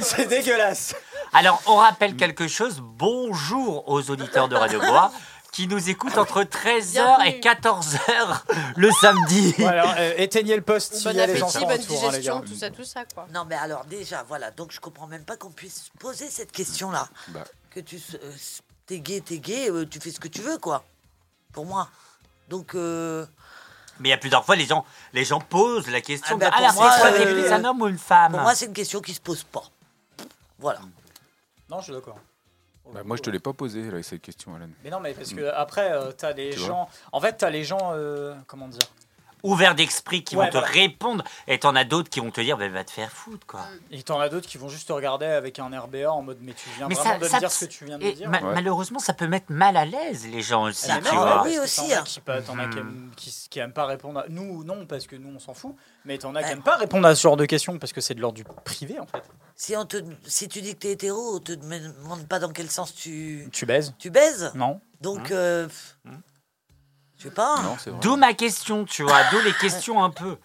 C'est 0.00 0.26
dégueulasse. 0.26 0.94
Alors, 1.32 1.60
on 1.66 1.76
rappelle 1.76 2.16
quelque 2.16 2.48
chose. 2.48 2.80
Bonjour 2.82 3.88
aux 3.88 4.10
auditeurs 4.10 4.48
de 4.48 4.56
Radio 4.56 4.80
Bois 4.80 5.12
qui 5.52 5.66
nous 5.66 5.90
écoutent 5.90 6.18
entre 6.18 6.42
13h 6.42 7.26
et 7.26 7.40
14h 7.40 8.42
le 8.76 8.90
samedi. 8.92 9.54
Euh, 9.58 10.14
éteignez 10.16 10.56
le 10.56 10.62
poste 10.62 11.02
Bon 11.04 11.10
y 11.10 11.20
a 11.20 11.26
les 11.26 11.32
appétit, 11.32 11.42
enfants 11.42 11.66
bonne 11.66 11.80
autour, 11.80 11.96
hein, 12.04 12.10
les 12.12 12.18
digestion, 12.18 12.40
gars. 12.40 12.46
tout 12.46 12.54
ça, 12.54 12.70
tout 12.70 12.84
ça, 12.84 13.04
quoi. 13.12 13.26
Non, 13.34 13.44
mais 13.48 13.56
alors 13.56 13.84
déjà, 13.84 14.22
voilà. 14.22 14.50
Donc, 14.50 14.72
je 14.72 14.80
comprends 14.80 15.06
même 15.06 15.24
pas 15.24 15.36
qu'on 15.36 15.50
puisse 15.50 15.90
poser 15.98 16.28
cette 16.30 16.52
question-là. 16.52 17.08
Bah. 17.28 17.44
Que 17.70 17.80
tu 17.80 18.00
euh, 18.14 18.32
t'es 18.86 18.98
gay, 19.00 19.20
t'es 19.20 19.38
gay, 19.38 19.70
euh, 19.70 19.86
tu 19.86 20.00
fais 20.00 20.10
ce 20.10 20.20
que 20.20 20.28
tu 20.28 20.40
veux, 20.40 20.58
quoi. 20.58 20.84
Pour 21.52 21.66
moi. 21.66 21.88
Donc, 22.48 22.74
euh, 22.74 23.24
Mais 24.00 24.08
il 24.08 24.10
y 24.10 24.14
a 24.14 24.18
plusieurs 24.18 24.44
fois, 24.44 24.56
les 24.56 24.66
gens, 24.66 24.84
les 25.12 25.24
gens 25.24 25.40
posent 25.40 25.88
la 25.88 26.00
question 26.00 26.36
Ah 26.36 26.38
ben, 26.38 26.46
de, 26.50 26.74
pour 26.74 26.82
alors, 26.82 27.16
t'es 27.16 27.26
euh, 27.26 27.42
plus 27.42 27.52
un 27.52 27.64
homme 27.64 27.82
ou 27.82 27.86
une 27.86 27.98
femme 27.98 28.32
pour 28.32 28.40
moi, 28.40 28.54
c'est 28.56 28.66
une 28.66 28.72
question 28.72 29.00
qui 29.00 29.14
se 29.14 29.20
pose 29.20 29.44
pas. 29.44 29.62
Voilà. 30.58 30.80
Non, 31.70 31.78
je 31.78 31.84
suis 31.84 31.92
d'accord. 31.92 32.18
Bah, 32.92 33.02
moi, 33.04 33.16
je 33.16 33.22
te 33.22 33.30
l'ai 33.30 33.38
pas 33.38 33.52
posé, 33.52 33.90
là, 33.90 34.02
cette 34.02 34.22
question, 34.22 34.54
Alan. 34.54 34.68
Mais 34.84 34.90
non, 34.90 35.00
mais 35.00 35.14
parce 35.14 35.32
que 35.32 35.48
après, 35.54 35.92
euh, 35.92 36.10
t'as 36.12 36.32
les 36.32 36.50
Tu 36.50 36.58
gens. 36.58 36.88
En 37.12 37.20
fait, 37.20 37.34
t'as 37.34 37.50
les 37.50 37.64
gens. 37.64 37.92
euh, 37.94 38.34
comment 38.46 38.68
dire? 38.68 38.80
Ouverts 39.42 39.74
d'esprit 39.74 40.22
qui 40.24 40.36
Ouais, 40.36 40.46
vont 40.46 40.50
te 40.60 40.64
répondre. 40.64 41.24
Et 41.46 41.58
t'en 41.58 41.74
as 41.76 41.84
d'autres 41.84 42.08
qui 42.10 42.20
vont 42.20 42.30
te 42.30 42.40
dire, 42.40 42.56
bah, 42.58 42.68
va 42.68 42.84
te 42.84 42.90
faire 42.90 43.10
foutre, 43.10 43.46
quoi. 43.46 43.60
Et 43.90 44.02
t'en 44.02 44.20
as 44.20 44.28
d'autres 44.28 44.48
qui 44.48 44.58
vont 44.58 44.68
juste 44.68 44.88
te 44.88 44.92
regarder 44.92 45.26
avec 45.26 45.58
un 45.58 45.68
RBA 45.78 46.10
en 46.10 46.22
mode 46.22 46.38
mais 46.40 46.52
tu 46.52 46.68
viens 46.76 46.88
Mais 46.88 46.94
vraiment 46.94 47.10
ça- 47.12 47.18
de 47.18 47.24
me 47.24 47.28
ça- 47.28 47.38
dire 47.38 47.50
ce 47.50 47.64
que 47.64 47.70
tu 47.70 47.84
viens 47.84 47.98
de 47.98 48.04
et 48.04 48.10
me 48.10 48.14
dire. 48.14 48.28
ma- 48.30 48.40
Malheureusement, 48.40 48.98
ça 48.98 49.12
peut 49.14 49.26
mettre 49.26 49.50
mal 49.52 49.76
à 49.76 49.84
l'aise 49.84 50.26
les 50.30 50.42
gens 50.42 50.64
aussi, 50.64 50.86
Ah, 50.90 50.98
tu 50.98 51.04
non, 51.14 51.20
vois. 51.20 51.42
Oui, 51.44 51.58
aussi, 51.58 51.80
T'en 51.88 51.90
as 51.94 51.98
hein. 51.98 52.02
qui, 52.04 52.20
pas- 52.20 52.34
as 52.36 52.42
qui, 52.42 52.50
Hmm. 52.52 52.60
aiment, 52.60 53.10
qui, 53.16 53.46
qui 53.50 53.58
aiment 53.58 53.72
pas 53.72 53.86
répondre 53.86 54.20
à 54.20 54.24
nous, 54.28 54.64
non, 54.64 54.86
parce 54.86 55.06
que 55.06 55.16
nous 55.16 55.30
on 55.34 55.38
s'en 55.38 55.54
fout. 55.54 55.74
Mais 56.04 56.18
t'en 56.18 56.34
as 56.34 56.42
qui 56.42 56.50
aiment 56.50 56.62
pas 56.62 56.76
répondre 56.76 57.06
à 57.06 57.14
ce 57.14 57.22
genre 57.22 57.36
de 57.36 57.44
questions 57.46 57.78
parce 57.78 57.92
que 57.92 58.00
c'est 58.00 58.14
de 58.14 58.20
l'ordre 58.20 58.36
du 58.36 58.44
privé 58.64 58.98
en 58.98 59.06
fait. 59.06 59.22
Si, 59.56 59.76
on 59.76 59.84
te, 59.84 59.98
si 60.26 60.48
tu 60.48 60.62
dis 60.62 60.72
que 60.74 60.78
t'es 60.80 60.92
hétéro, 60.92 61.36
on 61.36 61.38
te 61.40 61.52
demande 61.52 62.26
pas 62.28 62.38
dans 62.38 62.50
quel 62.52 62.70
sens 62.70 62.94
tu, 62.94 63.48
Tu 63.52 63.66
baises 63.66 63.94
tu 63.98 64.10
baises? 64.10 64.50
Non. 64.54 64.80
Donc, 65.02 65.30
Hein 65.30 65.34
euh, 65.34 65.68
je 67.20 67.28
sais 67.28 67.34
pas. 67.34 67.56
D'où 68.00 68.16
ma 68.16 68.32
question, 68.34 68.84
tu 68.84 69.02
vois. 69.04 69.20
D'où 69.30 69.38
les 69.44 69.52
questions 69.52 70.02
un 70.02 70.10
peu. 70.10 70.36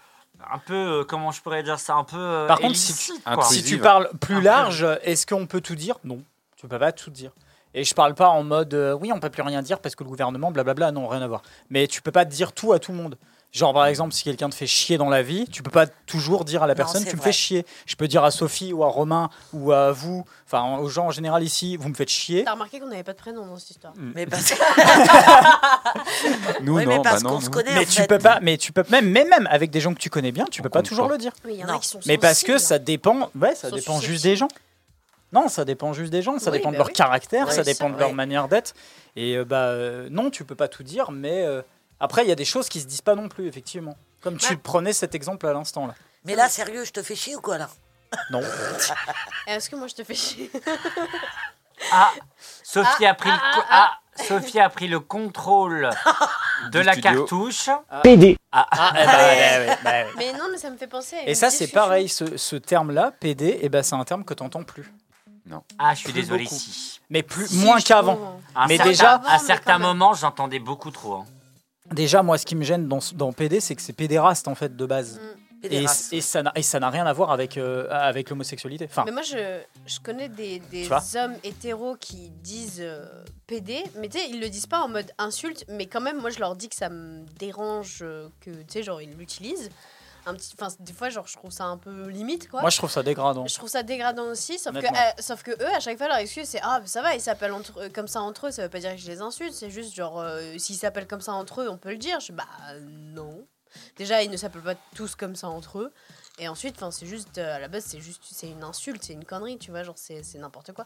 Un 0.51 0.59
peu, 0.59 0.73
euh, 0.75 1.03
comment 1.03 1.31
je 1.31 1.41
pourrais 1.41 1.63
dire 1.63 1.79
ça 1.79 1.95
Un 1.95 2.03
peu. 2.03 2.17
euh, 2.19 2.47
Par 2.47 2.59
contre, 2.59 2.75
si 2.75 3.63
tu 3.63 3.79
parles 3.79 4.09
plus 4.19 4.41
large, 4.41 4.85
est-ce 5.03 5.25
qu'on 5.25 5.47
peut 5.47 5.61
tout 5.61 5.75
dire? 5.75 5.95
Non, 6.03 6.21
tu 6.55 6.67
peux 6.67 6.77
pas 6.77 6.91
tout 6.91 7.09
dire. 7.09 7.31
Et 7.73 7.83
je 7.83 7.93
parle 7.95 8.13
pas 8.13 8.29
en 8.29 8.43
mode 8.43 8.73
euh, 8.73 8.93
oui, 8.93 9.11
on 9.13 9.19
peut 9.19 9.29
plus 9.29 9.41
rien 9.41 9.61
dire 9.61 9.79
parce 9.79 9.95
que 9.95 10.03
le 10.03 10.09
gouvernement, 10.09 10.51
blablabla, 10.51 10.91
non, 10.91 11.07
rien 11.07 11.21
à 11.21 11.27
voir. 11.27 11.41
Mais 11.69 11.87
tu 11.87 12.01
peux 12.01 12.11
pas 12.11 12.25
dire 12.25 12.53
tout 12.53 12.73
à 12.73 12.79
tout 12.79 12.91
le 12.91 12.97
monde. 12.97 13.17
Genre, 13.55 13.73
par 13.73 13.85
exemple, 13.85 14.13
si 14.13 14.23
quelqu'un 14.25 14.49
te 14.49 14.55
fait 14.55 14.67
chier 14.67 14.97
dans 14.97 15.07
la 15.09 15.21
vie, 15.21 15.47
tu 15.49 15.63
peux 15.63 15.71
pas 15.71 15.87
toujours 15.87 16.43
dire 16.43 16.61
à 16.61 16.67
la 16.67 16.73
Non, 16.73 16.77
personne 16.77 17.05
tu 17.05 17.15
me 17.15 17.21
vrai. 17.21 17.27
fais 17.27 17.31
chier. 17.31 17.65
Je 17.85 17.95
peux 17.95 18.05
dire 18.09 18.21
à 18.25 18.29
Sophie 18.31 18.73
ou 18.73 18.83
à 18.83 18.87
Romain 18.87 19.29
ou 19.53 19.71
à 19.71 19.93
vous, 19.93 20.25
enfin 20.45 20.77
aux 20.79 20.89
gens 20.89 21.05
en 21.05 21.11
général 21.11 21.41
ici, 21.41 21.77
vous 21.77 21.87
me 21.87 21.93
faites 21.93 22.09
chier. 22.09 22.43
T'as 22.43 22.51
remarqué 22.51 22.81
qu'on 22.81 22.87
n'avait 22.87 23.03
pas 23.03 23.13
de 23.13 23.17
prénom 23.17 23.45
dans 23.45 23.57
cette 23.57 23.69
histoire. 23.71 23.93
Mais 23.97 24.25
parce 24.25 24.51
que. 24.51 24.55
Nous, 26.63 26.75
Oui, 26.75 26.85
mais 26.85 26.97
non, 26.97 27.01
parce 27.01 27.23
bah 27.23 27.29
qu'on 27.29 27.39
se 27.39 27.49
connaît, 27.49 27.73
Mais 27.73 27.79
en 27.81 27.83
tu 27.85 27.91
fait. 28.01 28.07
peux 28.07 28.19
pas, 28.19 28.39
mais 28.41 28.57
tu 28.57 28.71
peux 28.73 28.83
même, 28.89 29.09
mais 29.09 29.23
même 29.23 29.47
avec 29.49 29.71
des 29.71 29.79
gens 29.79 29.93
que 29.93 29.99
tu 29.99 30.09
connais 30.09 30.31
bien, 30.33 30.45
tu 30.51 30.61
peux 30.61 30.69
pas 30.69 30.81
toujours 30.81 31.07
pas. 31.07 31.13
le 31.13 31.17
dire. 31.19 31.31
Oui, 31.45 31.51
il 31.55 31.59
y 31.61 31.63
en 31.63 31.69
a 31.69 31.73
Non. 31.73 31.79
qui 31.79 31.87
sont 31.87 31.99
Mais 32.05 32.17
parce 32.17 32.43
que 32.43 32.57
ça 32.57 32.77
dépend, 32.79 33.29
ouais, 33.39 33.55
ça 33.55 33.71
dépend 33.71 33.99
juste 34.01 34.23
des 34.23 34.35
gens. 34.35 34.49
Non, 35.33 35.47
ça 35.49 35.65
dépend 35.65 35.91
juste 35.93 36.11
des 36.11 36.21
gens, 36.21 36.39
ça 36.39 36.51
Oui, 36.51 36.57
dépend 36.57 36.69
de 36.69 36.75
bah 36.75 36.79
leur 36.79 36.87
oui. 36.87 36.93
caractère, 36.93 37.47
Ouais, 37.47 37.53
ça 37.53 37.63
dépend 37.63 37.89
de 37.89 37.97
leur 37.97 38.09
ouais. 38.09 38.13
manière 38.15 38.47
d'être. 38.47 38.73
Et 39.15 39.35
euh, 39.37 39.45
bah 39.45 39.67
euh, 39.69 40.07
non, 40.11 40.29
tu 40.29 40.43
peux 40.45 40.55
pas 40.55 40.67
tout 40.67 40.83
dire, 40.83 41.11
mais 41.11 41.43
euh, 41.45 41.61
après 41.99 42.23
il 42.23 42.29
y 42.29 42.31
a 42.31 42.35
des 42.35 42.45
choses 42.45 42.69
qui 42.69 42.79
se 42.81 42.85
disent 42.85 43.01
pas 43.01 43.15
non 43.15 43.29
plus, 43.29 43.47
effectivement. 43.47 43.95
Comme 44.21 44.37
tu 44.37 44.57
prenais 44.57 44.93
cet 44.93 45.13
exemple 45.15 45.45
à 45.47 45.53
l'instant 45.53 45.85
là. 45.87 45.93
Mais 46.23 46.35
là, 46.35 46.49
sérieux, 46.49 46.83
je 46.85 46.91
te 46.91 47.03
fais 47.03 47.15
chier 47.15 47.35
ou 47.35 47.41
quoi, 47.41 47.57
là? 47.59 47.69
Non. 48.31 48.41
Est-ce 49.47 49.69
que 49.69 49.75
moi 49.75 49.87
je 49.87 49.93
te 49.95 50.03
fais 50.03 50.15
chier? 50.15 50.49
Ah, 51.91 52.11
Sophie 52.63 53.05
Ah, 53.05 53.09
a 53.11 53.13
pris 53.13 53.29
le 53.29 53.35
ah, 53.39 53.51
co- 53.55 53.61
ah, 53.69 53.91
ah, 54.19 54.23
Sophie 54.23 54.59
a 54.59 54.69
pris 54.69 54.87
le 54.87 54.99
contrôle 54.99 55.89
de 56.71 56.79
Du 56.79 56.83
la 56.83 56.93
studio. 56.93 57.11
cartouche. 57.19 57.69
PD. 58.01 58.37
Ah, 58.51 58.65
Ah, 58.71 58.93
eh 58.95 59.05
ouais, 59.05 59.67
ouais, 59.67 59.77
ouais. 59.85 60.07
Mais 60.17 60.33
non, 60.33 60.45
mais 60.51 60.57
ça 60.57 60.69
me 60.69 60.77
fait 60.77 60.87
penser. 60.87 61.17
à 61.17 61.27
Et 61.29 61.35
ça 61.35 61.49
c'est 61.49 61.65
discussion. 61.65 61.79
pareil, 61.81 62.09
ce, 62.09 62.37
ce 62.37 62.55
terme-là, 62.55 63.11
PD, 63.19 63.59
et 63.61 63.69
ben 63.69 63.83
c'est 63.83 63.95
un 63.95 64.03
terme 64.05 64.23
que 64.23 64.33
t'entends 64.33 64.63
plus. 64.63 64.91
ah, 65.77 65.93
je 65.93 65.99
suis 65.99 66.05
Plus 66.11 66.21
désolé 66.21 66.43
beaucoup. 66.45 66.55
si. 66.55 67.01
Mais 67.09 67.21
plus 67.23 67.47
Si, 67.47 67.57
moins 67.57 67.77
je 67.77 67.85
qu'avant. 67.85 68.15
trouve. 68.15 68.27
À 68.55 68.63
un 68.63 68.67
Mais 68.67 68.77
certain- 68.77 68.89
déjà- 68.89 69.21
à 69.27 69.37
certains 69.39 69.77
moments, 69.77 70.13
j'entendais 70.13 70.59
beaucoup 70.59 70.91
trop. 70.91 71.15
hein. 71.15 71.25
Déjà, 71.93 72.23
moi, 72.23 72.37
ce 72.37 72.45
qui 72.45 72.55
me 72.55 72.63
gêne 72.63 72.87
dans, 72.87 72.99
dans 73.13 73.31
PD, 73.31 73.59
c'est 73.59 73.75
que 73.75 73.81
c'est 73.81 73.93
pédéraste 73.93 74.47
en 74.47 74.55
fait 74.55 74.75
de 74.75 74.85
base. 74.85 75.19
Et, 75.63 75.69
Pédéraste. 75.69 76.13
et 76.13 76.21
ça 76.21 76.43
n'a 76.43 76.51
et 76.55 76.61
ça 76.61 76.79
n'a 76.79 76.89
rien 76.89 77.05
à 77.05 77.13
voir 77.13 77.31
avec, 77.31 77.57
euh, 77.57 77.87
avec 77.89 78.29
l'homosexualité. 78.29 78.85
Enfin, 78.89 79.03
Mais 79.05 79.11
moi, 79.11 79.21
je, 79.23 79.61
je 79.87 79.99
connais 79.99 80.29
des, 80.29 80.61
hommes 81.15 81.35
hétéros 81.43 81.95
qui 81.99 82.29
disent 82.29 82.81
euh, 82.81 83.05
PD, 83.47 83.83
mais 83.97 84.09
tu 84.09 84.19
sais, 84.19 84.29
ils 84.29 84.39
le 84.39 84.49
disent 84.49 84.67
pas 84.67 84.81
en 84.81 84.89
mode 84.89 85.11
insulte, 85.17 85.65
mais 85.69 85.85
quand 85.85 86.01
même, 86.01 86.19
moi, 86.19 86.29
je 86.29 86.39
leur 86.39 86.55
dis 86.55 86.69
que 86.69 86.75
ça 86.75 86.89
me 86.89 87.25
dérange 87.39 87.99
euh, 88.01 88.27
que, 88.41 88.51
tu 88.51 88.65
sais, 88.69 88.83
genre, 88.83 89.01
ils 89.01 89.15
l'utilisent. 89.17 89.69
Un 90.27 90.33
petit, 90.33 90.55
enfin, 90.59 90.73
des 90.79 90.93
fois, 90.93 91.09
genre, 91.09 91.27
je 91.27 91.35
trouve 91.35 91.51
ça 91.51 91.65
un 91.65 91.77
peu 91.77 92.07
limite, 92.09 92.49
quoi. 92.49 92.61
moi 92.61 92.69
je 92.69 92.77
trouve 92.77 92.89
ça 92.89 93.03
dégradant. 93.03 93.45
Je 93.45 93.53
trouve 93.53 93.69
ça 93.69 93.83
dégradant 93.83 94.25
aussi, 94.25 94.57
sauf 94.57 94.73
que, 94.73 94.85
euh, 94.85 95.11
sauf 95.19 95.43
que 95.43 95.51
eux, 95.51 95.75
à 95.75 95.79
chaque 95.79 95.97
fois, 95.97 96.07
leur 96.07 96.17
excuse, 96.17 96.47
c'est 96.47 96.59
Ah, 96.63 96.81
ça 96.85 97.01
va, 97.01 97.13
ils 97.13 97.21
s'appellent 97.21 97.53
entre, 97.53 97.79
eux 97.83 97.89
comme 97.89 98.07
ça 98.07 98.21
entre 98.21 98.47
eux, 98.47 98.51
ça 98.51 98.63
veut 98.63 98.69
pas 98.69 98.79
dire 98.79 98.91
que 98.91 98.97
je 98.97 99.07
les 99.07 99.21
insulte, 99.21 99.53
c'est 99.53 99.69
juste 99.69 99.93
genre, 99.93 100.19
euh, 100.19 100.57
s'ils 100.57 100.77
s'appellent 100.77 101.07
comme 101.07 101.21
ça 101.21 101.33
entre 101.33 101.61
eux, 101.61 101.69
on 101.69 101.77
peut 101.77 101.91
le 101.91 101.97
dire. 101.97 102.19
Je, 102.19 102.31
bah 102.31 102.47
non. 102.79 103.45
Déjà, 103.97 104.23
ils 104.23 104.31
ne 104.31 104.37
s'appellent 104.37 104.61
pas 104.61 104.75
tous 104.95 105.15
comme 105.15 105.35
ça 105.35 105.49
entre 105.49 105.79
eux. 105.79 105.93
Et 106.39 106.47
ensuite, 106.47 106.75
enfin, 106.75 106.91
c'est 106.91 107.05
juste, 107.05 107.37
euh, 107.37 107.55
à 107.55 107.59
la 107.59 107.67
base, 107.67 107.85
c'est 107.85 108.01
juste, 108.01 108.23
c'est 108.29 108.49
une 108.49 108.63
insulte, 108.63 109.03
c'est 109.03 109.13
une 109.13 109.25
connerie, 109.25 109.57
tu 109.57 109.71
vois, 109.71 109.83
genre, 109.83 109.97
c'est 109.97 110.23
c'est 110.23 110.37
n'importe 110.37 110.73
quoi. 110.73 110.85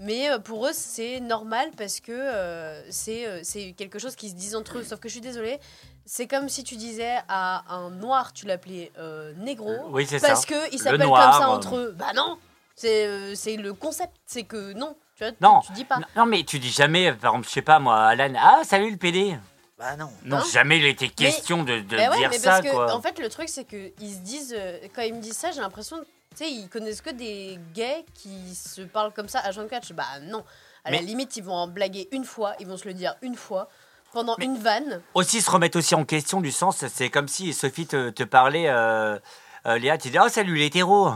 Mais 0.00 0.30
euh, 0.30 0.38
pour 0.38 0.66
eux, 0.66 0.72
c'est 0.74 1.20
normal 1.20 1.70
parce 1.76 2.00
que 2.00 2.12
euh, 2.12 2.82
c'est 2.90 3.26
euh, 3.26 3.40
c'est 3.42 3.72
quelque 3.72 3.98
chose 3.98 4.14
qui 4.14 4.28
se 4.30 4.34
disent 4.34 4.54
entre 4.54 4.78
eux. 4.78 4.84
Sauf 4.84 5.00
que 5.00 5.08
je 5.08 5.12
suis 5.14 5.20
désolée, 5.22 5.58
c'est 6.04 6.26
comme 6.26 6.48
si 6.48 6.64
tu 6.64 6.76
disais 6.76 7.16
à 7.28 7.64
un 7.74 7.90
noir, 7.90 8.32
tu 8.32 8.44
l'appelais 8.46 8.92
euh, 8.98 9.32
négro. 9.38 9.74
Oui, 9.90 10.06
c'est 10.06 10.18
ça. 10.18 10.28
Parce 10.28 10.44
qu'ils 10.44 10.56
Le 10.72 10.78
s'appellent 10.78 11.00
comme 11.00 11.16
ça 11.32 11.48
euh, 11.48 11.54
entre 11.54 11.76
eux. 11.76 11.94
Bah 11.98 12.12
non 12.14 12.36
C'est 12.74 13.06
euh, 13.06 13.34
c'est 13.34 13.56
le 13.56 13.72
concept, 13.72 14.12
c'est 14.26 14.42
que 14.44 14.72
non. 14.74 14.96
Tu 15.16 15.24
vois, 15.24 15.32
tu- 15.32 15.38
Non. 15.40 15.60
tu, 15.66 15.72
dis 15.72 15.84
pas. 15.86 15.98
Non, 16.14 16.26
mais 16.26 16.42
tu 16.44 16.58
dis 16.58 16.68
jamais, 16.70 17.10
par 17.14 17.30
exemple, 17.32 17.48
je 17.48 17.52
sais 17.54 17.62
pas 17.62 17.78
moi, 17.78 18.04
Alan, 18.08 18.34
ah, 18.38 18.60
salut 18.64 18.90
le 18.90 18.98
PD. 18.98 19.34
Bah 19.78 19.96
non. 19.96 20.10
Non, 20.24 20.36
Hein 20.38 20.44
jamais 20.52 20.78
il 20.78 20.84
était 20.86 21.08
question 21.08 21.62
de, 21.62 21.80
de 21.80 21.96
Bah 21.96 22.10
ouais, 22.10 22.16
dire 22.18 22.28
mais 22.30 22.38
ça, 22.38 22.50
parce 22.50 22.66
que, 22.66 22.70
quoi. 22.70 22.94
en 22.94 23.00
fait, 23.00 23.18
le 23.18 23.30
truc, 23.30 23.48
c'est 23.48 23.64
que 23.64 23.92
ils 24.00 24.12
se 24.14 24.18
disent, 24.18 24.54
euh, 24.56 24.78
quand 24.94 25.02
ils 25.02 25.14
me 25.14 25.20
disent 25.20 25.36
ça, 25.38 25.50
j'ai 25.52 25.60
l'impression, 25.60 25.96
tu 26.36 26.44
sais, 26.44 26.50
ils 26.50 26.68
connaissent 26.68 27.00
que 27.00 27.10
des 27.10 27.58
gays 27.74 28.04
qui 28.14 28.54
se 28.54 28.82
parlent 28.82 29.12
comme 29.12 29.28
ça 29.28 29.40
à 29.40 29.50
24. 29.50 29.86
Je- 29.88 29.94
Bah 29.94 30.04
non. 30.22 30.44
À 30.84 30.90
la 30.92 30.98
limite, 31.00 31.36
ils 31.36 31.42
vont 31.42 31.54
en 31.54 31.66
blaguer 31.66 32.08
une 32.12 32.24
fois, 32.24 32.54
ils 32.60 32.66
vont 32.66 32.76
se 32.76 32.84
le 32.86 32.94
dire 32.94 33.16
une 33.22 33.34
fois, 33.34 33.68
pendant 34.12 34.36
une 34.38 34.56
vanne. 34.56 35.02
Aussi 35.14 35.40
se 35.42 35.50
remettre 35.50 35.76
aussi 35.78 35.94
en 35.96 36.04
question 36.04 36.40
du 36.40 36.52
sens, 36.52 36.84
c'est 36.86 37.10
comme 37.10 37.26
si 37.26 37.52
Sophie 37.52 37.86
te, 37.88 38.10
te 38.10 38.22
parlait, 38.22 38.68
euh, 38.68 39.18
euh, 39.66 39.78
Léa, 39.78 39.98
tu 39.98 40.10
dis, 40.10 40.18
oh 40.24 40.28
salut 40.28 40.54
l'hétéro. 40.54 41.10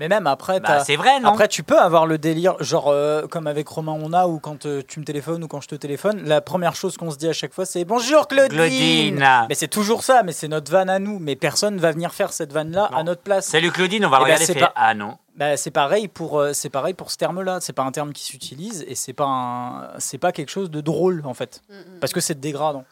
Mais 0.00 0.08
même 0.08 0.26
après, 0.26 0.60
Bah, 0.60 0.82
c'est 0.82 0.96
vrai, 0.96 1.20
non 1.20 1.28
Après, 1.28 1.46
tu 1.46 1.62
peux 1.62 1.78
avoir 1.78 2.06
le 2.06 2.16
délire, 2.16 2.56
genre 2.60 2.88
euh, 2.88 3.26
comme 3.26 3.46
avec 3.46 3.68
Romain 3.68 3.92
on 4.02 4.14
a, 4.14 4.26
ou 4.26 4.38
quand 4.40 4.64
euh, 4.64 4.80
tu 4.88 4.98
me 4.98 5.04
téléphones 5.04 5.44
ou 5.44 5.46
quand 5.46 5.60
je 5.60 5.68
te 5.68 5.74
téléphone, 5.74 6.22
la 6.24 6.40
première 6.40 6.74
chose 6.74 6.96
qu'on 6.96 7.10
se 7.10 7.18
dit 7.18 7.28
à 7.28 7.34
chaque 7.34 7.52
fois, 7.52 7.66
c'est 7.66 7.84
bonjour 7.84 8.26
Claudine. 8.26 8.56
Claudine. 8.56 9.44
Mais 9.50 9.54
c'est 9.54 9.68
toujours 9.68 10.02
ça, 10.02 10.22
mais 10.22 10.32
c'est 10.32 10.48
notre 10.48 10.72
vanne 10.72 10.88
à 10.88 10.98
nous. 10.98 11.18
Mais 11.18 11.36
personne 11.36 11.76
va 11.76 11.92
venir 11.92 12.14
faire 12.14 12.32
cette 12.32 12.50
vanne 12.50 12.72
là 12.72 12.88
à 12.94 13.02
notre 13.02 13.20
place. 13.20 13.44
Salut 13.46 13.70
Claudine, 13.70 14.06
on 14.06 14.08
va 14.08 14.16
Eh 14.16 14.20
ben, 14.20 14.24
regarder. 14.24 14.46
c'est 14.46 14.54
fait, 14.54 14.60
pas- 14.60 14.72
Ah 14.74 14.94
non. 14.94 15.18
Bah, 15.36 15.58
c'est 15.58 15.70
pareil 15.70 16.08
pour 16.08 16.38
euh, 16.40 16.54
c'est 16.54 16.70
pareil 16.70 16.94
pour 16.94 17.10
ce 17.10 17.18
terme-là. 17.18 17.58
C'est 17.60 17.74
pas 17.74 17.82
un 17.82 17.92
terme 17.92 18.14
qui 18.14 18.24
s'utilise 18.24 18.82
et 18.88 18.94
c'est 18.94 19.12
pas 19.12 19.26
un 19.26 19.98
c'est 19.98 20.16
pas 20.18 20.32
quelque 20.32 20.50
chose 20.50 20.70
de 20.70 20.80
drôle 20.80 21.20
en 21.26 21.34
fait, 21.34 21.60
parce 22.00 22.14
que 22.14 22.20
c'est 22.20 22.40
dégradant. 22.40 22.84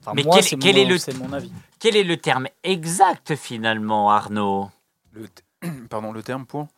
Enfin, 0.00 0.12
Mais 0.14 0.22
moi, 0.22 0.34
quel, 0.34 0.44
c'est 0.44 0.56
quel 0.56 0.74
mon, 0.76 0.82
est 0.82 0.84
le, 0.84 0.98
c'est 0.98 1.16
mon 1.16 1.32
avis. 1.32 1.50
quel 1.78 1.96
est 1.96 2.02
le 2.04 2.18
terme 2.18 2.46
exact 2.62 3.36
finalement, 3.36 4.10
Arnaud? 4.10 4.68
Le 5.12 5.28
Pardon, 5.90 6.12
le 6.12 6.22
terme 6.22 6.46
pour 6.46 6.68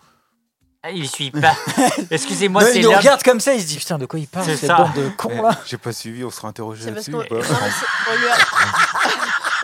Ah, 0.82 0.90
Il 0.90 1.08
suit 1.08 1.30
pas. 1.30 1.54
Excusez-moi, 2.10 2.62
c'est 2.64 2.78
il 2.80 2.84
nous 2.84 2.92
regarde 2.92 3.22
comme 3.22 3.40
ça, 3.40 3.54
il 3.54 3.60
se 3.62 3.66
dit 3.66 3.76
putain 3.78 3.98
de 3.98 4.06
quoi 4.06 4.18
il 4.18 4.26
parle 4.28 4.44
C'est 4.46 4.56
cette 4.56 4.68
ça. 4.70 4.76
bande 4.76 4.94
de 4.94 5.08
cons 5.16 5.30
Eh, 5.32 5.42
là. 5.42 5.58
J'ai 5.66 5.78
pas 5.78 5.92
suivi, 5.92 6.24
on 6.24 6.30
sera 6.30 6.48
interrogé 6.48 6.90
là-dessus 6.90 7.14
on 7.14 7.20
lui 7.22 7.28
a, 7.40 7.42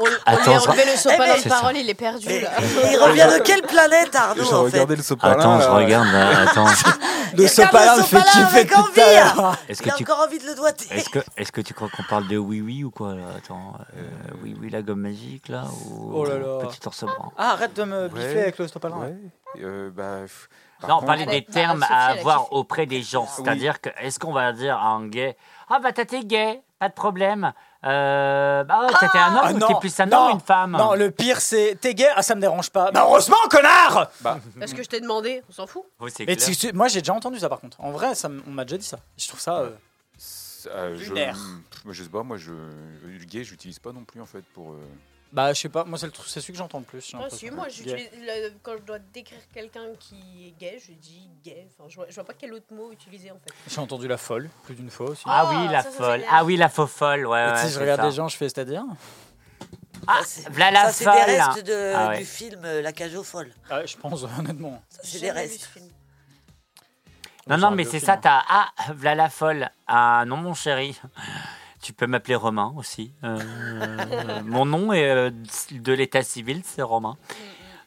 on, 0.01 0.05
on 0.05 0.09
lui 0.09 0.17
Attends, 0.27 0.57
a 0.57 0.59
je- 0.59 0.69
enlevé 0.69 0.85
le 0.91 0.97
sopalin 0.97 1.35
Eh, 1.39 1.43
de 1.45 1.49
parole, 1.49 1.77
il 1.77 1.89
est 1.91 1.95
perdu 1.95 2.29
là. 2.41 2.51
Il 2.91 2.97
revient 2.99 3.29
de 3.39 3.43
quelle 3.43 3.63
planète, 3.63 4.15
Arnaud, 4.15 4.45
J'ai 4.45 4.55
regardé 4.55 4.97
le 4.97 5.03
sopalin. 5.03 5.39
Attends, 5.39 5.61
je 5.61 5.67
là. 5.67 5.75
regarde 5.75 6.09
là. 6.13 6.41
Attends. 6.51 6.67
Le 7.37 7.47
sopalin 7.47 7.97
me 7.99 8.03
fait 8.03 8.17
kiffer 8.23 8.67
tout 8.67 8.75
à 8.75 8.81
envie. 8.81 8.97
l'heure. 8.97 9.57
Est-ce 9.69 9.83
Il 9.83 9.87
que 9.87 9.91
a 9.91 9.97
tu 9.97 10.03
encore 10.05 10.25
envie 10.27 10.39
de 10.39 10.47
le 10.47 10.55
doigter. 10.55 10.87
Est-ce 10.91 11.09
que, 11.11 11.19
est 11.37 11.51
que 11.51 11.61
tu 11.61 11.75
crois 11.75 11.89
qu'on 11.89 12.03
parle 12.05 12.27
de 12.29 12.37
oui 12.37 12.61
oui 12.61 12.83
ou 12.85 12.91
quoi 12.91 13.15
là? 13.15 13.23
Attends, 13.37 13.75
euh, 13.97 14.03
oui 14.43 14.57
oui 14.61 14.71
la 14.71 14.83
gomme 14.83 15.01
magique 15.03 15.49
là 15.49 15.65
ou 15.87 16.13
Oh 16.15 16.25
là 16.25 16.39
là. 16.39 16.67
petit 16.67 16.81
ours 16.87 17.05
brun 17.05 17.31
Ah 17.39 17.53
arrête 17.53 17.75
de 17.75 17.85
me 17.85 18.09
biffer 18.09 18.35
Ouais. 18.35 18.41
avec 18.43 18.59
le 18.59 18.69
sopalin. 18.69 18.97
Ouais. 18.99 19.15
Euh, 19.63 19.91
bah, 19.93 20.27
Non, 20.89 20.99
on 21.03 21.05
parlait 21.07 21.23
a- 21.23 21.27
des 21.27 21.41
bah, 21.43 21.53
termes 21.53 21.83
à 21.89 22.07
a 22.07 22.11
avoir 22.13 22.53
auprès 22.53 22.87
des 22.87 23.03
gens. 23.03 23.27
C'est-à-dire 23.37 23.81
que, 23.81 23.91
est-ce 24.01 24.19
qu'on 24.19 24.33
va 24.33 24.53
dire 24.53 24.77
à 24.79 24.89
un 24.89 25.07
gay 25.09 25.37
Ah, 25.69 25.79
bah, 25.83 25.93
t'as 25.93 26.05
t'es 26.05 26.21
gay, 26.25 26.63
pas 26.79 26.89
de 26.89 26.95
problème. 26.95 27.53
Euh, 27.83 28.63
bah, 28.65 28.89
oh, 28.89 28.93
t'étais 29.01 29.17
un 29.19 29.33
homme 29.37 29.41
Ah, 29.43 29.53
ou 29.53 29.59
non, 29.59 29.67
t'es 29.69 29.75
plus 29.81 30.01
un 30.01 30.07
non, 30.07 30.17
homme 30.19 30.29
ou 30.29 30.35
une 30.35 30.41
femme 30.41 30.73
Non, 30.73 30.95
le 30.95 31.11
pire 31.11 31.41
c'est 31.41 31.79
t'es 31.81 31.95
gay, 31.95 32.09
ah 32.15 32.21
ça 32.23 32.35
me 32.35 32.41
dérange 32.41 32.69
pas. 32.71 32.91
Bah 32.91 33.05
heureusement, 33.07 33.37
connard 33.51 34.11
Parce 34.23 34.75
que 34.75 34.83
je 34.83 34.89
t'ai 34.89 35.01
demandé, 35.01 35.43
on 35.49 35.53
s'en 35.53 35.67
fout. 35.67 35.85
Oui, 35.99 36.11
c'est 36.15 36.27
Mais 36.27 36.37
clair. 36.37 36.49
tu- 36.49 36.57
tu- 36.57 36.73
moi 36.75 36.89
j'ai 36.89 37.01
déjà 37.01 37.15
entendu 37.15 37.39
ça 37.39 37.49
par 37.49 37.59
contre. 37.61 37.81
En 37.81 37.91
vrai, 37.91 38.15
ça, 38.15 38.29
m- 38.29 38.43
on 38.47 38.51
m'a 38.51 38.65
déjà 38.65 38.77
dit 38.77 38.85
ça. 38.87 38.99
Je 39.17 39.27
trouve 39.29 39.41
ça. 39.41 39.61
euh, 39.61 39.71
Euh, 40.67 40.95
je, 40.99 41.09
Lunaire. 41.09 41.39
moi, 41.87 41.95
je 41.95 42.03
sais 42.03 42.09
pas, 42.11 42.23
moi, 42.23 42.37
je, 42.37 42.51
le 42.53 43.25
gay, 43.25 43.45
j'utilise 43.45 43.79
pas 43.79 43.93
non 43.93 44.05
plus 44.05 44.21
en 44.21 44.27
fait 44.27 44.45
pour. 44.53 44.73
euh, 44.73 44.77
Bah 45.33 45.53
je 45.53 45.61
sais 45.61 45.69
pas, 45.69 45.85
moi 45.85 45.97
c'est 45.97 46.07
le 46.07 46.13
truc- 46.13 46.27
c'est 46.29 46.41
celui 46.41 46.55
que 46.55 46.59
j'entends 46.59 46.81
le 46.81 46.85
plus. 46.85 47.13
l'impression. 47.13 47.39
si, 47.39 47.51
moi 47.51 47.67
Gay. 47.67 47.71
j'utilise- 47.73 48.11
le- 48.21 48.53
quand 48.65 48.73
je 48.79 48.83
dois 48.83 48.99
décrire 48.99 49.39
quelqu'un 49.55 49.87
qui 49.99 50.49
est 50.49 50.59
gay, 50.61 50.79
je 50.85 50.93
dis 50.93 51.29
gay. 51.45 51.69
Enfin, 51.79 51.89
je, 51.89 51.95
vois, 51.95 52.07
je 52.09 52.15
vois 52.17 52.25
pas 52.25 52.35
quel 52.35 52.53
autre 52.53 52.73
mot 52.75 52.91
utiliser 52.91 53.31
en 53.31 53.37
fait. 53.39 53.53
J'ai 53.69 53.81
entendu 53.81 54.09
la 54.09 54.17
folle 54.17 54.51
plus 54.65 54.75
d'une 54.75 54.91
fois 54.91 55.11
aussi. 55.11 55.23
Ah 55.27 55.45
Ah, 55.47 55.51
oui, 55.67 55.73
la 55.73 55.83
ça, 55.85 55.91
ça, 55.93 55.97
folle. 55.99 56.21
c'est 56.23 56.27
Ah 56.31 56.45
oui, 56.45 56.57
la 56.57 56.69
faux 56.69 56.87
folle. 56.89 57.27
Ouais, 57.27 57.45
tu 57.47 57.51
ouais, 57.53 57.57
sais, 57.59 57.69
c'est 57.69 57.75
je 57.75 57.81
regarde 57.81 58.01
ça. 58.01 58.07
les 58.07 58.13
gens, 58.13 58.27
je 58.29 58.37
fais 58.37 58.49
c'est-à-dire? 58.49 58.83
Ah, 60.09 60.21
c'est- 60.25 60.49
la 60.59 60.73
ça, 60.87 60.93
c'est 60.93 61.05
folle. 61.05 61.15
des 61.15 61.21
restes 61.39 61.65
de- 61.65 61.93
Ah 61.95 62.09
ouais. 62.09 62.19
du 62.19 62.25
film 62.25 62.63
euh, 62.65 62.83
La 62.83 62.93
cage 62.93 63.15
aux 63.15 63.23
folles. 63.23 63.53
Ah, 63.71 63.87
je 63.87 63.97
pense 63.97 64.25
honnêtement. 64.39 64.83
C'est 65.03 65.21
des 65.21 65.31
restes. 65.31 65.69
Non, 67.47 67.57
non, 67.57 67.71
mais 67.71 67.85
c'est 67.85 68.01
ça, 68.01 68.17
t'as. 68.17 68.43
Ah, 68.49 68.69
v'là 68.95 69.15
la 69.15 69.31
folle. 69.31 69.71
Ah, 69.87 70.25
non, 70.27 70.37
mon 70.39 70.55
chéri. 70.55 70.99
Tu 71.83 71.93
peux 71.93 72.07
m'appeler 72.07 72.35
Romain 72.35 72.75
aussi. 72.77 73.13
Euh, 73.25 73.39
mon 74.45 74.67
nom 74.67 74.93
est 74.93 75.09
euh, 75.11 75.31
de 75.73 75.93
l'état 75.93 76.23
civil, 76.23 76.63
c'est 76.65 76.83
Romain. 76.83 77.17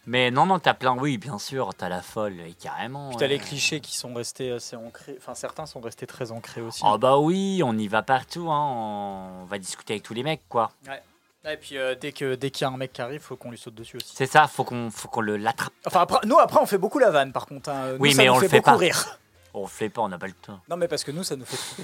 Mais 0.06 0.32
non, 0.32 0.46
non, 0.46 0.60
t'as 0.60 0.74
plein. 0.74 0.98
Oui, 0.98 1.18
bien 1.18 1.38
sûr, 1.40 1.74
t'as 1.76 1.88
la 1.90 2.02
folle, 2.02 2.40
et 2.42 2.54
carrément. 2.54 3.10
Puis 3.10 3.18
t'as 3.18 3.26
euh. 3.26 3.30
les 3.30 3.40
clichés 3.40 3.80
qui 3.80 3.96
sont 3.96 4.14
restés 4.14 4.52
assez 4.52 4.76
ancrés. 4.76 5.16
Enfin, 5.18 5.34
certains 5.36 5.66
sont 5.66 5.80
restés 5.80 6.08
très 6.08 6.32
ancrés 6.32 6.62
aussi. 6.62 6.82
Oh 6.86 6.98
bah 6.98 7.18
oui, 7.20 7.62
on 7.64 7.78
y 7.78 7.88
va 7.88 8.02
partout. 8.04 8.52
Hein. 8.52 9.40
On 9.42 9.46
va 9.46 9.58
discuter 9.60 9.94
avec 9.94 10.04
tous 10.04 10.14
les 10.14 10.24
mecs, 10.24 10.42
quoi. 10.50 10.72
Ouais. 10.88 11.02
Et 11.46 11.58
puis 11.58 11.78
euh, 11.78 11.94
dès 12.00 12.14
que 12.14 12.36
dès 12.36 12.52
qu'il 12.52 12.66
y 12.66 12.70
a 12.70 12.74
un 12.74 12.78
mec 12.78 12.94
qui 12.94 13.02
arrive, 13.02 13.20
faut 13.22 13.36
qu'on 13.36 13.52
lui 13.52 13.58
saute 13.58 13.76
dessus 13.76 13.98
aussi. 13.98 14.14
C'est 14.16 14.26
ça, 14.28 14.48
faut 14.48 14.64
qu'on 14.64 14.90
faut 14.90 15.10
qu'on 15.10 15.20
le 15.22 15.36
l'attrape. 15.36 15.74
Enfin 15.86 16.00
après, 16.02 16.20
nous 16.26 16.40
après 16.40 16.60
on 16.62 16.66
fait 16.66 16.78
beaucoup 16.78 17.00
la 17.00 17.12
vanne 17.12 17.34
par 17.34 17.46
contre. 17.48 17.70
hein. 17.70 17.92
Nous, 17.94 17.98
Oui, 18.00 18.14
ça 18.14 18.22
mais 18.22 18.28
nous 18.30 18.34
on 18.34 18.36
fait 18.38 18.44
le 18.46 18.50
fait 18.50 18.58
beaucoup 18.60 18.70
pas. 18.72 18.78
rire. 18.78 19.20
On 19.54 19.64
le 19.64 19.68
fait 19.68 19.90
pas, 19.90 20.02
on 20.04 20.08
n'a 20.08 20.18
pas 20.18 20.28
le 20.28 20.34
temps. 20.34 20.60
Non 20.70 20.78
mais 20.78 20.88
parce 20.88 21.04
que 21.04 21.12
nous 21.12 21.24
ça 21.26 21.36
nous 21.36 21.44
fait. 21.44 21.84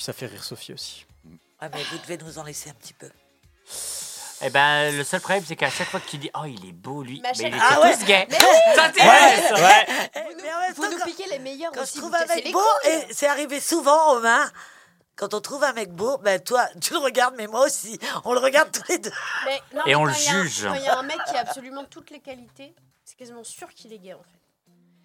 Puis 0.00 0.06
ça 0.06 0.14
fait 0.14 0.24
rire 0.24 0.42
Sophie 0.42 0.72
aussi. 0.72 1.04
Ah, 1.60 1.68
mais 1.68 1.82
vous 1.92 1.98
devez 1.98 2.16
nous 2.16 2.38
en 2.38 2.42
laisser 2.42 2.70
un 2.70 2.72
petit 2.72 2.94
peu. 2.94 3.10
Eh 4.40 4.48
ben, 4.48 4.96
le 4.96 5.04
seul 5.04 5.20
problème, 5.20 5.44
c'est 5.46 5.56
qu'à 5.56 5.68
chaque 5.68 5.88
fois 5.88 6.00
que 6.00 6.08
tu 6.08 6.16
dis, 6.16 6.30
oh, 6.40 6.46
il 6.46 6.66
est 6.66 6.72
beau, 6.72 7.02
lui, 7.02 7.20
Mais 7.22 7.28
mais 7.28 7.34
chaque- 7.34 7.52
il 7.52 7.54
est 7.54 7.60
Ah 7.62 7.80
ouais. 7.82 7.94
tous 7.98 8.04
gay. 8.06 8.26
Mais 8.30 8.38
oui, 8.40 8.74
Ça 8.74 8.88
t'intéresse 8.88 9.50
Ouais. 9.52 9.86
Mais 10.42 10.54
en 10.54 10.72
vous 10.74 10.82
temps, 10.84 10.90
nous 10.90 10.96
quand- 11.00 11.04
piquez 11.04 11.26
les 11.28 11.38
meilleurs 11.38 11.70
Quand 11.72 11.82
aussi. 11.82 11.98
je 11.98 12.00
vous 12.02 12.08
trouve 12.08 12.14
un 12.22 12.34
mec 12.34 12.50
beau, 12.50 12.60
couilles. 12.82 12.90
et 13.10 13.12
c'est 13.12 13.26
arrivé 13.26 13.60
souvent, 13.60 14.14
Romain, 14.14 14.50
quand 15.16 15.34
on 15.34 15.42
trouve 15.42 15.64
un 15.64 15.74
mec 15.74 15.90
beau, 15.92 16.16
ben 16.16 16.40
toi, 16.42 16.66
tu 16.80 16.94
le 16.94 16.98
regardes, 17.00 17.34
mais 17.36 17.46
moi 17.46 17.66
aussi. 17.66 17.98
On 18.24 18.32
le 18.32 18.38
regarde 18.40 18.72
tous 18.72 18.90
les 18.90 18.96
deux. 19.00 19.12
Mais 19.44 19.60
non, 19.74 19.82
Et 19.82 19.88
mais 19.88 19.94
on 19.96 20.04
quand 20.04 20.06
le 20.06 20.12
juge. 20.14 20.62
Quand 20.66 20.72
il 20.76 20.82
y 20.84 20.88
a 20.88 20.98
un 20.98 21.02
mec 21.02 21.18
qui 21.28 21.36
a 21.36 21.40
absolument 21.40 21.84
toutes 21.84 22.08
les 22.08 22.20
qualités, 22.20 22.74
c'est 23.04 23.18
quasiment 23.18 23.44
sûr 23.44 23.68
qu'il 23.74 23.92
est 23.92 23.98
gay 23.98 24.14
en 24.14 24.22
fait. 24.22 24.38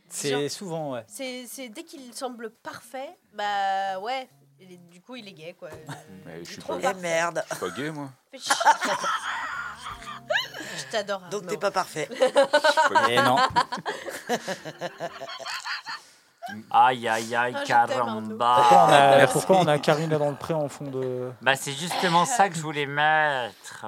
C'est 0.08 0.48
souvent 0.48 0.94
ouais. 0.94 1.04
C'est 1.10 1.46
c'est 1.52 1.68
dès 1.68 1.84
qu'il 1.84 2.14
semble 2.14 2.50
parfait, 2.52 3.10
bah 3.34 4.00
ouais, 4.00 4.30
du 4.60 5.02
coup 5.02 5.16
il 5.16 5.28
est 5.28 5.34
gay 5.34 5.56
quoi. 5.58 5.70
mais 6.26 6.44
je 6.44 6.52
suis 6.52 6.58
trop 6.62 6.78
pas, 6.78 6.92
Eh 6.98 7.02
merde. 7.02 7.44
je 7.50 7.56
suis 7.56 7.66
pas 7.66 7.76
gay, 7.76 7.92
moi. 7.92 8.10
Je 10.78 10.92
t'adore. 10.92 11.20
Donc 11.30 11.34
Arnaud. 11.44 11.50
t'es 11.50 11.58
pas 11.58 11.72
parfait. 11.72 12.08
Je 12.12 12.16
suis 12.16 12.32
pas 12.94 13.08
gay. 13.08 13.14
Et 13.16 13.22
non. 13.22 13.38
Aïe, 16.70 17.08
aïe, 17.08 17.36
aïe, 17.36 17.56
Ah, 17.58 17.62
je 17.64 17.66
t'aime. 17.66 17.88
Pourquoi 17.88 18.04
on, 18.04 18.06
caramba. 18.06 18.56
a, 18.56 19.18
Merci. 19.18 19.34
pourquoi 19.34 19.58
on 19.58 19.68
a 19.68 19.80
Karina 19.80 20.18
dans 20.18 20.30
le 20.30 20.36
pré 20.36 20.54
en 20.54 20.70
fond 20.70 20.86
de. 20.86 21.32
Bah, 21.42 21.56
c'est 21.56 21.72
justement 21.72 22.26
ça 22.26 22.50
que 22.50 22.56
je 22.56 22.62
voulais 22.62 22.86
mettre. 22.86 23.86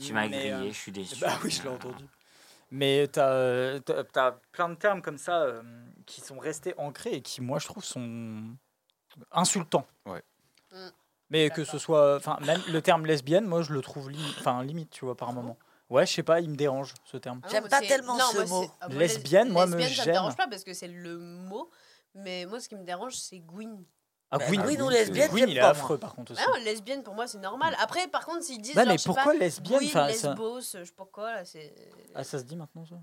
Tu 0.00 0.12
m'as 0.12 0.22
Mais, 0.22 0.28
grillé, 0.30 0.52
euh, 0.52 0.66
je 0.68 0.76
suis 0.76 0.92
déçu. 0.92 1.16
Bah 1.20 1.38
oui, 1.44 1.50
je 1.50 1.62
l'ai 1.62 1.68
entendu. 1.68 2.04
Mais 2.72 3.06
t'as 3.08 3.28
euh, 3.28 3.78
t'as- 3.78 4.02
t'as 4.04 4.32
plein 4.52 4.68
de 4.68 4.74
termes 4.74 5.00
comme 5.00 5.18
ça 5.18 5.42
euh, 5.42 5.62
qui 6.06 6.20
sont 6.20 6.38
restés 6.38 6.74
ancrés 6.76 7.14
et 7.14 7.22
qui, 7.22 7.40
moi, 7.40 7.58
je 7.60 7.66
trouve, 7.66 7.84
sont 7.84 8.42
insultants. 9.32 9.86
Ouais. 10.06 10.22
Mm. 10.72 10.88
Mais 11.30 11.50
que 11.50 11.64
ce 11.64 11.78
soit, 11.78 12.16
enfin, 12.16 12.38
même 12.46 12.60
le 12.68 12.80
terme 12.82 13.04
lesbienne, 13.06 13.46
moi, 13.46 13.62
je 13.62 13.72
le 13.72 13.80
trouve 13.80 14.10
limite, 14.10 14.36
enfin, 14.38 14.62
limite, 14.62 14.90
tu 14.90 15.04
vois, 15.04 15.16
par 15.16 15.32
moment. 15.32 15.56
Ouais, 15.88 16.04
je 16.06 16.12
sais 16.12 16.22
pas, 16.22 16.40
il 16.40 16.50
me 16.50 16.56
dérange 16.56 16.94
ce 17.04 17.16
terme. 17.16 17.40
Ah 17.42 17.46
non, 17.46 17.52
J'aime 17.52 17.68
pas 17.68 17.80
tellement 17.80 18.16
non, 18.16 18.24
ce 18.32 18.36
moi, 18.38 18.44
mot. 18.46 18.70
ah, 18.80 18.88
moi, 18.88 18.98
Lesbienne, 18.98 19.50
moi, 19.50 19.66
me 19.66 19.76
lesbienne, 19.76 19.94
ça 19.96 20.02
gêne. 20.02 20.12
me 20.14 20.18
dérange 20.18 20.36
pas 20.36 20.48
parce 20.48 20.64
que 20.64 20.72
c'est 20.74 20.88
le 20.88 21.18
mot. 21.18 21.70
Mais 22.14 22.44
moi, 22.46 22.58
ce 22.60 22.68
qui 22.68 22.74
me 22.76 22.82
dérange, 22.84 23.14
c'est 23.16 23.38
Gwyn. 23.38 23.84
Ah, 24.32 24.38
Ben, 24.38 24.48
Gwyn, 24.48 24.62
Gwyn 24.62 24.82
ou 24.82 24.90
c'est- 24.90 24.98
lesbienne, 24.98 25.30
Gwyn, 25.30 25.48
il 25.48 25.56
est 25.56 25.60
affreux, 25.60 25.98
par 25.98 26.14
contre 26.14 26.32
aussi. 26.32 26.42
Ah 26.44 26.50
non, 26.58 26.64
lesbienne, 26.64 27.02
pour 27.04 27.14
moi, 27.14 27.28
c'est 27.28 27.38
normal. 27.38 27.76
Après, 27.78 28.08
par 28.08 28.24
contre, 28.24 28.42
s'ils 28.42 28.60
disent. 28.60 28.74
Bah, 28.74 28.82
genre, 28.82 28.92
mais 28.92 28.98
je 28.98 29.02
sais 29.02 29.06
pourquoi 29.06 29.32
pas, 29.32 29.34
lesbienne 29.38 29.78
Gwyn, 29.78 29.88
ça- 29.90 30.06
lesbos, 30.08 30.60
je 30.60 30.84
sais 30.84 30.92
pas 30.96 31.04
quoi, 31.12 31.32
là, 31.34 31.44
c'est. 31.44 31.72
Ah, 32.16 32.24
ça 32.24 32.38
se 32.40 32.44
dit 32.44 32.56
maintenant, 32.56 32.84
ça? 32.84 32.96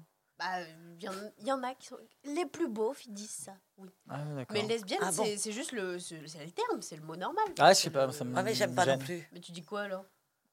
Bah, 0.44 0.60
il 0.99 1.03
y, 1.03 1.07
en- 1.10 1.14
il 1.40 1.48
y 1.48 1.52
en 1.53 1.64
a 1.64 1.74
qui 1.74 1.88
sont. 1.88 1.98
Les 2.26 2.45
plus 2.45 2.68
beaux, 2.68 2.94
ils 3.06 3.14
disent 3.14 3.30
ça, 3.30 3.53
oui. 3.78 3.90
Ah. 4.10 4.18
Mais 4.52 4.61
lesbienne, 4.64 4.99
Ah 5.02 5.11
bon 5.11 5.24
c'est 5.24 5.38
c'est 5.38 5.52
juste 5.53 5.72
le, 5.72 5.99
c'est 5.99 6.18
le 6.20 6.52
terme, 6.52 6.82
c'est 6.82 6.98
le 6.98 7.02
mot 7.03 7.15
normal. 7.15 7.45
Ah, 7.60 7.70
je 7.72 7.76
sais 7.78 7.84
C'est 7.84 7.90
pas, 7.91 8.07
le- 8.07 8.11
ça 8.11 8.26
me- 8.26 8.36
Ah, 8.38 8.44
mais 8.44 8.53
j'aime 8.53 8.76
pas 8.76 8.86
non 8.86 8.98
plus. 8.98 9.28
Mais 9.32 9.40
tu 9.40 9.52
dis 9.53 9.64
quoi 9.64 9.82
alors? 9.84 10.03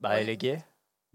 Bah, 0.01 0.21
elle 0.21 0.29
est 0.29 0.37
gay. 0.37 0.65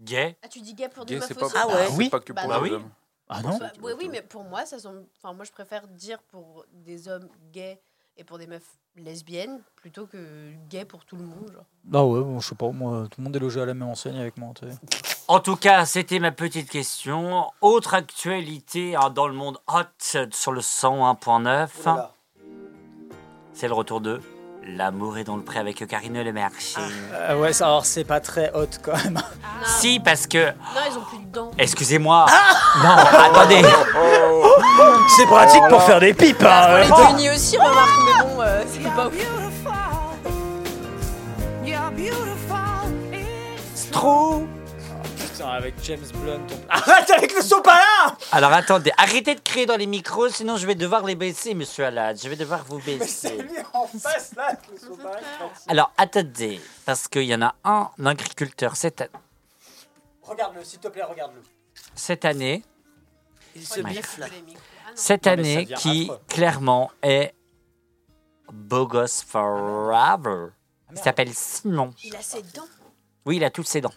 Gay? 0.00 0.36
Ah, 0.42 0.48
tu 0.48 0.60
dis 0.60 0.74
gay 0.74 0.88
pour 0.90 1.06
des 1.06 1.14
Gay, 1.14 1.20
meufs 1.20 1.28
c'est 1.28 1.34
pas, 1.34 1.46
aussi 1.46 1.54
Ah 1.58 1.66
ouais. 1.68 1.86
c'est 1.88 1.96
Oui. 1.96 2.10
pas 2.10 2.20
que 2.20 2.32
Bah 2.34 2.42
pour 2.42 2.52
les 2.52 2.58
Bah 2.58 2.62
oui. 2.62 2.70
hommes. 2.72 2.90
Ah 3.28 3.42
non 3.42 3.56
Bah, 3.58 3.72
oui, 3.82 3.92
oui, 3.98 4.08
mais 4.10 4.20
pour 4.22 4.44
moi, 4.44 4.66
ça 4.66 4.78
semble. 4.78 5.06
Enfin, 5.16 5.32
moi, 5.32 5.44
je 5.46 5.52
préfère 5.52 5.88
dire 5.88 6.22
pour 6.24 6.66
des 6.70 7.08
hommes 7.08 7.28
gays 7.52 7.80
et 8.18 8.24
pour 8.24 8.36
des 8.38 8.46
meufs 8.46 8.76
lesbiennes 8.94 9.62
plutôt 9.74 10.06
que 10.06 10.52
gay 10.68 10.84
pour 10.84 11.04
tout 11.06 11.16
le 11.16 11.24
monde. 11.24 11.50
Genre. 11.52 11.64
Ah 11.94 12.04
ouais, 12.04 12.20
bon, 12.20 12.38
je 12.40 12.48
sais 12.50 12.54
pas, 12.54 12.70
moi, 12.70 13.08
tout 13.10 13.20
le 13.20 13.24
monde 13.24 13.34
est 13.36 13.40
logé 13.40 13.60
à 13.60 13.64
la 13.66 13.72
même 13.74 13.88
enseigne 13.88 14.18
avec 14.18 14.36
moi, 14.36 14.52
tu 14.54 14.66
sais. 14.70 14.76
En 15.28 15.40
tout 15.40 15.56
cas, 15.56 15.84
c'était 15.86 16.20
ma 16.20 16.30
petite 16.30 16.70
question. 16.70 17.46
Autre 17.60 17.94
actualité 17.94 18.94
hein, 18.94 19.10
dans 19.10 19.26
le 19.26 19.34
monde 19.34 19.58
hot 19.66 20.28
sur 20.30 20.52
le 20.52 20.60
101.9. 20.60 21.68
C'est 23.52 23.66
le 23.66 23.74
retour 23.74 24.00
de 24.00 24.20
L'amour 24.68 25.16
est 25.16 25.24
dans 25.24 25.36
le 25.36 25.42
pré 25.42 25.60
avec 25.60 25.86
Karine 25.86 26.20
Le 26.22 26.32
Marché. 26.32 26.80
Euh, 27.12 27.38
ouais, 27.38 27.52
ça, 27.52 27.66
alors 27.66 27.86
c'est 27.86 28.02
pas 28.02 28.18
très 28.18 28.50
hot 28.52 28.66
quand 28.82 28.96
même. 28.96 29.22
Si, 29.64 30.00
parce 30.00 30.26
que. 30.26 30.48
Non, 30.48 30.80
ils 30.90 30.98
ont 30.98 31.02
plus 31.02 31.18
de 31.18 31.32
dents. 31.32 31.50
Excusez-moi. 31.56 32.26
Non, 32.82 32.90
attendez. 32.90 33.62
C'est 35.16 35.26
pratique 35.26 35.62
pour 35.68 35.82
faire 35.82 36.00
des 36.00 36.12
pipes, 36.14 36.42
hein. 36.42 36.82
Les 37.16 37.30
aussi, 37.34 37.56
remarque, 37.56 37.90
mais 38.06 38.24
bon, 38.24 38.42
euh, 38.42 38.64
c'est 38.66 38.94
pas 38.94 39.06
ouf. 39.06 39.14
Trop. 43.92 44.46
Avec 45.48 45.74
James 45.84 46.04
Blunt. 46.14 46.40
on- 46.50 46.68
Arrête 46.68 47.10
avec 47.10 47.34
le 47.34 47.40
sopalin 47.40 48.16
Alors 48.32 48.52
attendez, 48.52 48.90
arrêtez 48.98 49.34
de 49.34 49.40
crier 49.40 49.64
dans 49.66 49.76
les 49.76 49.86
micros, 49.86 50.28
sinon 50.28 50.56
je 50.56 50.66
vais 50.66 50.74
devoir 50.74 51.04
les 51.04 51.14
baisser, 51.14 51.54
monsieur 51.54 51.84
Alad. 51.86 52.18
Je 52.20 52.28
vais 52.28 52.36
devoir 52.36 52.64
vous 52.64 52.78
baisser. 52.80 53.06
c'est 53.28 53.36
lui 53.42 53.58
en 53.72 53.86
face 53.86 54.32
là, 54.36 54.46
avec 54.48 54.60
le 54.72 54.78
sopalin. 54.78 55.18
qui 55.18 55.24
fait- 55.64 55.70
Alors 55.70 55.92
attendez, 55.96 56.60
parce 56.84 57.06
qu'il 57.08 57.22
y 57.24 57.34
en 57.34 57.42
a 57.42 57.54
un 57.64 57.88
agriculteur 58.04 58.76
cette, 58.76 59.02
a- 59.02 59.08
Regarde-le, 60.22 60.64
s'il 60.64 60.80
te 60.80 60.88
plaît, 60.88 61.04
regarde-le. 61.04 61.42
cette 61.94 62.24
année, 62.24 62.62
Il 63.54 63.66
se 63.66 63.80
Ouais. 63.80 63.90
bifle. 63.90 64.26
cette 64.94 65.26
Non, 65.26 65.36
mais 65.36 65.42
ça 65.44 65.58
année 65.60 65.66
qui 65.76 66.02
affreux. 66.10 66.20
clairement 66.28 66.90
est 67.02 67.34
beau 68.52 68.86
gosse 68.86 69.22
forever. 69.22 70.48
Il 70.92 70.98
s'appelle 70.98 71.32
Simon. 71.32 71.90
Il 72.04 72.14
a 72.16 72.20
ses 72.22 72.42
dents. 72.42 72.62
Oui, 73.24 73.36
il 73.36 73.44
a 73.44 73.50
toutes 73.50 73.66
ses 73.68 73.80
dents. 73.80 73.94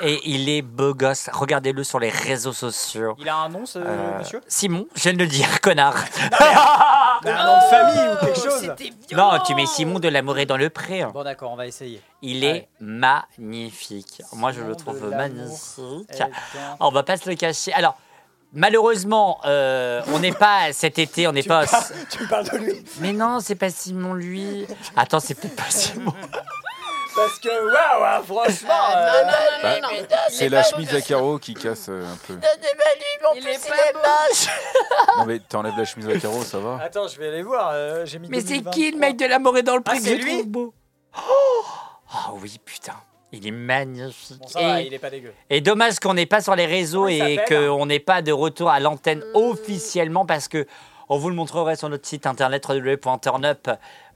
Et 0.00 0.20
il 0.28 0.48
est 0.48 0.62
beau 0.62 0.94
gosse. 0.94 1.30
Regardez-le 1.32 1.82
sur 1.84 1.98
les 1.98 2.10
réseaux 2.10 2.52
sociaux. 2.52 3.14
Il 3.18 3.28
a 3.28 3.36
un 3.36 3.48
nom, 3.48 3.64
ce 3.64 3.78
Euh, 3.78 4.18
monsieur? 4.18 4.40
Simon, 4.46 4.86
je 4.94 5.02
viens 5.04 5.12
de 5.14 5.18
le 5.18 5.26
dire, 5.26 5.60
connard. 5.60 5.96
Il 7.24 7.28
a 7.30 7.42
un 7.42 7.46
nom 7.46 7.56
de 7.56 7.70
famille 7.70 8.12
ou 8.12 8.24
quelque 8.24 8.38
chose. 8.40 8.70
Non, 9.12 9.38
tu 9.46 9.54
mets 9.54 9.64
Simon 9.66 9.98
de 9.98 10.08
l'amour 10.08 10.38
est 10.38 10.44
dans 10.46 10.58
le 10.58 10.68
pré. 10.68 11.04
Bon, 11.12 11.24
d'accord, 11.24 11.50
on 11.50 11.56
va 11.56 11.66
essayer. 11.66 12.02
Il 12.20 12.44
Allez. 12.44 12.46
est 12.56 12.68
magnifique. 12.80 14.22
Moi, 14.34 14.52
je 14.52 14.56
Simon 14.56 14.68
le 14.68 14.76
trouve 14.76 15.08
magnifique. 15.10 16.22
On 16.80 16.90
va 16.90 17.02
pas 17.02 17.16
se 17.16 17.28
le 17.30 17.34
cacher. 17.36 17.72
Alors, 17.72 17.96
malheureusement, 18.52 19.40
euh, 19.46 20.02
on 20.12 20.18
n'est 20.18 20.32
pas 20.32 20.72
cet 20.72 20.98
été, 20.98 21.26
on 21.26 21.32
n'est 21.32 21.42
pas. 21.42 21.64
parles, 21.66 21.84
tu 22.10 22.22
me 22.22 22.28
parles 22.28 22.48
de 22.50 22.56
lui 22.58 22.84
Mais 23.00 23.12
non, 23.14 23.38
c'est 23.40 23.54
pas 23.54 23.70
Simon 23.70 24.12
lui. 24.12 24.66
Attends, 24.94 25.20
c'est 25.20 25.34
peut-être 25.34 25.56
pas 25.56 25.70
Simon. 25.70 26.12
Parce 27.16 27.38
que, 27.38 27.48
waouh, 27.48 28.04
hein, 28.04 28.22
franchement. 28.26 28.68
Euh, 28.94 28.96
euh, 28.96 29.22
non, 29.24 29.30
non, 29.30 29.70
non, 29.70 29.80
non, 29.80 29.88
non. 29.88 29.88
Il 30.28 30.34
C'est 30.34 30.44
est 30.46 30.48
la 30.48 30.62
chemise 30.62 30.94
à 30.94 31.00
carreaux 31.00 31.38
qui 31.38 31.54
casse 31.54 31.86
euh, 31.88 32.04
un 32.04 32.16
peu. 32.26 32.38
Il 33.36 33.48
est 33.48 33.68
pas 33.68 33.74
beau. 33.92 35.18
Non 35.18 35.24
mais 35.26 35.38
t'enlèves 35.40 35.74
la 35.76 35.84
chemise 35.84 36.08
à 36.08 36.18
carreaux, 36.18 36.42
ça 36.42 36.58
va 36.58 36.78
Attends, 36.82 37.08
je 37.08 37.18
vais 37.18 37.28
aller 37.28 37.42
voir. 37.42 37.70
euh, 37.72 38.04
J'ai 38.06 38.18
mis 38.18 38.28
Mais 38.28 38.40
c'est 38.40 38.58
2023. 38.60 38.72
qui 38.72 38.90
le 38.92 38.98
mec 38.98 39.16
de 39.16 39.26
l'amour 39.26 39.56
est 39.58 39.62
dans 39.62 39.76
le 39.76 39.82
pré 39.82 39.94
Ah, 39.96 39.98
que 39.98 40.04
c'est 40.04 40.18
je 40.18 40.22
lui 40.22 40.32
trouve 40.34 40.46
beau 40.48 40.74
Oh 41.16 41.64
Ah 42.12 42.30
oui, 42.40 42.60
putain. 42.64 42.92
Il 43.32 43.46
est 43.46 43.50
magnifique. 43.50 44.38
Bon, 44.38 44.46
ça 44.46 44.60
va, 44.60 44.80
et, 44.82 44.86
il 44.86 44.94
est 44.94 44.98
pas 44.98 45.10
dégueu. 45.10 45.32
et 45.50 45.60
dommage 45.60 45.98
qu'on 45.98 46.14
n'est 46.14 46.26
pas 46.26 46.40
sur 46.40 46.54
les 46.54 46.66
réseaux 46.66 47.04
Comment 47.04 47.08
il 47.08 47.22
et 47.32 47.36
s'appelle 47.36 47.68
qu'on 47.68 47.86
n'ait 47.86 47.98
pas 47.98 48.22
de 48.22 48.32
retour 48.32 48.70
à 48.70 48.78
l'antenne 48.78 49.24
officiellement 49.34 50.24
parce 50.26 50.46
que 50.48 50.66
on 51.08 51.18
vous 51.18 51.28
le 51.28 51.34
montrerait 51.36 51.76
sur 51.76 51.88
notre 51.88 52.06
site 52.06 52.26
internet 52.26 52.64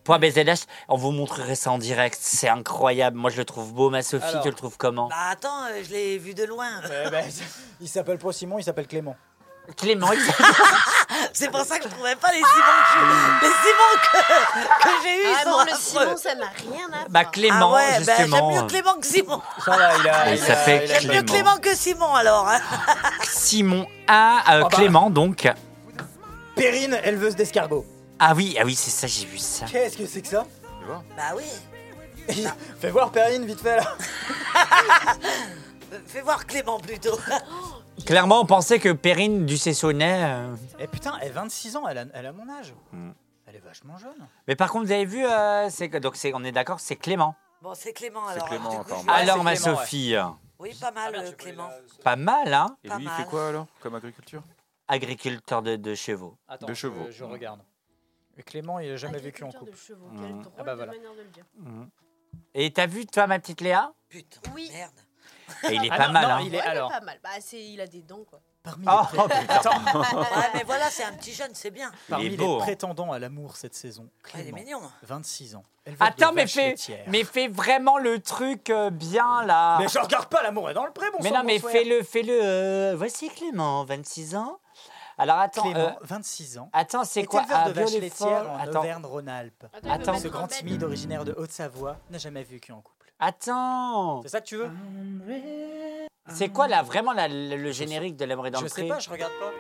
www.turnup.bzh. 0.09 0.65
On 0.89 0.97
vous 0.97 1.11
montrerait 1.11 1.55
ça 1.55 1.71
en 1.71 1.79
direct. 1.79 2.19
C'est 2.21 2.49
incroyable. 2.49 3.17
Moi, 3.17 3.31
je 3.31 3.37
le 3.39 3.45
trouve 3.45 3.73
beau. 3.73 3.91
Ma 3.91 4.03
Sophie, 4.03 4.27
Alors. 4.27 4.43
tu 4.43 4.49
le 4.49 4.55
trouves 4.55 4.77
comment 4.79 5.09
Bah 5.09 5.17
attends, 5.31 5.65
euh, 5.71 5.83
je 5.87 5.91
l'ai 5.91 6.19
vu 6.19 6.35
de 6.35 6.45
loin. 6.45 6.69
Bah, 7.11 7.19
il 7.81 7.89
s'appelle 7.89 8.19
pas 8.19 8.33
Simon, 8.33 8.59
il 8.59 8.65
s'appelle 8.65 8.87
Clément. 8.87 9.17
Clément, 9.77 10.11
il 10.13 10.21
C'est 11.33 11.49
pour 11.51 11.61
ça 11.61 11.79
que 11.79 11.85
je 11.85 11.95
trouvais 11.95 12.17
pas 12.17 12.31
les 12.33 12.39
Simons 12.39 12.81
que, 12.89 12.99
je- 12.99 13.47
les 13.47 13.53
Simons 13.53 14.01
que, 14.03 14.83
que 14.83 14.89
j'ai 15.03 15.17
eus. 15.23 15.35
Ah 15.39 15.45
sont 15.45 15.51
non, 15.51 15.65
le 15.65 15.73
affreux. 15.73 16.01
Simon, 16.01 16.17
ça 16.17 16.35
n'a 16.35 16.47
rien 16.47 16.87
à 16.87 16.97
voir. 16.97 17.05
Bah, 17.11 17.25
Clément, 17.27 17.71
ah 17.73 17.75
ouais, 17.77 18.05
bah, 18.05 18.15
justement. 18.17 18.51
j'aime 18.51 18.63
mieux 18.63 18.67
Clément 18.69 18.95
que 19.01 19.07
Simon. 19.07 19.43
Ça 19.65 19.71
va, 19.77 19.97
il 19.99 20.09
a. 20.09 20.31
Il 20.33 20.37
il 20.39 20.43
a- 20.43 20.47
s'appelle 20.47 20.83
il 20.87 20.93
a- 20.93 20.99
J'aime 21.01 21.13
mieux 21.15 21.23
Clément. 21.23 21.51
Clément 21.53 21.57
que 21.59 21.75
Simon 21.77 22.15
alors. 22.15 22.49
hein. 22.49 22.59
Simon 23.23 23.87
A, 24.09 24.39
euh, 24.39 24.41
Ah 24.47 24.61
bah. 24.63 24.69
Clément, 24.73 25.09
donc. 25.11 25.47
Perrine, 26.57 26.99
éleveuse 27.05 27.37
d'escargots. 27.37 27.87
Ah 28.21 28.35
oui, 28.37 28.57
ah 28.61 28.65
oui, 28.65 28.75
c'est 28.75 28.91
ça, 28.91 29.07
j'ai 29.07 29.27
vu 29.27 29.39
ça. 29.39 29.67
Qu'est-ce 29.67 29.97
que 29.97 30.07
c'est 30.07 30.23
que 30.23 30.29
ça? 30.29 30.47
Bah 31.17 31.33
oui. 31.37 31.45
Fais 32.79 32.91
voir 32.91 33.11
Perrine 33.11 33.45
vite 33.47 33.61
fait 33.61 33.77
là. 33.77 33.97
Fais 36.07 36.21
voir 36.21 36.47
Clément 36.47 36.79
plutôt. 36.79 37.19
Clairement, 38.07 38.41
on 38.41 38.47
pensait 38.47 38.79
que 38.79 38.93
Perrine 38.93 39.47
du 39.47 39.59
Cessonnet. 39.59 40.25
euh, 40.25 40.55
Eh 40.79 40.87
putain, 40.87 41.19
elle 41.21 41.31
a 41.31 41.43
26 41.43 41.77
ans, 41.77 41.89
elle 41.89 41.99
a, 41.99 42.05
elle 42.15 42.27
a 42.27 42.33
mon 42.33 42.49
âge. 42.49 42.75
Hmm. 42.93 43.11
Elle 43.47 43.57
est 43.57 43.65
vachement 43.65 43.99
jeune. 43.99 44.29
Mais 44.47 44.55
par 44.55 44.71
contre, 44.71 44.87
vous 44.87 44.93
avez 44.93 45.05
vu, 45.05 45.25
euh, 45.27 45.69
c'est 45.71 45.89
que- 45.89 45.99
donc 45.99 46.15
c'est, 46.17 46.33
on 46.35 46.45
est 46.45 46.53
d'accord, 46.53 46.79
c'est 46.81 46.97
Clément. 46.97 47.35
Bon, 47.63 47.73
c'est 47.75 47.93
Clément 47.93 48.21
C'est 48.29 48.35
alors. 48.35 48.49
Clément, 48.49 48.71
du 48.71 48.77
coup, 48.77 48.81
apparemment. 48.83 49.03
je- 49.03 49.09
Ouais, 49.13 49.21
Alors, 49.23 49.37
c'est 49.39 49.43
ma 49.43 49.57
Clément, 49.57 49.71
ouais. 49.71 49.77
Sophie, 49.85 50.15
Oui, 50.61 50.75
pas 50.81 50.91
mal 50.93 51.15
euh, 51.17 51.33
Clément. 51.33 51.71
pas 52.05 52.17
mal, 52.17 52.55
hein 52.55 52.77
Et 52.85 52.89
Pas 52.89 52.97
lui, 52.97 53.05
il 53.05 53.09
mal. 53.09 53.17
fait 53.17 53.25
quoi 53.29 53.49
alors 53.49 53.67
Comme 53.81 53.95
agriculture? 53.97 54.43
Agriculteur 54.89 55.63
de, 55.63 55.77
de 55.77 55.95
chevaux. 55.95 56.37
Attends, 56.49 56.67
De 56.67 56.75
chevaux. 56.75 57.07
Je, 57.09 57.13
je 57.19 57.25
regarde. 57.25 57.61
Clément, 58.43 58.79
il 58.79 58.91
a 58.93 58.97
jamais 58.97 59.19
vécu 59.19 59.45
en 59.45 59.51
couple. 59.51 59.71
de 59.73 59.77
chevaux, 59.77 60.09
quelle 60.21 60.35
Ah 60.59 60.63
bah 60.65 60.73
de 60.73 60.77
voilà. 60.77 60.93
manière 60.93 61.15
de 61.15 61.23
le 61.23 61.29
dire. 61.29 61.45
Et 62.55 62.73
t'as 62.73 62.87
vu, 62.87 63.07
toi, 63.07 63.27
ma 63.27 63.39
petite 63.39 63.61
Léa? 63.61 63.93
Putain, 64.09 64.41
Oui. 64.55 64.71
merde. 64.73 64.93
Et 65.69 65.75
il 65.75 65.85
est 65.85 65.89
Ah 65.91 65.97
pas 65.97 66.07
non, 66.07 66.13
mal, 66.13 66.23
non, 66.29 66.35
hein 66.35 66.41
il 66.45 66.55
est- 66.55 66.59
Ouais, 66.59 66.63
alors- 66.65 66.91
pas 66.91 67.01
mal. 67.01 67.19
Bah, 67.23 67.31
c'est, 67.41 67.61
il 67.61 67.81
a 67.81 67.87
des 67.87 68.03
dents, 68.03 68.23
quoi. 68.29 68.41
Parmi, 68.63 68.85
Oh, 68.89 69.01
les. 69.13 69.19
Ouais, 70.21 70.51
mais 70.55 70.63
voilà, 70.65 70.91
c'est 70.91 71.03
un 71.03 71.13
petit 71.15 71.33
jeune, 71.33 71.51
c'est 71.55 71.71
bien. 71.71 71.91
Parmi 72.09 72.27
est 72.27 72.29
les 72.31 72.37
beau, 72.37 72.57
hein. 72.59 72.63
prétendants 72.63 73.11
à 73.11 73.19
l'amour 73.19 73.57
cette 73.57 73.75
saison, 73.75 74.03
Ouais, 74.03 74.11
il 74.35 74.41
est 74.41 74.43
Clément, 74.53 74.59
mignon. 74.59 74.81
26 75.03 75.55
ans. 75.57 75.65
éleveur 75.87 76.09
de 76.09 76.13
Attends, 76.13 76.33
mais 76.35 76.47
fais, 76.47 76.75
mais 77.07 77.25
fais 77.25 77.49
vraiment 77.49 77.97
le 77.99 78.21
truc 78.21 78.69
euh, 78.71 78.91
bien, 78.91 79.45
là. 79.45 79.79
Mais 79.79 79.89
je 79.89 79.99
regarde 79.99 80.29
pas 80.29 80.43
l'amour 80.43 80.69
est 80.71 80.75
dans 80.75 80.85
le 80.85 80.93
pré, 80.93 81.07
bon 81.11 81.19
Mais 81.23 81.31
sang, 81.31 81.37
non, 81.39 81.45
mais 81.45 81.59
fais-le, 81.59 82.03
fais-le. 82.03 82.39
euh, 82.43 82.95
voici 82.97 83.29
Clément, 83.31 83.85
26 83.85 84.37
ans. 84.37 84.59
Alors, 85.21 85.39
attends, 85.39 85.63
Clément, 85.63 85.79
euh, 85.89 85.93
26 86.03 86.59
ans. 86.59 86.71
attends, 86.73 87.05
c'est 87.05 87.21
est 87.21 87.25
quoi 87.27 87.43
éleveur 87.43 87.59
Ah, 87.65 87.69
de 87.69 87.75
vaches 87.75 87.93
laitières 87.93 88.51
en 88.51 88.59
Attends, 88.59 88.79
Auvergne-Rhône-Alpes. 88.81 89.67
Attends, 89.73 89.91
Attends. 89.91 90.19
Ce 90.19 90.29
grand 90.29 90.47
timide 90.47 90.83
originaire 90.83 91.25
de 91.25 91.33
Haute-Savoie 91.37 91.99
n'a 92.11 92.19
jamais 92.19 92.43
vécu 92.43 92.73
en 92.73 92.81
couple. 92.81 93.13
attends. 93.19 94.23
C'est 94.23 94.29
ça 94.29 94.41
que 94.41 94.47
tu 94.47 94.57
veux? 94.57 94.71
C'est 96.29 96.49
quoi, 96.49 96.69
là, 96.69 96.83
vraiment, 96.83 97.13
la- 97.13 97.29
le, 97.29 97.57
le 97.57 97.71
générique 97.73 98.17
de 98.17 98.25
L'amour 98.25 98.47
est 98.47 98.51
dans 98.51 98.61
Je 98.61 98.65
le 98.65 98.69
sais 98.71 98.83
pré 98.83 98.89
pas, 98.89 98.99
je 98.99 99.11
regarde 99.11 99.33
pas. 99.41 99.51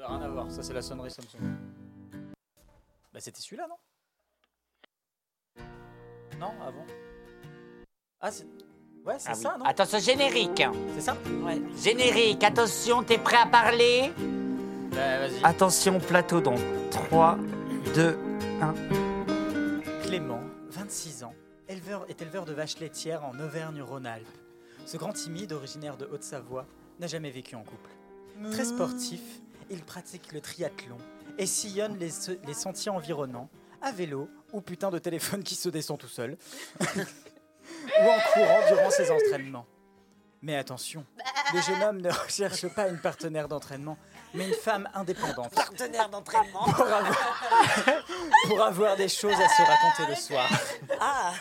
Ouais, 0.00 0.06
rien 0.06 0.20
à 0.22 0.28
voir, 0.28 0.50
ça 0.50 0.62
c'est 0.62 0.72
la 0.72 0.82
sonnerie 0.82 1.10
Samsung. 1.10 1.38
Bah 3.12 3.20
c'était 3.20 3.40
celui-là, 3.40 3.66
non? 3.68 3.76
Non, 6.40 6.52
avant. 6.66 6.84
Ah 8.20 8.30
c'est... 8.30 8.46
Ouais, 9.04 9.14
c'est 9.18 9.28
Ah 9.30 9.32
oui. 9.36 9.42
ça, 9.42 9.56
non 9.58 9.64
Attention, 9.64 9.98
générique. 9.98 10.62
C'est 10.94 11.00
ça? 11.02 11.16
Ouais. 11.44 11.60
Générique, 11.76 12.42
attention, 12.42 13.02
t'es 13.02 13.18
prêt 13.18 13.36
à 13.36 13.46
parler? 13.46 14.12
Vas-y. 14.92 15.44
Attention, 15.44 15.98
plateau 15.98 16.40
dans 16.40 16.54
3, 16.90 17.38
2, 17.94 18.18
1. 18.60 18.74
Clément, 20.02 20.40
26 20.70 21.24
ans, 21.24 21.34
éleveur, 21.68 22.06
est 22.08 22.20
éleveur 22.22 22.44
de 22.44 22.52
vaches 22.52 22.78
laitières 22.78 23.24
en 23.24 23.38
Auvergne-Rhône-Alpes. 23.38 24.26
Ce 24.86 24.96
grand 24.96 25.12
timide, 25.12 25.52
originaire 25.52 25.96
de 25.96 26.06
Haute-Savoie, 26.06 26.66
n'a 27.00 27.06
jamais 27.06 27.30
vécu 27.30 27.54
en 27.56 27.62
couple. 27.62 27.90
Très 28.50 28.64
sportif, 28.64 29.20
il 29.70 29.82
pratique 29.82 30.32
le 30.32 30.40
triathlon 30.40 30.98
et 31.38 31.46
sillonne 31.46 31.96
les, 31.98 32.10
les 32.46 32.54
sentiers 32.54 32.90
environnants, 32.90 33.48
à 33.80 33.92
vélo 33.92 34.28
ou 34.52 34.60
putain 34.60 34.90
de 34.90 34.98
téléphone 34.98 35.42
qui 35.42 35.54
se 35.54 35.68
descend 35.68 35.98
tout 35.98 36.08
seul, 36.08 36.36
ou 36.80 38.04
en 38.04 38.18
courant 38.32 38.60
durant 38.68 38.90
ses 38.90 39.10
entraînements. 39.10 39.66
Mais 40.42 40.56
attention, 40.56 41.06
le 41.54 41.60
jeune 41.60 41.82
homme 41.82 42.00
ne 42.00 42.10
recherche 42.10 42.66
pas 42.68 42.88
une 42.88 42.98
partenaire 42.98 43.48
d'entraînement, 43.48 43.96
mais 44.34 44.48
une 44.48 44.54
femme 44.54 44.88
indépendante 44.94 45.54
Partenaire 45.54 46.08
d'entraînement. 46.08 46.64
pour 46.64 46.80
avoir, 46.86 47.02
pour 48.48 48.62
avoir 48.62 48.96
des 48.96 49.08
choses 49.08 49.34
à 49.40 49.48
se 49.48 49.62
raconter 49.62 50.06
le 50.10 50.14
soir. 50.14 50.48
Ah 51.00 51.32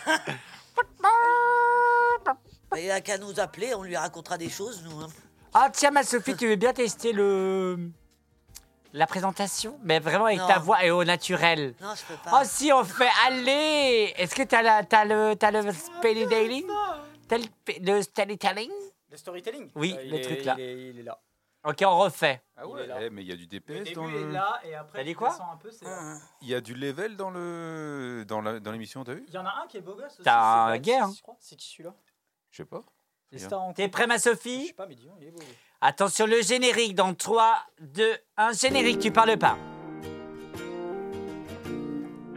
Il 2.77 2.89
a 2.91 3.01
qu'à 3.01 3.17
nous 3.17 3.39
appeler, 3.39 3.73
on 3.75 3.83
lui 3.83 3.95
racontera 3.97 4.37
des 4.37 4.49
choses, 4.49 4.81
nous. 4.83 5.01
hein. 5.01 5.07
Ah, 5.53 5.69
tiens, 5.71 5.91
ma 5.91 6.03
Sophie, 6.03 6.35
tu 6.35 6.47
veux 6.47 6.55
bien 6.55 6.71
tester 6.73 7.11
le. 7.11 7.89
La 8.93 9.07
présentation? 9.07 9.77
Mais 9.83 9.99
vraiment 9.99 10.25
avec 10.25 10.39
Non. 10.39 10.47
ta 10.47 10.59
voix 10.59 10.83
et 10.83 10.91
au 10.91 11.03
naturel. 11.03 11.73
Non, 11.81 11.93
je 11.95 12.03
peux 12.05 12.19
Oh, 12.27 12.29
pas. 12.29 12.45
si, 12.45 12.71
on 12.73 12.83
fait. 12.83 13.07
Allez 13.25 14.13
Est-ce 14.17 14.35
que 14.35 14.43
t'as, 14.43 14.61
la, 14.61 14.83
t'as 14.83 15.05
le, 15.05 15.33
t'as 15.35 15.51
le 15.51 15.71
spelling 15.71 16.27
daily 16.27 16.65
T'as 17.29 17.37
le, 17.37 17.45
le 17.81 18.01
storytelling 18.01 18.69
Le 19.09 19.17
storytelling? 19.17 19.69
Oui, 19.75 19.95
Euh, 19.97 20.03
le 20.09 20.15
est- 20.17 20.21
truc 20.21 20.43
là. 20.45 20.55
Il 20.57 20.63
est, 20.63 20.89
il 20.89 20.99
est 20.99 21.03
là. 21.03 21.17
Ok, 21.63 21.83
on 21.85 21.97
refait. 21.99 22.41
Ah 22.57 22.63
Il 22.65 22.69
ouais, 22.71 22.87
est 22.89 23.05
eh, 23.05 23.09
mais 23.11 23.21
il 23.21 23.27
y 23.27 23.31
a 23.31 23.35
du 23.35 23.43
Le 23.43 23.47
DPS 23.49 23.93
dans 23.93 24.07
est 24.09 24.11
le. 24.13 24.31
là 24.31 24.59
et 24.63 24.73
après 24.73 24.97
T'as 24.99 25.03
dit 25.03 25.11
tu 25.11 25.15
quoi 25.17 25.29
descends 25.29 25.51
un 25.51 25.57
peu, 25.57 25.69
c'est 25.71 25.85
là. 25.85 25.97
Hein. 25.99 26.19
Il 26.41 26.47
y 26.47 26.55
a 26.55 26.61
du 26.61 26.73
level 26.73 27.15
dans 27.17 27.29
le 27.29 28.23
dans 28.27 28.41
la- 28.41 28.59
dans 28.59 28.71
l'émission, 28.71 29.03
t'as 29.03 29.13
vu? 29.13 29.23
Il 29.27 29.33
y 29.33 29.37
en 29.37 29.45
a 29.45 29.61
un 29.63 29.67
qui 29.67 29.77
est 29.77 29.81
beau 29.81 29.93
gosse 29.95 30.13
aussi. 30.13 30.23
T'as 30.23 30.41
un 30.69 30.73
c'est 30.73 30.79
gay, 30.79 30.97
hein. 30.97 31.11
je 31.15 31.21
crois. 31.21 31.35
C'est 31.39 31.55
qui 31.55 31.69
celui-là? 31.69 31.93
Je 32.49 32.57
sais 32.57 32.65
pas. 32.65 32.83
Les 33.31 33.37
Bien. 33.37 33.47
stars 33.47 33.61
en 33.61 33.73
T'es 33.73 33.87
prêt, 33.89 34.07
ma 34.07 34.17
Je 34.17 34.21
Sophie 34.23 34.67
sais 34.67 34.73
pas, 34.73 34.87
mais 34.87 34.95
dis 34.95 35.05
donc, 35.05 35.15
il 35.21 35.27
est 35.27 35.31
beau. 35.31 35.39
Attention, 35.81 36.25
le 36.25 36.41
générique 36.41 36.95
dans 36.95 37.13
3, 37.13 37.57
2, 37.79 38.17
1. 38.37 38.51
Générique, 38.53 38.99
tu 38.99 39.11
parles 39.11 39.37
pas. 39.37 39.57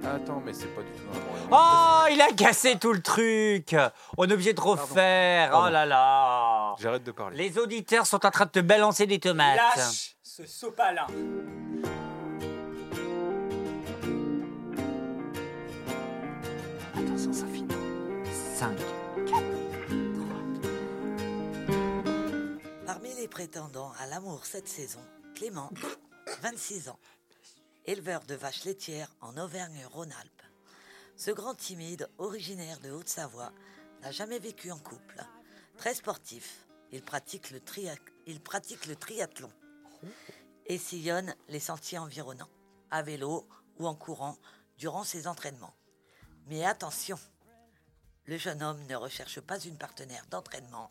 Attends, 0.07 0.43
mais 0.45 0.53
c'est 0.53 0.67
pas 0.69 0.83
du 0.83 0.91
tout 0.93 1.05
dans. 1.51 1.57
Oh, 1.57 2.07
il 2.11 2.21
a 2.21 2.33
cassé 2.33 2.79
tout 2.79 2.93
le 2.93 3.01
truc. 3.01 3.75
On 4.19 4.29
est 4.29 4.33
obligé 4.33 4.53
de 4.53 4.61
refaire. 4.61 5.51
Pardon. 5.51 5.69
Oh 5.69 5.73
là 5.73 5.87
là. 5.87 6.75
J'arrête 6.79 7.05
de 7.05 7.13
parler. 7.13 7.37
Les 7.37 7.59
auditeurs 7.59 8.07
sont 8.07 8.25
en 8.27 8.31
train 8.31 8.45
de 8.47 8.51
te 8.51 8.61
balancer 8.61 9.07
des 9.07 9.19
tomates. 9.19 9.57
Lâche 9.57 10.15
ce 10.23 10.47
sopalin. 10.47 11.07
Attention, 16.97 17.33
Sophie. 17.33 17.65
5. 18.57 18.77
Parmi 22.85 23.15
les 23.15 23.29
prétendants 23.29 23.93
à 24.01 24.07
l'amour 24.07 24.45
cette 24.45 24.69
saison, 24.69 25.01
Clément, 25.37 25.71
26 26.43 26.89
ans, 26.89 26.99
éleveur 27.87 28.25
de 28.25 28.35
vaches 28.35 28.65
laitières 28.65 29.15
en 29.21 29.37
Auvergne-Rhône-Alpes. 29.37 30.43
Ce 31.17 31.31
grand 31.31 31.55
timide, 31.55 32.09
originaire 32.19 32.81
de 32.81 32.91
Haute-Savoie, 32.91 33.53
n'a 34.03 34.11
jamais 34.11 34.39
vécu 34.39 34.71
en 34.71 34.79
couple. 34.79 35.23
Très 35.77 35.95
sportif, 35.95 36.67
il 36.93 37.03
pratique 37.03 37.51
le, 37.51 37.61
triathlon 38.97 39.51
et 40.67 40.79
sillonne 40.79 41.35
les 41.49 41.61
sentiers 41.61 41.99
environnants, 41.99 42.51
à 42.91 43.03
vélo 43.03 43.47
ou 43.79 43.87
en 43.87 43.95
courant 43.95 44.39
durant 44.79 45.05
ses 45.05 45.27
entraînements. 45.27 45.75
Mais 46.47 46.65
attention, 46.65 47.19
le 48.27 48.39
jeune 48.39 48.63
homme 48.63 48.85
ne 48.87 48.97
recherche 48.97 49.41
pas 49.41 49.59
une 49.59 49.77
partenaire 49.77 50.27
d'entraînement, 50.31 50.91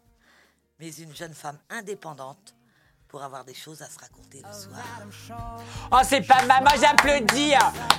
mais 0.79 0.93
une 0.95 1.15
jeune 1.15 1.33
femme 1.33 1.59
indépendante 1.69 2.55
pour 3.13 3.21
avoir 3.21 3.45
des 3.45 3.53
choses 3.53 3.79
à 3.83 3.85
se 3.85 3.99
raconter 3.99 4.41
le 4.43 4.51
soir. 4.51 4.81
Oh, 5.91 5.99
c'est 6.03 6.21
pas 6.25 6.43
mal. 6.47 6.63
Moi, 6.63 6.71
j'applaudis. 6.81 7.51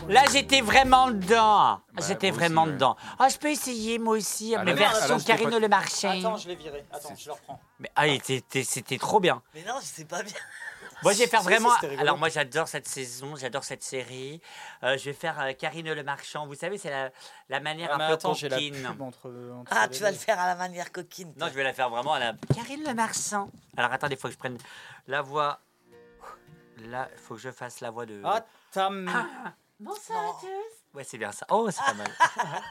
Là, 0.08 0.24
j'étais 0.32 0.60
vraiment 0.60 1.08
dedans. 1.08 1.80
j'étais 2.04 2.32
moi 2.32 2.40
vraiment 2.40 2.62
aussi, 2.62 2.70
ouais. 2.70 2.74
dedans. 2.74 2.96
Oh, 3.20 3.24
je 3.30 3.38
peux 3.38 3.50
essayer, 3.50 4.00
moi 4.00 4.16
aussi. 4.16 4.56
Ah, 4.56 4.64
mais 4.64 4.72
version 4.72 5.20
pas- 5.20 5.60
Le 5.60 5.68
Marchand. 5.68 6.18
Attends, 6.18 6.36
je 6.36 6.48
l'ai 6.48 6.56
viré. 6.56 6.84
Attends, 6.90 7.14
je 7.16 7.26
le 7.26 7.32
reprends. 7.32 7.60
Mais 7.78 7.92
ah, 7.94 8.06
c'était 8.24 8.64
c'était 8.64 8.98
trop 8.98 9.20
bien. 9.20 9.40
Mais 9.54 9.62
non, 9.62 9.74
je 9.80 9.86
sais 9.86 10.04
pas 10.04 10.24
bien. 10.24 10.34
Moi, 11.04 11.12
je 11.12 11.18
vais 11.18 11.26
faire 11.28 11.42
vraiment. 11.42 11.70
Alors, 11.98 12.18
moi, 12.18 12.28
j'adore 12.28 12.66
cette 12.66 12.88
saison, 12.88 13.36
j'adore 13.36 13.62
cette 13.62 13.82
série. 13.84 14.40
Euh, 14.82 14.96
je 14.98 15.04
vais 15.04 15.12
faire 15.12 15.38
euh, 15.40 15.52
Karine 15.52 15.92
Le 15.92 16.02
Marchand. 16.02 16.46
Vous 16.46 16.54
savez, 16.56 16.78
c'est 16.78 16.90
la, 16.90 17.10
la 17.48 17.60
manière 17.60 17.90
Ah, 17.92 17.94
un 17.94 18.08
peu 18.08 18.14
attends, 18.14 18.34
j'ai 18.34 18.48
la 18.48 18.56
coquine. 18.56 18.82
pub 18.82 19.02
entre, 19.02 19.30
entre 19.54 19.72
Ah, 19.76 19.86
tu 19.88 20.02
vas 20.02 20.10
le 20.10 20.16
faire 20.16 20.40
à 20.40 20.46
la 20.46 20.56
manière 20.56 20.90
coquine. 20.90 21.32
Non, 21.36 21.46
je 21.48 21.52
vais 21.54 21.62
la 21.62 21.72
faire 21.72 21.90
vraiment 21.90 22.14
à 22.14 22.18
la 22.18 22.32
Karine 22.54 22.82
Le 22.84 22.94
Marchand. 22.94 23.50
Alors, 23.76 23.92
attendez, 23.92 24.14
il 24.14 24.18
faut 24.18 24.28
que 24.28 24.34
je 24.34 24.38
prenne 24.38 24.58
la 25.06 25.22
voix. 25.22 25.60
Là, 26.86 27.08
il 27.12 27.18
faut 27.18 27.34
que 27.34 27.40
je 27.40 27.50
fasse 27.52 27.80
la 27.80 27.90
voix 27.90 28.04
de. 28.06 28.20
Ah, 28.24 28.44
t'as... 28.72 28.88
m- 28.88 29.10
Bonsoir 29.78 30.24
à 30.24 30.40
tous. 30.40 30.96
Ouais, 30.96 31.04
c'est 31.04 31.18
bien 31.18 31.30
ça. 31.32 31.46
Oh, 31.50 31.68
c'est 31.70 31.84
pas 31.84 31.94
mal. 31.94 32.08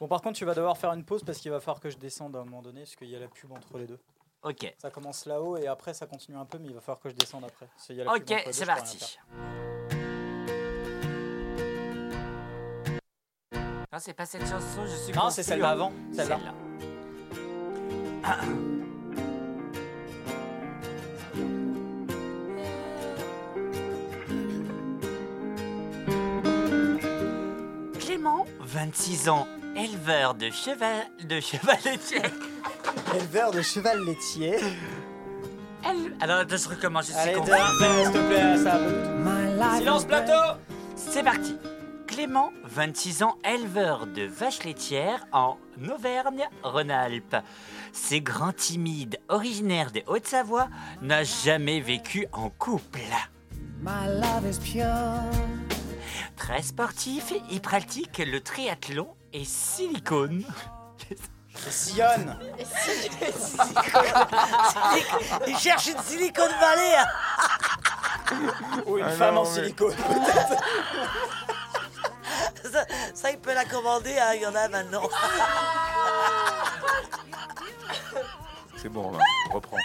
Bon, 0.00 0.08
par 0.08 0.22
contre, 0.22 0.38
tu 0.38 0.46
vas 0.46 0.54
devoir 0.54 0.78
faire 0.78 0.92
une 0.94 1.04
pause 1.04 1.22
parce 1.22 1.36
qu'il 1.38 1.50
va 1.50 1.60
falloir 1.60 1.78
que 1.78 1.90
je 1.90 1.98
descende 1.98 2.34
à 2.34 2.38
un 2.40 2.44
moment 2.44 2.62
donné, 2.62 2.80
parce 2.84 2.96
qu'il 2.96 3.08
y 3.10 3.16
a 3.16 3.18
la 3.18 3.28
pub 3.28 3.52
entre 3.52 3.76
les 3.76 3.86
deux. 3.86 3.98
Ok. 4.42 4.74
Ça 4.78 4.90
commence 4.90 5.26
là-haut 5.26 5.56
et 5.58 5.66
après 5.66 5.92
ça 5.92 6.06
continue 6.06 6.38
un 6.38 6.46
peu, 6.46 6.58
mais 6.58 6.68
il 6.68 6.74
va 6.74 6.80
falloir 6.80 7.00
que 7.00 7.10
je 7.10 7.14
descende 7.14 7.44
après. 7.44 7.68
Y 7.90 8.00
a 8.00 8.04
la 8.04 8.14
Ok, 8.14 8.34
c'est 8.50 8.66
parti. 8.66 9.18
Non, 13.92 13.98
c'est 13.98 14.14
pas 14.14 14.24
cette 14.24 14.46
chanson, 14.46 14.86
je 14.86 14.94
suis 14.96 15.12
Non, 15.12 15.30
c'est 15.30 15.42
celle 15.42 15.60
d'avant, 15.60 15.90
hein. 15.90 16.12
celle-là. 16.14 16.38
Clément, 27.98 28.46
26 28.60 29.28
ans, 29.28 29.46
éleveur 29.76 30.34
de 30.34 30.50
cheval 30.50 31.06
de 31.24 31.40
cheval 31.40 31.78
laitier. 31.84 32.22
Éleveur 33.14 33.50
de 33.50 33.62
cheval 33.62 34.04
laitier. 34.04 34.56
Elle... 35.84 36.14
Alors, 36.20 36.38
attends, 36.38 36.56
je 36.56 36.68
recommence, 36.68 37.06
je 37.06 37.12
suis 37.12 37.20
Allez, 37.20 37.34
s'il 37.34 38.12
te 38.12 38.26
plaît, 38.28 38.56
ça 38.56 38.78
va 38.78 38.78
pas 38.78 38.90
du 38.90 39.02
tout. 39.02 39.78
Silence 39.78 40.04
plateau 40.04 40.60
C'est 40.94 41.22
parti. 41.22 41.56
Clément, 42.06 42.52
26 42.64 43.22
ans, 43.22 43.36
éleveur 43.44 44.06
de 44.06 44.22
vaches 44.22 44.64
laitières 44.64 45.26
en 45.32 45.58
Auvergne-Rhône-Alpes. 45.90 47.36
Ce 47.92 48.16
grand 48.16 48.52
timide, 48.52 49.18
originaire 49.28 49.90
des 49.90 50.04
Hautes-Savoie, 50.06 50.68
n'a 51.02 51.24
jamais 51.24 51.80
vécu 51.80 52.26
en 52.32 52.50
couple. 52.50 53.00
My 53.80 54.06
love 54.06 54.46
is 54.48 54.58
pure. 54.58 54.86
Très 56.36 56.62
sportif, 56.62 57.32
il 57.50 57.60
pratique 57.60 58.18
le 58.18 58.40
triathlon 58.40 59.08
et 59.32 59.44
silicone. 59.44 60.44
Sillonne 61.70 62.38
Il 65.46 65.56
cherche 65.58 65.86
une 65.88 65.98
Silicon 66.02 66.48
Valley. 66.60 66.94
hein. 66.96 67.06
Ou 68.86 68.98
une 68.98 69.04
Ah 69.04 69.10
femme 69.10 69.34
non, 69.34 69.40
en 69.42 69.44
mais- 69.44 69.50
silicone. 69.54 69.94
Ça, 72.72 72.84
ça, 73.14 73.30
il 73.32 73.38
peut 73.38 73.52
la 73.54 73.64
commander, 73.64 74.16
hein, 74.18 74.32
il 74.34 74.42
y 74.42 74.46
en 74.46 74.54
a 74.54 74.68
maintenant. 74.68 75.02
C'est 78.76 78.88
bon, 78.88 79.10
là, 79.12 79.18
reprends. 79.52 79.76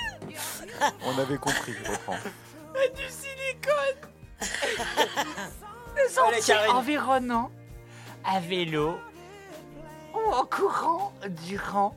On 1.04 1.18
avait 1.20 1.38
compris, 1.38 1.74
reprends. 1.90 2.18
Du 2.96 3.04
silicone 3.10 4.10
Le 5.96 6.02
Allez, 6.02 6.10
sentier 6.42 6.54
Karine. 6.56 6.72
environnant, 6.76 7.52
à 8.24 8.40
vélo 8.40 9.00
ou 10.16 10.32
en 10.32 10.46
courant 10.46 11.14
durant 11.46 11.96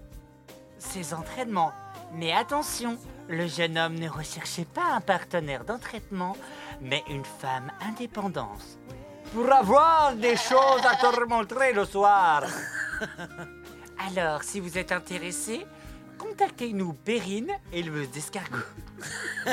ses 0.79 1.15
entraînements. 1.15 1.73
Mais 2.13 2.33
attention, 2.33 2.99
le 3.29 3.47
jeune 3.47 3.77
homme 3.79 3.95
ne 3.99 4.09
recherchait 4.09 4.65
pas 4.65 4.93
un 4.93 5.01
partenaire 5.01 5.65
d'entraînement, 5.65 6.37
mais 6.81 7.05
une 7.09 7.25
femme 7.25 7.71
indépendante. 7.81 8.63
Pour 9.35 9.51
avoir 9.53 10.15
des 10.15 10.37
choses 10.51 10.85
à 10.87 10.97
te 10.97 11.07
remontrer 11.21 11.73
le 11.73 11.85
soir. 11.85 12.45
Alors, 14.11 14.43
si 14.43 14.61
vous 14.61 14.79
êtes 14.79 14.93
intéressé, 14.93 15.67
contactez-nous 16.19 16.95
Perrine, 16.95 17.53
éleveuse 17.73 18.11
d'escargots. 18.11 18.57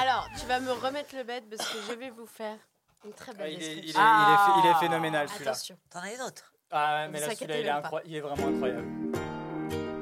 Alors, 0.00 0.28
tu 0.38 0.46
vas 0.46 0.60
me 0.60 0.72
remettre 0.72 1.14
le 1.16 1.24
bed 1.24 1.44
parce 1.54 1.68
que 1.68 1.78
je 1.88 1.92
vais 1.92 2.10
vous 2.10 2.26
faire 2.26 2.56
une 3.04 3.12
très 3.12 3.34
belle 3.34 3.46
Ah, 3.46 3.50
il, 3.50 3.62
est, 3.62 3.72
il, 3.72 3.78
est, 3.78 3.82
il, 3.82 3.88
est, 3.88 3.90
description. 3.90 4.62
il 4.64 4.70
est 4.70 4.74
phénoménal 4.80 5.28
celui-là. 5.28 5.50
Attention. 5.50 5.76
T'en 5.90 6.00
as 6.00 6.12
une 6.14 6.22
autre 6.22 6.53
Ah 6.76 7.02
ouais, 7.02 7.06
Vous 7.06 7.12
mais 7.12 7.20
là 7.20 7.26
celui-là 7.34 7.58
il, 7.58 7.60
est 7.60 7.64
même 7.72 7.82
pas. 7.82 7.88
incroy- 7.88 8.02
il 8.04 8.16
est 8.16 8.20
vraiment 8.20 8.48
incroyable. 8.48 8.84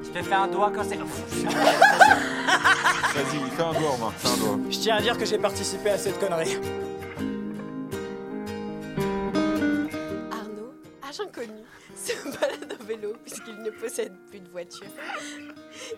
Je 0.01 0.09
te 0.09 0.23
fais 0.23 0.33
un 0.33 0.47
doigt 0.47 0.71
quand 0.73 0.83
c'est... 0.83 0.97
Vas-y, 0.97 1.05
fais 3.55 3.61
un 3.63 3.73
doigt, 3.73 3.89
Romain, 3.91 4.11
fais 4.17 4.27
un 4.27 4.37
doigt. 4.37 4.57
Je 4.71 4.79
tiens 4.79 4.95
à 4.95 5.01
dire 5.01 5.15
que 5.17 5.25
j'ai 5.25 5.37
participé 5.37 5.91
à 5.91 5.97
cette 5.99 6.19
connerie. 6.19 6.57
Arnaud, 10.31 10.73
âge 11.07 11.19
inconnu, 11.21 11.61
se 11.95 12.13
balade 12.39 12.75
en 12.79 12.83
vélo 12.85 13.13
puisqu'il 13.23 13.57
ne 13.61 13.69
possède 13.69 14.13
plus 14.29 14.39
de 14.39 14.49
voiture. 14.49 14.87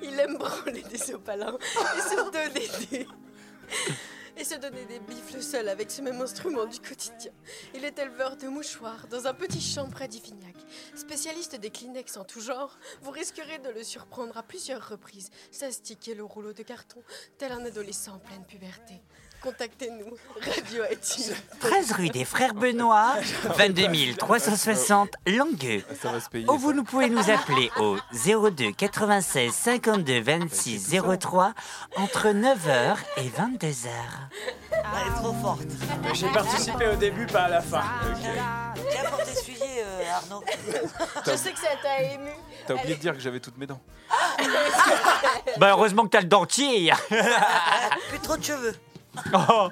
Il 0.03 0.19
aime 0.19 0.37
branler 0.37 0.83
des 0.89 0.97
sopalins 0.97 1.57
et 1.97 2.01
se 2.01 2.15
donner 2.31 2.67
des... 2.91 3.07
Et 4.37 4.43
se 4.43 4.55
donner 4.55 4.85
des 4.85 4.99
bifles 4.99 5.41
seul 5.41 5.69
avec 5.69 5.89
ce 5.89 6.01
même 6.01 6.19
instrument 6.19 6.65
du 6.65 6.79
quotidien. 6.79 7.31
Il 7.73 7.85
est 7.85 7.97
éleveur 7.97 8.35
de 8.35 8.47
mouchoirs 8.47 9.07
dans 9.07 9.27
un 9.27 9.33
petit 9.33 9.61
champ 9.61 9.89
près 9.89 10.09
d'Ivignac. 10.09 10.55
Spécialiste 10.93 11.55
des 11.55 11.69
Kleenex 11.69 12.17
en 12.17 12.25
tout 12.25 12.41
genre, 12.41 12.77
vous 13.01 13.11
risquerez 13.11 13.59
de 13.59 13.69
le 13.69 13.83
surprendre 13.83 14.37
à 14.37 14.43
plusieurs 14.43 14.89
reprises, 14.89 15.29
s'astiquer 15.51 16.15
le 16.15 16.25
rouleau 16.25 16.51
de 16.51 16.63
carton, 16.63 17.01
tel 17.37 17.53
un 17.53 17.63
adolescent 17.63 18.15
en 18.15 18.19
pleine 18.19 18.45
puberté. 18.45 19.01
Contactez-nous, 19.41 20.17
Radioactive. 20.41 21.35
13 21.59 21.91
rue 21.91 22.09
des 22.09 22.25
Frères 22.25 22.53
Benoît, 22.55 23.15
22 23.57 24.15
360 24.15 25.09
Langueux. 25.27 25.83
Ça 26.01 26.11
va 26.11 26.19
se 26.19 26.29
payer. 26.29 26.49
Ou 26.49 26.57
vous 26.57 26.73
nous 26.73 26.83
pouvez 26.83 27.09
nous 27.09 27.29
appeler 27.29 27.69
au 27.79 27.97
02 28.49 28.71
96 28.71 29.53
52 29.53 30.21
26 30.21 30.95
03 31.19 31.53
entre 31.97 32.27
9h 32.29 32.97
et 33.17 33.29
22h. 33.29 33.87
Elle 34.71 35.07
est 35.07 35.15
trop 35.15 35.33
forte. 35.33 35.61
J'ai 36.13 36.27
participé 36.29 36.87
au 36.87 36.95
début, 36.95 37.25
pas 37.27 37.43
à 37.43 37.49
la 37.49 37.61
fin. 37.61 37.83
Tiens 38.91 39.03
pour 39.09 39.23
t'essuyer, 39.23 39.83
euh, 39.83 40.11
Arnaud. 40.15 40.43
Je 41.25 41.35
sais 41.35 41.51
que 41.51 41.59
ça 41.59 41.67
t'a 41.81 42.01
ému. 42.01 42.31
T'as 42.67 42.73
oublié 42.75 42.95
de 42.95 42.99
dire 43.01 43.13
que 43.13 43.19
j'avais 43.19 43.39
toutes 43.39 43.57
mes 43.57 43.67
dents. 43.67 43.81
Bah 45.57 45.69
heureusement 45.71 46.03
que 46.03 46.09
t'as 46.09 46.21
le 46.21 46.27
dentier. 46.27 46.91
Plus 48.09 48.19
trop 48.19 48.37
de 48.37 48.43
cheveux. 48.43 48.75
Oh. 49.33 49.69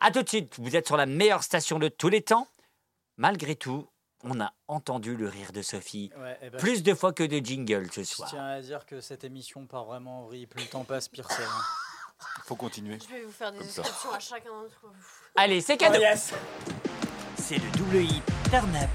A 0.00 0.10
tout 0.10 0.22
de 0.22 0.28
suite, 0.28 0.54
vous 0.58 0.76
êtes 0.76 0.86
sur 0.86 0.96
la 0.96 1.06
meilleure 1.06 1.42
station 1.42 1.78
de 1.78 1.88
tous 1.88 2.08
les 2.08 2.22
temps. 2.22 2.48
Malgré 3.16 3.54
tout, 3.54 3.86
on 4.24 4.40
a 4.40 4.52
entendu 4.68 5.16
le 5.16 5.28
rire 5.28 5.52
de 5.52 5.62
Sophie 5.62 6.10
ouais, 6.18 6.38
eh 6.42 6.50
ben, 6.50 6.58
plus 6.58 6.82
de 6.82 6.94
fois 6.94 7.12
que 7.12 7.22
de 7.22 7.44
jingle 7.44 7.88
ce 7.92 8.00
Je 8.00 8.04
soir. 8.06 8.28
tiens 8.30 8.44
à 8.46 8.60
dire 8.60 8.86
que 8.86 9.00
cette 9.00 9.24
émission 9.24 9.66
part 9.66 9.84
vraiment 9.84 10.20
en 10.20 10.22
vrille. 10.24 10.46
Plus 10.46 10.62
le 10.64 10.68
temps 10.70 10.84
passe, 10.84 11.08
pire 11.08 11.26
c'est. 11.30 11.42
hein. 11.42 11.48
Faut 12.44 12.56
continuer. 12.56 12.98
Je 13.00 13.14
vais 13.14 13.22
vous 13.24 13.32
faire 13.32 13.52
des 13.52 13.58
descriptions 13.58 14.12
à 14.12 14.18
chacun 14.18 14.48
d'entre 14.50 14.80
vous. 14.82 14.88
Allez, 15.36 15.60
c'est 15.60 15.74
Oh 15.74 15.76
cadeau. 15.76 16.00
yes 16.00 16.32
C'est 17.36 17.56
le 17.58 17.70
double 17.76 17.96
hit 17.96 18.22
Turn 18.50 18.74
Up. 18.76 18.90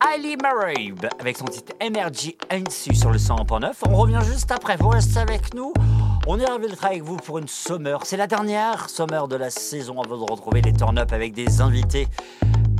Ali 0.00 0.36
Murray 0.42 0.92
avec 1.20 1.36
son 1.36 1.44
titre 1.44 1.72
Energy 1.82 2.36
Ainsi 2.50 2.94
sur 2.96 3.10
le 3.10 3.18
100.9. 3.18 3.72
On 3.88 3.96
revient 3.96 4.20
juste 4.24 4.50
après. 4.50 4.76
Vous 4.76 4.88
restez 4.88 5.18
avec 5.18 5.52
nous. 5.54 5.72
On 6.32 6.38
est 6.38 6.44
ravis 6.44 6.68
avec 6.82 7.02
vous 7.02 7.16
pour 7.16 7.38
une 7.38 7.48
summer. 7.48 7.98
C'est 8.04 8.16
la 8.16 8.28
dernière 8.28 8.88
summer 8.88 9.26
de 9.26 9.34
la 9.34 9.50
saison 9.50 10.00
avant 10.00 10.16
de 10.16 10.30
retrouver 10.30 10.62
les 10.62 10.72
turn 10.72 10.96
up 10.96 11.12
avec 11.12 11.32
des 11.32 11.60
invités 11.60 12.06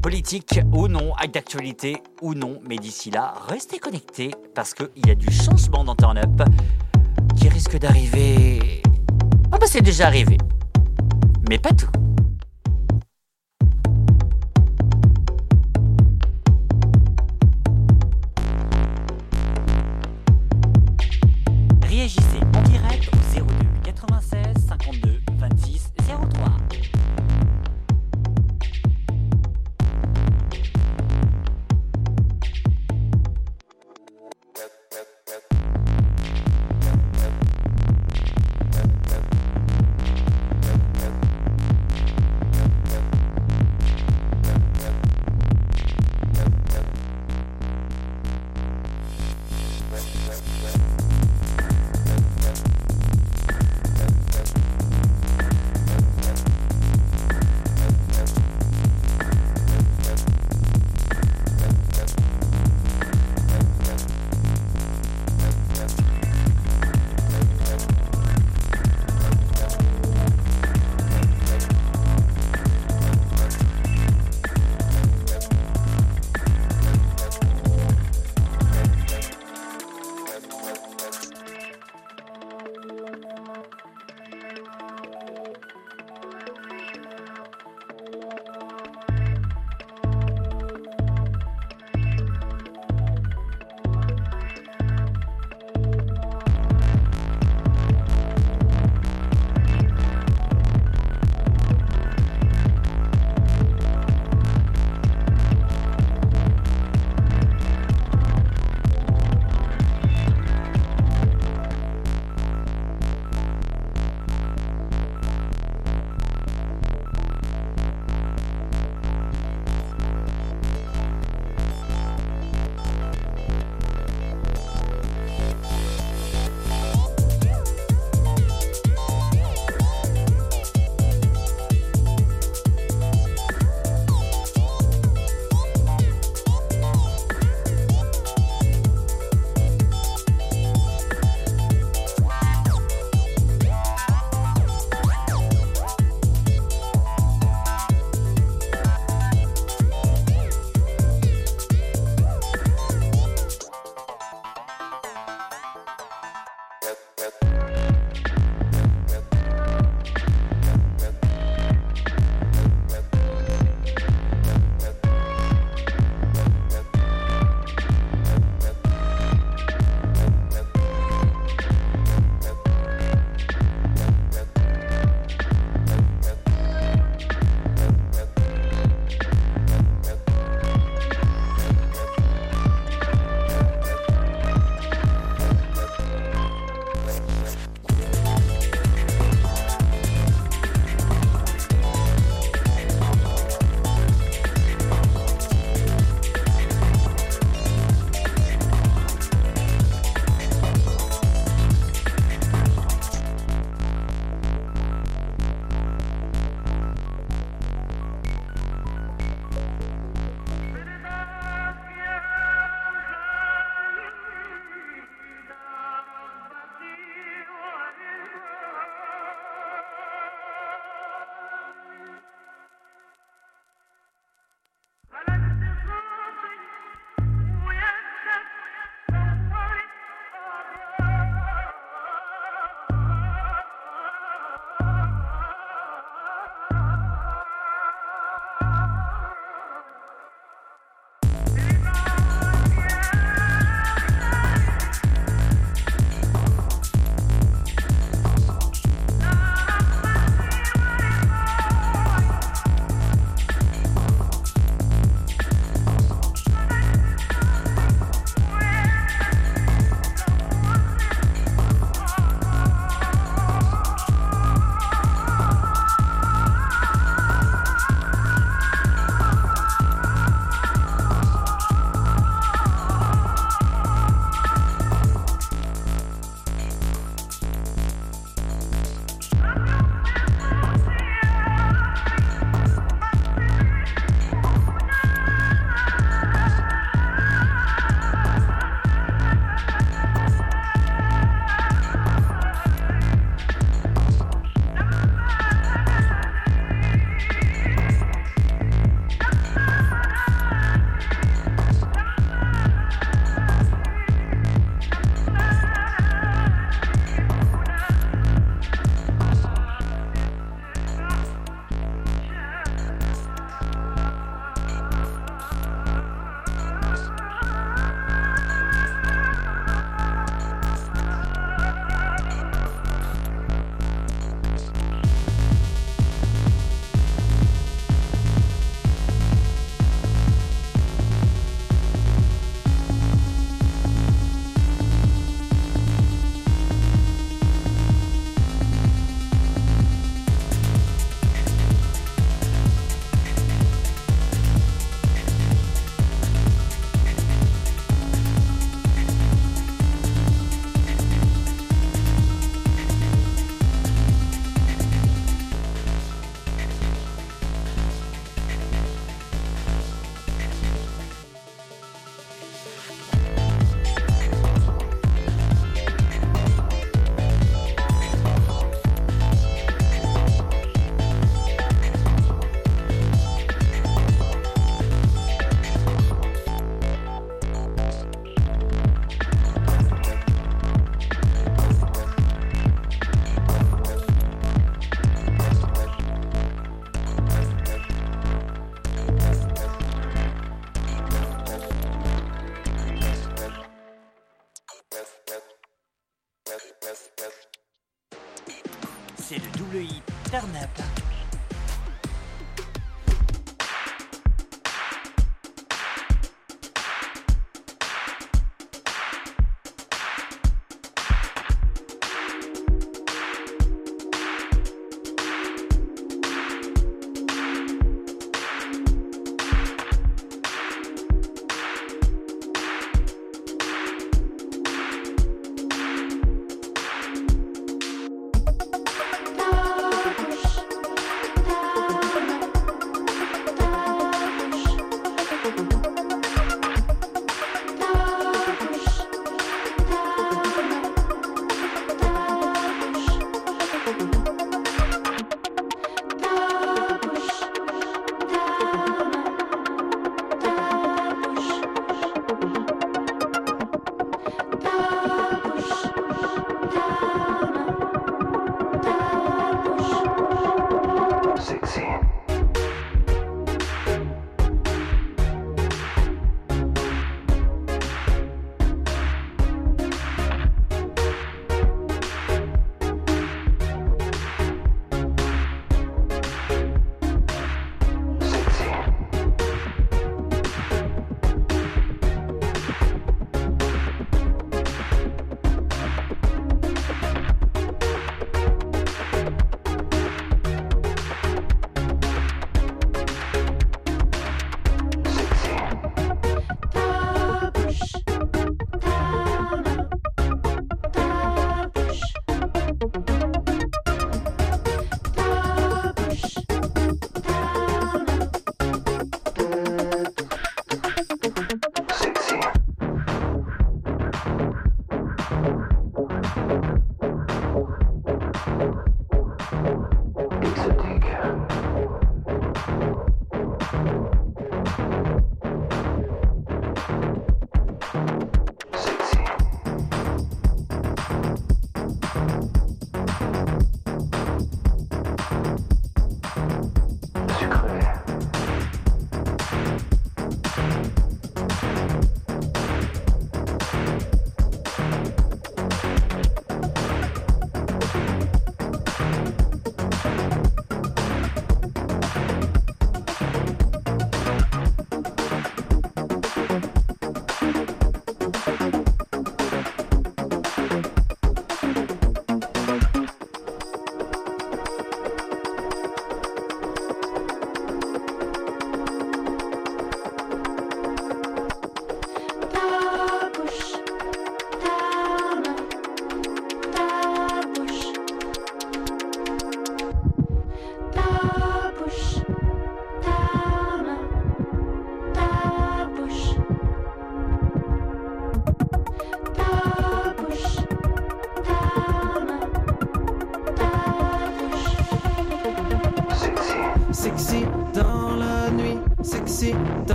politique 0.00 0.60
ou 0.72 0.88
non, 0.88 1.12
d'actualité 1.30 2.02
ou 2.22 2.32
non. 2.32 2.58
Mais 2.66 2.76
d'ici 2.76 3.10
là, 3.10 3.34
restez 3.46 3.78
connectés 3.78 4.30
parce 4.54 4.72
qu'il 4.72 4.88
y 5.06 5.10
a 5.10 5.14
du 5.14 5.30
changement 5.30 5.84
dans 5.84 5.94
Turn 5.94 6.16
Up 6.16 6.48
qui 7.36 7.50
risque 7.50 7.76
d'arriver. 7.78 8.80
Ah 9.52 9.58
bah 9.58 9.66
c'est 9.68 9.82
déjà 9.82 10.06
arrivé. 10.06 10.38
Mais 11.46 11.58
pas 11.58 11.72
tout. 11.72 12.13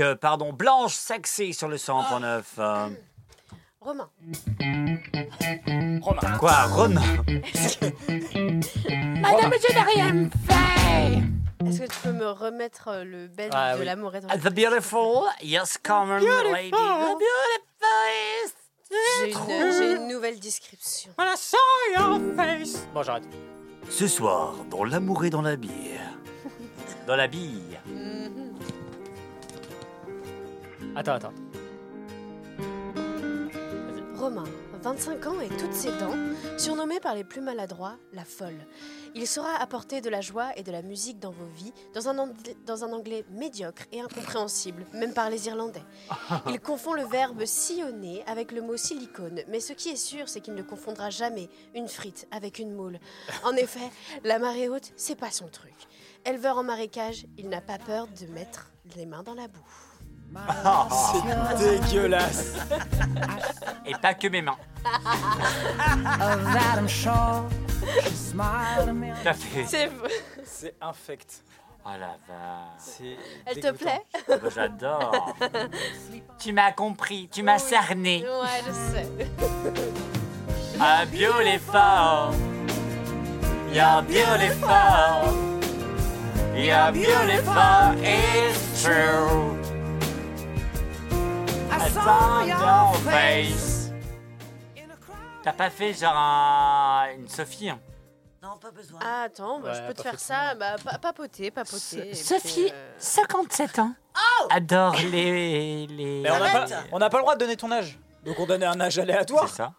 Euh, 0.00 0.14
pardon, 0.16 0.52
Blanche 0.52 0.94
Saxé 0.94 1.52
sur 1.52 1.68
le 1.68 1.76
100.9. 1.76 2.42
euh, 2.58 2.88
Romain. 3.80 4.10
Romain. 6.02 6.38
Quoi, 6.38 6.62
Romain? 6.64 7.02
Madame, 9.20 9.52
je 9.60 9.72
n'ai 9.74 9.82
rien 9.94 10.28
fait 10.48 11.66
Est-ce 11.66 11.80
que 11.80 11.86
tu 11.86 11.98
peux 12.02 12.12
me 12.12 12.30
remettre 12.30 12.88
euh, 12.88 13.04
le 13.04 13.26
bel 13.28 13.50
Ah 13.52 13.74
de 13.74 13.80
oui. 13.80 13.84
l'amour 13.86 14.14
est 14.16 14.20
dans 14.20 14.28
The 14.28 14.52
beautiful, 14.52 15.24
yes, 15.42 15.78
common 15.82 16.18
Beautiful. 16.20 16.52
lady. 16.52 16.70
The 16.70 16.74
beautiful. 16.74 17.22
J'ai 19.20 19.32
une, 19.32 19.72
j'ai 19.72 19.92
une 19.96 20.08
nouvelle 20.08 20.38
description. 20.38 21.10
Bon, 22.94 23.02
j'arrête. 23.02 23.24
Ce 23.90 24.06
soir, 24.06 24.54
dans 24.70 24.84
l'amour 24.84 25.24
et 25.24 25.30
dans 25.30 25.42
la 25.42 25.56
bière. 25.56 26.12
Dans 27.06 27.16
la 27.16 27.26
bille. 27.28 27.78
Attends, 30.96 31.12
attends. 31.12 31.34
Romain, 34.16 34.44
25 34.82 35.26
ans 35.26 35.40
et 35.42 35.48
toutes 35.48 35.74
ses 35.74 35.90
dents, 35.98 36.14
surnommé 36.56 37.00
par 37.00 37.14
les 37.14 37.22
plus 37.22 37.42
maladroits 37.42 37.98
la 38.14 38.24
folle. 38.24 38.66
Il 39.14 39.26
saura 39.26 39.56
apporter 39.56 40.00
de 40.00 40.08
la 40.08 40.22
joie 40.22 40.56
et 40.56 40.62
de 40.62 40.72
la 40.72 40.80
musique 40.80 41.18
dans 41.18 41.32
vos 41.32 41.44
vies, 41.54 41.74
dans 41.92 42.08
un, 42.08 42.16
anglais, 42.16 42.56
dans 42.64 42.82
un 42.82 42.92
anglais 42.94 43.26
médiocre 43.30 43.82
et 43.92 44.00
incompréhensible, 44.00 44.86
même 44.94 45.12
par 45.12 45.28
les 45.28 45.48
Irlandais. 45.48 45.84
Il 46.48 46.60
confond 46.60 46.94
le 46.94 47.04
verbe 47.04 47.44
sillonner 47.44 48.24
avec 48.26 48.50
le 48.50 48.62
mot 48.62 48.78
silicone, 48.78 49.42
mais 49.48 49.60
ce 49.60 49.74
qui 49.74 49.90
est 49.90 49.96
sûr, 49.96 50.30
c'est 50.30 50.40
qu'il 50.40 50.54
ne 50.54 50.62
confondra 50.62 51.10
jamais 51.10 51.50
une 51.74 51.88
frite 51.88 52.26
avec 52.30 52.58
une 52.58 52.72
moule. 52.72 53.00
En 53.44 53.52
effet, 53.56 53.90
la 54.24 54.38
marée 54.38 54.70
haute, 54.70 54.92
c'est 54.96 55.18
pas 55.18 55.30
son 55.30 55.48
truc. 55.48 55.76
Éleveur 56.24 56.56
en 56.56 56.64
marécage, 56.64 57.26
il 57.36 57.50
n'a 57.50 57.60
pas 57.60 57.78
peur 57.78 58.08
de 58.18 58.32
mettre 58.32 58.70
les 58.96 59.04
mains 59.04 59.22
dans 59.22 59.34
la 59.34 59.46
boue. 59.46 59.60
C'est 61.12 61.80
dégueulasse. 61.80 62.54
Et 63.84 63.94
pas 63.94 64.14
que 64.14 64.28
mes 64.28 64.42
mains. 64.42 64.56
Tout 69.22 69.28
à 69.28 69.32
fait. 69.32 69.64
C'est 69.66 69.90
C'est 70.44 70.74
infect. 70.80 71.42
Oh 71.84 71.90
la 72.00 72.16
vache. 72.28 72.78
C'est 72.78 73.16
Elle 73.46 73.60
te 73.60 73.70
plaît 73.70 74.02
Ah 74.28 74.36
bah, 74.42 74.48
J'adore. 74.52 75.36
tu 76.38 76.52
m'as 76.52 76.72
compris, 76.72 77.28
tu 77.30 77.42
m'as 77.44 77.58
cerné. 77.60 78.24
Ouais, 78.26 78.62
je 78.66 78.72
sais. 78.72 79.08
Ah, 80.80 81.04
beautiful. 81.06 82.34
You're 86.52 86.90
beautiful, 86.92 87.94
it's 88.02 88.82
true. 88.82 89.55
I 91.70 91.90
saw 91.90 92.42
your 92.46 92.94
face. 93.10 93.90
T'as 95.42 95.52
pas 95.52 95.70
fait 95.70 95.92
genre 95.94 96.16
un- 96.16 97.08
une 97.16 97.28
Sophie 97.28 97.70
hein 97.70 97.78
Non, 98.42 98.56
pas 98.58 98.70
besoin. 98.72 98.98
Ah, 99.04 99.22
attends, 99.26 99.60
bah, 99.60 99.70
Ouais, 99.70 99.76
je 99.76 99.86
peux 99.86 99.94
te 99.94 100.02
pas 100.02 100.10
faire 100.10 100.20
ça. 100.20 100.54
Bah, 100.56 100.76
pa- 100.82 100.98
papoter, 100.98 101.50
papoter. 101.52 102.10
et 102.10 102.14
Sophie, 102.14 102.64
puis, 102.64 102.72
euh, 102.72 102.92
57 102.98 103.78
ans. 103.78 103.92
Adore 104.50 104.94
les. 105.10 105.86
les... 105.86 106.20
Mais 106.22 106.30
on 106.30 106.38
n'a 106.38 106.50
pas, 106.52 106.66
on 106.92 106.98
n'a 106.98 107.10
pas 107.10 107.16
le 107.18 107.22
droit 107.22 107.34
de 107.34 107.40
donner 107.40 107.56
ton 107.56 107.70
âge. 107.72 107.98
Donc 108.24 108.38
on 108.38 108.46
donnait 108.46 108.66
un 108.66 108.80
âge 108.80 108.98
aléatoire. 108.98 109.48
C'est 109.48 109.56
ça. 109.56 109.72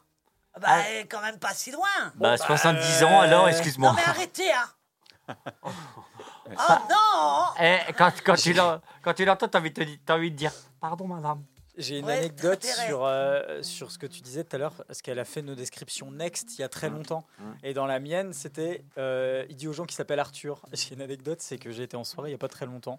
Bah, 0.59 0.67
elle 0.89 0.97
est 1.01 1.05
quand 1.07 1.21
même 1.21 1.37
pas 1.39 1.53
si 1.53 1.71
loin. 1.71 1.87
Bah, 2.15 2.37
70 2.37 3.03
ans 3.03 3.19
alors, 3.21 3.47
excuse-moi. 3.49 3.89
Non, 3.89 3.95
mais 3.95 4.03
arrêtez, 4.03 4.51
hein. 4.51 5.35
oh 5.65 5.69
Ah. 6.57 6.81
non 6.89 7.45
Eh, 7.61 7.79
quand, 7.97 8.11
quand 8.25 8.35
tu 8.35 8.53
l'en- 8.53 8.79
quand 9.01 9.13
tu 9.13 9.25
l'entends, 9.25 9.47
t'as 9.49 9.59
envie, 9.59 9.71
de 9.71 9.75
te 9.75 9.83
di- 9.85 9.99
t'as 9.99 10.15
envie 10.15 10.31
de 10.31 10.35
dire 10.37 10.51
Pardon, 10.79 11.05
madame. 11.07 11.43
J'ai 11.77 11.99
une 11.99 12.05
Ouais, 12.05 12.17
anecdote 12.17 12.63
sur, 12.63 13.05
euh, 13.05 13.61
sur 13.61 13.91
ce 13.91 13.97
que 13.99 14.07
tu 14.07 14.21
disais 14.21 14.43
tout 14.43 14.55
à 14.55 14.59
l'heure, 14.59 14.73
parce 14.87 15.01
qu'elle 15.01 15.19
a 15.19 15.25
fait 15.25 15.41
nos 15.41 15.53
descriptions 15.55 16.09
Next 16.11 16.57
il 16.57 16.61
y 16.61 16.63
a 16.63 16.69
très 16.69 16.89
longtemps. 16.89 17.25
Et 17.63 17.73
dans 17.73 17.85
la 17.85 17.99
mienne, 17.99 18.33
c'était 18.33 18.83
euh, 18.97 19.45
Il 19.49 19.55
dit 19.55 19.67
aux 19.67 19.73
gens 19.73 19.85
qui 19.85 19.95
s'appelle 19.95 20.19
Arthur. 20.19 20.61
J'ai 20.73 20.95
une 20.95 21.01
anecdote, 21.01 21.39
c'est 21.41 21.57
que 21.57 21.71
j'ai 21.71 21.83
été 21.83 21.95
en 21.95 22.03
soirée 22.03 22.29
il 22.29 22.31
n'y 22.31 22.35
a 22.35 22.39
pas 22.39 22.47
très 22.47 22.65
longtemps. 22.65 22.97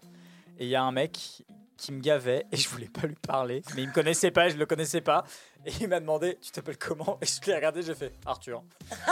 Et 0.59 0.65
il 0.65 0.69
y 0.69 0.75
a 0.75 0.83
un 0.83 0.91
mec 0.91 1.43
qui 1.77 1.91
me 1.93 2.01
gavait 2.01 2.45
et 2.51 2.57
je 2.57 2.67
voulais 2.67 2.89
pas 2.89 3.07
lui 3.07 3.15
parler. 3.15 3.61
Mais 3.75 3.83
il 3.83 3.87
me 3.87 3.93
connaissait 3.93 4.31
pas 4.31 4.47
et 4.47 4.49
je 4.49 4.57
le 4.57 4.65
connaissais 4.65 4.99
pas. 5.01 5.23
Et 5.65 5.71
il 5.79 5.87
m'a 5.87 5.99
demandé 6.01 6.37
Tu 6.41 6.51
t'appelles 6.51 6.77
comment? 6.77 7.17
Et 7.21 7.25
je 7.25 7.39
l'ai 7.47 7.55
regardé, 7.55 7.81
j'ai 7.81 7.95
fait 7.95 8.13
Arthur. 8.25 8.63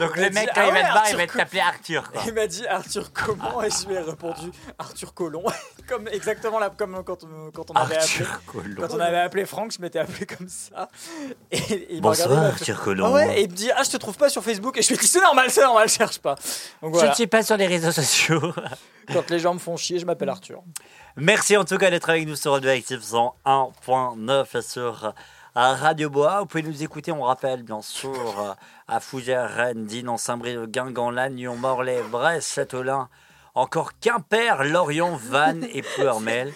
Donc 0.00 0.16
le 0.16 0.30
mec, 0.30 0.48
quand 0.54 0.60
Ah 0.62 0.66
il 0.68 0.72
va 0.72 0.82
te 0.82 0.90
voir, 0.92 1.04
il 1.08 1.14
Arthur 1.14 1.18
va 1.18 1.26
t'appeler 1.26 1.60
Arthur. 1.60 2.10
Quoi. 2.12 2.22
Il 2.26 2.34
m'a 2.34 2.46
dit 2.46 2.66
Arthur 2.66 3.12
comment 3.12 3.62
Et 3.62 3.70
je 3.70 3.86
lui 3.88 3.94
ai 3.94 4.00
répondu 4.00 4.50
Arthur 4.78 5.14
Colomb. 5.14 5.44
comme 5.88 6.08
exactement 6.08 6.58
là, 6.58 6.70
comme 6.76 7.02
quand, 7.04 7.24
on- 7.24 7.50
quand 7.50 7.70
on 7.70 7.74
avait 7.74 7.96
Arthur 7.96 8.26
appelé. 8.32 8.44
Colomb. 8.74 8.74
Quand 8.88 8.94
on 8.96 9.00
avait 9.00 9.18
appelé 9.18 9.46
Franck, 9.46 9.72
je 9.72 9.80
m'étais 9.80 9.98
appelé 9.98 10.26
comme 10.26 10.48
ça. 10.48 10.88
Et, 11.50 11.58
et 11.58 11.86
il 11.94 11.96
m'a 12.02 12.08
Bonsoir, 12.08 12.28
regardé, 12.28 12.48
Arthur 12.48 12.80
Colomb. 12.82 13.06
Ah 13.06 13.12
ouais, 13.12 13.40
et 13.40 13.44
il 13.44 13.50
me 13.50 13.54
dit 13.54 13.70
Ah, 13.76 13.82
je 13.84 13.90
te 13.90 13.96
trouve 13.96 14.16
pas 14.16 14.28
sur 14.28 14.42
Facebook. 14.42 14.76
Et 14.76 14.82
je 14.82 14.88
lui 14.88 14.94
ai 14.94 14.98
dit 14.98 15.06
C'est 15.06 15.20
normal, 15.20 15.50
c'est 15.50 15.62
normal, 15.62 15.88
cherche 15.88 16.18
pas. 16.18 16.34
Donc 16.82 16.98
Je 17.00 17.06
ne 17.06 17.12
suis 17.14 17.26
pas 17.26 17.42
sur 17.42 17.56
les 17.56 17.66
réseaux 17.66 17.92
sociaux. 17.92 18.52
Quand 19.12 19.30
les 19.30 19.38
gens 19.38 19.54
me 19.54 19.60
font 19.60 19.76
chier, 19.76 20.00
je 20.00 20.04
m'appelle 20.06 20.28
Arthur. 20.28 20.62
Merci 21.16 21.56
en 21.56 21.64
tout 21.64 21.78
cas 21.78 21.90
d'être 21.90 22.10
avec 22.10 22.26
nous 22.26 22.34
sur 22.36 22.52
Radio 22.52 22.70
Active 22.70 23.00
101.9 23.00 24.60
sur 24.62 25.14
euh, 25.56 25.74
Radio 25.74 26.10
Bois. 26.10 26.40
Vous 26.40 26.46
pouvez 26.46 26.62
nous 26.62 26.82
écouter, 26.82 27.12
on 27.12 27.22
rappelle 27.22 27.62
bien 27.62 27.82
sûr, 27.82 28.40
euh, 28.40 28.52
à 28.88 29.00
Fougères, 29.00 29.50
Rennes, 29.54 29.86
Dinan, 29.86 30.16
Saint-Brieuc, 30.16 30.70
Guingamp, 30.70 31.10
Lannion, 31.10 31.56
Morlaix, 31.56 32.02
Brest, 32.02 32.52
Châteaulin, 32.54 33.08
encore 33.54 33.92
Quimper, 34.00 34.64
Lorient, 34.64 35.16
Vannes 35.16 35.66
et 35.72 35.82
Pleurmel. 35.96 36.52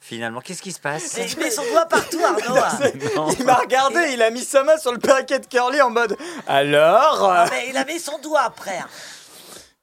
Finalement, 0.00 0.40
qu'est-ce 0.40 0.62
qui 0.62 0.70
se 0.70 0.78
passe 0.78 1.16
Mais 1.16 1.28
il 1.28 1.38
met 1.38 1.50
son 1.50 1.64
doigt 1.64 1.86
partout, 1.86 2.20
Arnaud. 2.24 2.60
Non. 3.16 3.28
Il 3.38 3.44
m'a 3.44 3.54
regardé, 3.56 4.10
il 4.12 4.22
a 4.22 4.30
mis 4.30 4.44
sa 4.44 4.62
main 4.62 4.76
sur 4.78 4.92
le 4.92 4.98
paquet 4.98 5.40
de 5.40 5.46
curly 5.46 5.80
en 5.82 5.90
mode 5.90 6.16
Alors 6.46 7.24
euh, 7.24 7.34
Ah, 7.38 7.46
mais 7.50 7.70
il 7.70 7.76
a 7.76 7.84
mis 7.84 7.98
son 7.98 8.18
doigt 8.20 8.42
après. 8.42 8.78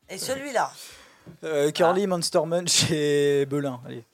Et 0.09 0.17
celui-là. 0.17 0.71
euh, 1.43 1.71
Curly 1.71 2.07
Monster 2.07 2.41
Munch 2.45 2.89
et 2.89 3.45
Belin. 3.47 3.81
Allez. 3.85 4.05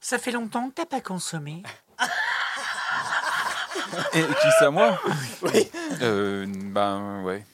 Ça 0.00 0.18
fait 0.18 0.32
longtemps 0.32 0.68
que 0.68 0.74
t'as 0.74 0.86
pas 0.86 1.00
consommé. 1.00 1.62
Et 4.14 4.22
qui 4.22 4.50
ça, 4.58 4.70
moi 4.70 4.98
Oui. 5.42 5.70
Euh, 6.02 6.46
ben, 6.48 7.22
ouais. 7.22 7.44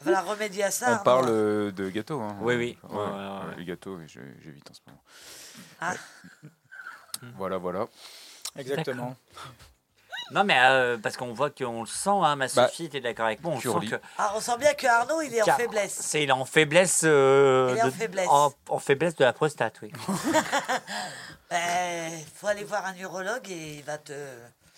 Voilà, 0.00 0.20
remédier 0.22 0.64
à 0.64 0.70
ça. 0.70 0.98
On 1.00 1.04
parle 1.04 1.26
euh, 1.28 1.72
de 1.72 1.88
gâteau. 1.90 2.20
Hein. 2.20 2.36
Oui, 2.40 2.54
oui. 2.56 2.78
Ouais, 2.84 2.96
Ouais, 2.96 3.04
ouais, 3.04 3.10
ouais. 3.48 3.54
Les 3.58 3.64
gâteaux, 3.64 3.98
j'évite 4.06 4.70
en 4.70 4.74
ce 4.74 4.80
moment. 4.86 5.02
Ah. 5.80 5.94
Voilà, 7.36 7.58
voilà. 7.58 7.86
Exactement. 8.56 9.16
Non, 10.30 10.44
mais 10.44 10.58
euh, 10.60 10.98
parce 10.98 11.16
qu'on 11.16 11.32
voit 11.32 11.48
qu'on 11.48 11.80
le 11.80 11.86
sent, 11.86 12.10
hein, 12.10 12.36
ma 12.36 12.46
Bah, 12.48 12.68
Sophie, 12.68 12.90
t'es 12.90 13.00
d'accord 13.00 13.26
avec 13.26 13.42
moi, 13.42 13.54
on 13.54 13.60
sent 13.60 13.86
que 13.90 13.96
Ah, 14.18 14.32
on 14.36 14.40
sent 14.40 14.58
bien 14.58 14.74
que 14.74 14.86
Arnaud, 14.86 15.22
il 15.22 15.34
est 15.34 15.40
en 15.42 15.56
faiblesse. 15.56 15.94
c'est 16.02 16.22
il 16.22 16.28
est 16.28 16.32
en 16.32 16.44
faiblesse. 16.44 17.00
euh, 17.04 17.70
Il 17.72 17.78
est 17.78 17.82
en 17.82 17.86
de- 17.86 17.90
faiblesse. 17.90 18.28
En, 18.28 18.52
en 18.68 18.78
faiblesse 18.78 19.16
de 19.16 19.24
la 19.24 19.32
prostate, 19.32 19.76
oui. 19.82 19.90
Ben, 21.50 22.12
faut 22.34 22.46
aller 22.46 22.64
voir 22.64 22.84
un 22.84 22.94
urologue 22.96 23.48
et 23.50 23.76
il 23.78 23.82
va 23.84 23.96
te 23.96 24.12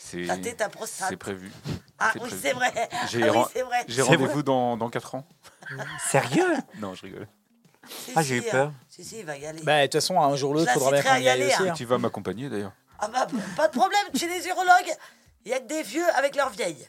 C'est 0.02 0.56
ta 0.56 0.68
prostate. 0.68 1.08
c'est 1.10 1.16
prévu. 1.16 1.52
Ah 1.98 2.12
oui, 2.20 2.30
c'est 2.40 2.52
vrai. 2.52 2.72
J'ai 3.10 3.22
Ah 3.22 3.26
oui, 3.26 3.38
ren- 3.38 3.48
c'est 3.52 3.62
vrai. 3.62 3.84
j'ai 3.86 3.94
C'est 3.96 4.02
rendez-vous 4.02 4.26
vrai 4.32 4.42
dans, 4.42 4.76
dans 4.76 4.88
4 4.88 5.14
ans. 5.16 5.26
Sérieux? 6.10 6.56
Non, 6.78 6.94
je 6.94 7.02
rigole. 7.02 7.28
Si, 7.88 8.12
Ah, 8.16 8.22
j'ai 8.22 8.36
eu 8.36 8.42
peur. 8.42 8.68
hein. 8.68 8.74
Si, 8.88 9.04
si, 9.04 9.18
il 9.20 9.24
va 9.26 9.36
y 9.36 9.44
aller. 9.46 9.62
Bah, 9.62 9.78
de 9.80 9.84
toute 9.86 9.94
façon, 9.94 10.20
un 10.20 10.34
jour 10.36 10.50
ou 10.50 10.54
l'autre, 10.54 10.70
il 10.70 10.74
faudra 10.78 10.92
bien 10.92 11.02
qu'on 11.02 11.16
y 11.16 11.22
y 11.24 11.28
aille 11.28 11.44
aussi. 11.46 11.54
hein. 11.54 11.66
hein. 11.70 11.74
Tu 11.76 11.84
vas 11.84 11.98
m'accompagner 11.98 12.48
d'ailleurs. 12.48 12.72
Ah 12.98 13.08
bah, 13.08 13.26
pas 13.56 13.68
de 13.68 13.72
problème, 13.76 14.00
chez 14.14 14.28
les 14.28 14.46
urologues, 14.48 14.94
il 15.44 15.50
y 15.50 15.54
a 15.54 15.60
que 15.60 15.66
des 15.66 15.82
vieux 15.82 16.08
avec 16.16 16.34
leurs 16.36 16.50
vieilles. 16.50 16.88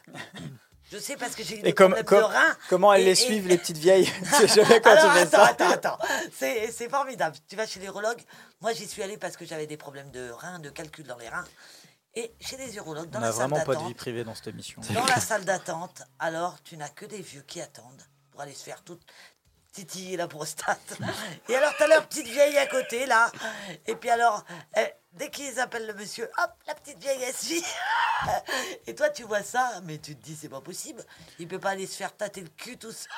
Je 0.90 0.98
sais 0.98 1.16
parce 1.16 1.34
que 1.34 1.42
j'ai 1.42 1.58
eu 1.58 1.62
des 1.62 1.72
comme, 1.72 1.92
problèmes 1.92 2.04
comme- 2.04 2.18
de 2.18 2.24
reins. 2.36 2.56
comment 2.68 2.92
elles 2.92 3.00
et- 3.02 3.04
les 3.06 3.10
et- 3.12 3.14
suivent, 3.14 3.48
les 3.48 3.56
petites 3.56 3.78
vieilles 3.78 4.10
Je 4.24 4.46
sais 4.46 4.48
jamais 4.62 4.80
quand 4.80 4.90
Alors, 4.90 5.04
tu 5.04 5.10
fais 5.12 5.20
attends, 5.22 5.36
ça. 5.38 5.46
attends, 5.46 5.70
attends. 5.70 5.98
C'est 6.38 6.70
c'est 6.70 6.88
formidable. 6.90 7.36
Tu 7.48 7.56
vas 7.56 7.66
chez 7.66 7.80
l'urologue. 7.80 8.20
Moi, 8.60 8.72
j'y 8.74 8.86
suis 8.86 9.02
allée 9.02 9.16
parce 9.16 9.36
que 9.38 9.46
j'avais 9.46 9.66
des 9.66 9.78
problèmes 9.78 10.10
de 10.10 10.30
reins, 10.30 10.58
de 10.58 10.68
calcul 10.68 11.06
dans 11.06 11.16
les 11.16 11.28
reins. 11.30 11.44
Et 12.14 12.34
chez 12.40 12.56
les 12.58 12.76
urologues, 12.76 13.08
dans 13.10 13.18
On 13.18 13.22
la 13.22 13.32
salle 13.32 13.48
vraiment 13.48 13.64
pas 13.64 13.72
de 13.74 13.78
vie 13.78 13.84
d'attente, 13.84 13.96
privée 13.96 14.24
dans 14.24 14.34
cette 14.34 14.48
émission. 14.48 14.82
dans 14.90 15.06
la 15.06 15.20
salle 15.20 15.44
d'attente, 15.44 16.02
alors 16.18 16.62
tu 16.62 16.76
n'as 16.76 16.90
que 16.90 17.06
des 17.06 17.22
vieux 17.22 17.42
qui 17.42 17.60
attendent 17.60 18.02
pour 18.30 18.42
aller 18.42 18.52
se 18.54 18.64
faire 18.64 18.82
toute 18.82 19.02
titiller 19.72 20.16
la 20.18 20.28
prostate. 20.28 20.98
Et 21.48 21.56
alors, 21.56 21.74
tu 21.76 21.82
as 21.82 21.86
leur 21.86 22.06
petite 22.06 22.26
vieille 22.26 22.58
à 22.58 22.66
côté, 22.66 23.06
là. 23.06 23.32
Et 23.86 23.96
puis 23.96 24.10
alors, 24.10 24.44
euh, 24.76 24.86
dès 25.14 25.30
qu'ils 25.30 25.58
appellent 25.58 25.86
le 25.86 25.94
monsieur, 25.94 26.30
hop, 26.38 26.50
la 26.66 26.74
petite 26.74 26.98
vieille 26.98 27.22
elle 27.22 27.34
suit. 27.36 27.64
Et 28.86 28.94
toi, 28.94 29.08
tu 29.08 29.22
vois 29.22 29.42
ça, 29.42 29.80
mais 29.84 29.98
tu 29.98 30.14
te 30.14 30.22
dis, 30.22 30.36
c'est 30.36 30.50
pas 30.50 30.60
possible. 30.60 31.02
Il 31.38 31.48
peut 31.48 31.58
pas 31.58 31.70
aller 31.70 31.86
se 31.86 31.96
faire 31.96 32.14
tâter 32.14 32.42
le 32.42 32.48
cul 32.50 32.76
tout 32.76 32.92
seul. 32.92 33.08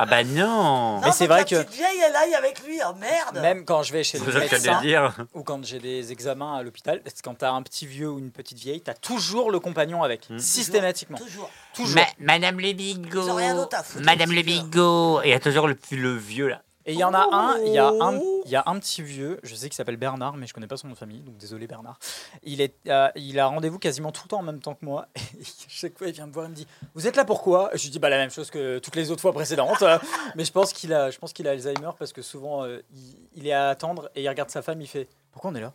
Ah 0.00 0.06
bah 0.06 0.22
non 0.22 1.00
Mais 1.04 1.10
c'est 1.10 1.26
vrai 1.26 1.44
que 1.44 1.56
la 1.56 1.64
petite 1.64 1.76
vieille, 1.76 1.98
elle 2.08 2.14
aille 2.14 2.34
avec 2.36 2.64
lui. 2.64 2.78
Oh 2.88 2.94
merde 3.00 3.40
même 3.42 3.64
quand 3.64 3.82
je 3.82 3.92
vais 3.92 4.04
chez 4.04 4.18
le 4.20 4.32
médecin 4.32 4.80
dire. 4.80 5.12
ou 5.34 5.42
quand 5.42 5.64
j'ai 5.64 5.80
des 5.80 6.12
examens 6.12 6.56
à 6.56 6.62
l'hôpital, 6.62 7.02
quand 7.24 7.34
t'as 7.34 7.50
un 7.50 7.62
petit 7.62 7.84
vieux 7.84 8.08
ou 8.08 8.18
une 8.20 8.30
petite 8.30 8.58
vieille, 8.58 8.80
t'as 8.80 8.94
toujours 8.94 9.50
le 9.50 9.58
compagnon 9.58 10.04
avec, 10.04 10.28
systématiquement. 10.38 11.18
Toujours. 11.18 11.50
Toujours. 11.74 12.00
Ma- 12.20 12.34
Madame 12.34 12.60
le 12.60 12.72
bigot. 12.72 13.26
d'autre 13.54 13.76
à 13.76 13.82
foutre, 13.82 14.04
Madame 14.04 14.30
le 14.30 14.42
vieux. 14.42 14.62
bigot. 14.62 15.20
Et 15.22 15.28
il 15.28 15.30
y 15.30 15.34
a 15.34 15.40
toujours 15.40 15.66
le, 15.66 15.76
le 15.90 16.16
vieux 16.16 16.46
là. 16.48 16.62
Et 16.88 16.94
il 16.94 16.98
y 16.98 17.04
en 17.04 17.12
a 17.12 17.28
un, 17.30 17.58
il 17.58 17.72
y 17.74 17.78
a 17.78 17.88
un, 17.88 18.18
il 18.46 18.50
y 18.50 18.56
a 18.56 18.62
un 18.64 18.78
petit 18.78 19.02
vieux, 19.02 19.38
je 19.42 19.54
sais 19.54 19.68
qu'il 19.68 19.74
s'appelle 19.76 19.98
Bernard, 19.98 20.38
mais 20.38 20.46
je 20.46 20.54
connais 20.54 20.66
pas 20.66 20.78
son 20.78 20.86
nom 20.86 20.94
de 20.94 20.98
famille, 20.98 21.20
donc 21.20 21.36
désolé 21.36 21.66
Bernard. 21.66 21.98
Il, 22.44 22.62
est, 22.62 22.74
euh, 22.86 23.10
il 23.14 23.38
a 23.38 23.46
rendez-vous 23.46 23.78
quasiment 23.78 24.10
tout 24.10 24.22
le 24.24 24.28
temps 24.30 24.38
en 24.38 24.42
même 24.42 24.60
temps 24.60 24.72
que 24.74 24.86
moi. 24.86 25.06
Et 25.38 25.44
chaque 25.68 25.98
fois, 25.98 26.06
il 26.06 26.14
vient 26.14 26.26
me 26.26 26.32
voir 26.32 26.46
et 26.46 26.48
me 26.48 26.54
dit 26.54 26.66
Vous 26.94 27.06
êtes 27.06 27.16
là 27.16 27.26
pourquoi 27.26 27.68
Je 27.74 27.82
lui 27.82 27.90
dis 27.90 27.98
bah, 27.98 28.08
la 28.08 28.16
même 28.16 28.30
chose 28.30 28.50
que 28.50 28.78
toutes 28.78 28.96
les 28.96 29.10
autres 29.10 29.20
fois 29.20 29.34
précédentes. 29.34 29.84
mais 30.34 30.46
je 30.46 30.50
pense 30.50 30.72
qu'il 30.72 30.94
a, 30.94 31.10
je 31.10 31.18
pense 31.18 31.34
qu'il 31.34 31.46
a 31.46 31.50
Alzheimer 31.50 31.90
parce 31.98 32.14
que 32.14 32.22
souvent, 32.22 32.64
euh, 32.64 32.80
il, 32.94 33.16
il 33.34 33.46
est 33.46 33.52
à 33.52 33.68
attendre 33.68 34.08
et 34.14 34.22
il 34.22 34.28
regarde 34.30 34.48
sa 34.48 34.62
femme, 34.62 34.80
il 34.80 34.88
fait 34.88 35.10
Pourquoi 35.30 35.50
on 35.50 35.54
est 35.56 35.60
là? 35.60 35.74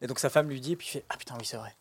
Et 0.00 0.06
donc 0.06 0.18
sa 0.18 0.30
femme 0.30 0.48
lui 0.48 0.62
dit, 0.62 0.72
et 0.72 0.76
puis 0.76 0.86
il 0.88 0.92
fait 0.92 1.04
Ah 1.10 1.18
putain, 1.18 1.34
oui, 1.38 1.44
c'est 1.44 1.58
vrai. 1.58 1.76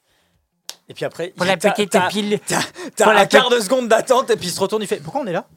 Et 0.90 0.94
puis 0.94 1.06
après, 1.06 1.30
Pour 1.30 1.46
il- 1.46 1.50
la 1.50 1.56
petite 1.56 1.98
pile. 2.10 2.40
T'as 2.46 2.60
t'as 2.94 3.06
Pour 3.06 3.14
la 3.14 3.22
un 3.22 3.26
quart 3.26 3.50
de 3.50 3.62
seconde 3.62 3.88
d'attente 3.88 4.32
et 4.32 4.36
puis 4.36 4.48
il 4.48 4.52
se 4.52 4.60
retourne, 4.60 4.82
il 4.82 4.88
fait 4.88 4.98
Pourquoi 5.00 5.22
on 5.22 5.28
est 5.28 5.32
là? 5.34 5.48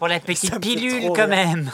Pour 0.00 0.08
la 0.08 0.18
petite 0.18 0.58
pilule, 0.60 1.12
quand 1.14 1.28
même. 1.28 1.70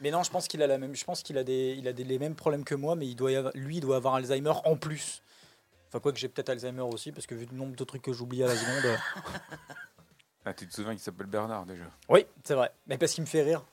Mais 0.00 0.10
non, 0.10 0.22
je 0.22 0.30
pense 0.30 0.46
qu'il 0.48 0.62
a 0.62 0.66
la 0.66 0.78
même. 0.78 0.94
Je 0.94 1.04
pense 1.04 1.22
qu'il 1.22 1.36
a 1.38 1.44
des, 1.44 1.74
il 1.78 1.88
a 1.88 1.92
des, 1.92 2.04
les 2.04 2.18
mêmes 2.18 2.34
problèmes 2.36 2.64
que 2.64 2.74
moi, 2.74 2.94
mais 2.94 3.06
il 3.06 3.14
doit 3.16 3.30
avoir- 3.36 3.52
lui, 3.54 3.76
il 3.78 3.80
doit 3.80 3.96
avoir 3.96 4.14
Alzheimer 4.14 4.52
en 4.64 4.76
plus. 4.76 5.22
Enfin, 5.88 6.00
quoi 6.00 6.12
que 6.12 6.18
j'ai 6.18 6.28
peut-être 6.28 6.50
Alzheimer 6.50 6.82
aussi, 6.82 7.12
parce 7.12 7.26
que 7.26 7.34
vu 7.34 7.46
le 7.50 7.56
nombre 7.56 7.74
de 7.74 7.84
trucs 7.84 8.02
que 8.02 8.12
j'oublie 8.12 8.42
à 8.44 8.46
la 8.46 8.54
seconde. 8.56 8.84
euh, 8.84 8.96
Ah, 10.44 10.54
tu 10.54 10.66
te 10.66 10.74
souviens 10.74 10.92
qu'il 10.92 11.00
s'appelle 11.02 11.26
Bernard 11.26 11.66
déjà 11.66 11.84
Oui, 12.08 12.24
c'est 12.44 12.54
vrai. 12.54 12.70
Mais 12.86 12.96
parce 12.96 13.12
qu'il 13.12 13.22
me 13.22 13.28
fait 13.28 13.42
rire. 13.42 13.64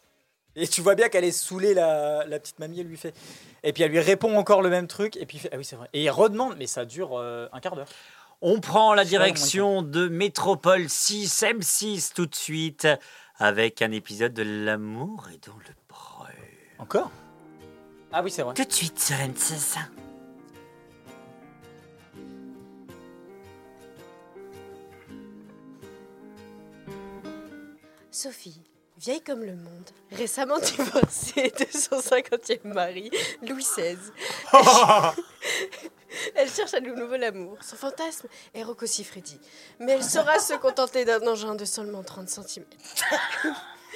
Et 0.57 0.67
tu 0.67 0.81
vois 0.81 0.95
bien 0.95 1.09
qu'elle 1.09 1.23
est 1.25 1.31
saoulée, 1.31 1.73
la, 1.73 2.25
la 2.25 2.39
petite 2.39 2.59
mamie, 2.59 2.79
elle 2.79 2.87
lui 2.87 2.97
fait. 2.97 3.13
Et 3.63 3.71
puis 3.73 3.83
elle 3.83 3.91
lui 3.91 3.99
répond 3.99 4.35
encore 4.37 4.61
le 4.61 4.69
même 4.69 4.87
truc, 4.87 5.15
et 5.17 5.25
puis 5.25 5.37
il 5.37 5.39
fait 5.41 5.49
Ah 5.53 5.57
oui, 5.57 5.65
c'est 5.65 5.75
vrai. 5.75 5.89
Et 5.93 6.03
il 6.03 6.09
redemande, 6.09 6.55
mais 6.57 6.67
ça 6.67 6.85
dure 6.85 7.17
euh, 7.17 7.47
un 7.53 7.59
quart 7.59 7.75
d'heure. 7.75 7.87
On 8.41 8.59
prend 8.59 8.93
la 8.93 9.03
direction 9.05 9.81
de 9.81 10.07
Métropole 10.07 10.89
6, 10.89 11.43
M6 11.43 12.13
tout 12.13 12.25
de 12.25 12.35
suite, 12.35 12.87
avec 13.37 13.81
un 13.81 13.91
épisode 13.91 14.33
de 14.33 14.43
L'amour 14.43 15.27
est 15.33 15.45
dans 15.47 15.55
le 15.57 15.63
pré. 15.87 16.14
Encore? 16.85 17.09
Ah 18.13 18.21
oui, 18.21 18.29
c'est 18.29 18.43
vrai. 18.43 18.53
Tout 18.53 18.63
de 18.63 18.71
suite 18.71 18.99
sur 18.99 19.15
M6. 19.15 19.79
Sophie, 28.11 28.61
vieille 28.99 29.23
comme 29.23 29.43
le 29.43 29.55
monde, 29.55 29.89
récemment 30.11 30.59
divorcée 30.59 31.51
de 31.57 31.65
son 31.75 31.97
50e 31.97 32.67
mari, 32.67 33.09
Louis 33.41 33.63
XVI. 33.63 33.97
Elle 36.35 36.51
cherche 36.51 36.75
à 36.75 36.81
nouveau 36.81 37.17
l'amour. 37.17 37.57
Son 37.63 37.77
fantasme 37.77 38.27
est 38.53 38.63
Rocco 38.63 38.85
Siffredi. 38.85 39.39
Mais 39.79 39.93
elle 39.93 40.03
saura 40.03 40.37
se 40.37 40.53
contenter 40.53 41.03
d'un 41.03 41.25
engin 41.25 41.55
de 41.55 41.65
seulement 41.65 42.03
30 42.03 42.29
cm. 42.29 42.63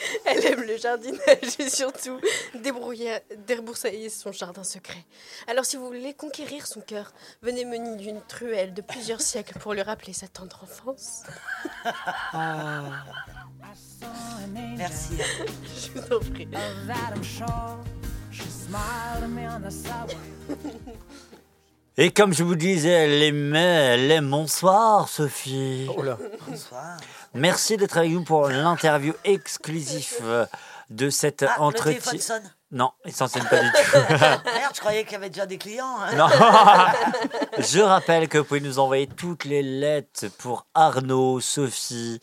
Elle 0.25 0.45
aime 0.45 0.63
le 0.63 0.77
jardinage 0.77 1.59
et 1.59 1.69
surtout 1.69 2.19
débrouiller, 2.55 3.19
débroussailler 3.47 4.09
son 4.09 4.31
jardin 4.31 4.63
secret. 4.63 5.05
Alors 5.47 5.65
si 5.65 5.77
vous 5.77 5.87
voulez 5.87 6.13
conquérir 6.13 6.67
son 6.67 6.81
cœur, 6.81 7.13
venez 7.41 7.65
mener 7.65 7.95
d'une 7.95 8.21
truelle 8.21 8.73
de 8.73 8.81
plusieurs 8.81 9.21
siècles 9.21 9.57
pour 9.59 9.73
lui 9.73 9.81
rappeler 9.81 10.13
sa 10.13 10.27
tendre 10.27 10.59
enfance. 10.63 11.23
Merci. 14.77 15.17
Je 15.93 15.99
vous 15.99 16.13
en 16.13 16.19
prie. 16.19 16.47
Et 21.97 22.11
comme 22.11 22.33
je 22.33 22.43
vous 22.45 22.55
disais, 22.55 22.89
elle 22.89 23.21
aimait, 23.23 23.59
elle 23.59 24.11
aime. 24.11 24.29
Bonsoir, 24.29 25.09
Sophie. 25.09 25.85
Oh 25.93 26.01
là. 26.01 26.17
Bonsoir. 26.47 26.97
Merci 27.33 27.77
d'être 27.77 27.97
avec 27.97 28.11
nous 28.11 28.23
pour 28.23 28.47
l'interview 28.49 29.13
exclusive 29.23 30.17
euh, 30.23 30.45
de 30.89 31.09
cet 31.09 31.43
Ah, 31.43 31.61
entretien. 31.61 32.39
Non, 32.71 32.91
il 33.05 33.13
s'en 33.13 33.27
sonne 33.27 33.47
pas 33.49 33.59
du 33.61 33.71
tout. 33.91 33.97
Merde, 34.09 34.73
je 34.75 34.79
croyais 34.79 35.03
qu'il 35.03 35.13
y 35.13 35.15
avait 35.15 35.29
déjà 35.29 35.45
des 35.45 35.57
clients. 35.57 35.97
hein. 35.99 36.15
Non. 36.15 36.27
Je 37.59 37.79
rappelle 37.81 38.27
que 38.27 38.37
vous 38.37 38.43
pouvez 38.45 38.59
nous 38.61 38.77
envoyer 38.79 39.07
toutes 39.07 39.45
les 39.45 39.63
lettres 39.63 40.27
pour 40.37 40.65
Arnaud, 40.75 41.39
Sophie, 41.39 42.19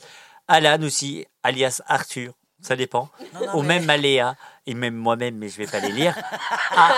Alan 0.49 0.81
aussi, 0.83 1.27
alias 1.43 1.81
Arthur. 1.87 2.33
Ça 2.67 2.75
dépend. 2.75 3.09
Non, 3.35 3.47
non, 3.47 3.55
Ou 3.59 3.63
mais- 3.63 3.79
même 3.79 3.89
à 3.91 3.97
Léa, 3.97 4.35
et 4.67 4.75
même 4.75 4.97
moi-même, 4.97 5.37
mais 5.37 5.49
je 5.49 5.57
vais 5.59 5.69
pas 5.69 5.79
les 5.79 5.93
lire. 5.93 6.17
À, 6.77 6.91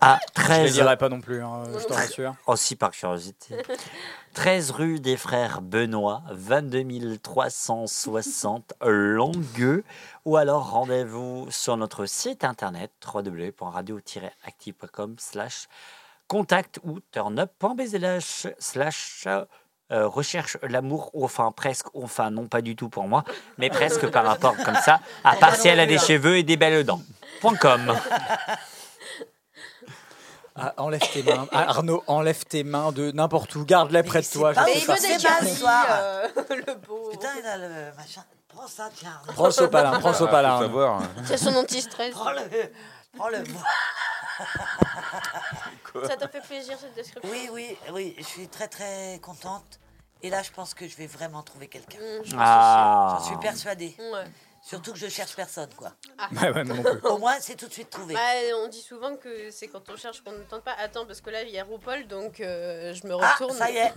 à 0.00 0.18
Je 0.36 0.64
les 0.64 0.72
13. 0.72 0.96
pas 0.98 1.08
non 1.08 1.20
plus, 1.20 1.40
hein, 1.44 1.62
je 1.78 1.84
te 1.84 1.92
rassure. 1.92 2.34
Aussi 2.48 2.74
par 2.74 2.90
curiosité. 2.90 3.54
13 4.34 4.72
rue 4.72 4.98
des 4.98 5.16
Frères 5.16 5.60
Benoît, 5.62 6.22
22 6.32 7.18
360 7.18 8.72
Longueux. 8.82 9.84
Ou 10.24 10.36
alors 10.36 10.70
rendez-vous 10.70 11.46
sur 11.50 11.76
notre 11.76 12.06
site 12.06 12.42
internet 12.44 12.90
www.radio-active.com 13.14 15.14
slash 15.18 15.68
contact 16.26 16.80
ou 16.82 16.98
turnup.bzlh 17.12 18.18
slash 18.58 19.28
euh, 19.92 20.06
recherche 20.06 20.56
l'amour, 20.62 21.10
ou 21.14 21.24
enfin 21.24 21.50
presque, 21.52 21.86
enfin 21.94 22.30
non 22.30 22.46
pas 22.46 22.62
du 22.62 22.76
tout 22.76 22.88
pour 22.88 23.08
moi, 23.08 23.24
mais 23.58 23.70
presque 23.70 24.06
par 24.08 24.24
rapport 24.24 24.56
comme 24.56 24.78
ça, 24.84 25.00
à 25.24 25.34
part 25.36 25.56
si 25.56 25.68
elle 25.68 25.80
a 25.80 25.86
des 25.86 25.98
cheveux 25.98 26.38
et 26.38 26.42
des 26.42 26.56
belles 26.56 26.84
dents. 26.84 27.02
Point 27.40 27.56
.com. 27.56 27.96
Ah, 30.56 30.74
enlève 30.76 31.00
tes 31.12 31.22
mains. 31.22 31.46
Ah, 31.52 31.70
Arnaud, 31.70 32.02
enlève 32.06 32.44
tes 32.44 32.64
mains 32.64 32.92
de 32.92 33.12
n'importe 33.12 33.54
où. 33.54 33.64
Garde-les 33.64 34.02
près 34.02 34.20
de 34.20 34.26
toi. 34.26 34.52
pas 34.52 34.66
je 34.66 34.70
où 34.70 34.74
sais 34.74 34.80
il 34.80 34.86
veut 34.86 34.94
des 35.46 35.64
euh, 35.64 36.28
le 36.66 36.74
beau. 36.86 37.08
Putain, 37.12 37.28
il 37.38 37.46
a 37.46 37.56
le 37.56 37.68
machin. 37.96 38.22
Prends 38.48 38.66
ça, 38.66 38.90
tiens. 38.94 39.18
Prends 39.28 39.46
le 39.46 39.52
sopalin, 39.52 39.98
prends 40.00 40.10
le 40.10 40.14
sopalin. 40.14 40.56
Ah, 40.56 40.62
savoir. 40.62 41.02
C'est 41.24 41.38
son 41.38 41.54
anti-stress. 41.54 42.12
Prends-le. 42.12 42.42
Ça 46.06 46.16
t'a 46.16 46.28
fait 46.28 46.40
plaisir 46.40 46.78
cette 46.78 46.94
description? 46.94 47.30
Oui, 47.30 47.48
oui, 47.52 47.76
oui. 47.92 48.14
Je 48.18 48.24
suis 48.24 48.48
très, 48.48 48.68
très 48.68 49.18
contente. 49.22 49.80
Et 50.22 50.30
là, 50.30 50.42
je 50.42 50.50
pense 50.50 50.74
que 50.74 50.86
je 50.86 50.96
vais 50.96 51.06
vraiment 51.06 51.42
trouver 51.42 51.68
quelqu'un. 51.68 51.98
Ah. 52.36 53.18
J'en 53.18 53.26
suis 53.26 53.36
persuadée. 53.38 53.96
Ouais. 53.98 54.24
Surtout 54.62 54.92
que 54.92 54.98
je 54.98 55.08
cherche 55.08 55.34
personne, 55.34 55.70
quoi. 55.76 55.92
Ouais, 56.32 56.50
ouais, 56.50 56.64
moi 56.64 56.76
non 56.76 56.82
plus. 56.82 57.00
Au 57.08 57.16
moins, 57.18 57.34
c'est 57.40 57.54
tout 57.56 57.66
de 57.66 57.72
suite 57.72 57.88
trouvé. 57.88 58.12
Bah, 58.14 58.20
on 58.62 58.68
dit 58.68 58.82
souvent 58.82 59.16
que 59.16 59.50
c'est 59.50 59.68
quand 59.68 59.80
on 59.90 59.96
cherche 59.96 60.22
qu'on 60.22 60.32
ne 60.32 60.42
tente 60.44 60.62
pas. 60.62 60.74
Attends, 60.78 61.06
parce 61.06 61.22
que 61.22 61.30
là, 61.30 61.42
il 61.42 61.48
y 61.48 61.58
a 61.58 61.64
RuPaul, 61.64 62.06
donc 62.06 62.40
euh, 62.40 62.92
je 62.94 63.06
me 63.06 63.14
Ah, 63.20 63.32
retourne. 63.32 63.56
ça 63.56 63.70
y 63.70 63.78
est. 63.78 63.92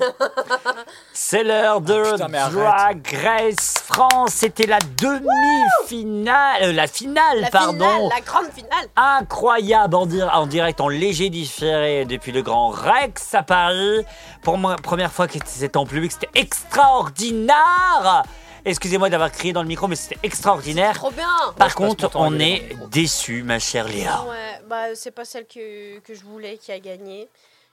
C'est 1.14 1.44
l'heure 1.44 1.82
de 1.82 1.94
Ah, 1.94 2.12
putain, 2.14 2.34
arrête. 2.34 2.54
Drag 2.54 3.16
Race 3.24 3.74
France. 3.86 4.32
C'était 4.36 4.66
la 4.66 4.80
demi-finale, 4.80 6.64
euh, 6.64 6.72
la 6.74 6.88
finale, 6.88 7.42
la 7.42 7.50
pardon. 7.50 7.74
finale, 7.74 8.10
la 8.10 8.22
grande 8.22 8.52
finale. 8.52 8.88
Incroyable 8.96 9.96
en, 9.96 10.06
dir- 10.06 10.30
en 10.34 10.48
direct, 10.48 10.80
en 10.82 10.88
léger 10.88 11.30
différé 11.30 12.06
depuis 12.06 12.32
le 12.32 12.42
Grand 12.42 12.70
Rex 12.70 13.36
à 13.36 13.44
Paris. 13.44 14.06
Pour 14.44 14.58
moi, 14.58 14.78
première 14.78 15.12
fois 15.12 15.28
que 15.28 15.38
c'était 15.46 15.76
en 15.78 15.86
public, 15.86 16.14
c'était 16.14 16.30
extraordinaire. 16.40 18.24
Excusez-moi 18.66 19.10
d'avoir 19.10 19.32
crié 19.32 19.52
dans 19.54 19.62
le 19.62 19.68
micro, 19.68 19.88
mais 19.88 19.96
c'était 19.98 20.20
extraordinaire. 20.24 20.96
Trop 20.96 21.12
bien. 21.12 21.28
Par 21.58 21.76
contre, 21.76 22.10
on 22.16 22.40
est 22.40 22.70
déçus, 22.92 23.44
ma 23.44 23.60
chère 23.60 23.88
Léa. 23.88 24.24
Ouais, 24.26 24.62
bah, 24.68 24.96
c'est 24.96 25.12
pas 25.12 25.26
celle 25.26 25.46
que, 25.46 26.00
que 26.00 26.14
je 26.14 26.24
voulais 26.24 26.58
qui 26.58 26.72
a 26.72 26.80
gagné. 26.80 27.28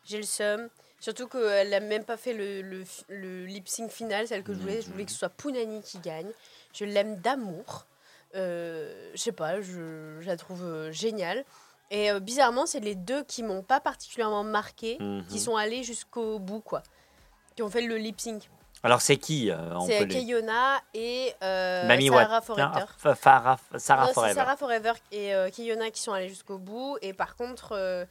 J'ai 0.04 0.16
le 0.18 0.24
seum. 0.24 0.68
Surtout 0.98 1.28
qu'elle 1.28 1.70
n'a 1.70 1.80
même 1.80 2.04
pas 2.04 2.16
fait 2.16 2.34
le, 2.34 2.60
le, 2.60 2.84
le 3.08 3.46
lip 3.46 3.68
sync 3.68 3.90
final, 3.90 4.26
celle 4.26 4.42
que 4.42 4.52
je 4.52 4.58
voulais. 4.58 4.82
Je 4.82 4.90
voulais 4.90 5.04
que 5.04 5.12
ce 5.12 5.16
soit 5.18 5.28
Punani 5.30 5.80
qui 5.82 5.98
gagne. 5.98 6.28
Je 6.74 6.84
l'aime 6.84 7.16
d'amour. 7.16 7.86
Euh, 8.34 9.10
je 9.14 9.18
sais 9.20 9.32
pas, 9.32 9.60
je, 9.60 10.18
je 10.20 10.26
la 10.26 10.36
trouve 10.36 10.62
euh, 10.64 10.92
géniale. 10.92 11.44
Et 11.90 12.10
euh, 12.10 12.20
bizarrement, 12.20 12.66
c'est 12.66 12.80
les 12.80 12.94
deux 12.94 13.24
qui 13.24 13.42
m'ont 13.42 13.62
pas 13.62 13.80
particulièrement 13.80 14.44
marqué, 14.44 14.96
Mhm. 15.00 15.24
qui 15.28 15.40
sont 15.40 15.56
allés 15.56 15.82
jusqu'au 15.84 16.38
bout, 16.38 16.60
quoi. 16.60 16.82
Qui 17.56 17.62
ont 17.62 17.70
fait 17.70 17.80
le 17.82 17.96
lip 17.96 18.20
sync. 18.20 18.48
Alors, 18.82 19.00
c'est 19.00 19.16
qui 19.16 19.50
euh, 19.50 19.78
C'est 19.86 20.08
Kayona 20.08 20.80
et 20.94 21.34
euh, 21.42 21.86
Mamie 21.86 22.08
Sarah. 22.08 22.40
Forever. 22.40 22.68
Ah, 22.72 23.56
Sarah 23.76 24.08
Forever. 24.08 24.34
Sarah 24.34 24.56
Forever 24.56 24.92
et 25.12 25.34
euh, 25.34 25.50
Kiyona 25.50 25.90
qui 25.90 26.00
sont 26.00 26.12
allés 26.12 26.28
jusqu'au 26.28 26.58
bout. 26.58 26.96
Et 27.02 27.12
par 27.12 27.36
contre, 27.36 28.06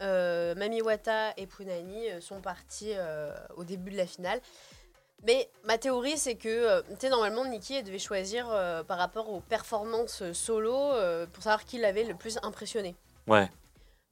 Mami 0.00 0.82
Wata 0.82 1.32
et 1.36 1.46
Punani 1.46 2.06
sont 2.20 2.40
partis 2.40 2.92
au 3.56 3.64
début 3.64 3.90
de 3.90 3.96
la 3.96 4.06
finale. 4.06 4.40
Mais 5.26 5.48
ma 5.64 5.78
théorie, 5.78 6.18
c'est 6.18 6.34
que, 6.34 6.82
tu 6.82 6.96
sais, 6.98 7.08
normalement, 7.08 7.44
Nikki, 7.46 7.74
elle 7.74 7.84
devait 7.84 7.98
choisir 7.98 8.46
euh, 8.50 8.82
par 8.82 8.98
rapport 8.98 9.30
aux 9.30 9.40
performances 9.40 10.22
solo 10.32 10.74
euh, 10.74 11.26
pour 11.32 11.42
savoir 11.42 11.64
qui 11.64 11.78
l'avait 11.78 12.04
le 12.04 12.14
plus 12.14 12.38
impressionné. 12.42 12.94
Ouais. 13.26 13.50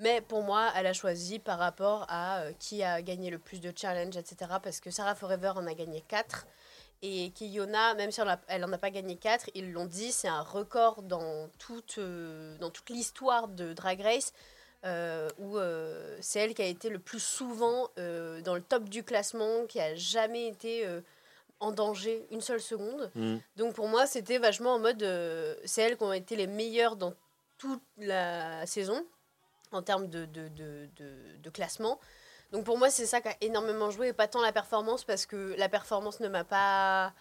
Mais 0.02 0.20
pour 0.20 0.42
moi, 0.42 0.68
elle 0.74 0.88
a 0.88 0.92
choisi 0.92 1.38
par 1.38 1.60
rapport 1.60 2.06
à 2.08 2.40
euh, 2.40 2.52
qui 2.58 2.82
a 2.82 3.00
gagné 3.02 3.30
le 3.30 3.38
plus 3.38 3.60
de 3.60 3.72
challenges, 3.74 4.16
etc. 4.16 4.50
Parce 4.60 4.80
que 4.80 4.90
Sarah 4.90 5.14
Forever 5.14 5.52
en 5.54 5.64
a 5.68 5.74
gagné 5.74 6.02
4. 6.08 6.44
Et 7.02 7.30
Kiyona, 7.30 7.94
même 7.94 8.10
si 8.10 8.20
elle 8.20 8.28
en 8.28 8.32
a- 8.32 8.38
elle 8.48 8.78
pas 8.80 8.90
gagné 8.90 9.14
4, 9.14 9.48
ils 9.54 9.72
l'ont 9.72 9.86
dit, 9.86 10.10
c'est 10.10 10.26
un 10.26 10.42
record 10.42 11.02
dans 11.02 11.48
toute, 11.58 11.98
euh, 11.98 12.56
dans 12.58 12.70
toute 12.70 12.90
l'histoire 12.90 13.46
de 13.48 13.72
Drag 13.72 14.00
Race. 14.00 14.32
euh, 14.84 15.28
où 15.38 15.58
euh, 15.58 16.18
c'est 16.20 16.40
elle 16.40 16.54
qui 16.54 16.62
a 16.62 16.66
été 16.66 16.88
le 16.88 16.98
plus 16.98 17.22
souvent 17.22 17.88
dans 17.96 18.56
le 18.56 18.62
top 18.62 18.88
du 18.88 19.04
classement, 19.04 19.64
qui 19.68 19.78
a 19.78 19.94
jamais 19.94 20.48
été 20.48 20.84
en 21.60 21.70
danger 21.70 22.26
une 22.32 22.40
seule 22.40 22.60
seconde. 22.60 23.08
Mm. 23.14 23.36
Donc 23.54 23.74
pour 23.74 23.86
moi, 23.86 24.08
c'était 24.08 24.38
vachement 24.38 24.74
en 24.74 24.80
mode, 24.80 25.06
c'est 25.64 25.82
elles 25.82 25.96
qui 25.96 26.02
ont 26.02 26.12
été 26.12 26.34
les 26.34 26.48
meilleures 26.48 26.96
dans 26.96 27.14
toute 27.58 27.84
la 27.96 28.66
saison 28.66 29.06
en 29.72 29.82
termes 29.82 30.08
de, 30.08 30.24
de, 30.26 30.48
de, 30.48 31.50
classement. 31.50 31.98
Donc 32.52 32.64
pour 32.64 32.78
moi, 32.78 32.90
c'est 32.90 33.06
ça 33.06 33.20
qui 33.20 33.28
a 33.28 33.36
énormément 33.40 33.90
joué 33.90 34.08
et 34.08 34.12
pas 34.12 34.28
tant 34.28 34.40
la 34.42 34.52
performance 34.52 35.04
parce 35.04 35.26
que 35.26 35.54
la 35.58 35.68
performance 35.68 36.20
ne 36.20 36.28
m'a 36.28 36.44
pas. 36.44 37.12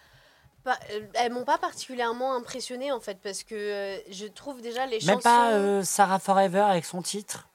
pas 0.64 0.78
euh, 0.90 1.06
elles 1.14 1.32
m'ont 1.32 1.44
pas 1.44 1.58
particulièrement 1.58 2.34
impressionnée 2.34 2.92
en 2.92 3.00
fait 3.00 3.18
parce 3.22 3.42
que 3.42 3.54
euh, 3.54 3.98
je 4.10 4.26
trouve 4.26 4.60
déjà 4.62 4.86
les 4.86 5.00
Même 5.00 5.16
chansons. 5.16 5.22
pas 5.22 5.52
euh, 5.52 5.82
Sarah 5.82 6.18
Forever 6.18 6.60
avec 6.60 6.84
son 6.84 7.02
titre? 7.02 7.48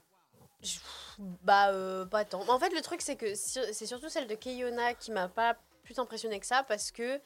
Bah, 1.44 1.70
euh, 1.72 2.06
pas 2.06 2.26
tant. 2.26 2.48
En 2.50 2.60
fait, 2.60 2.70
le 2.74 2.82
truc, 2.82 3.02
c'est 3.02 3.16
que 3.16 3.34
c'est 3.36 3.86
surtout 3.86 4.10
celle 4.10 4.28
de 4.28 4.36
Keyona 4.36 4.94
qui 4.94 5.12
m'a 5.12 5.28
pas 5.28 5.56
plus 5.84 5.98
impressionné 6.00 6.40
que 6.40 6.46
ça 6.46 6.64
parce 6.64 6.92
que. 6.92 7.20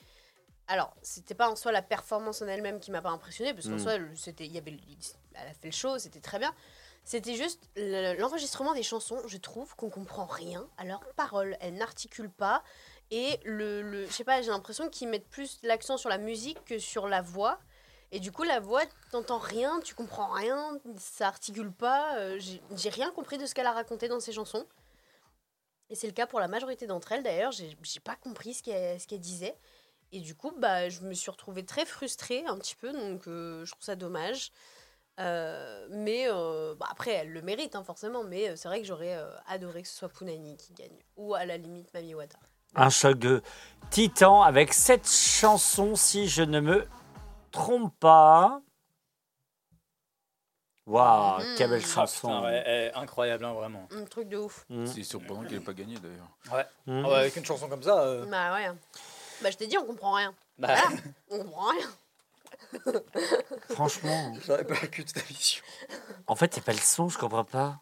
Alors, 0.67 0.95
c'était 1.01 1.35
pas 1.35 1.49
en 1.49 1.55
soi 1.57 1.71
la 1.73 1.81
performance 1.81 2.41
en 2.41 2.47
elle-même 2.47 2.79
qui 2.79 2.91
m'a 2.91 3.01
pas 3.01 3.09
impressionné 3.09 3.53
parce 3.53 3.67
qu'en 3.67 3.75
Mm. 3.75 3.83
soi, 3.83 3.97
le- 3.97 4.15
c'était, 4.15 4.45
il 4.45 4.53
y 4.53 4.57
avait, 4.57 4.77
elle 5.35 5.47
a 5.47 5.53
fait 5.53 5.67
le 5.67 5.71
show, 5.71 5.99
c'était 5.99 6.21
très 6.21 6.39
bien. 6.39 6.53
C'était 7.03 7.35
juste 7.35 7.69
le- 7.75 8.15
l'enregistrement 8.19 8.73
des 8.73 8.83
chansons, 8.83 9.19
je 9.27 9.37
trouve 9.37 9.75
qu'on 9.75 9.89
comprend 9.89 10.25
rien 10.25 10.67
à 10.77 10.85
leurs 10.85 11.05
paroles. 11.15 11.57
Elles 11.59 11.73
n'articulent 11.75 12.31
pas. 12.31 12.63
Et 13.09 13.39
le, 13.43 14.05
je 14.05 14.11
sais 14.11 14.23
pas, 14.23 14.41
j'ai 14.41 14.51
l'impression 14.51 14.89
qu'ils 14.89 15.09
mettent 15.09 15.27
plus 15.27 15.59
l'accent 15.63 15.97
sur 15.97 16.09
la 16.09 16.17
musique 16.17 16.63
que 16.65 16.79
sur 16.79 17.07
la 17.07 17.21
voix. 17.21 17.59
Et 18.13 18.19
du 18.19 18.31
coup, 18.31 18.43
la 18.43 18.59
voix, 18.59 18.83
t'entends 19.11 19.39
rien, 19.39 19.79
tu 19.81 19.95
comprends 19.95 20.31
rien, 20.31 20.79
ça 20.97 21.27
articule 21.27 21.71
pas. 21.71 22.17
euh, 22.17 22.39
j'ai 22.39 22.89
rien 22.89 23.11
compris 23.11 23.37
de 23.37 23.45
ce 23.45 23.53
qu'elle 23.55 23.65
a 23.67 23.71
raconté 23.71 24.07
dans 24.07 24.19
ses 24.19 24.33
chansons. 24.33 24.65
Et 25.89 25.95
c'est 25.95 26.07
le 26.07 26.13
cas 26.13 26.25
pour 26.27 26.39
la 26.39 26.47
majorité 26.47 26.87
d'entre 26.87 27.11
elles 27.11 27.23
d'ailleurs. 27.23 27.51
J'ai 27.51 27.99
pas 28.03 28.15
compris 28.15 28.53
ce 28.53 28.63
qu'elle 28.63 28.99
ce 28.99 29.07
qu'elle 29.07 29.19
disait. 29.19 29.55
Et 30.13 30.19
du 30.19 30.35
coup, 30.35 30.51
bah, 30.57 30.89
je 30.89 31.01
me 31.01 31.13
suis 31.13 31.31
retrouvée 31.31 31.65
très 31.65 31.85
frustrée 31.85 32.43
un 32.45 32.57
petit 32.57 32.75
peu, 32.75 32.91
donc 32.91 33.27
euh, 33.27 33.63
je 33.65 33.71
trouve 33.71 33.83
ça 33.83 33.95
dommage. 33.95 34.51
Euh, 35.19 35.87
mais 35.91 36.25
euh, 36.29 36.73
bah, 36.75 36.87
après, 36.89 37.11
elle 37.11 37.31
le 37.31 37.41
mérite 37.41 37.75
hein, 37.75 37.83
forcément. 37.83 38.23
Mais 38.23 38.49
euh, 38.49 38.55
c'est 38.55 38.67
vrai 38.67 38.81
que 38.81 38.87
j'aurais 38.87 39.15
euh, 39.15 39.29
adoré 39.47 39.81
que 39.83 39.87
ce 39.87 39.95
soit 39.95 40.09
Punani 40.09 40.57
qui 40.57 40.73
gagne. 40.73 40.97
Ou 41.17 41.35
à 41.35 41.45
la 41.45 41.57
limite 41.57 41.93
Mami 41.93 42.15
Wata. 42.15 42.39
Un 42.75 42.89
choc 42.89 43.19
de 43.19 43.41
titan 43.89 44.41
avec 44.41 44.73
cette 44.73 45.07
chanson, 45.09 45.95
si 45.95 46.27
je 46.29 46.41
ne 46.41 46.59
me 46.61 46.87
trompe 47.51 47.93
pas. 47.99 48.61
Waouh, 50.87 51.41
Mhm. 51.41 51.55
quelle 51.57 51.69
belle 51.69 51.85
chanson. 51.85 52.27
putain, 52.27 52.43
ouais, 52.43 52.63
eh, 52.65 52.97
incroyable, 52.97 53.45
hein, 53.45 53.53
vraiment. 53.53 53.87
Un 53.91 54.03
truc 54.05 54.27
de 54.29 54.37
ouf. 54.37 54.65
Mm. 54.69 54.85
C'est 54.87 55.03
surprenant 55.03 55.43
qu'il 55.43 55.57
n'ait 55.59 55.63
pas 55.63 55.73
gagné 55.73 55.97
d'ailleurs. 55.99 56.27
Ouais. 56.51 56.65
Mm. 56.87 57.05
Ah 57.05 57.09
ouais, 57.09 57.15
avec 57.15 57.35
une 57.35 57.45
chanson 57.45 57.69
comme 57.69 57.83
ça. 57.83 58.01
euh, 58.01 58.25
Bah 58.25 58.53
ouais. 58.55 58.71
Bah 59.41 59.51
je 59.51 59.57
t'ai 59.57 59.67
dit, 59.67 59.77
on 59.77 59.85
comprend 59.85 60.13
rien. 60.13 60.33
Bah. 60.57 60.75
Voilà, 60.75 60.97
on 61.29 61.37
comprend 61.39 61.69
rien. 61.69 61.87
Franchement. 63.69 64.33
J'aurais 64.45 64.63
pas 64.65 64.75
le 64.81 64.87
cul 64.87 65.03
de 65.03 65.11
ta 65.11 65.21
mission. 65.29 65.63
En 66.27 66.35
fait, 66.35 66.53
c'est 66.53 66.63
pas 66.63 66.73
le 66.73 66.79
son, 66.79 67.09
je 67.09 67.17
comprends 67.17 67.43
pas. 67.43 67.79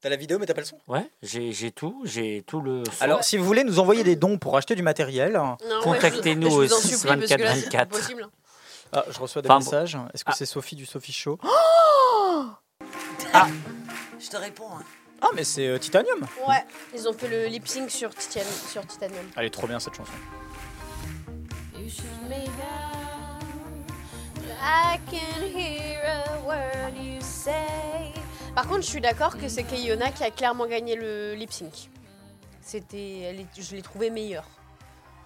T'as 0.00 0.08
la 0.08 0.16
vidéo, 0.16 0.38
mais 0.40 0.46
t'as 0.46 0.54
pas 0.54 0.62
le 0.62 0.66
son? 0.66 0.78
Ouais, 0.88 1.08
j'ai 1.22 1.52
j'ai 1.52 1.70
tout, 1.70 2.02
j'ai 2.04 2.42
tout 2.44 2.60
le 2.60 2.82
son. 2.84 3.04
Alors, 3.04 3.22
si 3.22 3.36
vous 3.36 3.44
voulez 3.44 3.62
nous 3.62 3.78
envoyer 3.78 4.02
des 4.02 4.16
dons 4.16 4.36
pour 4.36 4.56
acheter 4.56 4.74
du 4.74 4.82
matériel, 4.82 5.40
Contactez-nous 5.82 6.48
au 6.48 6.62
je 6.62 6.68
vous 6.68 6.72
en 6.74 6.78
supplie, 6.78 6.96
6 6.96 7.06
parce 7.06 7.20
que 7.20 7.34
là, 7.42 7.52
24 7.52 7.54
c'est 7.54 7.70
pas 7.70 7.78
24. 7.84 7.88
possible. 7.88 8.28
ah, 8.92 9.04
je 9.08 9.18
reçois 9.20 9.42
des 9.42 9.48
Enfin, 9.48 9.58
bon. 9.60 9.64
messages. 9.64 9.96
Est-ce 10.12 10.24
que 10.24 10.32
Ah. 10.32 10.36
c'est 10.36 10.46
Sophie 10.46 10.74
du 10.76 10.86
Sophie 10.86 11.12
Show? 11.12 11.38
Je 14.20 14.28
te 14.28 14.36
réponds. 14.36 14.68
hein. 14.76 14.82
Ah, 15.20 15.28
mais 15.34 15.44
c'est 15.44 15.66
euh, 15.68 15.78
Titanium. 15.78 16.20
Ouais, 16.48 16.64
ils 16.94 17.08
ont 17.08 17.12
fait 17.12 17.28
le 17.28 17.46
lip 17.46 17.66
sync 17.68 17.90
sur, 17.90 18.10
Titan- 18.14 18.40
sur 18.70 18.84
Titanium. 18.86 19.24
Elle 19.36 19.46
est 19.46 19.50
trop 19.50 19.66
bien 19.68 19.78
cette 19.78 19.94
chanson. 19.94 20.12
I 24.64 24.98
can 25.10 25.42
hear 25.56 26.00
a 26.04 26.40
word 26.46 26.96
you 26.96 27.20
say. 27.20 28.12
Par 28.54 28.66
contre, 28.68 28.82
je 28.82 28.86
suis 28.88 29.00
d'accord 29.00 29.36
que 29.38 29.48
c'est 29.48 29.64
Keiona 29.64 30.10
qui 30.12 30.22
a 30.24 30.30
clairement 30.30 30.66
gagné 30.66 30.94
le 30.94 31.34
lip 31.34 31.52
sync. 31.52 31.90
C'était, 32.60 33.20
elle 33.20 33.40
est- 33.40 33.60
je 33.60 33.74
l'ai 33.74 33.82
trouvé 33.82 34.10
meilleure. 34.10 34.44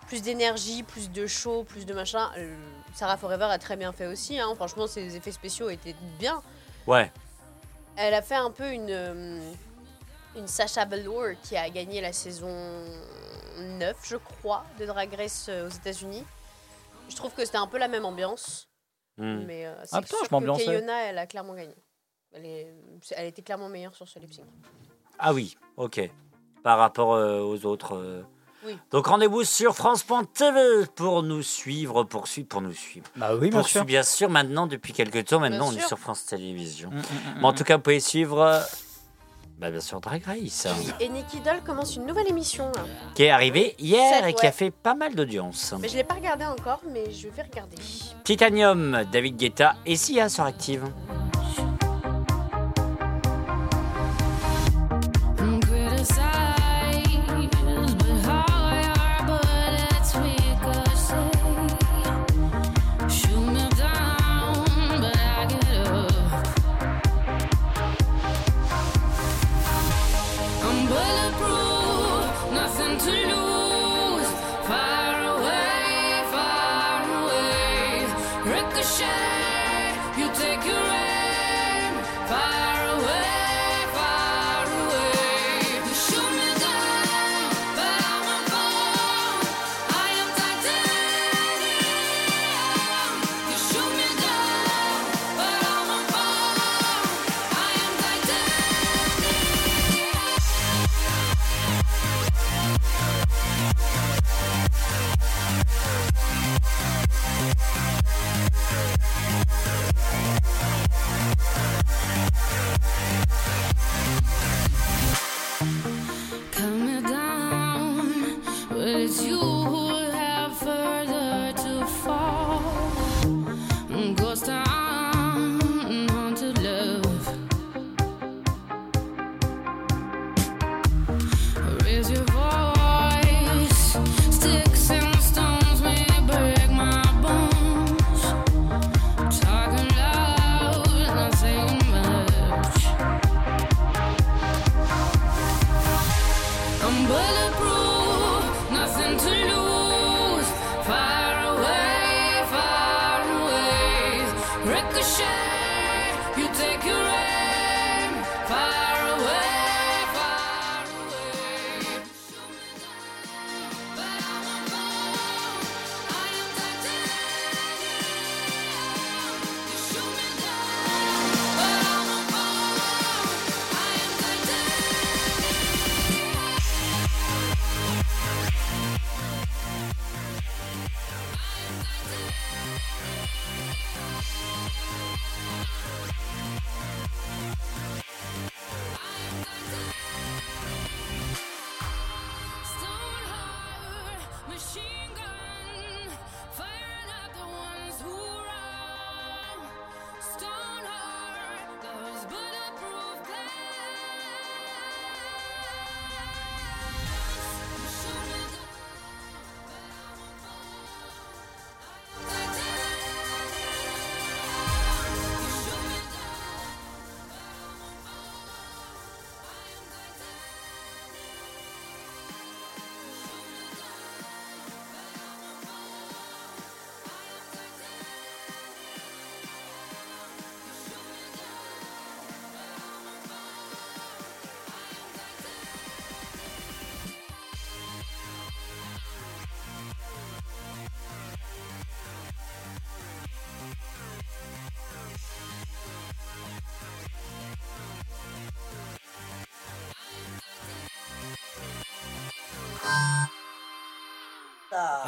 Plus 0.07 0.23
d'énergie, 0.23 0.83
plus 0.85 1.11
de 1.11 1.27
show, 1.27 1.65
plus 1.65 1.85
de 1.85 1.93
machin. 1.93 2.31
Euh, 2.39 2.57
Sarah 2.95 3.17
Forever 3.17 3.45
a 3.51 3.59
très 3.59 3.77
bien 3.77 3.93
fait 3.93 4.07
aussi. 4.07 4.39
hein. 4.39 4.53
Franchement, 4.55 4.87
ses 4.87 5.17
effets 5.17 5.33
spéciaux 5.33 5.69
étaient 5.69 5.97
bien. 6.19 6.41
Ouais. 6.87 7.13
Elle 7.97 8.15
a 8.15 8.23
fait 8.23 8.37
un 8.37 8.51
peu 8.51 8.71
une, 8.71 8.89
euh, 8.91 9.53
une 10.37 10.47
Sacha 10.47 10.85
Velour 10.85 11.31
qui 11.43 11.57
a 11.57 11.69
gagné 11.69 12.01
la 12.01 12.13
saison 12.13 12.55
9, 13.59 13.97
je 14.05 14.17
crois, 14.17 14.65
de 14.79 14.87
Drag 14.87 15.13
Race 15.15 15.47
euh, 15.49 15.67
aux 15.67 15.71
États-Unis. 15.71 16.25
Je 17.09 17.17
trouve 17.17 17.33
que 17.33 17.45
c'était 17.45 17.59
un 17.59 17.67
peu 17.67 17.79
la 17.79 17.89
même 17.89 18.05
ambiance. 18.05 18.69
Hmm. 19.19 19.45
Mais 19.47 19.67
euh, 19.67 19.75
c'est 19.85 19.97
Ah, 19.97 20.03
putain, 20.03 20.17
sûr 20.17 20.25
je 20.25 20.31
que. 20.59 20.65
Keiona, 20.65 21.05
elle 21.05 21.19
a 21.19 21.27
clairement 21.27 21.55
gagné. 21.55 21.75
Elle, 22.33 22.45
est- 22.45 22.75
elle 23.17 23.27
était 23.27 23.43
clairement 23.43 23.69
meilleure 23.69 23.95
sur 23.95 24.07
ce 24.07 24.19
lip 24.19 24.33
sync. 24.33 24.45
Ah 25.19 25.33
oui, 25.33 25.57
ok. 25.77 26.11
Par 26.63 26.79
rapport 26.79 27.15
euh, 27.15 27.41
aux 27.41 27.65
autres. 27.65 27.97
euh. 27.97 28.23
Oui. 28.65 28.77
Donc 28.91 29.07
rendez-vous 29.07 29.45
sur 29.45 29.75
France.tv 29.77 30.87
pour 30.95 31.23
nous 31.23 31.43
suivre, 31.43 32.05
pour, 32.05 32.27
suivre, 32.27 32.49
pour 32.49 32.61
nous 32.63 32.73
suivre. 32.73 33.07
Bah 33.17 33.35
oui, 33.37 33.51
bien 33.51 33.61
Pour 33.61 33.69
sûr. 33.69 33.85
bien 33.85 34.03
sûr, 34.03 34.29
maintenant, 34.29 34.67
depuis 34.67 34.93
quelques 34.93 35.25
temps, 35.27 35.39
maintenant, 35.41 35.71
Bien 35.71 35.81
on 35.81 35.85
est 35.85 35.87
sur 35.87 35.99
France 35.99 36.27
Télévisions. 36.27 36.91
Mm, 36.91 36.97
mm, 36.97 37.01
mm, 37.01 37.39
Mais 37.41 37.45
en 37.47 37.53
tout 37.53 37.65
cas, 37.65 37.77
vous 37.77 37.83
pouvez 37.83 38.01
suivre, 38.01 38.41
euh, 38.41 38.61
bah, 39.59 39.71
bien 39.71 39.81
sûr, 39.81 40.01
Drag 40.01 40.23
Race, 40.25 40.67
Et 41.01 41.09
Nicky 41.09 41.41
Doll 41.41 41.63
commence 41.65 41.97
une 41.97 42.05
nouvelle 42.05 42.29
émission 42.29 42.67
là. 42.75 42.83
qui 43.15 43.23
est 43.23 43.31
arrivé 43.31 43.75
hier 43.79 44.21
Sept, 44.21 44.29
et 44.29 44.35
qui 44.35 44.47
a 44.47 44.53
fait 44.53 44.71
pas 44.71 44.95
mal 44.95 45.15
d'audience. 45.15 45.75
Mais 45.81 45.89
je 45.89 45.97
l'ai 45.97 46.05
pas 46.05 46.15
regardé 46.15 46.45
encore, 46.45 46.81
mais 46.93 47.11
je 47.11 47.29
vais 47.29 47.43
regarder. 47.43 47.77
Titanium, 48.25 49.05
David 49.11 49.37
Guetta 49.37 49.77
et 49.87 49.97
Sia 49.97 50.29
sur 50.29 50.45
Active. 50.45 50.85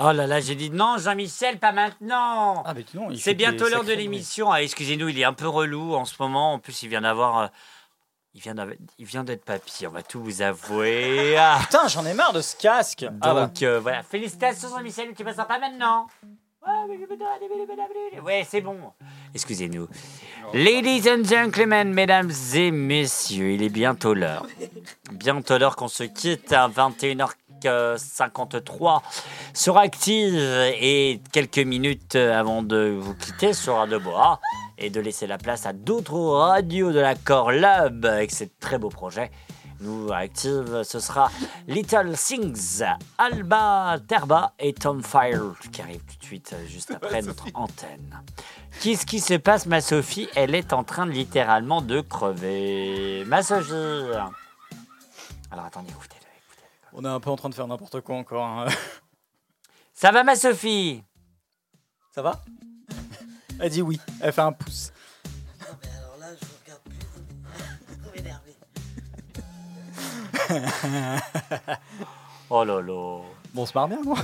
Oh 0.01 0.13
là 0.13 0.27
là, 0.27 0.41
j'ai 0.41 0.55
dit 0.55 0.71
non, 0.71 0.97
Jean-Michel, 0.99 1.59
pas 1.59 1.73
maintenant. 1.73 2.63
Ah, 2.65 2.73
mais 2.75 2.85
non, 2.95 3.11
il 3.11 3.19
C'est 3.19 3.31
fait 3.31 3.35
bientôt 3.35 3.65
des 3.65 3.71
l'heure 3.71 3.81
de 3.83 3.89
sacrés 3.89 4.03
l'émission. 4.03 4.51
Ah, 4.53 4.63
excusez-nous, 4.63 5.09
il 5.09 5.19
est 5.19 5.25
un 5.25 5.33
peu 5.33 5.49
relou 5.49 5.95
en 5.95 6.05
ce 6.05 6.15
moment. 6.21 6.55
En 6.55 6.59
plus, 6.59 6.83
il 6.83 6.89
vient 6.89 7.01
d'avoir. 7.03 7.39
euh, 7.39 7.47
Il 8.35 8.41
vient 8.43 8.55
d'avoir- 8.55 8.77
il 8.99 9.05
vient 9.07 9.25
d'être 9.25 9.45
papy, 9.45 9.87
on 9.87 9.91
va 9.91 10.03
tout 10.03 10.23
vous 10.23 10.43
avouer. 10.43 11.37
Ah. 11.37 11.59
Putain, 11.63 11.89
j'en 11.89 12.05
ai 12.07 12.15
marre 12.15 12.33
de 12.33 12.41
ce 12.43 12.55
casque. 12.57 13.01
Donc 13.05 13.13
Ah 13.23 13.35
bah. 13.35 13.51
euh, 13.63 13.81
voilà, 13.81 14.03
félicitations 14.05 14.69
Jean-Michel, 14.69 15.13
tu 15.17 15.25
passeras 15.25 15.47
pas 15.47 15.59
maintenant. 15.59 16.07
Ouais, 18.23 18.47
c'est 18.49 18.61
bon. 18.61 18.77
Excusez-nous. 19.35 19.89
Ladies 20.53 21.09
and 21.11 21.25
gentlemen, 21.25 21.93
mesdames 21.93 22.31
et 22.55 22.71
messieurs, 22.71 23.53
il 23.53 23.63
est 23.63 23.69
bientôt 23.71 24.13
l'heure. 24.15 24.47
Bientôt 25.13 25.57
l'heure 25.59 25.77
qu'on 25.77 25.89
se 25.89 26.05
quitte 26.05 26.53
à 26.53 26.69
21h53 27.63 29.01
sur 29.55 29.79
Active 29.79 30.35
et 30.81 31.21
quelques 31.33 31.59
minutes 31.59 32.17
avant 32.17 32.63
de 32.63 32.97
vous 33.01 33.15
quitter 33.15 33.53
sur 33.53 33.77
Radio 33.77 34.01
Bois 34.01 34.41
et 34.77 34.91
de 34.91 35.01
laisser 35.01 35.27
la 35.27 35.39
place 35.39 35.67
à 35.67 35.73
d'autres 35.73 36.19
radios 36.19 36.93
de 36.93 37.01
la 37.01 37.15
Corlab 37.15 38.05
avec 38.05 38.31
ces 38.31 38.49
très 38.61 38.79
beaux 38.79 38.89
projets. 38.89 39.31
Nous, 39.81 40.11
Active, 40.13 40.83
ce 40.83 40.99
sera 40.99 41.31
Little 41.69 42.13
Things, 42.17 42.83
Alba 43.17 43.97
Terba 44.09 44.53
et 44.59 44.73
Tom 44.73 45.05
Fire 45.05 45.55
qui 45.71 45.81
arrivent 45.83 46.03
tout 46.05 46.19
de 46.19 46.25
suite 46.25 46.53
euh, 46.53 46.67
juste 46.67 46.91
après 46.91 47.23
notre 47.23 47.47
antenne. 47.55 48.21
Qu'est-ce 48.81 49.07
qui 49.07 49.21
se 49.21 49.35
passe, 49.35 49.67
ma 49.67 49.81
Sophie? 49.81 50.29
Elle 50.35 50.57
est 50.57 50.73
en 50.73 50.83
train 50.83 51.07
de 51.07 51.13
littéralement 51.13 51.81
de 51.81 52.01
crever. 52.01 53.25
Ma 53.27 53.45
Sophie 53.45 53.73
Alors 55.53 55.65
attendez, 55.65 55.91
écoutez. 55.91 56.18
On 57.01 57.05
est 57.05 57.09
un 57.09 57.21
peu 57.21 57.31
en 57.31 57.37
train 57.37 57.49
de 57.49 57.55
faire 57.55 57.69
n'importe 57.69 58.01
quoi 58.01 58.17
encore. 58.17 58.45
hein. 58.45 58.67
Ça 59.95 60.11
va, 60.11 60.25
ma 60.25 60.35
Sophie? 60.35 61.01
Ça 62.13 62.23
va? 62.23 62.43
Elle 63.61 63.71
dit 63.71 63.83
oui. 63.83 64.01
Elle 64.21 64.33
fait 64.33 64.41
un 64.41 64.51
pouce. 64.51 64.91
Alors 65.61 66.19
là, 66.19 66.27
je 66.35 66.45
vous 66.45 66.53
regarde 66.65 66.83
plus. 66.83 66.99
Vous 68.03 68.11
m'énervez. 68.17 68.57
Oh 72.51 72.65
là 72.65 72.81
là. 72.83 73.23
Bon, 73.55 73.63
on 73.63 73.67
se 73.67 73.75
marre 73.75 73.87
bien, 73.87 74.03
moi. 74.03 74.17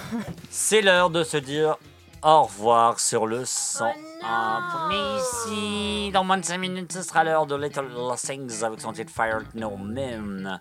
C'est 0.50 0.82
l'heure 0.82 1.10
de 1.10 1.22
se 1.22 1.36
dire 1.36 1.76
au 2.24 2.44
revoir 2.44 2.98
sur 2.98 3.26
le 3.26 3.44
101. 3.44 3.92
Mais 4.88 4.96
ici, 5.20 6.10
dans 6.12 6.24
moins 6.24 6.38
de 6.38 6.44
5 6.44 6.58
minutes, 6.58 6.92
ce 6.92 7.02
sera 7.02 7.22
l'heure 7.22 7.46
de 7.46 7.54
Little 7.54 7.88
Things 8.16 8.64
avec 8.64 8.80
son 8.80 8.92
titre 8.92 9.12
Fire 9.14 9.42
No 9.54 9.76
Man. 9.76 10.60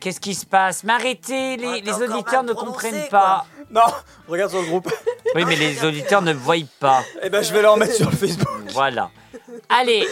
Qu'est-ce 0.00 0.20
qui 0.20 0.34
se 0.34 0.44
passe? 0.44 0.82
Mais 0.84 0.92
arrêtez, 0.92 1.56
les, 1.56 1.80
les 1.80 2.02
auditeurs 2.02 2.42
ne 2.42 2.52
comprennent 2.52 3.08
pas. 3.10 3.46
Non, 3.70 3.82
regarde 4.28 4.50
sur 4.50 4.60
le 4.60 4.66
groupe. 4.66 4.92
Oui, 5.34 5.44
mais 5.44 5.56
les 5.56 5.84
auditeurs 5.84 6.22
ne 6.22 6.32
voient 6.32 6.56
pas. 6.80 7.02
Eh 7.22 7.30
ben, 7.30 7.42
je 7.42 7.52
vais 7.52 7.62
leur 7.62 7.76
mettre 7.76 7.94
sur 7.94 8.10
le 8.10 8.16
Facebook. 8.16 8.48
Voilà. 8.72 9.10
Allez, 9.68 10.06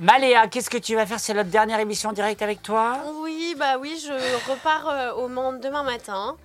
Maléa, 0.00 0.46
qu'est-ce 0.48 0.70
que 0.70 0.78
tu 0.78 0.94
vas 0.94 1.06
faire? 1.06 1.20
C'est 1.20 1.34
notre 1.34 1.50
dernière 1.50 1.78
émission 1.80 2.10
en 2.10 2.12
direct 2.12 2.40
avec 2.40 2.62
toi? 2.62 2.96
Oui, 3.22 3.54
bah 3.58 3.76
oui, 3.80 4.00
je 4.02 4.12
repars 4.50 4.88
euh, 4.88 5.12
au 5.22 5.28
Mans 5.28 5.52
demain 5.52 5.82
matin. 5.82 6.36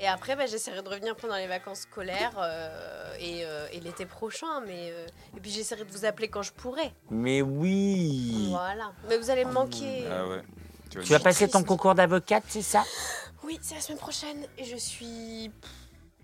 Et 0.00 0.06
après, 0.06 0.36
bah, 0.36 0.46
j'essaierai 0.46 0.82
de 0.82 0.88
revenir 0.88 1.16
pendant 1.16 1.36
les 1.36 1.46
vacances 1.48 1.80
scolaires 1.80 2.36
euh, 2.38 3.14
et, 3.18 3.44
euh, 3.44 3.66
et 3.72 3.80
l'été 3.80 4.06
prochain. 4.06 4.60
Mais, 4.66 4.90
euh, 4.92 5.06
et 5.36 5.40
puis 5.40 5.50
j'essaierai 5.50 5.84
de 5.84 5.90
vous 5.90 6.04
appeler 6.04 6.28
quand 6.28 6.42
je 6.42 6.52
pourrai. 6.52 6.92
Mais 7.10 7.42
oui. 7.42 8.46
Voilà. 8.50 8.92
Mais 9.08 9.18
vous 9.18 9.30
allez 9.30 9.44
me 9.44 9.52
manquer. 9.52 10.04
Ah 10.10 10.26
ouais. 10.26 10.42
Tu 10.90 11.00
vas 11.00 11.18
passer 11.18 11.48
ton 11.48 11.62
concours 11.64 11.94
d'avocate, 11.94 12.44
c'est 12.48 12.62
ça? 12.62 12.84
Oui, 13.42 13.58
c'est 13.60 13.74
la 13.74 13.80
semaine 13.80 13.98
prochaine. 13.98 14.46
Et 14.56 14.64
je 14.64 14.76
suis. 14.76 15.50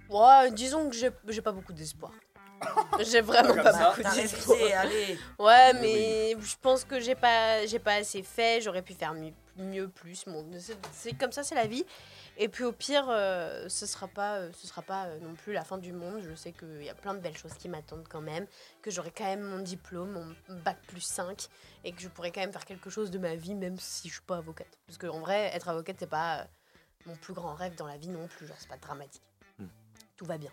Ouais, 0.09 0.51
disons 0.53 0.89
que 0.89 0.95
j'ai 0.97 1.11
j'ai 1.29 1.43
pas 1.43 1.53
beaucoup 1.53 1.73
d'espoir. 1.73 2.13
J'ai 3.01 3.21
vraiment 3.21 3.53
Comme 3.53 3.63
pas 3.63 3.73
ça. 3.73 3.89
beaucoup 3.91 4.03
T'as 4.03 4.15
d'espoir. 4.15 4.57
allez. 4.79 5.19
Ouais, 5.39 5.73
mais 5.75 6.35
je 6.41 6.55
pense 6.63 6.85
que 6.85 6.99
j'ai 6.99 7.15
pas, 7.15 7.67
j'ai 7.67 7.79
pas 7.79 7.95
assez 7.95 8.23
fait. 8.23 8.63
J'aurais 8.63 8.81
pu 8.81 8.95
faire 8.95 9.13
mieux, 9.13 9.33
mieux 9.59 9.89
plus. 9.89 10.25
Bon, 10.27 10.47
c'est- 10.59 10.79
c'est 10.93 11.13
comme 11.13 11.33
ça, 11.33 11.43
c'est 11.43 11.57
la 11.57 11.67
vie. 11.67 11.85
Et 12.37 12.49
puis 12.49 12.65
au 12.65 12.73
pire, 12.73 13.07
euh, 13.09 13.69
ce 13.69 13.87
sera 13.87 14.09
pas, 14.09 14.39
euh, 14.39 14.51
ce 14.53 14.67
sera 14.67 14.83
pas 14.83 15.07
euh, 15.07 15.21
non 15.21 15.35
plus 15.35 15.53
la 15.53 15.65
fin 15.65 15.79
du 15.79 15.93
monde. 15.93 16.21
Je 16.21 16.35
sais 16.35 16.53
qu'il 16.53 16.83
y 16.83 16.89
a 16.89 16.95
plein 16.95 17.15
de 17.15 17.21
belles 17.21 17.37
choses 17.37 17.55
qui 17.55 17.69
m'attendent 17.69 18.07
quand 18.09 18.21
même. 18.21 18.47
Que 18.83 18.91
j'aurai 18.91 19.13
quand 19.13 19.25
même 19.25 19.43
mon 19.43 19.61
diplôme, 19.61 20.13
mon 20.49 20.57
bac 20.61 20.79
plus 20.89 21.01
5. 21.01 21.49
Et 21.85 21.93
que 21.93 22.01
je 22.01 22.09
pourrai 22.09 22.33
quand 22.33 22.41
même 22.41 22.53
faire 22.53 22.65
quelque 22.65 22.91
chose 22.91 23.11
de 23.11 23.19
ma 23.19 23.37
vie, 23.37 23.55
même 23.55 23.79
si 23.79 24.09
je 24.09 24.15
suis 24.15 24.23
pas 24.23 24.39
avocate. 24.39 24.79
Parce 24.87 24.99
qu'en 24.99 25.21
vrai, 25.21 25.51
être 25.55 25.69
avocate, 25.69 25.97
c'est 25.99 26.07
pas 26.09 26.47
mon 27.07 27.15
plus 27.17 27.35
grand 27.35 27.55
rêve 27.55 27.77
dans 27.77 27.87
la 27.87 27.97
vie 27.97 28.09
non 28.09 28.27
plus. 28.27 28.47
Genre, 28.47 28.57
c'est 28.59 28.69
pas 28.69 28.79
dramatique. 28.79 29.23
Hmm. 29.59 29.69
Tout 30.17 30.25
va 30.25 30.39
bien. 30.39 30.51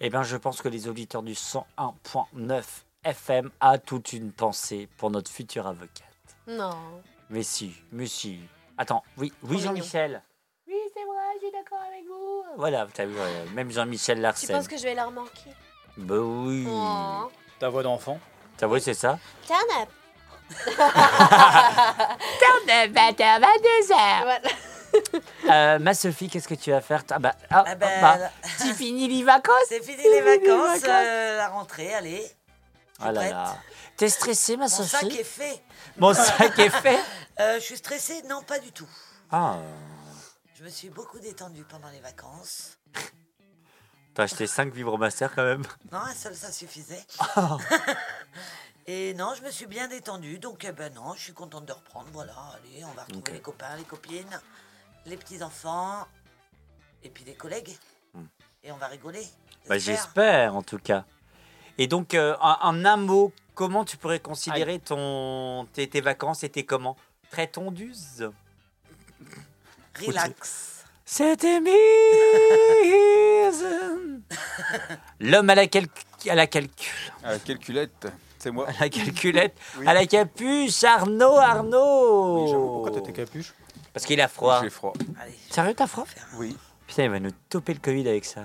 Eh 0.00 0.10
bien, 0.10 0.22
je 0.22 0.36
pense 0.36 0.60
que 0.60 0.68
les 0.68 0.88
auditeurs 0.88 1.22
du 1.22 1.32
101.9 1.32 2.64
FM 3.02 3.50
a 3.60 3.78
toute 3.78 4.12
une 4.12 4.32
pensée 4.32 4.88
pour 4.98 5.10
notre 5.10 5.30
future 5.30 5.66
avocate. 5.66 6.04
Non. 6.46 7.02
Mais 7.30 7.42
si, 7.42 7.74
mais 7.92 8.06
si. 8.06 8.40
Attends, 8.78 9.02
oui, 9.16 9.32
oui. 9.42 9.58
Jean-Michel. 9.58 10.22
Oui, 10.66 10.74
c'est 10.92 11.04
vrai, 11.04 11.35
je 11.35 11.35
suis 11.48 11.52
d'accord 11.52 11.78
avec 11.88 12.04
vous. 12.06 12.44
Voilà, 12.56 12.86
t'as 12.92 13.04
vu, 13.06 13.14
même 13.54 13.70
Jean-Michel 13.70 14.16
Tu 14.16 14.22
Larsen. 14.22 14.56
penses 14.56 14.68
que 14.68 14.76
je 14.76 14.82
vais 14.84 14.94
leur 14.94 15.10
manquer? 15.10 15.50
Bah 15.96 16.16
oui. 16.18 16.66
Oh. 16.68 17.30
Ta 17.58 17.68
voix 17.68 17.82
d'enfant? 17.82 18.18
Ta 18.58 18.66
voix, 18.66 18.80
c'est 18.80 18.94
ça? 18.94 19.18
Turn 19.46 19.58
up. 19.82 19.88
Turn 20.66 20.80
up, 22.70 22.90
20h, 22.94 23.40
22h. 23.40 24.22
Voilà. 24.22 24.40
Euh, 25.50 25.78
ma 25.78 25.92
Sophie, 25.92 26.30
qu'est-ce 26.30 26.48
que 26.48 26.54
tu 26.54 26.70
vas 26.70 26.80
faire? 26.80 27.02
Ah 27.10 27.18
bah, 27.18 27.34
ah, 27.50 27.64
Ah 27.66 27.74
ben, 27.74 28.00
bah, 28.00 28.16
là- 28.16 28.30
c'est 28.56 28.72
fini 28.72 29.06
les 29.08 29.24
vacances? 29.24 29.54
C'est 29.68 29.84
fini 29.84 30.02
les 30.02 30.22
vacances, 30.22 30.80
vacances. 30.80 30.88
euh, 30.88 31.36
la 31.36 31.48
rentrée, 31.48 31.92
allez. 31.92 32.26
Ah 33.02 33.12
là 33.12 33.28
là. 33.28 33.56
T'es 33.98 34.08
stressée, 34.08 34.56
ma 34.56 34.64
Mon 34.64 34.68
Sophie? 34.70 35.10
sac 35.10 35.20
est 35.20 35.24
fait. 35.24 35.62
Mon 35.98 36.14
sac 36.14 36.58
est 36.58 36.70
fait? 36.70 36.98
Euh, 37.40 37.56
je 37.56 37.60
suis 37.64 37.76
stressée 37.76 38.22
Non, 38.26 38.40
pas 38.42 38.58
du 38.58 38.72
tout. 38.72 38.88
Ah, 39.30 39.56
me 40.66 40.70
suis 40.72 40.90
beaucoup 40.90 41.20
détendue 41.20 41.62
pendant 41.62 41.88
les 41.90 42.00
vacances. 42.00 42.76
t'as 44.14 44.24
acheté 44.24 44.48
5 44.48 44.74
vibromaster 44.74 45.28
quand 45.32 45.44
même? 45.44 45.62
Non, 45.92 45.98
un 45.98 46.12
seul, 46.12 46.34
ça 46.34 46.50
suffisait. 46.50 47.04
Ah. 47.36 47.56
Et 48.88 49.14
non, 49.14 49.32
je 49.36 49.42
me 49.42 49.50
suis 49.50 49.66
bien 49.66 49.86
détendue, 49.86 50.38
donc 50.38 50.64
eh 50.64 50.72
ben 50.72 50.92
non, 50.94 51.14
je 51.14 51.20
suis 51.20 51.32
contente 51.32 51.66
de 51.66 51.72
reprendre. 51.72 52.08
Voilà, 52.12 52.34
allez, 52.54 52.84
on 52.84 52.92
va 52.94 53.04
retrouver 53.04 53.32
les 53.32 53.40
copains, 53.40 53.76
les 53.76 53.84
copines, 53.84 54.40
les 55.06 55.16
petits-enfants, 55.16 56.06
et 57.02 57.10
puis 57.10 57.24
les 57.24 57.34
collègues. 57.34 57.76
Et 58.64 58.72
on 58.72 58.76
va 58.76 58.88
rigoler. 58.88 59.24
Bah, 59.68 59.78
j'espère 59.78 60.56
en 60.56 60.62
tout 60.62 60.78
cas. 60.78 61.04
Et 61.78 61.86
donc, 61.86 62.14
euh, 62.14 62.36
en, 62.40 62.56
en 62.60 62.84
un 62.84 62.96
mot, 62.96 63.32
comment 63.54 63.84
tu 63.84 63.96
pourrais 63.96 64.20
considérer 64.20 64.80
ton, 64.80 65.66
tes, 65.72 65.88
tes 65.88 66.00
vacances 66.00 66.42
étaient 66.42 66.64
comment? 66.64 66.96
Très 67.30 67.46
tondues? 67.46 67.94
Relax. 70.04 70.84
C'était 71.04 71.60
mise 71.60 71.72
L'homme 75.20 75.50
à 75.50 75.54
la, 75.54 75.66
cal- 75.66 75.86
à 76.28 76.34
la 76.34 76.46
calcul. 76.46 76.92
À 77.22 77.32
la 77.32 77.38
calculette, 77.38 78.06
c'est 78.38 78.50
moi. 78.50 78.66
À 78.68 78.72
la 78.80 78.88
calculette. 78.88 79.56
Oui. 79.78 79.86
À 79.86 79.94
la 79.94 80.06
capuche. 80.06 80.82
Arnaud, 80.84 81.36
Arnaud 81.36 82.46
Pourquoi 82.82 82.90
t'as 82.90 83.00
tes 83.00 83.12
capuches? 83.12 83.54
Parce 83.92 84.04
qu'il 84.04 84.20
a 84.20 84.28
froid. 84.28 84.60
J'ai 84.62 84.70
froid. 84.70 84.92
Sérieux, 85.50 85.74
t'as 85.74 85.86
froid? 85.86 86.06
Oui. 86.36 86.56
Putain, 86.86 87.04
il 87.04 87.10
va 87.10 87.20
nous 87.20 87.30
toper 87.48 87.72
le 87.74 87.80
Covid 87.80 88.08
avec 88.08 88.24
ça. 88.24 88.42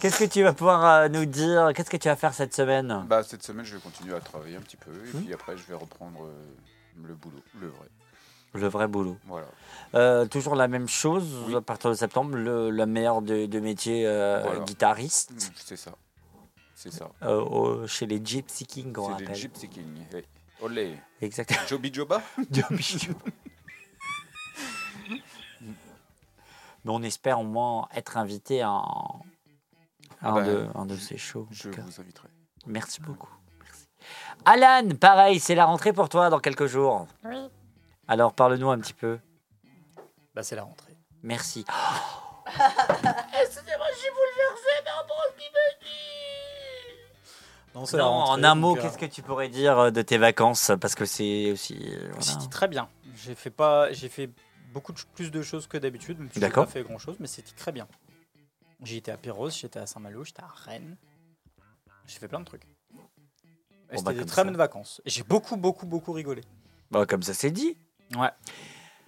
Qu'est-ce 0.00 0.18
que 0.18 0.24
tu 0.24 0.42
vas 0.42 0.52
pouvoir 0.52 0.84
euh, 0.84 1.08
nous 1.08 1.26
dire? 1.26 1.70
Qu'est-ce 1.74 1.90
que 1.90 1.96
tu 1.96 2.08
vas 2.08 2.16
faire 2.16 2.34
cette 2.34 2.54
semaine? 2.54 3.04
Bah, 3.06 3.22
cette 3.22 3.42
semaine, 3.44 3.64
je 3.64 3.74
vais 3.76 3.80
continuer 3.80 4.14
à 4.16 4.20
travailler 4.20 4.56
un 4.56 4.60
petit 4.60 4.76
peu. 4.76 4.90
Et 4.90 5.16
Hmm? 5.16 5.22
puis 5.24 5.34
après, 5.34 5.56
je 5.56 5.62
vais 5.64 5.74
reprendre 5.74 6.24
euh, 6.24 7.06
le 7.06 7.14
boulot, 7.14 7.38
le 7.60 7.68
vrai. 7.68 7.86
Le 8.54 8.68
vrai 8.68 8.86
boulot. 8.88 9.16
Voilà. 9.26 9.46
Euh, 9.94 10.26
toujours 10.26 10.54
la 10.56 10.68
même 10.68 10.88
chose 10.88 11.26
à 11.56 11.60
partir 11.62 11.90
de 11.90 11.94
septembre, 11.94 12.36
le, 12.36 12.70
la 12.70 12.86
meilleure 12.86 13.22
de, 13.22 13.46
de 13.46 13.60
métier 13.60 14.06
euh, 14.06 14.42
Voilà. 14.44 14.60
guitariste 14.60 15.32
Mm, 15.32 15.38
C'est 15.56 15.76
ça. 15.76 15.92
C'est 16.74 16.92
ça. 16.92 17.08
euh, 17.22 17.40
au- 17.40 17.86
chez 17.86 18.06
les 18.06 18.20
Gypsy 18.24 18.66
King, 18.66 18.92
on 18.98 19.04
rappelle. 19.04 19.28
les 19.28 19.34
Gypsy 19.34 19.68
King. 19.68 19.84
oui. 20.12 20.22
Olé. 20.60 20.96
Exactement. 21.20 21.60
Joby 21.68 21.92
Joba 21.92 22.22
Joby 22.50 22.82
Joba. 22.82 23.20
Mais 26.84 26.90
on 26.90 27.02
espère 27.02 27.40
au 27.40 27.44
moins 27.44 27.88
être 27.94 28.16
invité 28.16 28.62
à 28.62 28.68
un, 28.68 28.80
à 28.80 29.20
Ah 30.22 30.28
un 30.30 30.34
bah, 30.34 30.42
de, 30.44 30.66
un 30.74 30.86
de 30.86 30.96
ces 30.96 31.16
shows. 31.16 31.46
Je 31.50 31.68
vous 31.68 32.00
inviterai. 32.00 32.28
Merci 32.66 33.00
beaucoup. 33.00 33.30
Merci. 33.62 33.86
Alan, 34.44 34.88
pareil, 35.00 35.38
c'est 35.40 35.54
la 35.54 35.64
rentrée 35.66 35.92
pour 35.92 36.08
toi 36.08 36.28
dans 36.30 36.40
quelques 36.40 36.66
jours. 36.66 37.06
Oui. 37.24 37.36
Alors 38.08 38.32
parle-nous 38.34 38.70
un 38.70 38.78
petit 38.78 38.94
peu. 38.94 39.18
Bah, 40.34 40.42
c'est 40.42 40.56
la 40.56 40.62
rentrée. 40.64 40.96
Merci. 41.22 41.64
Excusez-moi, 42.46 43.86
j'ai 44.00 44.10
bouleversé 44.10 44.84
par 44.84 44.96
rapport 44.96 45.20
à 45.20 45.32
ce 45.32 45.36
qu'il 45.38 45.52
m'a 45.52 45.58
dit. 45.80 46.98
Non, 47.74 47.86
c'est 47.86 47.96
la 47.96 48.02
Non, 48.04 48.10
rentrée, 48.10 48.40
en 48.40 48.44
un 48.44 48.54
mot, 48.54 48.76
euh, 48.76 48.80
qu'est-ce 48.82 48.98
que 48.98 49.06
tu 49.06 49.22
pourrais 49.22 49.48
dire 49.48 49.78
euh, 49.78 49.90
de 49.90 50.02
tes 50.02 50.18
vacances? 50.18 50.72
Parce 50.80 50.94
que 50.94 51.04
c'est 51.06 51.52
aussi. 51.52 51.78
euh, 51.94 52.08
voilà. 52.08 52.20
C'était 52.22 52.48
très 52.50 52.68
bien. 52.68 52.88
J'ai 53.14 53.34
fait 53.34 53.50
pas, 53.50 53.92
j'ai 53.92 54.08
fait 54.08 54.30
beaucoup 54.72 54.92
de- 54.92 55.00
plus 55.14 55.30
de 55.30 55.42
choses 55.42 55.66
que 55.66 55.78
d'habitude. 55.78 56.18
même 56.18 56.28
si 56.28 56.34
J'ai 56.34 56.40
D'accord. 56.40 56.66
pas 56.66 56.70
fait 56.72 56.82
grand 56.82 56.98
chose, 56.98 57.16
mais 57.20 57.26
c'était 57.26 57.52
très 57.52 57.72
bien. 57.72 57.86
J'y 58.82 58.96
étais 58.96 59.12
à 59.12 59.16
Pérouse, 59.16 59.56
j'étais 59.56 59.78
à 59.78 59.86
Saint-Malo, 59.86 60.24
j'étais 60.24 60.42
à 60.42 60.48
Rennes. 60.48 60.96
J'ai 62.06 62.18
fait 62.18 62.28
plein 62.28 62.40
de 62.40 62.44
trucs. 62.44 62.64
Et 62.64 62.66
Bon, 62.96 63.98
C'était 63.98 64.02
bah, 64.04 64.12
des 64.12 64.18
comme 64.18 64.26
très 64.28 64.36
ça. 64.36 64.44
bonnes 64.44 64.56
vacances. 64.56 65.00
Et 65.04 65.10
J'ai 65.10 65.22
beaucoup, 65.22 65.56
beaucoup, 65.56 65.86
beaucoup 65.86 66.12
rigolé. 66.12 66.42
Bon, 66.90 67.06
comme 67.06 67.22
ça, 67.22 67.32
c'est 67.32 67.50
dit. 67.52 67.78
Ouais. 68.16 68.30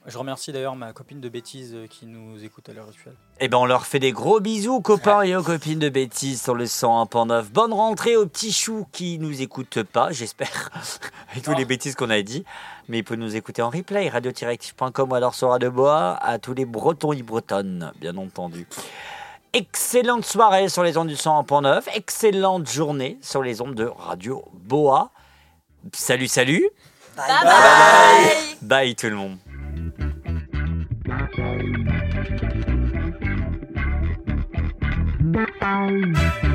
Je 0.07 0.19
remercie 0.19 0.53
d'ailleurs 0.53 0.77
ma 0.77 0.93
copine 0.93 1.19
de 1.19 1.31
bêtises 1.31 1.73
euh, 1.75 1.87
qui 1.87 2.05
nous 2.05 2.45
écoute 2.45 2.69
à 2.69 2.75
l'heure 2.75 2.89
actuelle. 2.89 3.17
Eh 3.41 3.49
ben, 3.49 3.57
on 3.57 3.65
leur 3.65 3.87
fait 3.87 3.99
des 3.99 4.13
gros 4.13 4.39
bisous, 4.39 4.83
copains 4.83 5.23
et 5.23 5.35
aux 5.35 5.43
copines 5.43 5.79
de 5.79 5.89
bêtises 5.89 6.43
sur 6.43 6.55
le 6.55 6.67
101.9. 6.67 7.45
Bonne 7.45 7.73
rentrée 7.73 8.15
aux 8.15 8.27
petits 8.27 8.53
choux 8.53 8.87
qui 8.93 9.19
nous 9.19 9.41
écoutent 9.41 9.83
pas, 9.83 10.13
j'espère, 10.13 10.71
avec 11.31 11.43
toutes 11.43 11.57
les 11.57 11.65
bêtises 11.65 11.95
qu'on 11.95 12.11
a 12.11 12.21
dit. 12.21 12.45
Mais 12.89 12.99
ils 12.99 13.03
peuvent 13.03 13.19
nous 13.19 13.35
écouter 13.35 13.63
en 13.63 13.71
replay, 13.71 14.11
radio-active.com 14.11 15.11
ou 15.11 15.15
alors 15.15 15.35
sur 15.35 15.49
Radio 15.49 15.71
Bois, 15.71 16.19
à 16.21 16.39
tous 16.39 16.53
les 16.53 16.67
bretons 16.67 17.15
et 17.15 17.23
bretonnes, 17.23 17.91
bien 17.99 18.15
entendu. 18.19 18.67
Excellente 19.55 20.27
soirée 20.27 20.69
sur 20.69 20.83
les 20.83 20.99
ondes 20.99 21.09
du 21.09 21.15
101.9, 21.15 21.85
excellente 21.95 22.69
journée 22.69 23.17
sur 23.23 23.43
les 23.43 23.63
ondes 23.63 23.75
de 23.75 23.87
Radio 23.87 24.45
Boa. 24.53 25.13
Salut, 25.95 26.29
salut. 26.29 26.69
Bye 27.17 27.27
bye. 27.29 27.45
bye. 28.63 28.87
Bye 28.87 28.95
tout 28.95 29.09
le 29.09 29.17
monde. 29.17 29.39
Bye. 35.61 36.51